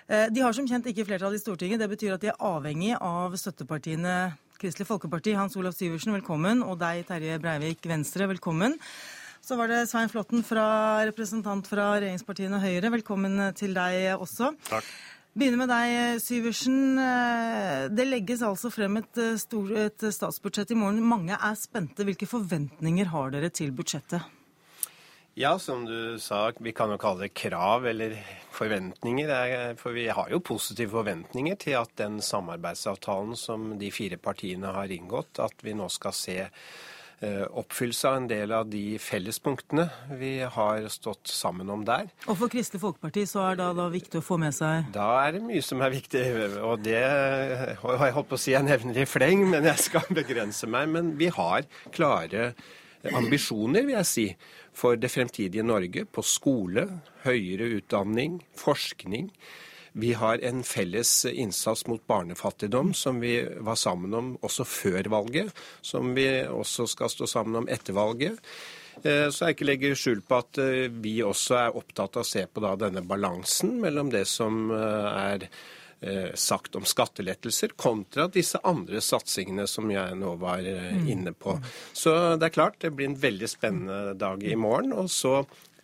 De 0.05 0.43
har 0.43 0.51
som 0.51 0.67
kjent 0.67 0.91
ikke 0.91 1.07
flertall 1.07 1.37
i 1.37 1.39
Stortinget. 1.39 1.79
Det 1.79 1.93
betyr 1.95 2.17
at 2.17 2.25
de 2.25 2.33
er 2.33 2.43
avhengig 2.43 2.97
av 2.99 3.39
støttepartiene 3.39 4.35
Kristelig 4.59 4.87
Folkeparti, 4.87 5.33
Hans 5.35 5.55
Olav 5.59 5.75
Syversen, 5.75 6.13
velkommen. 6.15 6.61
Og 6.63 6.77
deg, 6.79 7.03
Terje 7.07 7.39
Breivik, 7.43 7.83
Venstre, 7.89 8.27
velkommen. 8.31 8.77
Så 9.45 9.57
var 9.59 9.69
det 9.69 9.81
Svein 9.89 10.09
Flåtten, 10.09 10.43
fra, 10.45 10.67
representant 11.05 11.67
fra 11.69 11.89
regjeringspartiene 11.97 12.61
Høyre. 12.63 12.93
Velkommen 12.95 13.41
til 13.59 13.75
deg 13.75 14.15
også. 14.15 14.53
Takk. 14.69 14.87
Begynner 15.35 15.59
med 15.59 15.71
deg, 15.73 16.21
Syversen. 16.23 16.95
Det 17.91 18.07
legges 18.07 18.45
altså 18.47 18.71
frem 18.71 19.01
et, 19.01 19.21
stor, 19.41 19.75
et 19.87 20.07
statsbudsjett 20.15 20.71
i 20.71 20.79
morgen. 20.79 21.03
Mange 21.03 21.35
er 21.35 21.59
spente. 21.59 22.07
Hvilke 22.07 22.29
forventninger 22.29 23.11
har 23.11 23.35
dere 23.35 23.51
til 23.51 23.75
budsjettet? 23.75 24.23
Ja, 25.37 25.59
som 25.59 25.85
du 25.85 26.15
sa, 26.19 26.51
vi 26.63 26.71
kan 26.71 26.93
jo 26.93 26.95
kalle 26.95 27.25
det 27.25 27.33
krav 27.35 27.83
eller 27.89 28.13
forventninger. 28.55 29.73
For 29.75 29.91
vi 29.91 30.05
har 30.07 30.29
jo 30.31 30.39
positive 30.39 30.93
forventninger 30.93 31.57
til 31.59 31.75
at 31.75 31.91
den 31.99 32.21
samarbeidsavtalen 32.23 33.35
som 33.35 33.73
de 33.75 33.89
fire 33.91 34.15
partiene 34.15 34.71
har 34.71 34.93
inngått, 34.95 35.41
at 35.43 35.59
vi 35.59 35.73
nå 35.75 35.89
skal 35.91 36.15
se 36.15 36.37
eh, 36.45 37.43
oppfyllelse 37.51 38.07
av 38.07 38.21
en 38.21 38.29
del 38.31 38.55
av 38.55 38.71
de 38.71 38.85
fellespunktene 38.95 39.89
vi 40.15 40.37
har 40.55 40.87
stått 40.95 41.27
sammen 41.27 41.67
om 41.75 41.83
der. 41.83 42.07
Og 42.29 42.39
for 42.39 42.55
Kristelig 42.55 42.85
Folkeparti 42.85 43.27
så 43.27 43.43
er 43.49 43.59
det 43.59 43.69
da 43.81 43.89
viktig 43.91 44.23
å 44.23 44.27
få 44.29 44.39
med 44.39 44.55
seg 44.55 44.87
Da 44.95 45.09
er 45.25 45.35
det 45.35 45.43
mye 45.43 45.67
som 45.67 45.83
er 45.83 45.97
viktig, 45.97 46.25
og 46.63 46.87
det 46.87 47.03
har 47.03 48.07
jeg 48.07 48.17
holdt 48.21 48.31
på 48.31 48.39
å 48.39 48.45
si 48.47 48.55
jeg 48.55 48.71
nevner 48.71 49.03
i 49.03 49.09
fleng, 49.17 49.49
men 49.51 49.67
jeg 49.67 49.89
skal 49.89 50.07
begrense 50.15 50.71
meg. 50.71 50.87
Men 50.95 51.17
vi 51.19 51.27
har 51.27 51.67
klare 51.91 52.53
ambisjoner, 53.13 53.83
vil 53.83 53.99
jeg 53.99 54.13
si 54.15 54.29
for 54.75 54.99
det 54.99 55.11
fremtidige 55.13 55.63
Norge 55.65 56.05
på 56.05 56.23
skole, 56.25 56.87
høyere 57.23 57.69
utdanning, 57.79 58.41
forskning. 58.59 59.31
Vi 59.95 60.11
har 60.19 60.41
en 60.43 60.63
felles 60.67 61.11
innsats 61.31 61.85
mot 61.87 62.03
barnefattigdom 62.07 62.91
som 62.93 63.21
vi 63.23 63.37
var 63.63 63.79
sammen 63.79 64.13
om 64.13 64.33
også 64.43 64.65
før 64.67 65.07
valget, 65.13 65.53
som 65.81 66.11
vi 66.17 66.27
også 66.43 66.89
skal 66.91 67.13
stå 67.13 67.29
sammen 67.31 67.61
om 67.61 67.69
etter 67.71 67.95
valget. 67.95 68.41
Eh, 69.03 69.29
så 69.31 69.47
jeg 69.47 69.55
ikke 69.55 69.69
legger 69.69 69.95
skjul 69.99 70.21
på 70.27 70.41
at 70.43 70.59
eh, 70.63 70.91
vi 70.91 71.17
også 71.23 71.57
er 71.59 71.79
opptatt 71.79 72.19
av 72.19 72.25
å 72.25 72.27
se 72.27 72.43
på 72.47 72.63
denne 72.79 73.03
balansen 73.07 73.77
mellom 73.81 74.11
det 74.11 74.25
som 74.27 74.67
eh, 74.71 75.09
er 75.31 75.47
sagt 76.35 76.75
om 76.75 76.85
skattelettelser, 76.85 77.75
kontra 77.75 78.27
disse 78.31 78.59
andre 78.63 79.01
satsingene 79.01 79.67
som 79.69 79.89
jeg 79.91 80.17
nå 80.19 80.35
var 80.41 80.65
eh, 80.65 80.91
mm. 80.95 81.07
inne 81.11 81.33
på. 81.33 81.57
Så 81.93 82.35
det 82.39 82.49
er 82.49 82.57
klart, 82.57 82.79
det 82.83 82.93
blir 82.95 83.09
en 83.11 83.19
veldig 83.19 83.49
spennende 83.49 84.17
dag 84.19 84.43
i 84.43 84.55
morgen. 84.59 84.93
Og 84.93 85.09
så 85.11 85.41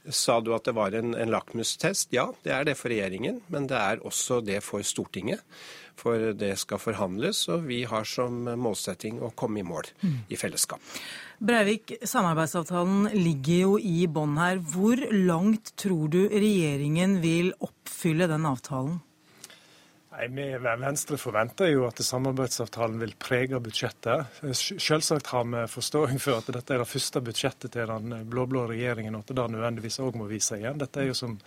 sa 0.09 0.39
du 0.41 0.53
at 0.55 0.65
det 0.65 0.73
var 0.77 0.95
en, 0.97 1.13
en 1.13 1.31
lakmustest. 1.31 2.09
Ja, 2.15 2.31
det 2.45 2.53
er 2.55 2.65
det 2.65 2.77
for 2.79 2.93
regjeringen, 2.93 3.41
men 3.53 3.67
det 3.69 3.77
er 3.77 4.01
også 4.05 4.41
det 4.45 4.61
for 4.65 4.85
Stortinget. 4.85 5.43
For 6.01 6.31
det 6.33 6.55
skal 6.57 6.79
forhandles, 6.81 7.43
og 7.51 7.67
vi 7.67 7.83
har 7.85 8.07
som 8.07 8.47
målsetting 8.57 9.19
å 9.21 9.29
komme 9.37 9.61
i 9.61 9.65
mål 9.67 9.91
mm. 10.01 10.15
i 10.33 10.39
fellesskap. 10.39 10.81
Breivik, 11.41 11.93
samarbeidsavtalen 12.07 13.11
ligger 13.17 13.61
jo 13.67 13.75
i 13.77 14.07
bånn 14.09 14.33
her. 14.41 14.61
Hvor 14.73 14.97
langt 15.13 15.75
tror 15.81 16.09
du 16.13 16.23
regjeringen 16.31 17.19
vil 17.21 17.53
oppfylle 17.61 18.29
den 18.31 18.47
avtalen? 18.49 18.99
Nei, 20.11 20.57
Venstre 20.59 21.15
forventer 21.15 21.69
jo 21.71 21.85
at 21.87 22.01
samarbeidsavtalen 22.03 22.97
vil 22.99 23.13
prege 23.15 23.61
budsjettet. 23.63 24.41
Selvsagt 24.51 25.29
har 25.31 25.45
vi 25.47 25.61
forståing 25.71 26.19
for 26.19 26.41
at 26.41 26.49
dette 26.51 26.75
er 26.75 26.83
det 26.83 26.89
første 26.89 27.21
budsjettet 27.23 27.71
til 27.71 27.87
den 27.87 28.17
blå-blå 28.27 28.65
regjeringen, 28.73 29.15
og 29.15 29.23
at 29.23 29.31
det 29.31 29.45
nødvendigvis 29.53 30.01
òg 30.03 30.19
må 30.19 30.27
vise 30.27 30.59
igjen. 30.59 30.81
Dette 30.81 30.99
er 30.99 31.07
jo 31.07 31.15
som, 31.15 31.37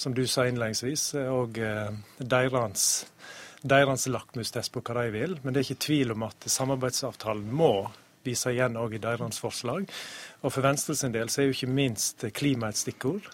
som 0.00 0.16
du 0.16 0.22
sa 0.24 0.46
innledningsvis, 0.48 1.04
òg 1.20 1.60
eh, 1.60 1.98
deres, 2.32 2.86
deres 3.60 4.08
lakmustest 4.08 4.72
på 4.72 4.82
hva 4.88 5.02
de 5.02 5.12
vil. 5.12 5.36
Men 5.42 5.52
det 5.52 5.60
er 5.60 5.68
ikke 5.68 5.86
tvil 5.90 6.16
om 6.16 6.24
at 6.30 6.48
samarbeidsavtalen 6.48 7.52
må 7.60 7.74
vise 8.24 8.54
igjen 8.56 8.80
òg 8.80 8.96
i 8.96 9.02
deres 9.04 9.42
forslag. 9.44 9.84
Og 10.40 10.54
for 10.54 10.64
Venstre 10.64 10.96
sin 10.96 11.12
del 11.12 11.28
så 11.28 11.42
er 11.42 11.50
jo 11.50 11.58
ikke 11.58 11.76
minst 11.76 12.24
klima 12.32 12.72
et 12.72 12.80
stikkord 12.80 13.28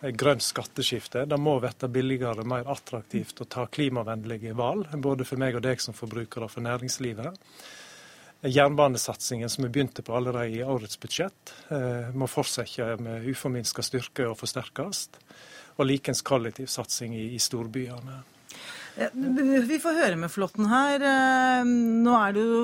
grønt 0.00 0.42
skatteskifte. 0.42 1.26
Det 1.28 1.38
må 1.40 1.58
bli 1.60 1.88
billigere, 1.92 2.44
mer 2.44 2.68
attraktivt 2.70 3.40
å 3.40 3.48
ta 3.48 3.66
klimavennlige 3.66 4.54
valg, 4.56 4.88
både 4.96 5.26
for 5.28 5.40
meg 5.40 5.58
og 5.58 5.64
deg 5.66 5.82
som 5.82 5.96
forbruker 5.96 6.46
og 6.46 6.52
for 6.54 6.64
næringslivet. 6.64 7.36
Jernbanesatsingen 8.40 9.50
som 9.52 9.66
vi 9.66 9.70
begynte 9.70 10.02
på 10.02 10.14
allerede 10.16 10.56
i 10.56 10.64
årets 10.64 10.96
budsjett, 11.00 11.52
eh, 11.68 12.08
må 12.16 12.26
fortsette 12.26 12.96
med 12.96 13.28
uforminska 13.28 13.84
styrke 13.84 14.30
og 14.30 14.38
forsterkes. 14.40 15.08
Og 15.76 15.86
likens 15.86 16.22
kollektivsatsing 16.22 17.14
i 17.14 17.38
storbyene. 17.38 18.22
Vi 18.96 19.78
får 19.80 19.96
høre 19.96 20.16
med 20.18 20.32
Flåtten 20.32 20.66
her. 20.70 21.02
Eh, 21.04 21.68
nå 22.04 22.14
er 22.16 22.34
det 22.36 22.44
jo 22.44 22.62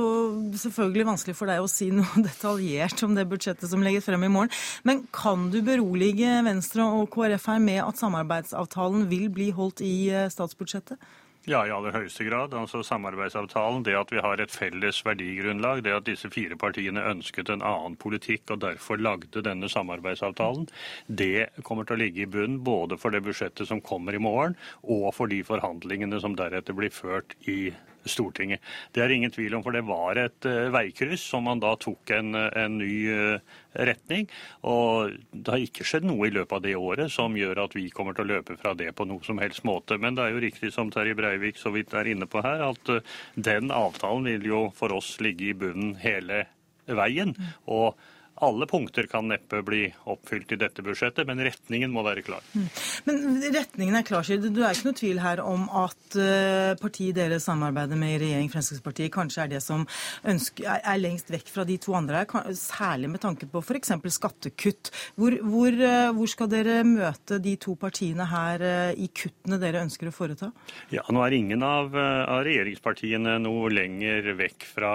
selvfølgelig 0.58 1.06
vanskelig 1.10 1.36
for 1.38 1.50
deg 1.50 1.62
å 1.62 1.70
si 1.70 1.90
noe 1.94 2.22
detaljert 2.28 3.04
om 3.06 3.14
det 3.16 3.28
budsjettet 3.30 3.70
som 3.70 3.84
legges 3.84 4.08
frem 4.08 4.26
i 4.26 4.32
morgen. 4.32 4.52
Men 4.88 5.04
kan 5.14 5.48
du 5.52 5.60
berolige 5.66 6.40
Venstre 6.46 6.86
og 6.86 7.10
KrF 7.14 7.46
her 7.52 7.62
med 7.62 7.82
at 7.84 8.02
samarbeidsavtalen 8.02 9.06
vil 9.10 9.30
bli 9.32 9.52
holdt 9.56 9.84
i 9.86 9.94
eh, 10.10 10.28
statsbudsjettet? 10.32 11.00
Ja, 11.46 11.60
i 11.62 11.70
aller 11.70 11.94
høyeste 11.94 12.24
grad. 12.26 12.54
Altså 12.58 12.80
Samarbeidsavtalen, 12.82 13.84
det 13.86 13.92
at 13.94 14.10
vi 14.10 14.18
har 14.18 14.40
et 14.42 14.50
felles 14.50 14.98
verdigrunnlag, 15.06 15.84
det 15.86 15.92
at 15.94 16.08
disse 16.08 16.26
fire 16.34 16.58
partiene 16.58 17.04
ønsket 17.06 17.52
en 17.54 17.62
annen 17.62 17.94
politikk 18.02 18.50
og 18.50 18.64
derfor 18.64 18.98
lagde 18.98 19.44
denne 19.46 19.70
samarbeidsavtalen, 19.70 20.66
det 21.06 21.52
kommer 21.62 21.86
til 21.86 21.94
å 21.94 22.00
ligge 22.02 22.24
i 22.24 22.30
bunnen 22.30 22.64
både 22.66 22.98
for 22.98 23.14
det 23.14 23.22
budsjettet 23.28 23.70
som 23.70 23.78
kommer 23.78 24.18
i 24.18 24.22
morgen, 24.26 24.58
og 24.82 25.12
for 25.14 25.30
de 25.30 25.38
forhandlingene 25.46 26.18
som 26.24 26.34
deretter 26.34 26.74
blir 26.74 26.90
ført 26.90 27.38
i 27.46 27.70
Stortinget. 28.10 28.64
Det 28.94 29.02
er 29.04 29.12
ingen 29.14 29.32
tvil 29.34 29.56
om, 29.58 29.64
for 29.64 29.76
det 29.76 29.84
var 29.86 30.20
et 30.20 30.48
uh, 30.48 30.70
veikryss 30.74 31.26
som 31.32 31.46
man 31.48 31.62
da 31.62 31.74
tok 31.80 32.12
en, 32.16 32.34
en 32.34 32.78
ny 32.80 32.96
uh, 33.12 33.60
retning. 33.88 34.28
Og 34.66 35.14
det 35.32 35.54
har 35.54 35.66
ikke 35.66 35.86
skjedd 35.86 36.08
noe 36.08 36.28
i 36.28 36.34
løpet 36.34 36.58
av 36.58 36.64
det 36.66 36.76
året 36.78 37.12
som 37.12 37.36
gjør 37.38 37.64
at 37.66 37.76
vi 37.78 37.88
kommer 37.94 38.16
til 38.16 38.26
å 38.26 38.32
løpe 38.36 38.58
fra 38.60 38.74
det 38.78 38.92
på 38.96 39.06
noe 39.08 39.22
som 39.26 39.40
helst 39.42 39.66
måte. 39.68 40.00
Men 40.00 40.18
det 40.18 40.26
er 40.26 40.36
jo 40.36 40.44
riktig 40.46 40.72
som 40.74 40.92
Terje 40.94 41.16
Breivik 41.18 41.60
så 41.60 41.74
vidt 41.74 41.94
er 41.96 42.10
inne 42.10 42.28
på 42.30 42.42
her, 42.46 42.68
at 42.72 42.92
den 43.34 43.72
avtalen 43.74 44.26
vil 44.26 44.50
jo 44.50 44.66
for 44.76 44.94
oss 44.96 45.16
ligge 45.24 45.50
i 45.50 45.56
bunnen 45.56 45.96
hele 46.02 46.46
veien. 46.86 47.34
og 47.66 47.96
alle 48.44 48.66
punkter 48.66 49.06
kan 49.10 49.28
neppe 49.28 49.62
bli 49.64 49.86
oppfylt 50.04 50.52
i 50.52 50.58
dette 50.60 50.82
budsjettet, 50.84 51.26
men 51.28 51.40
retningen 51.44 51.92
må 51.92 52.02
være 52.04 52.24
klar. 52.26 52.44
Mm. 52.52 52.66
Men 53.06 53.22
retningen 53.54 53.96
er 53.96 54.04
klar, 54.06 54.26
Skid. 54.26 54.44
Du 54.52 54.60
er 54.62 54.76
ikke 54.76 54.90
noe 54.90 54.98
tvil 54.98 55.20
her 55.24 55.40
om 55.44 55.64
at 55.84 56.18
eh, 56.20 56.72
partiet 56.80 57.16
dere 57.16 57.38
samarbeider 57.42 57.98
med 57.98 58.16
i 58.16 58.20
regjering, 58.26 58.50
Fremskrittspartiet, 58.52 59.12
kanskje 59.14 59.46
er 59.46 59.52
det 59.54 59.62
som 59.64 59.86
ønsker, 60.28 60.68
er 60.76 61.00
lengst 61.00 61.32
vekk 61.32 61.52
fra 61.54 61.64
de 61.68 61.78
to 61.80 61.96
andre 61.96 62.24
her, 62.24 62.52
særlig 62.58 63.12
med 63.14 63.24
tanke 63.24 63.48
på 63.50 63.62
f.eks. 63.64 63.94
skattekutt. 64.18 64.92
Hvor, 65.16 65.38
hvor, 65.46 65.72
eh, 65.72 66.10
hvor, 66.12 66.30
skal 66.30 66.52
dere 66.52 66.82
møte 66.86 67.40
de 67.42 67.56
to 67.62 67.76
partiene 67.80 68.28
her 68.28 68.66
eh, 68.66 68.92
i 69.00 69.08
kuttene 69.08 69.60
dere 69.62 69.84
ønsker 69.86 70.10
å 70.10 70.14
foreta? 70.14 70.52
Ja, 70.92 71.06
Nå 71.08 71.24
er 71.24 71.38
ingen 71.38 71.64
av, 71.64 71.94
av 71.96 72.44
regjeringspartiene 72.44 73.38
noe 73.40 73.72
lenger 73.72 74.34
vekk 74.36 74.68
fra 74.74 74.94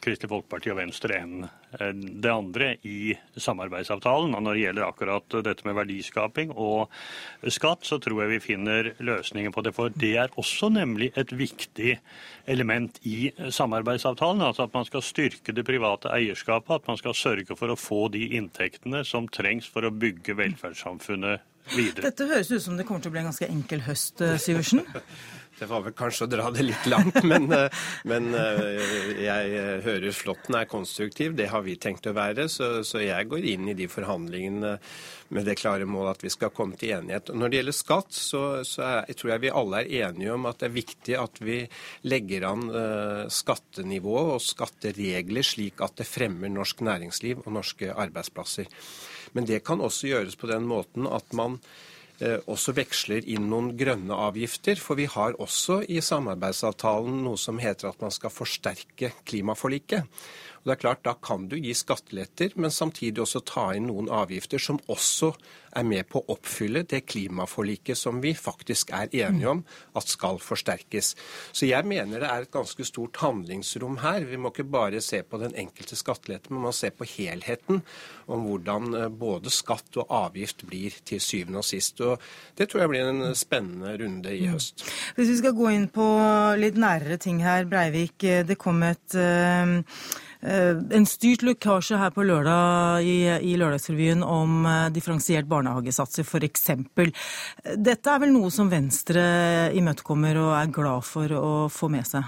Kristelig 0.00 0.30
Folkeparti 0.30 0.70
og 0.72 0.78
Venstre 0.78 1.18
enn 1.20 1.44
eh, 1.44 1.90
det 1.92 2.32
andre 2.32 2.70
i 2.88 3.12
samarbeidsavtalen. 3.36 4.34
Og 4.36 4.44
når 4.44 4.56
det 4.56 4.64
gjelder 4.64 4.86
akkurat 4.86 5.36
dette 5.46 5.66
med 5.68 5.76
verdiskaping 5.78 6.54
og 6.54 6.90
skatt, 7.52 7.84
så 7.88 8.00
tror 8.02 8.24
jeg 8.24 8.32
vi 8.34 8.40
finner 8.50 8.92
løsninger 8.98 9.54
på 9.54 9.64
det. 9.66 9.74
For 9.76 9.92
det 9.92 10.14
er 10.24 10.40
også 10.40 10.70
nemlig 10.72 11.10
et 11.20 11.34
viktig 11.36 11.98
element 12.50 13.00
i 13.08 13.30
samarbeidsavtalen. 13.52 14.44
Altså 14.46 14.66
at 14.68 14.76
man 14.76 14.88
skal 14.88 15.04
styrke 15.04 15.54
det 15.56 15.66
private 15.68 16.12
eierskapet, 16.14 16.80
at 16.80 16.90
man 16.90 17.00
skal 17.00 17.16
sørge 17.16 17.58
for 17.58 17.72
å 17.72 17.78
få 17.78 18.06
de 18.14 18.26
inntektene 18.40 19.04
som 19.08 19.28
trengs 19.28 19.68
for 19.70 19.86
å 19.86 19.94
bygge 19.94 20.38
velferdssamfunnet 20.40 21.46
videre. 21.76 22.08
Dette 22.08 22.26
høres 22.30 22.50
ut 22.50 22.62
som 22.62 22.78
det 22.78 22.86
kommer 22.88 23.04
til 23.04 23.12
å 23.12 23.14
bli 23.14 23.22
en 23.22 23.30
ganske 23.30 23.50
enkel 23.50 23.84
høst, 23.86 24.20
eh, 24.24 24.38
Syversen? 24.40 24.84
Det 25.60 25.66
var 25.68 25.82
vel 25.84 25.92
kanskje 25.92 26.24
å 26.24 26.30
dra 26.32 26.46
det 26.54 26.62
litt 26.64 26.86
langt, 26.88 27.18
men, 27.30 27.50
eh, 27.52 27.82
men 28.08 28.30
eh, 28.32 29.10
jeg 29.20 29.64
hører 29.84 30.14
Flåtten 30.16 30.56
er 30.56 30.68
konstruktiv. 30.70 31.34
Det 31.36 31.50
har 31.52 31.66
vi 31.66 31.74
tenkt 31.76 32.08
å 32.08 32.14
være, 32.16 32.46
så, 32.48 32.78
så, 32.86 33.02
jeg 33.04 33.28
går 33.28 33.44
inn 33.52 33.68
i 33.68 33.74
de 33.76 33.88
forhandlingene 33.92 34.70
med 35.36 35.46
det 35.46 35.58
klare 35.60 35.84
målet 35.84 36.16
at 36.16 36.24
vi 36.24 36.32
skal 36.32 36.54
komme 36.56 36.80
til 36.80 36.94
enighet. 36.96 37.28
Når 37.36 37.52
det 37.52 37.60
gjelder 37.60 37.76
skatt, 37.76 38.16
så, 38.16 38.42
så 38.64 38.86
er, 38.86 39.12
tror 39.12 39.34
jeg 39.34 39.44
vi 39.44 39.52
alle 39.60 39.82
er 39.84 40.08
enige 40.08 40.32
om 40.32 40.48
at 40.48 40.62
det 40.62 40.70
er 40.70 40.78
viktig 40.78 41.18
at 41.20 41.42
vi 41.44 41.58
legger 42.08 42.48
an 42.48 42.64
skattenivået 43.30 44.32
og 44.38 44.42
skatteregler 44.42 45.46
slik 45.46 45.84
at 45.84 46.00
det 46.00 46.08
fremmer 46.08 46.50
norsk 46.50 46.82
næringsliv 46.88 47.44
og 47.44 47.52
norske 47.60 47.92
arbeidsplasser. 47.92 48.72
Men 49.36 49.46
det 49.46 49.60
kan 49.68 49.84
også 49.84 50.10
gjøres 50.10 50.40
på 50.40 50.50
den 50.50 50.66
måten 50.66 51.06
at 51.06 51.36
man 51.36 51.60
Eh, 51.60 51.89
også 52.20 52.74
veksler 52.76 53.26
inn 53.32 53.48
noen 53.50 53.72
grønne 53.80 54.16
avgifter. 54.28 54.80
For 54.80 54.98
vi 55.00 55.08
har 55.10 55.38
også 55.40 55.80
i 55.88 56.00
samarbeidsavtalen 56.04 57.22
noe 57.24 57.40
som 57.40 57.60
heter 57.62 57.90
at 57.90 58.00
man 58.04 58.14
skal 58.14 58.32
forsterke 58.34 59.12
klimaforliket. 59.24 60.04
Og 60.60 60.68
det 60.68 60.76
er 60.76 60.82
klart, 60.82 61.04
Da 61.04 61.14
kan 61.14 61.48
du 61.48 61.56
gi 61.56 61.72
skatteletter, 61.74 62.52
men 62.56 62.70
samtidig 62.70 63.22
også 63.22 63.40
ta 63.44 63.70
inn 63.74 63.88
noen 63.88 64.10
avgifter 64.12 64.60
som 64.60 64.80
også 64.88 65.32
er 65.76 65.84
med 65.86 66.08
på 66.10 66.20
å 66.20 66.34
oppfylle 66.34 66.82
det 66.90 67.04
klimaforliket 67.06 67.96
som 67.96 68.18
vi 68.20 68.34
faktisk 68.34 68.90
er 68.92 69.08
enige 69.14 69.48
om 69.48 69.62
at 69.96 70.10
skal 70.10 70.40
forsterkes. 70.42 71.14
Så 71.52 71.68
jeg 71.68 71.86
mener 71.86 72.20
det 72.20 72.28
er 72.28 72.42
et 72.42 72.52
ganske 72.52 72.84
stort 72.84 73.20
handlingsrom 73.22 74.00
her. 74.02 74.26
Vi 74.26 74.36
må 74.36 74.50
ikke 74.50 74.66
bare 74.66 75.00
se 75.00 75.22
på 75.22 75.38
den 75.40 75.54
enkelte 75.54 75.96
skattelette, 75.96 76.50
men 76.50 76.60
man 76.60 76.70
må 76.70 76.74
se 76.76 76.90
på 76.90 77.06
helheten 77.06 77.82
om 78.26 78.44
hvordan 78.48 78.94
eh, 78.98 79.08
både 79.08 79.52
skatt 79.54 79.96
og 80.02 80.10
avgift 80.10 80.66
blir 80.66 80.98
til 81.06 81.22
syvende 81.22 81.62
og 81.62 81.68
sist. 81.70 82.02
Og 82.02 82.18
det 82.58 82.68
tror 82.68 82.84
jeg 82.84 82.92
blir 82.92 83.12
en 83.12 83.34
spennende 83.38 83.94
runde 84.02 84.34
i 84.34 84.50
høst. 84.50 84.84
Hvis 85.16 85.30
vi 85.30 85.38
skal 85.40 85.56
gå 85.56 85.70
inn 85.72 85.88
på 85.94 86.10
litt 86.58 86.78
nærere 86.80 87.18
ting 87.22 87.40
her, 87.46 87.64
Breivik. 87.70 88.18
Eh, 88.26 88.42
det 88.46 88.58
kom 88.60 88.82
et 88.86 89.20
Eh, 89.20 89.66
en 90.40 91.06
styrt 91.08 91.42
lekkasje 91.44 91.98
her 92.00 92.12
på 92.16 92.24
lørdag 92.24 93.04
i, 93.04 93.16
i 93.52 93.56
Lørdagsrevyen 93.60 94.22
om 94.24 94.64
eh, 94.64 94.88
differensiert 94.94 95.48
barnehagesatser 95.50 96.24
f.eks. 96.24 96.70
Dette 97.76 98.14
er 98.14 98.22
vel 98.22 98.32
noe 98.32 98.48
som 98.54 98.70
Venstre 98.72 99.22
imøtekommer 99.76 100.40
og 100.40 100.54
er 100.56 100.72
glad 100.72 101.04
for 101.04 101.36
å 101.36 101.52
få 101.72 101.90
med 101.92 102.08
seg? 102.08 102.24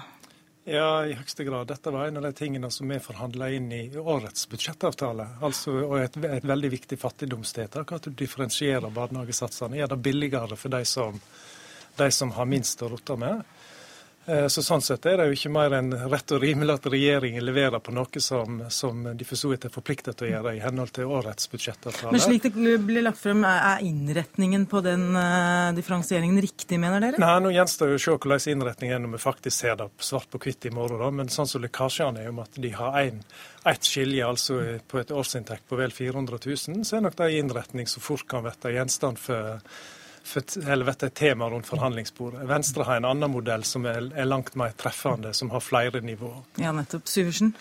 Ja, 0.65 1.03
i 1.07 1.17
høyeste 1.19 1.43
grad. 1.49 1.67
Dette 1.73 1.91
var 1.91 2.07
en 2.07 2.21
av 2.21 2.29
de 2.29 2.35
tingene 2.39 2.69
som 2.71 2.87
vi 2.93 3.01
forhandla 3.03 3.49
inn 3.51 3.73
i 3.75 3.81
årets 3.99 4.45
budsjettavtale. 4.53 5.27
Altså, 5.43 5.75
og 5.89 5.97
et, 5.99 6.19
et 6.23 6.47
veldig 6.47 6.71
viktig 6.77 7.01
fattigdomstiltak. 7.03 7.97
At 7.97 8.07
du 8.07 8.15
differensierer 8.15 8.93
barnehagesatsene. 8.95 9.81
Gjør 9.81 9.97
det 9.97 10.03
billigere 10.05 10.61
for 10.61 10.71
de 10.71 10.85
som, 10.87 11.19
de 11.99 12.09
som 12.15 12.31
har 12.37 12.47
minst 12.47 12.85
å 12.85 12.93
rotte 12.93 13.17
med. 13.19 13.43
Eh, 14.27 14.47
så 14.47 14.63
Sånn 14.63 14.83
sett 14.85 15.07
er 15.11 15.19
det 15.19 15.25
jo 15.31 15.35
ikke 15.35 15.51
mer 15.51 15.75
enn 15.75 15.91
rett 16.11 16.33
og 16.35 16.45
rimelig 16.45 16.77
at 16.77 16.85
regjeringen 16.93 17.43
leverer 17.43 17.83
på 17.83 17.95
noe 17.95 18.21
som, 18.23 18.61
som 18.71 19.01
de 19.19 19.27
for 19.27 19.39
så 19.39 19.51
vidt 19.51 19.67
er 19.67 19.73
forpliktet 19.75 20.19
til 20.19 20.29
å 20.29 20.31
gjøre 20.31 20.53
i 20.55 20.61
henhold 20.63 20.93
til 20.95 21.11
årets 21.11 21.49
budsjettavtale. 21.51 22.13
Men 22.15 22.23
slik 22.23 22.47
det 22.55 22.77
blir 22.87 23.03
lagt 23.03 23.19
frem, 23.19 23.43
er 23.49 23.83
innretningen 23.83 24.69
på 24.71 24.83
den 24.85 25.09
uh, 25.17 25.73
differensieringen 25.75 26.39
riktig, 26.43 26.79
mener 26.81 27.03
dere? 27.03 27.23
Nei, 27.23 27.33
Nå 27.43 27.51
gjenstår 27.55 27.91
det 27.91 27.99
å 27.99 28.05
se 28.05 28.15
hvordan 28.15 28.47
innretningen 28.55 28.97
er 28.97 29.03
når 29.03 29.17
vi 29.17 29.23
faktisk 29.25 29.57
ser 29.57 29.81
det 29.81 29.89
svart 30.07 30.31
på 30.31 30.41
hvitt 30.45 30.69
i 30.71 30.75
morgen. 30.75 31.01
Da. 31.03 31.11
Men 31.23 31.33
sånn 31.33 31.51
som 31.51 31.65
lekkasjene 31.65 32.23
er 32.23 32.31
om 32.31 32.39
at 32.45 32.61
de 32.63 32.71
har 32.79 33.01
en, 33.03 33.19
ett 33.73 33.91
skilje 33.91 34.27
altså 34.27 34.61
på 34.91 35.03
et 35.03 35.11
årsinntekt 35.15 35.67
på 35.71 35.81
vel 35.81 35.95
400 35.95 36.39
000, 36.47 36.87
så 36.87 36.99
er 36.99 37.05
nok 37.09 37.19
det 37.19 37.27
en 37.27 37.41
innretning 37.43 37.91
som 37.91 38.05
fort 38.05 38.29
kan 38.31 38.47
bli 38.47 38.77
gjenstand 38.77 39.19
for 39.19 39.59
eller 40.67 40.85
vet 40.85 41.03
et 41.03 41.15
tema 41.15 41.51
rundt 41.51 41.69
forhandlingsbordet. 41.69 42.47
Venstre 42.49 42.87
har 42.89 43.01
en 43.01 43.11
annen 43.11 43.31
modell 43.33 43.65
som 43.69 43.87
er, 43.87 44.11
er 44.17 44.29
langt 44.29 44.57
mer 44.59 44.75
treffende, 44.79 45.35
som 45.35 45.51
har 45.53 45.65
flere 45.65 46.01
nivåer. 46.05 46.43
Ja, 46.63 46.73
nettopp. 46.77 47.09
Syversen? 47.11 47.55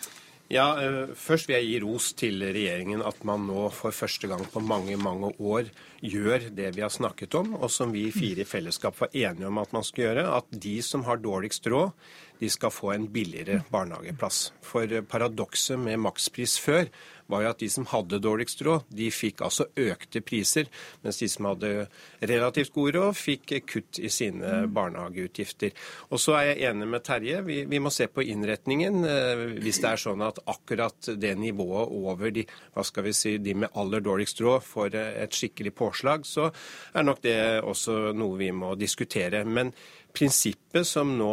Ja, 0.51 0.75
eh, 0.83 1.13
Først 1.15 1.47
vil 1.47 1.55
jeg 1.55 1.67
gi 1.69 1.77
ros 1.79 2.09
til 2.19 2.41
regjeringen 2.43 3.03
at 3.07 3.21
man 3.27 3.45
nå 3.47 3.69
for 3.71 3.95
første 3.95 4.27
gang 4.27 4.43
på 4.51 4.59
mange 4.59 4.97
mange 4.99 5.29
år 5.39 5.69
gjør 6.03 6.49
det 6.51 6.73
vi 6.75 6.83
har 6.83 6.91
snakket 6.91 7.37
om, 7.39 7.53
og 7.55 7.71
som 7.71 7.93
vi 7.93 8.09
fire 8.11 8.43
i 8.43 8.49
fellesskap 8.49 8.99
var 8.99 9.15
enige 9.15 9.47
om 9.47 9.61
at 9.61 9.71
man 9.71 9.85
skal 9.87 10.09
gjøre. 10.09 10.25
At 10.41 10.51
de 10.51 10.81
som 10.83 11.05
har 11.07 11.21
dårligst 11.23 11.69
råd, 11.71 11.93
de 12.41 12.49
skal 12.49 12.73
få 12.73 12.91
en 12.91 13.07
billigere 13.07 13.61
barnehageplass. 13.71 14.51
For 14.65 14.89
paradokset 15.07 15.79
med 15.79 16.01
makspris 16.03 16.57
før 16.59 16.89
var 17.31 17.45
jo 17.45 17.51
at 17.53 17.61
de 17.63 17.69
som 17.71 17.87
hadde 17.89 18.19
dårligst 18.21 18.61
råd, 18.67 18.87
de 18.91 19.09
fikk 19.13 19.43
altså 19.45 19.67
økte 19.79 20.21
priser, 20.25 20.67
mens 21.05 21.21
de 21.21 21.29
som 21.31 21.47
hadde 21.49 21.87
relativt 22.19 22.73
god 22.75 22.95
råd, 22.97 23.17
fikk 23.17 23.55
kutt 23.69 24.01
i 24.01 24.11
sine 24.11 24.65
barnehageutgifter. 24.71 25.73
Og 26.11 26.21
så 26.21 26.35
er 26.39 26.51
jeg 26.51 26.71
enig 26.71 26.89
med 26.91 27.05
Terje, 27.07 27.41
vi, 27.47 27.61
vi 27.69 27.81
må 27.81 27.91
se 27.93 28.07
på 28.11 28.25
innretningen. 28.25 29.01
Eh, 29.07 29.45
hvis 29.63 29.81
det 29.83 29.93
er 29.93 30.03
sånn 30.03 30.25
at 30.25 30.41
akkurat 30.51 31.11
det 31.21 31.33
nivået 31.39 31.95
over 31.97 32.33
de, 32.35 32.45
hva 32.75 32.85
skal 32.87 33.07
vi 33.07 33.15
si, 33.17 33.37
de 33.41 33.55
med 33.63 33.73
aller 33.79 34.03
dårligst 34.03 34.43
råd 34.43 34.65
får 34.65 34.99
et 35.01 35.35
skikkelig 35.37 35.73
påslag, 35.77 36.27
så 36.27 36.49
er 36.93 37.07
nok 37.07 37.23
det 37.23 37.39
også 37.65 38.11
noe 38.17 38.39
vi 38.39 38.51
må 38.55 38.73
diskutere. 38.79 39.43
Men 39.45 39.71
prinsippet 40.15 40.87
som 40.87 41.15
nå 41.17 41.31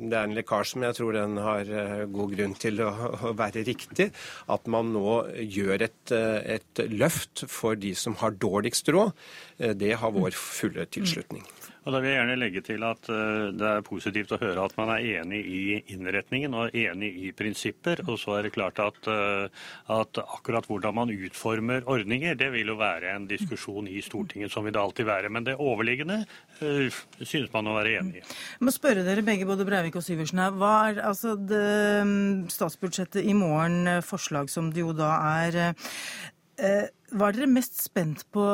Det 0.00 0.16
er 0.16 0.28
en 0.28 0.36
lekkasje, 0.36 0.78
men 0.78 0.88
jeg 0.90 0.98
tror 0.98 1.16
den 1.16 1.36
har 1.42 1.70
eh, 1.70 2.04
god 2.10 2.34
grunn 2.36 2.56
til 2.58 2.82
å, 2.84 2.90
være 3.36 3.64
riktig. 3.66 4.10
At 4.50 4.66
man 4.70 4.92
nå 4.94 5.20
gjør 5.40 5.86
et, 5.88 6.14
eh, 6.14 6.58
et 6.58 6.84
løft 6.90 7.46
for 7.50 7.78
de 7.78 7.94
som 7.98 8.18
har 8.22 8.36
dårligst 8.42 8.90
råd. 8.94 9.14
Eh, 9.58 9.74
det 9.78 9.94
har 10.00 10.14
vår 10.14 10.36
fulle 10.38 10.86
tilslutning. 10.90 11.46
Og 11.84 11.92
Da 11.92 12.00
vil 12.00 12.10
jeg 12.10 12.16
gjerne 12.16 12.36
legge 12.40 12.62
til 12.64 12.84
at 12.86 13.08
uh, 13.12 13.50
det 13.52 13.66
er 13.68 13.84
positivt 13.84 14.32
å 14.32 14.40
høre 14.40 14.64
at 14.64 14.76
man 14.78 14.94
er 14.94 15.20
enig 15.20 15.40
i 15.44 15.62
innretningen 15.92 16.56
og 16.56 16.76
enig 16.76 17.10
i 17.26 17.32
prinsipper. 17.36 18.00
Og 18.08 18.16
så 18.22 18.38
er 18.38 18.46
det 18.46 18.54
klart 18.56 18.80
at, 18.80 19.00
uh, 19.04 19.68
at, 19.92 20.20
akkurat 20.24 20.64
hvordan 20.70 20.96
man 20.96 21.12
utformer 21.12 21.84
ordninger, 21.84 22.38
det 22.40 22.48
vil 22.54 22.72
jo 22.72 22.78
være 22.80 23.12
en 23.12 23.28
diskusjon 23.28 23.90
i 23.90 24.00
Stortinget, 24.04 24.52
som 24.52 24.64
vil 24.64 24.72
det 24.76 24.80
alltid 24.80 25.08
være. 25.10 25.32
Men 25.32 25.44
det 25.44 25.58
overliggende 25.60 26.22
uh, 26.24 27.00
synes 27.20 27.52
man 27.52 27.68
å 27.68 27.76
være 27.76 27.98
enig 28.00 28.22
i. 28.22 28.24
Jeg 28.24 28.64
må 28.64 28.72
spørre 28.72 29.04
dere 29.04 29.26
begge, 29.26 29.48
både 29.48 29.68
Breivik 29.68 30.00
og 30.00 30.06
Syversen 30.06 30.40
her. 30.40 30.56
Hva 30.56 30.74
er 30.88 31.02
altså 31.04 31.36
det, 31.36 31.64
mm, 32.08 32.46
statsbudsjettet 32.54 33.28
i 33.28 33.36
morgen, 33.36 34.00
forslag 34.04 34.48
som 34.52 34.72
det 34.72 34.80
jo 34.80 34.96
da 34.96 35.12
er 35.44 35.60
Eh, 35.64 36.33
hva 36.54 37.28
er 37.28 37.36
dere 37.36 37.50
mest 37.50 37.82
spent 37.82 38.24
på 38.34 38.44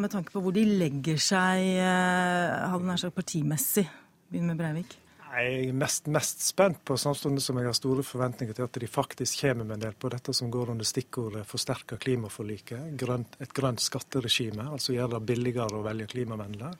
med 0.00 0.12
tanke 0.12 0.32
på 0.32 0.40
hvor 0.44 0.54
de 0.56 0.64
legger 0.64 1.20
seg 1.20 1.62
eh, 1.80 2.66
hadde 2.72 2.88
nær 2.88 3.00
sagt 3.00 3.16
partimessig? 3.16 3.86
Begynner 4.30 4.54
med 4.54 4.60
Breivik. 4.60 4.96
Jeg 5.30 5.68
er 5.68 5.76
mest, 5.78 6.08
mest 6.10 6.42
spent 6.42 6.80
på, 6.84 6.96
samtidig 6.98 7.42
som 7.44 7.58
jeg 7.60 7.68
har 7.68 7.76
store 7.78 8.02
forventninger 8.02 8.56
til 8.56 8.66
at 8.66 8.78
de 8.82 8.88
faktisk 8.90 9.44
kommer 9.44 9.68
med 9.68 9.76
en 9.76 9.84
del 9.84 9.94
på 9.94 10.10
dette 10.10 10.34
som 10.34 10.50
går 10.50 10.72
under 10.72 10.86
stikkordet 10.86 11.44
forsterka 11.46 12.00
klimaforliket. 12.02 12.96
Grønt, 12.98 13.38
et 13.38 13.54
grønt 13.54 13.82
skatteregime, 13.84 14.66
altså 14.74 14.96
gjøre 14.96 15.14
det 15.14 15.28
billigere 15.30 15.78
å 15.78 15.84
velge 15.86 16.10
klimavennlig. 16.10 16.72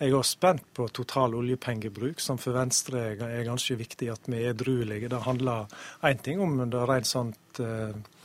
Jeg 0.00 0.12
er 0.12 0.16
også 0.16 0.36
spent 0.36 0.68
på 0.76 0.86
total 0.96 1.36
oljepengebruk, 1.40 2.20
som 2.20 2.40
for 2.40 2.56
Venstre 2.56 3.02
er 3.16 3.48
ganske 3.48 3.76
viktig 3.80 4.12
at 4.12 4.28
vi 4.28 4.42
er 4.42 4.52
edruelige. 4.52 5.10
Det 5.12 5.24
handler 5.24 5.72
én 6.08 6.20
ting 6.24 6.40
om 6.40 6.60
det 6.60 6.84
rent 6.88 7.08
sånt 7.08 7.60
eh, 7.64 7.96
Eh, 7.96 8.19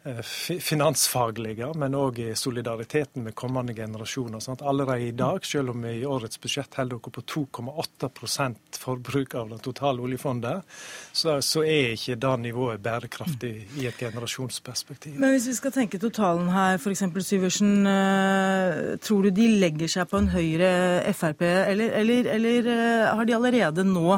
finansfaglige, 0.00 1.66
men 1.76 1.94
òg 1.98 2.18
i 2.24 2.28
solidariteten 2.34 3.26
med 3.26 3.34
kommende 3.36 3.74
generasjoner. 3.76 4.40
Sant? 4.40 4.62
Allerede 4.62 5.04
i 5.04 5.12
dag, 5.12 5.44
selv 5.44 5.74
om 5.74 5.82
vi 5.84 5.98
i 6.00 6.06
årets 6.08 6.40
budsjett 6.40 6.78
holder 6.78 6.96
dere 6.96 7.12
på 7.12 7.24
2,8% 7.60 8.78
forbruk 8.80 9.34
av 9.36 9.50
det 9.52 9.58
totale 9.66 10.00
oljefondet, 10.00 10.64
så, 11.12 11.36
så, 11.44 11.64
er 11.68 11.92
ikke 11.98 12.16
det 12.16 12.32
nivået 12.46 12.80
bærekraftig 12.80 13.52
i 13.76 13.84
et 13.90 14.00
generasjonsperspektiv. 14.00 15.18
Men 15.20 15.34
hvis 15.34 15.50
vi 15.50 15.58
skal 15.58 15.74
tenke 15.74 16.00
totalen 16.00 16.48
her, 16.54 16.78
f.eks. 16.80 17.04
Syversen. 17.20 17.86
Eh, 17.86 18.96
tror 19.04 19.28
du 19.28 19.30
de 19.36 19.50
legger 19.60 19.90
seg 19.90 20.08
på 20.08 20.18
en 20.18 20.30
høyre 20.32 20.70
Frp, 21.12 21.44
eller, 21.44 21.92
eller, 22.00 22.30
eller 22.38 22.70
eh, 22.72 23.04
har 23.12 23.28
de 23.28 23.36
allerede 23.36 23.84
nå 23.84 24.16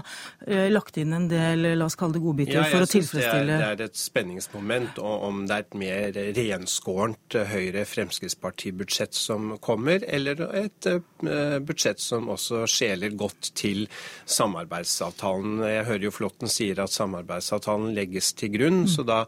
lagt 0.73 0.97
inn 1.01 1.13
en 1.17 1.27
del, 1.31 1.73
la 1.79 1.87
oss 1.87 1.97
kalle 1.99 2.17
det 2.17 2.23
godbiter, 2.23 2.61
ja, 2.61 2.65
for 2.71 2.85
å 2.85 2.89
tilfredsstille 2.89 3.59
det 3.59 3.67
er, 3.67 3.77
det 3.79 3.87
er 3.87 3.91
et 3.91 3.99
spenningsmoment 3.99 4.99
om 5.03 5.43
det 5.49 5.59
er 5.59 5.72
et 5.73 5.79
mer 5.79 6.13
renskårent 6.37 7.37
Høyre-Fremskrittsparti-budsjett 7.49 9.15
som 9.17 9.57
kommer, 9.63 10.05
eller 10.09 10.41
et 10.59 10.89
eh, 10.89 11.59
budsjett 11.65 12.01
som 12.01 12.29
også 12.33 12.65
skjeler 12.71 13.17
godt 13.17 13.53
til 13.59 13.87
samarbeidsavtalen. 14.27 15.63
Jeg 15.65 15.87
hører 15.89 16.07
jo 16.09 16.15
Flåtten 16.15 16.53
sier 16.53 16.83
at 16.83 16.93
samarbeidsavtalen 16.93 17.95
legges 17.97 18.33
til 18.39 18.53
grunn, 18.57 18.85
så 18.89 19.05
da 19.07 19.23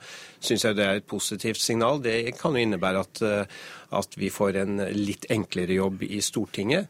syns 0.44 0.66
jeg 0.66 0.78
det 0.78 0.86
er 0.86 1.00
et 1.00 1.08
positivt 1.08 1.60
signal. 1.62 2.02
Det 2.04 2.34
kan 2.38 2.56
jo 2.56 2.64
innebære 2.64 3.04
at, 3.06 3.22
eh, 3.22 3.46
at 3.90 4.16
vi 4.16 4.30
får 4.32 4.60
en 4.62 4.82
litt 4.94 5.26
enklere 5.32 5.76
jobb 5.76 6.04
i 6.06 6.20
Stortinget. 6.24 6.88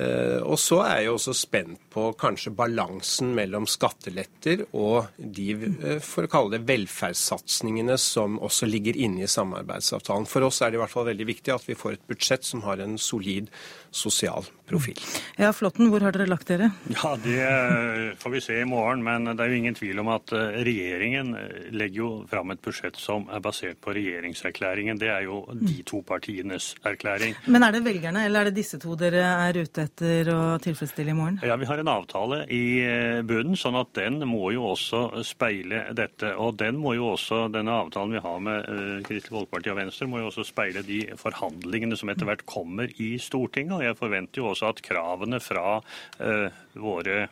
Eh, 0.00 0.40
og 0.40 0.58
så 0.60 0.80
er 0.86 1.02
jeg 1.02 1.12
også 1.12 1.34
spent 1.36 1.82
på 1.92 2.08
kanskje 2.18 2.54
balansen 2.56 3.34
mellom 3.36 3.66
skatteletter 3.68 4.64
og 4.72 5.12
de, 5.18 5.48
eh, 5.52 5.98
for 6.00 6.24
å 6.24 6.32
kalle 6.32 6.56
det, 6.56 6.64
velferdssatsingene 6.68 7.98
som 8.00 8.38
også 8.40 8.68
ligger 8.70 8.96
inne 8.96 9.26
i 9.26 9.30
samarbeidsavtalen. 9.30 10.28
For 10.28 10.48
oss 10.48 10.62
er 10.62 10.72
det 10.72 10.80
i 10.80 10.82
hvert 10.82 10.94
fall 10.94 11.10
veldig 11.10 11.28
viktig 11.28 11.54
at 11.54 11.68
vi 11.68 11.78
får 11.78 11.98
et 11.98 12.08
budsjett 12.08 12.48
som 12.48 12.64
har 12.66 12.80
en 12.80 12.96
solid 12.98 13.52
sosial 13.92 14.48
profil. 14.72 14.98
Ja, 15.40 15.52
Flåtten, 15.54 15.90
hvor 15.92 16.02
har 16.04 16.14
dere 16.14 16.28
lagt 16.30 16.48
dere? 16.50 16.70
Ja, 16.96 17.14
Det 17.22 18.16
får 18.22 18.30
vi 18.30 18.40
se 18.40 18.58
i 18.60 18.64
morgen. 18.68 19.02
Men 19.04 19.24
det 19.28 19.40
er 19.40 19.52
jo 19.52 19.58
ingen 19.60 19.76
tvil 19.76 20.00
om 20.02 20.10
at 20.14 20.32
eh, 20.36 20.58
regjeringen 20.64 21.34
legger 21.74 21.98
jo 22.02 22.10
fram 22.30 22.52
et 22.54 22.62
budsjett 22.64 22.96
som 23.00 23.26
er 23.32 23.42
basert 23.44 23.80
på 23.82 23.94
regjeringserklæringen. 23.96 24.98
Det 25.00 25.10
er 25.12 25.26
jo 25.26 25.42
de 25.52 25.82
to 25.88 26.02
partienes 26.06 26.72
erklæring. 26.88 27.36
Men 27.46 27.66
er 27.66 27.76
det 27.76 27.84
velgerne, 27.86 28.24
eller 28.26 28.40
er 28.46 28.50
det 28.50 28.56
disse 28.60 28.80
to 28.82 28.96
dere 28.98 29.22
er 29.48 29.58
ute 29.62 29.86
etter 29.86 30.32
å 30.32 30.40
tilfredsstille 30.62 31.12
i 31.14 31.18
morgen? 31.18 31.40
Ja, 31.46 31.56
Vi 31.60 31.68
har 31.68 31.78
en 31.82 31.92
avtale 31.92 32.42
i 32.50 32.62
eh, 32.84 33.20
bunnen, 33.26 33.56
sånn 33.58 33.78
at 33.80 33.92
den 33.98 34.20
må 34.28 34.52
jo 34.54 34.66
også 34.72 35.22
speile 35.26 35.84
dette. 35.96 36.34
Og 36.40 36.56
den 36.60 36.80
må 36.80 36.94
jo 36.98 37.12
også, 37.14 37.44
denne 37.52 37.74
avtalen 37.84 38.16
vi 38.16 38.22
har 38.24 38.40
med 38.42 38.70
Kristelig 39.06 39.32
Folkeparti 39.36 39.72
og 39.72 39.78
Venstre, 39.78 40.08
må 40.10 40.22
jo 40.22 40.30
også 40.30 40.44
speile 40.46 40.82
de 40.86 41.02
forhandlingene 41.18 41.96
som 41.98 42.10
etter 42.12 42.28
hvert 42.28 42.44
kommer 42.48 42.90
i 43.02 43.12
Stortinget. 43.22 43.74
Og 43.78 43.84
jeg 43.86 43.98
forventer 43.98 44.42
jo 44.42 44.50
også 44.52 44.61
at 44.68 44.82
kravene 44.84 45.40
fra 45.42 45.78
uh, 45.78 46.48
våre 46.78 47.26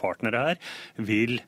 partnere 0.00 0.42
her 0.46 0.60
vil 0.96 1.38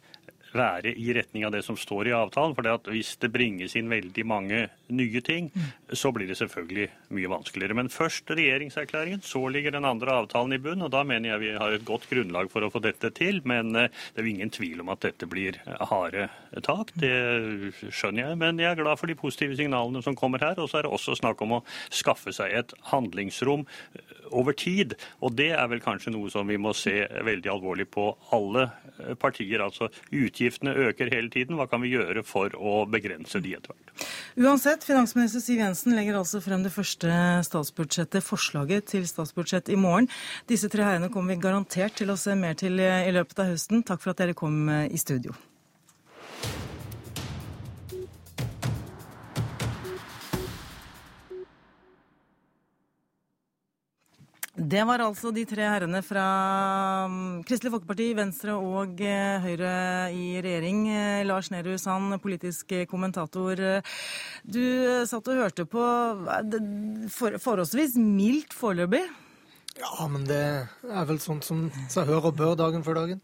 være 0.55 0.95
i 0.97 1.13
retning 1.17 1.47
av 1.47 1.53
det 1.55 1.63
som 1.67 1.77
står 1.79 2.11
i 2.11 2.17
avtalen. 2.17 2.55
For 2.57 2.93
hvis 2.93 3.15
det 3.23 3.33
bringes 3.35 3.77
inn 3.79 3.91
veldig 3.91 4.25
mange 4.29 4.65
nye 4.89 5.23
ting, 5.25 5.51
så 5.93 6.13
blir 6.15 6.29
det 6.31 6.39
selvfølgelig 6.41 6.89
mye 7.17 7.31
vanskeligere. 7.33 7.77
Men 7.77 7.93
først 7.93 8.31
regjeringserklæringen, 8.33 9.23
så 9.25 9.45
ligger 9.53 9.75
den 9.77 9.89
andre 9.89 10.17
avtalen 10.23 10.57
i 10.57 10.61
bunn. 10.63 10.85
Og 10.87 10.93
da 10.95 11.05
mener 11.07 11.35
jeg 11.35 11.43
vi 11.45 11.55
har 11.57 11.75
et 11.75 11.87
godt 11.89 12.09
grunnlag 12.11 12.51
for 12.53 12.65
å 12.65 12.73
få 12.73 12.83
dette 12.85 13.13
til. 13.17 13.43
Men 13.49 13.75
eh, 13.77 13.91
det 14.15 14.23
er 14.23 14.29
jo 14.29 14.35
ingen 14.35 14.55
tvil 14.55 14.83
om 14.85 14.93
at 14.95 15.05
dette 15.05 15.29
blir 15.29 15.61
harde 15.91 16.29
tak. 16.65 16.93
Det 16.99 17.13
skjønner 17.93 18.25
jeg. 18.25 18.41
Men 18.41 18.63
jeg 18.63 18.73
er 18.73 18.81
glad 18.81 19.01
for 19.01 19.11
de 19.11 19.19
positive 19.19 19.57
signalene 19.59 20.03
som 20.05 20.17
kommer 20.19 20.43
her. 20.45 20.59
Og 20.63 20.71
så 20.71 20.81
er 20.81 20.89
det 20.89 20.95
også 20.95 21.19
snakk 21.19 21.43
om 21.45 21.59
å 21.59 21.65
skaffe 21.95 22.35
seg 22.35 22.57
et 22.63 22.77
handlingsrom 22.93 23.67
eh, 23.67 24.15
over 24.33 24.57
tid. 24.57 24.97
Og 25.25 25.37
det 25.39 25.53
er 25.57 25.69
vel 25.71 25.85
kanskje 25.85 26.13
noe 26.15 26.33
som 26.33 26.49
vi 26.49 26.61
må 26.61 26.75
se 26.77 27.01
veldig 27.05 27.53
alvorlig 27.53 27.89
på 27.93 28.11
alle 28.37 28.69
eh, 28.99 29.15
partier. 29.21 29.65
Altså 29.65 29.91
utgiftene 30.39 30.75
øker 30.89 31.11
hele 31.11 31.31
tiden. 31.31 31.57
Hva 31.59 31.67
kan 31.69 31.83
vi 31.83 31.93
gjøre 31.97 32.23
for 32.27 32.55
å 32.55 32.85
begrense 32.91 33.41
de 33.43 33.55
etter 33.57 33.75
hvert? 33.75 34.07
Uansett, 34.39 34.87
finansminister 34.87 35.43
Siv 35.43 35.59
Jensen 35.59 35.97
legger 35.97 36.19
altså 36.19 36.41
frem 36.41 36.63
det 36.63 36.73
første 36.75 37.11
statsbudsjettet, 37.47 38.25
forslaget 38.25 38.87
til 38.95 39.07
statsbudsjett 39.09 39.69
i 39.69 39.79
morgen. 39.79 40.09
Disse 40.49 40.71
tre 40.71 40.87
herrene 40.87 41.11
kommer 41.11 41.35
vi 41.35 41.43
garantert 41.43 41.99
til 41.99 42.11
å 42.11 42.19
se 42.19 42.37
mer 42.39 42.55
til 42.59 42.79
i 42.79 43.13
løpet 43.15 43.43
av 43.43 43.53
høsten. 43.53 43.83
Takk 43.83 44.03
for 44.05 44.15
at 44.15 44.23
dere 44.23 44.39
kom 44.39 44.69
eh, 44.69 44.87
i 44.93 45.01
studio. 45.01 45.35
Det 54.59 54.81
var 54.83 54.99
altså 54.99 55.31
de 55.31 55.45
tre 55.47 55.63
herrene 55.63 56.01
fra 56.03 56.25
mm, 57.07 57.45
Kristelig 57.47 57.71
Folkeparti, 57.77 58.09
Venstre 58.19 58.57
og 58.59 58.99
eh, 59.07 59.39
Høyre 59.45 59.75
i 60.11 60.41
regjering. 60.43 60.81
Eh, 60.91 61.27
Lars 61.29 61.53
Nehru 61.55 61.77
Sand, 61.79 62.17
politisk 62.19 62.75
kommentator. 62.91 63.63
Du 64.43 64.63
satt 65.07 65.31
og 65.31 65.39
hørte 65.45 65.63
på 65.63 65.85
forholdsvis 67.15 67.95
mildt 68.03 68.57
foreløpig. 68.59 69.05
Ja, 69.79 70.07
men 70.11 70.25
det 70.27 70.39
er 70.91 71.07
vel 71.07 71.21
sånn 71.23 71.39
som 71.45 71.67
seg 71.93 72.09
hør 72.11 72.31
og 72.31 72.39
bør 72.39 72.57
dagen 72.59 72.83
før 72.87 72.99
dagen. 72.99 73.21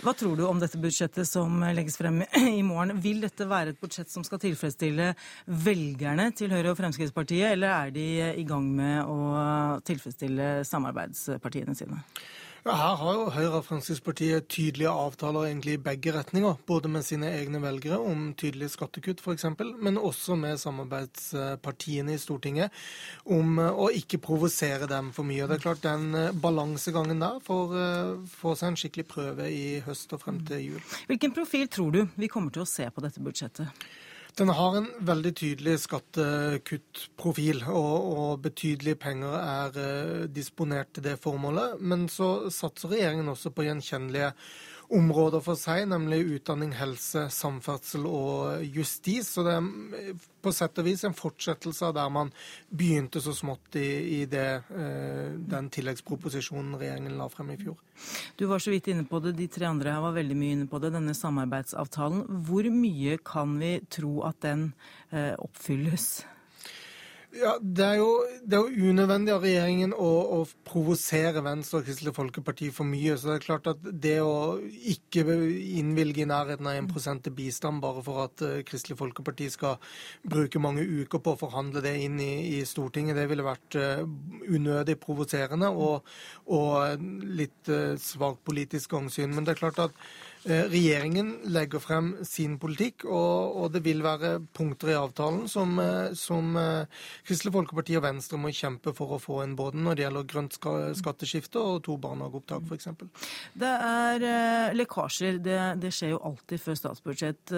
Hva 0.00 0.14
tror 0.16 0.38
du 0.38 0.44
om 0.48 0.60
dette 0.60 0.80
budsjettet 0.80 1.28
som 1.28 1.60
legges 1.76 1.98
frem 2.00 2.22
i 2.60 2.62
morgen? 2.64 2.96
Vil 3.04 3.20
dette 3.24 3.48
være 3.48 3.74
et 3.74 3.80
budsjett 3.82 4.08
som 4.12 4.24
skal 4.24 4.40
tilfredsstille 4.42 5.10
velgerne 5.66 6.30
til 6.38 6.54
Høyre 6.54 6.72
og 6.72 6.80
Fremskrittspartiet, 6.80 7.52
eller 7.52 7.74
er 7.74 7.94
de 7.94 8.08
i 8.40 8.46
gang 8.48 8.70
med 8.78 9.04
å 9.04 9.18
tilfredsstille 9.88 10.50
samarbeidspartiene 10.68 11.76
sine? 11.76 12.00
Ja, 12.68 12.74
Her 12.76 12.96
har 13.00 13.14
jo 13.16 13.28
Høyre 13.32 13.58
og 13.62 13.62
Fremskrittspartiet 13.64 14.44
tydelige 14.52 14.90
avtaler 14.92 15.46
egentlig 15.46 15.78
i 15.78 15.80
begge 15.80 16.12
retninger. 16.12 16.58
Både 16.68 16.90
med 16.92 17.06
sine 17.06 17.30
egne 17.32 17.62
velgere 17.62 17.96
om 17.96 18.26
tydelige 18.36 18.74
skattekutt 18.74 19.22
f.eks., 19.24 19.46
men 19.80 19.96
også 19.96 20.36
med 20.36 20.60
samarbeidspartiene 20.60 22.12
i 22.12 22.20
Stortinget 22.20 22.76
om 23.24 23.56
eh, 23.56 23.72
å 23.72 23.88
ikke 23.88 24.20
provosere 24.20 24.84
dem 24.90 25.08
for 25.16 25.24
mye. 25.24 25.46
Det 25.48 25.56
er 25.56 25.62
klart 25.64 25.80
Den 25.86 26.12
eh, 26.12 26.36
balansegangen 26.36 27.24
der 27.24 27.40
får, 27.46 27.72
eh, 27.86 28.12
får 28.36 28.60
seg 28.60 28.68
en 28.68 28.78
skikkelig 28.82 29.06
prøve 29.14 29.48
i 29.48 29.64
høst 29.88 30.12
og 30.12 30.26
frem 30.26 30.42
til 30.52 30.66
jul. 30.66 30.84
Hvilken 31.08 31.32
profil 31.40 31.72
tror 31.72 31.96
du 31.96 32.02
vi 32.20 32.28
kommer 32.28 32.52
til 32.52 32.66
å 32.66 32.68
se 32.68 32.90
på 32.92 33.06
dette 33.06 33.24
budsjettet? 33.24 33.88
Den 34.38 34.52
har 34.54 34.76
en 34.78 34.86
veldig 35.02 35.32
tydelig 35.34 35.72
skattekuttprofil, 35.82 37.64
og, 37.66 37.94
og 38.22 38.42
betydelige 38.44 38.98
penger 39.02 39.34
er 39.34 39.78
eh, 39.82 40.26
disponert 40.30 40.92
til 40.94 41.08
det 41.08 41.16
formålet. 41.18 41.80
Men 41.82 42.06
så 42.12 42.46
satser 42.54 42.92
regjeringen 42.94 43.32
også 43.32 43.50
på 43.50 43.66
gjenkjennelige 43.66 44.30
områder 44.94 45.42
for 45.44 45.58
seg, 45.58 45.84
nemlig 45.90 46.22
utdanning, 46.38 46.72
helse, 46.78 47.26
samferdsel 47.32 48.06
og 48.08 48.64
justis. 48.64 49.32
Så 49.34 49.44
det 49.46 49.56
er 49.58 50.14
på 50.44 50.52
sett 50.54 50.80
og 50.80 50.86
vis 50.88 51.04
en 51.04 51.16
fortsettelse 51.16 51.90
av 51.90 51.96
der 51.98 52.12
man 52.12 52.32
begynte 52.70 53.20
så 53.24 53.34
smått 53.36 53.76
i, 53.80 53.88
i 54.18 54.22
det, 54.30 54.46
eh, 54.72 55.34
den 55.52 55.68
tilleggsproposisjonen 55.74 56.78
regjeringen 56.80 57.18
la 57.20 57.28
frem 57.32 57.52
i 57.52 57.58
fjor. 57.60 57.76
Du 58.40 58.46
var 58.48 58.62
så 58.62 58.72
vidt 58.72 58.88
inne 58.92 59.04
på 59.08 59.20
det, 59.24 59.34
de 59.38 59.50
tre 59.52 59.68
andre 59.68 59.92
her 59.92 60.04
var 60.04 60.16
veldig 60.16 60.38
mye 60.38 60.56
inne 60.56 60.70
på 60.70 60.80
det, 60.82 60.94
denne 60.96 61.16
samarbeidsavtalen. 61.16 62.24
Hvor 62.48 62.72
mye 62.72 63.20
kan 63.20 63.58
vi 63.60 63.76
tro 63.92 64.22
at 64.28 64.40
den 64.46 64.70
eh, 65.12 65.34
oppfylles? 65.36 66.10
Ja, 67.36 67.58
det 67.60 67.84
er, 67.84 67.98
jo, 68.00 68.12
det 68.40 68.56
er 68.56 68.62
jo, 68.64 68.88
unødvendig 68.88 69.32
av 69.34 69.42
regjeringen 69.44 69.90
å, 69.92 70.06
å, 70.32 70.38
provosere 70.64 71.42
Venstre 71.44 71.82
og 71.82 71.84
Kristelig 71.84 72.14
Folkeparti 72.16 72.70
for 72.72 72.88
mye. 72.88 73.18
Så 73.20 73.28
det 73.28 73.34
er 73.34 73.44
klart 73.44 73.68
at 73.68 73.82
det 73.84 74.14
å 74.24 74.56
ikke 74.64 75.26
innvilge 75.76 76.24
i 76.24 76.28
nærheten 76.30 76.70
av 76.70 76.78
1 76.80 77.20
til 77.26 77.34
bistand 77.36 77.82
bare 77.84 78.00
for 78.06 78.22
at 78.24 78.44
uh, 78.46 78.54
Kristelig 78.68 78.96
Folkeparti 79.02 79.50
skal 79.52 79.76
bruke 80.24 80.62
mange 80.62 80.86
uker 80.86 81.20
på 81.20 81.36
å 81.36 81.40
forhandle 81.42 81.84
det 81.84 81.98
inn 82.06 82.16
i, 82.16 82.32
i 82.56 82.62
Stortinget, 82.68 83.18
det 83.20 83.28
ville 83.28 83.44
vært 83.44 83.76
uh, 83.76 84.08
unødig 84.48 84.96
provoserende 85.04 85.68
og, 85.68 86.08
og 86.48 87.04
litt 87.28 87.68
uh, 87.68 87.92
svakt 88.00 88.40
politisk 88.48 88.96
gangsyn. 88.96 89.36
Men 89.36 89.44
det 89.44 89.52
er 89.52 89.62
klart 89.66 89.84
at 89.84 90.00
Eh, 90.00 90.27
regjeringen 90.46 91.32
legger 91.52 91.82
frem 91.82 92.10
sin 92.26 92.56
politikk, 92.60 93.04
og, 93.08 93.56
og, 93.58 93.66
det 93.74 93.82
vil 93.84 94.02
være 94.04 94.38
punkter 94.54 94.92
i 94.92 94.96
avtalen 94.98 95.48
som, 95.50 95.74
eh, 95.82 96.14
som, 96.18 96.56
eh, 96.56 97.02
Kristelig 97.26 97.52
Folkeparti 97.56 97.96
og 97.98 98.04
Venstre 98.06 98.38
må 98.40 98.52
kjempe 98.54 98.94
for 98.96 99.16
å 99.16 99.20
få 99.22 99.42
en 99.42 99.56
både 99.58 99.82
når 99.82 99.98
det 99.98 100.06
gjelder 100.06 100.28
grønt 100.32 100.58
skatteskifte 100.98 101.60
og 101.60 101.82
to 101.86 101.98
barnehageopptak 102.00 102.68
f.eks. 102.68 102.88
Det 103.58 103.74
er 103.90 104.74
lekkasjer. 104.76 105.42
Det, 105.42 105.58
det, 105.82 105.92
skjer 105.94 106.14
jo 106.14 106.22
alltid 106.30 106.62
før 106.62 106.78
statsbudsjett. 106.78 107.52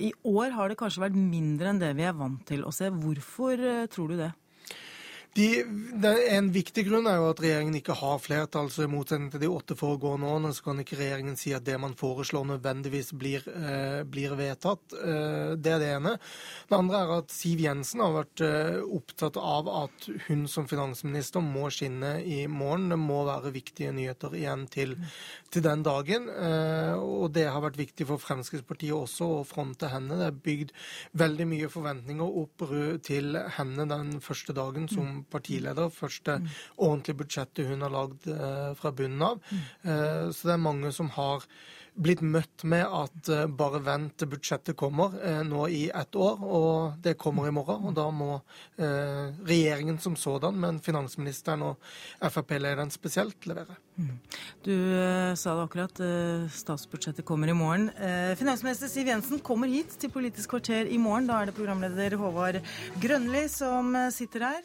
I 0.00 0.10
år 0.26 0.56
har 0.56 0.70
det 0.70 0.78
kanskje 0.80 1.04
vært 1.06 1.18
mindre 1.18 1.72
enn 1.72 1.82
det 1.82 1.92
vi 1.98 2.06
er 2.06 2.16
vant 2.16 2.42
til 2.48 2.64
å 2.66 2.74
se. 2.74 2.90
Hvorfor 2.92 3.62
tror 3.92 4.12
du 4.12 4.20
det? 4.20 4.32
De, 5.36 5.48
en 6.32 6.46
viktig 6.48 6.86
grunn 6.86 7.06
er 7.10 7.18
jo 7.20 7.26
at 7.28 7.40
regjeringen 7.44 7.74
ikke 7.76 7.96
har 7.98 8.20
flertall, 8.24 8.70
så 8.72 8.86
i 8.86 8.88
motsetning 8.88 9.28
til 9.32 9.42
de 9.42 9.50
åtte 9.52 9.76
foregående 9.76 10.30
årene, 10.32 10.52
så 10.56 10.64
kan 10.64 10.80
ikke 10.80 10.96
regjeringen 10.96 11.36
si 11.36 11.52
at 11.52 11.66
det 11.66 11.76
man 11.80 11.96
foreslår 11.98 12.46
nødvendigvis 12.54 13.12
blir, 13.20 13.44
eh, 13.52 14.00
blir 14.08 14.32
vedtatt. 14.38 14.96
Eh, 14.96 15.52
det 15.60 15.74
er 15.74 15.82
det 15.82 15.90
ene. 15.98 16.14
Det 16.70 16.78
andre 16.78 17.02
er 17.02 17.12
at 17.18 17.34
Siv 17.34 17.60
Jensen 17.60 18.00
har 18.00 18.14
vært 18.14 18.44
eh, 18.46 18.80
opptatt 18.80 19.36
av 19.36 19.68
at 19.68 20.08
hun 20.28 20.46
som 20.48 20.68
finansminister 20.70 21.44
må 21.44 21.68
skinne 21.68 22.14
i 22.24 22.46
morgen. 22.48 22.88
Det 22.94 23.00
må 23.02 23.20
være 23.28 23.52
viktige 23.52 23.92
nyheter 23.92 24.32
igjen 24.40 24.64
til, 24.72 24.96
til 25.52 25.66
den 25.68 25.84
dagen. 25.84 26.30
Eh, 26.32 26.96
og 26.96 27.28
det 27.36 27.44
har 27.50 27.60
vært 27.66 27.80
viktig 27.82 28.08
for 28.08 28.24
Fremskrittspartiet 28.24 28.96
også 28.96 29.28
å 29.42 29.44
fronte 29.44 29.92
henne. 29.92 30.16
Det 30.16 30.30
er 30.30 30.42
bygd 30.48 30.74
veldig 31.12 31.50
mye 31.52 31.68
forventninger 31.76 32.40
opp 32.44 32.66
til 33.04 33.36
henne 33.58 33.88
den 33.90 34.16
første 34.24 34.56
dagen 34.56 34.88
som 34.88 35.25
partileder. 35.30 35.92
Første 35.92 36.40
ordentlige 36.76 37.20
budsjettet 37.22 37.70
hun 37.70 37.84
har 37.86 37.94
lagd 37.94 38.28
eh, 38.32 38.70
fra 38.78 38.92
bunnen 38.96 39.24
av. 39.32 39.40
Eh, 39.82 40.28
så 40.32 40.50
det 40.50 40.54
er 40.56 40.68
mange 40.68 40.92
som 40.94 41.10
har 41.16 41.46
blitt 41.96 42.20
møtt 42.20 42.60
med 42.68 42.82
at 42.84 43.28
uh, 43.32 43.46
bare 43.48 43.78
vent 43.80 44.18
til 44.20 44.28
budsjettet 44.28 44.76
kommer 44.76 45.14
nå 45.48 45.62
i 45.72 45.86
ett 45.88 46.18
år, 46.20 46.42
og 46.44 46.98
det 47.00 47.14
kommer 47.16 47.48
i 47.48 47.54
morgen. 47.56 47.86
Og 47.88 47.94
da 47.96 48.04
må 48.12 48.34
regjeringen 48.76 49.96
som 50.04 50.12
sådan, 50.20 50.58
men 50.60 50.82
finansministeren 50.84 51.64
og 51.64 51.86
Frp-lederen 52.20 52.92
spesielt, 52.92 53.48
levere. 53.48 53.78
Mm. 53.96 54.12
Du 54.66 54.74
sa 55.40 55.56
det 55.56 55.64
akkurat, 55.64 56.04
statsbudsjettet 56.52 57.24
kommer 57.24 57.48
i 57.48 57.56
morgen. 57.56 57.88
finansminister 58.36 58.92
Siv 58.92 59.08
Jensen 59.08 59.40
kommer 59.40 59.72
hit 59.72 59.96
til 59.96 60.12
Politisk 60.12 60.52
kvarter 60.52 60.92
i 60.92 61.00
morgen. 61.00 61.32
Da 61.32 61.40
er 61.40 61.48
det 61.48 61.56
programleder 61.56 62.20
Håvard 62.20 62.60
Grønli 63.00 63.46
som 63.48 63.96
sitter 64.12 64.50
her. 64.50 64.64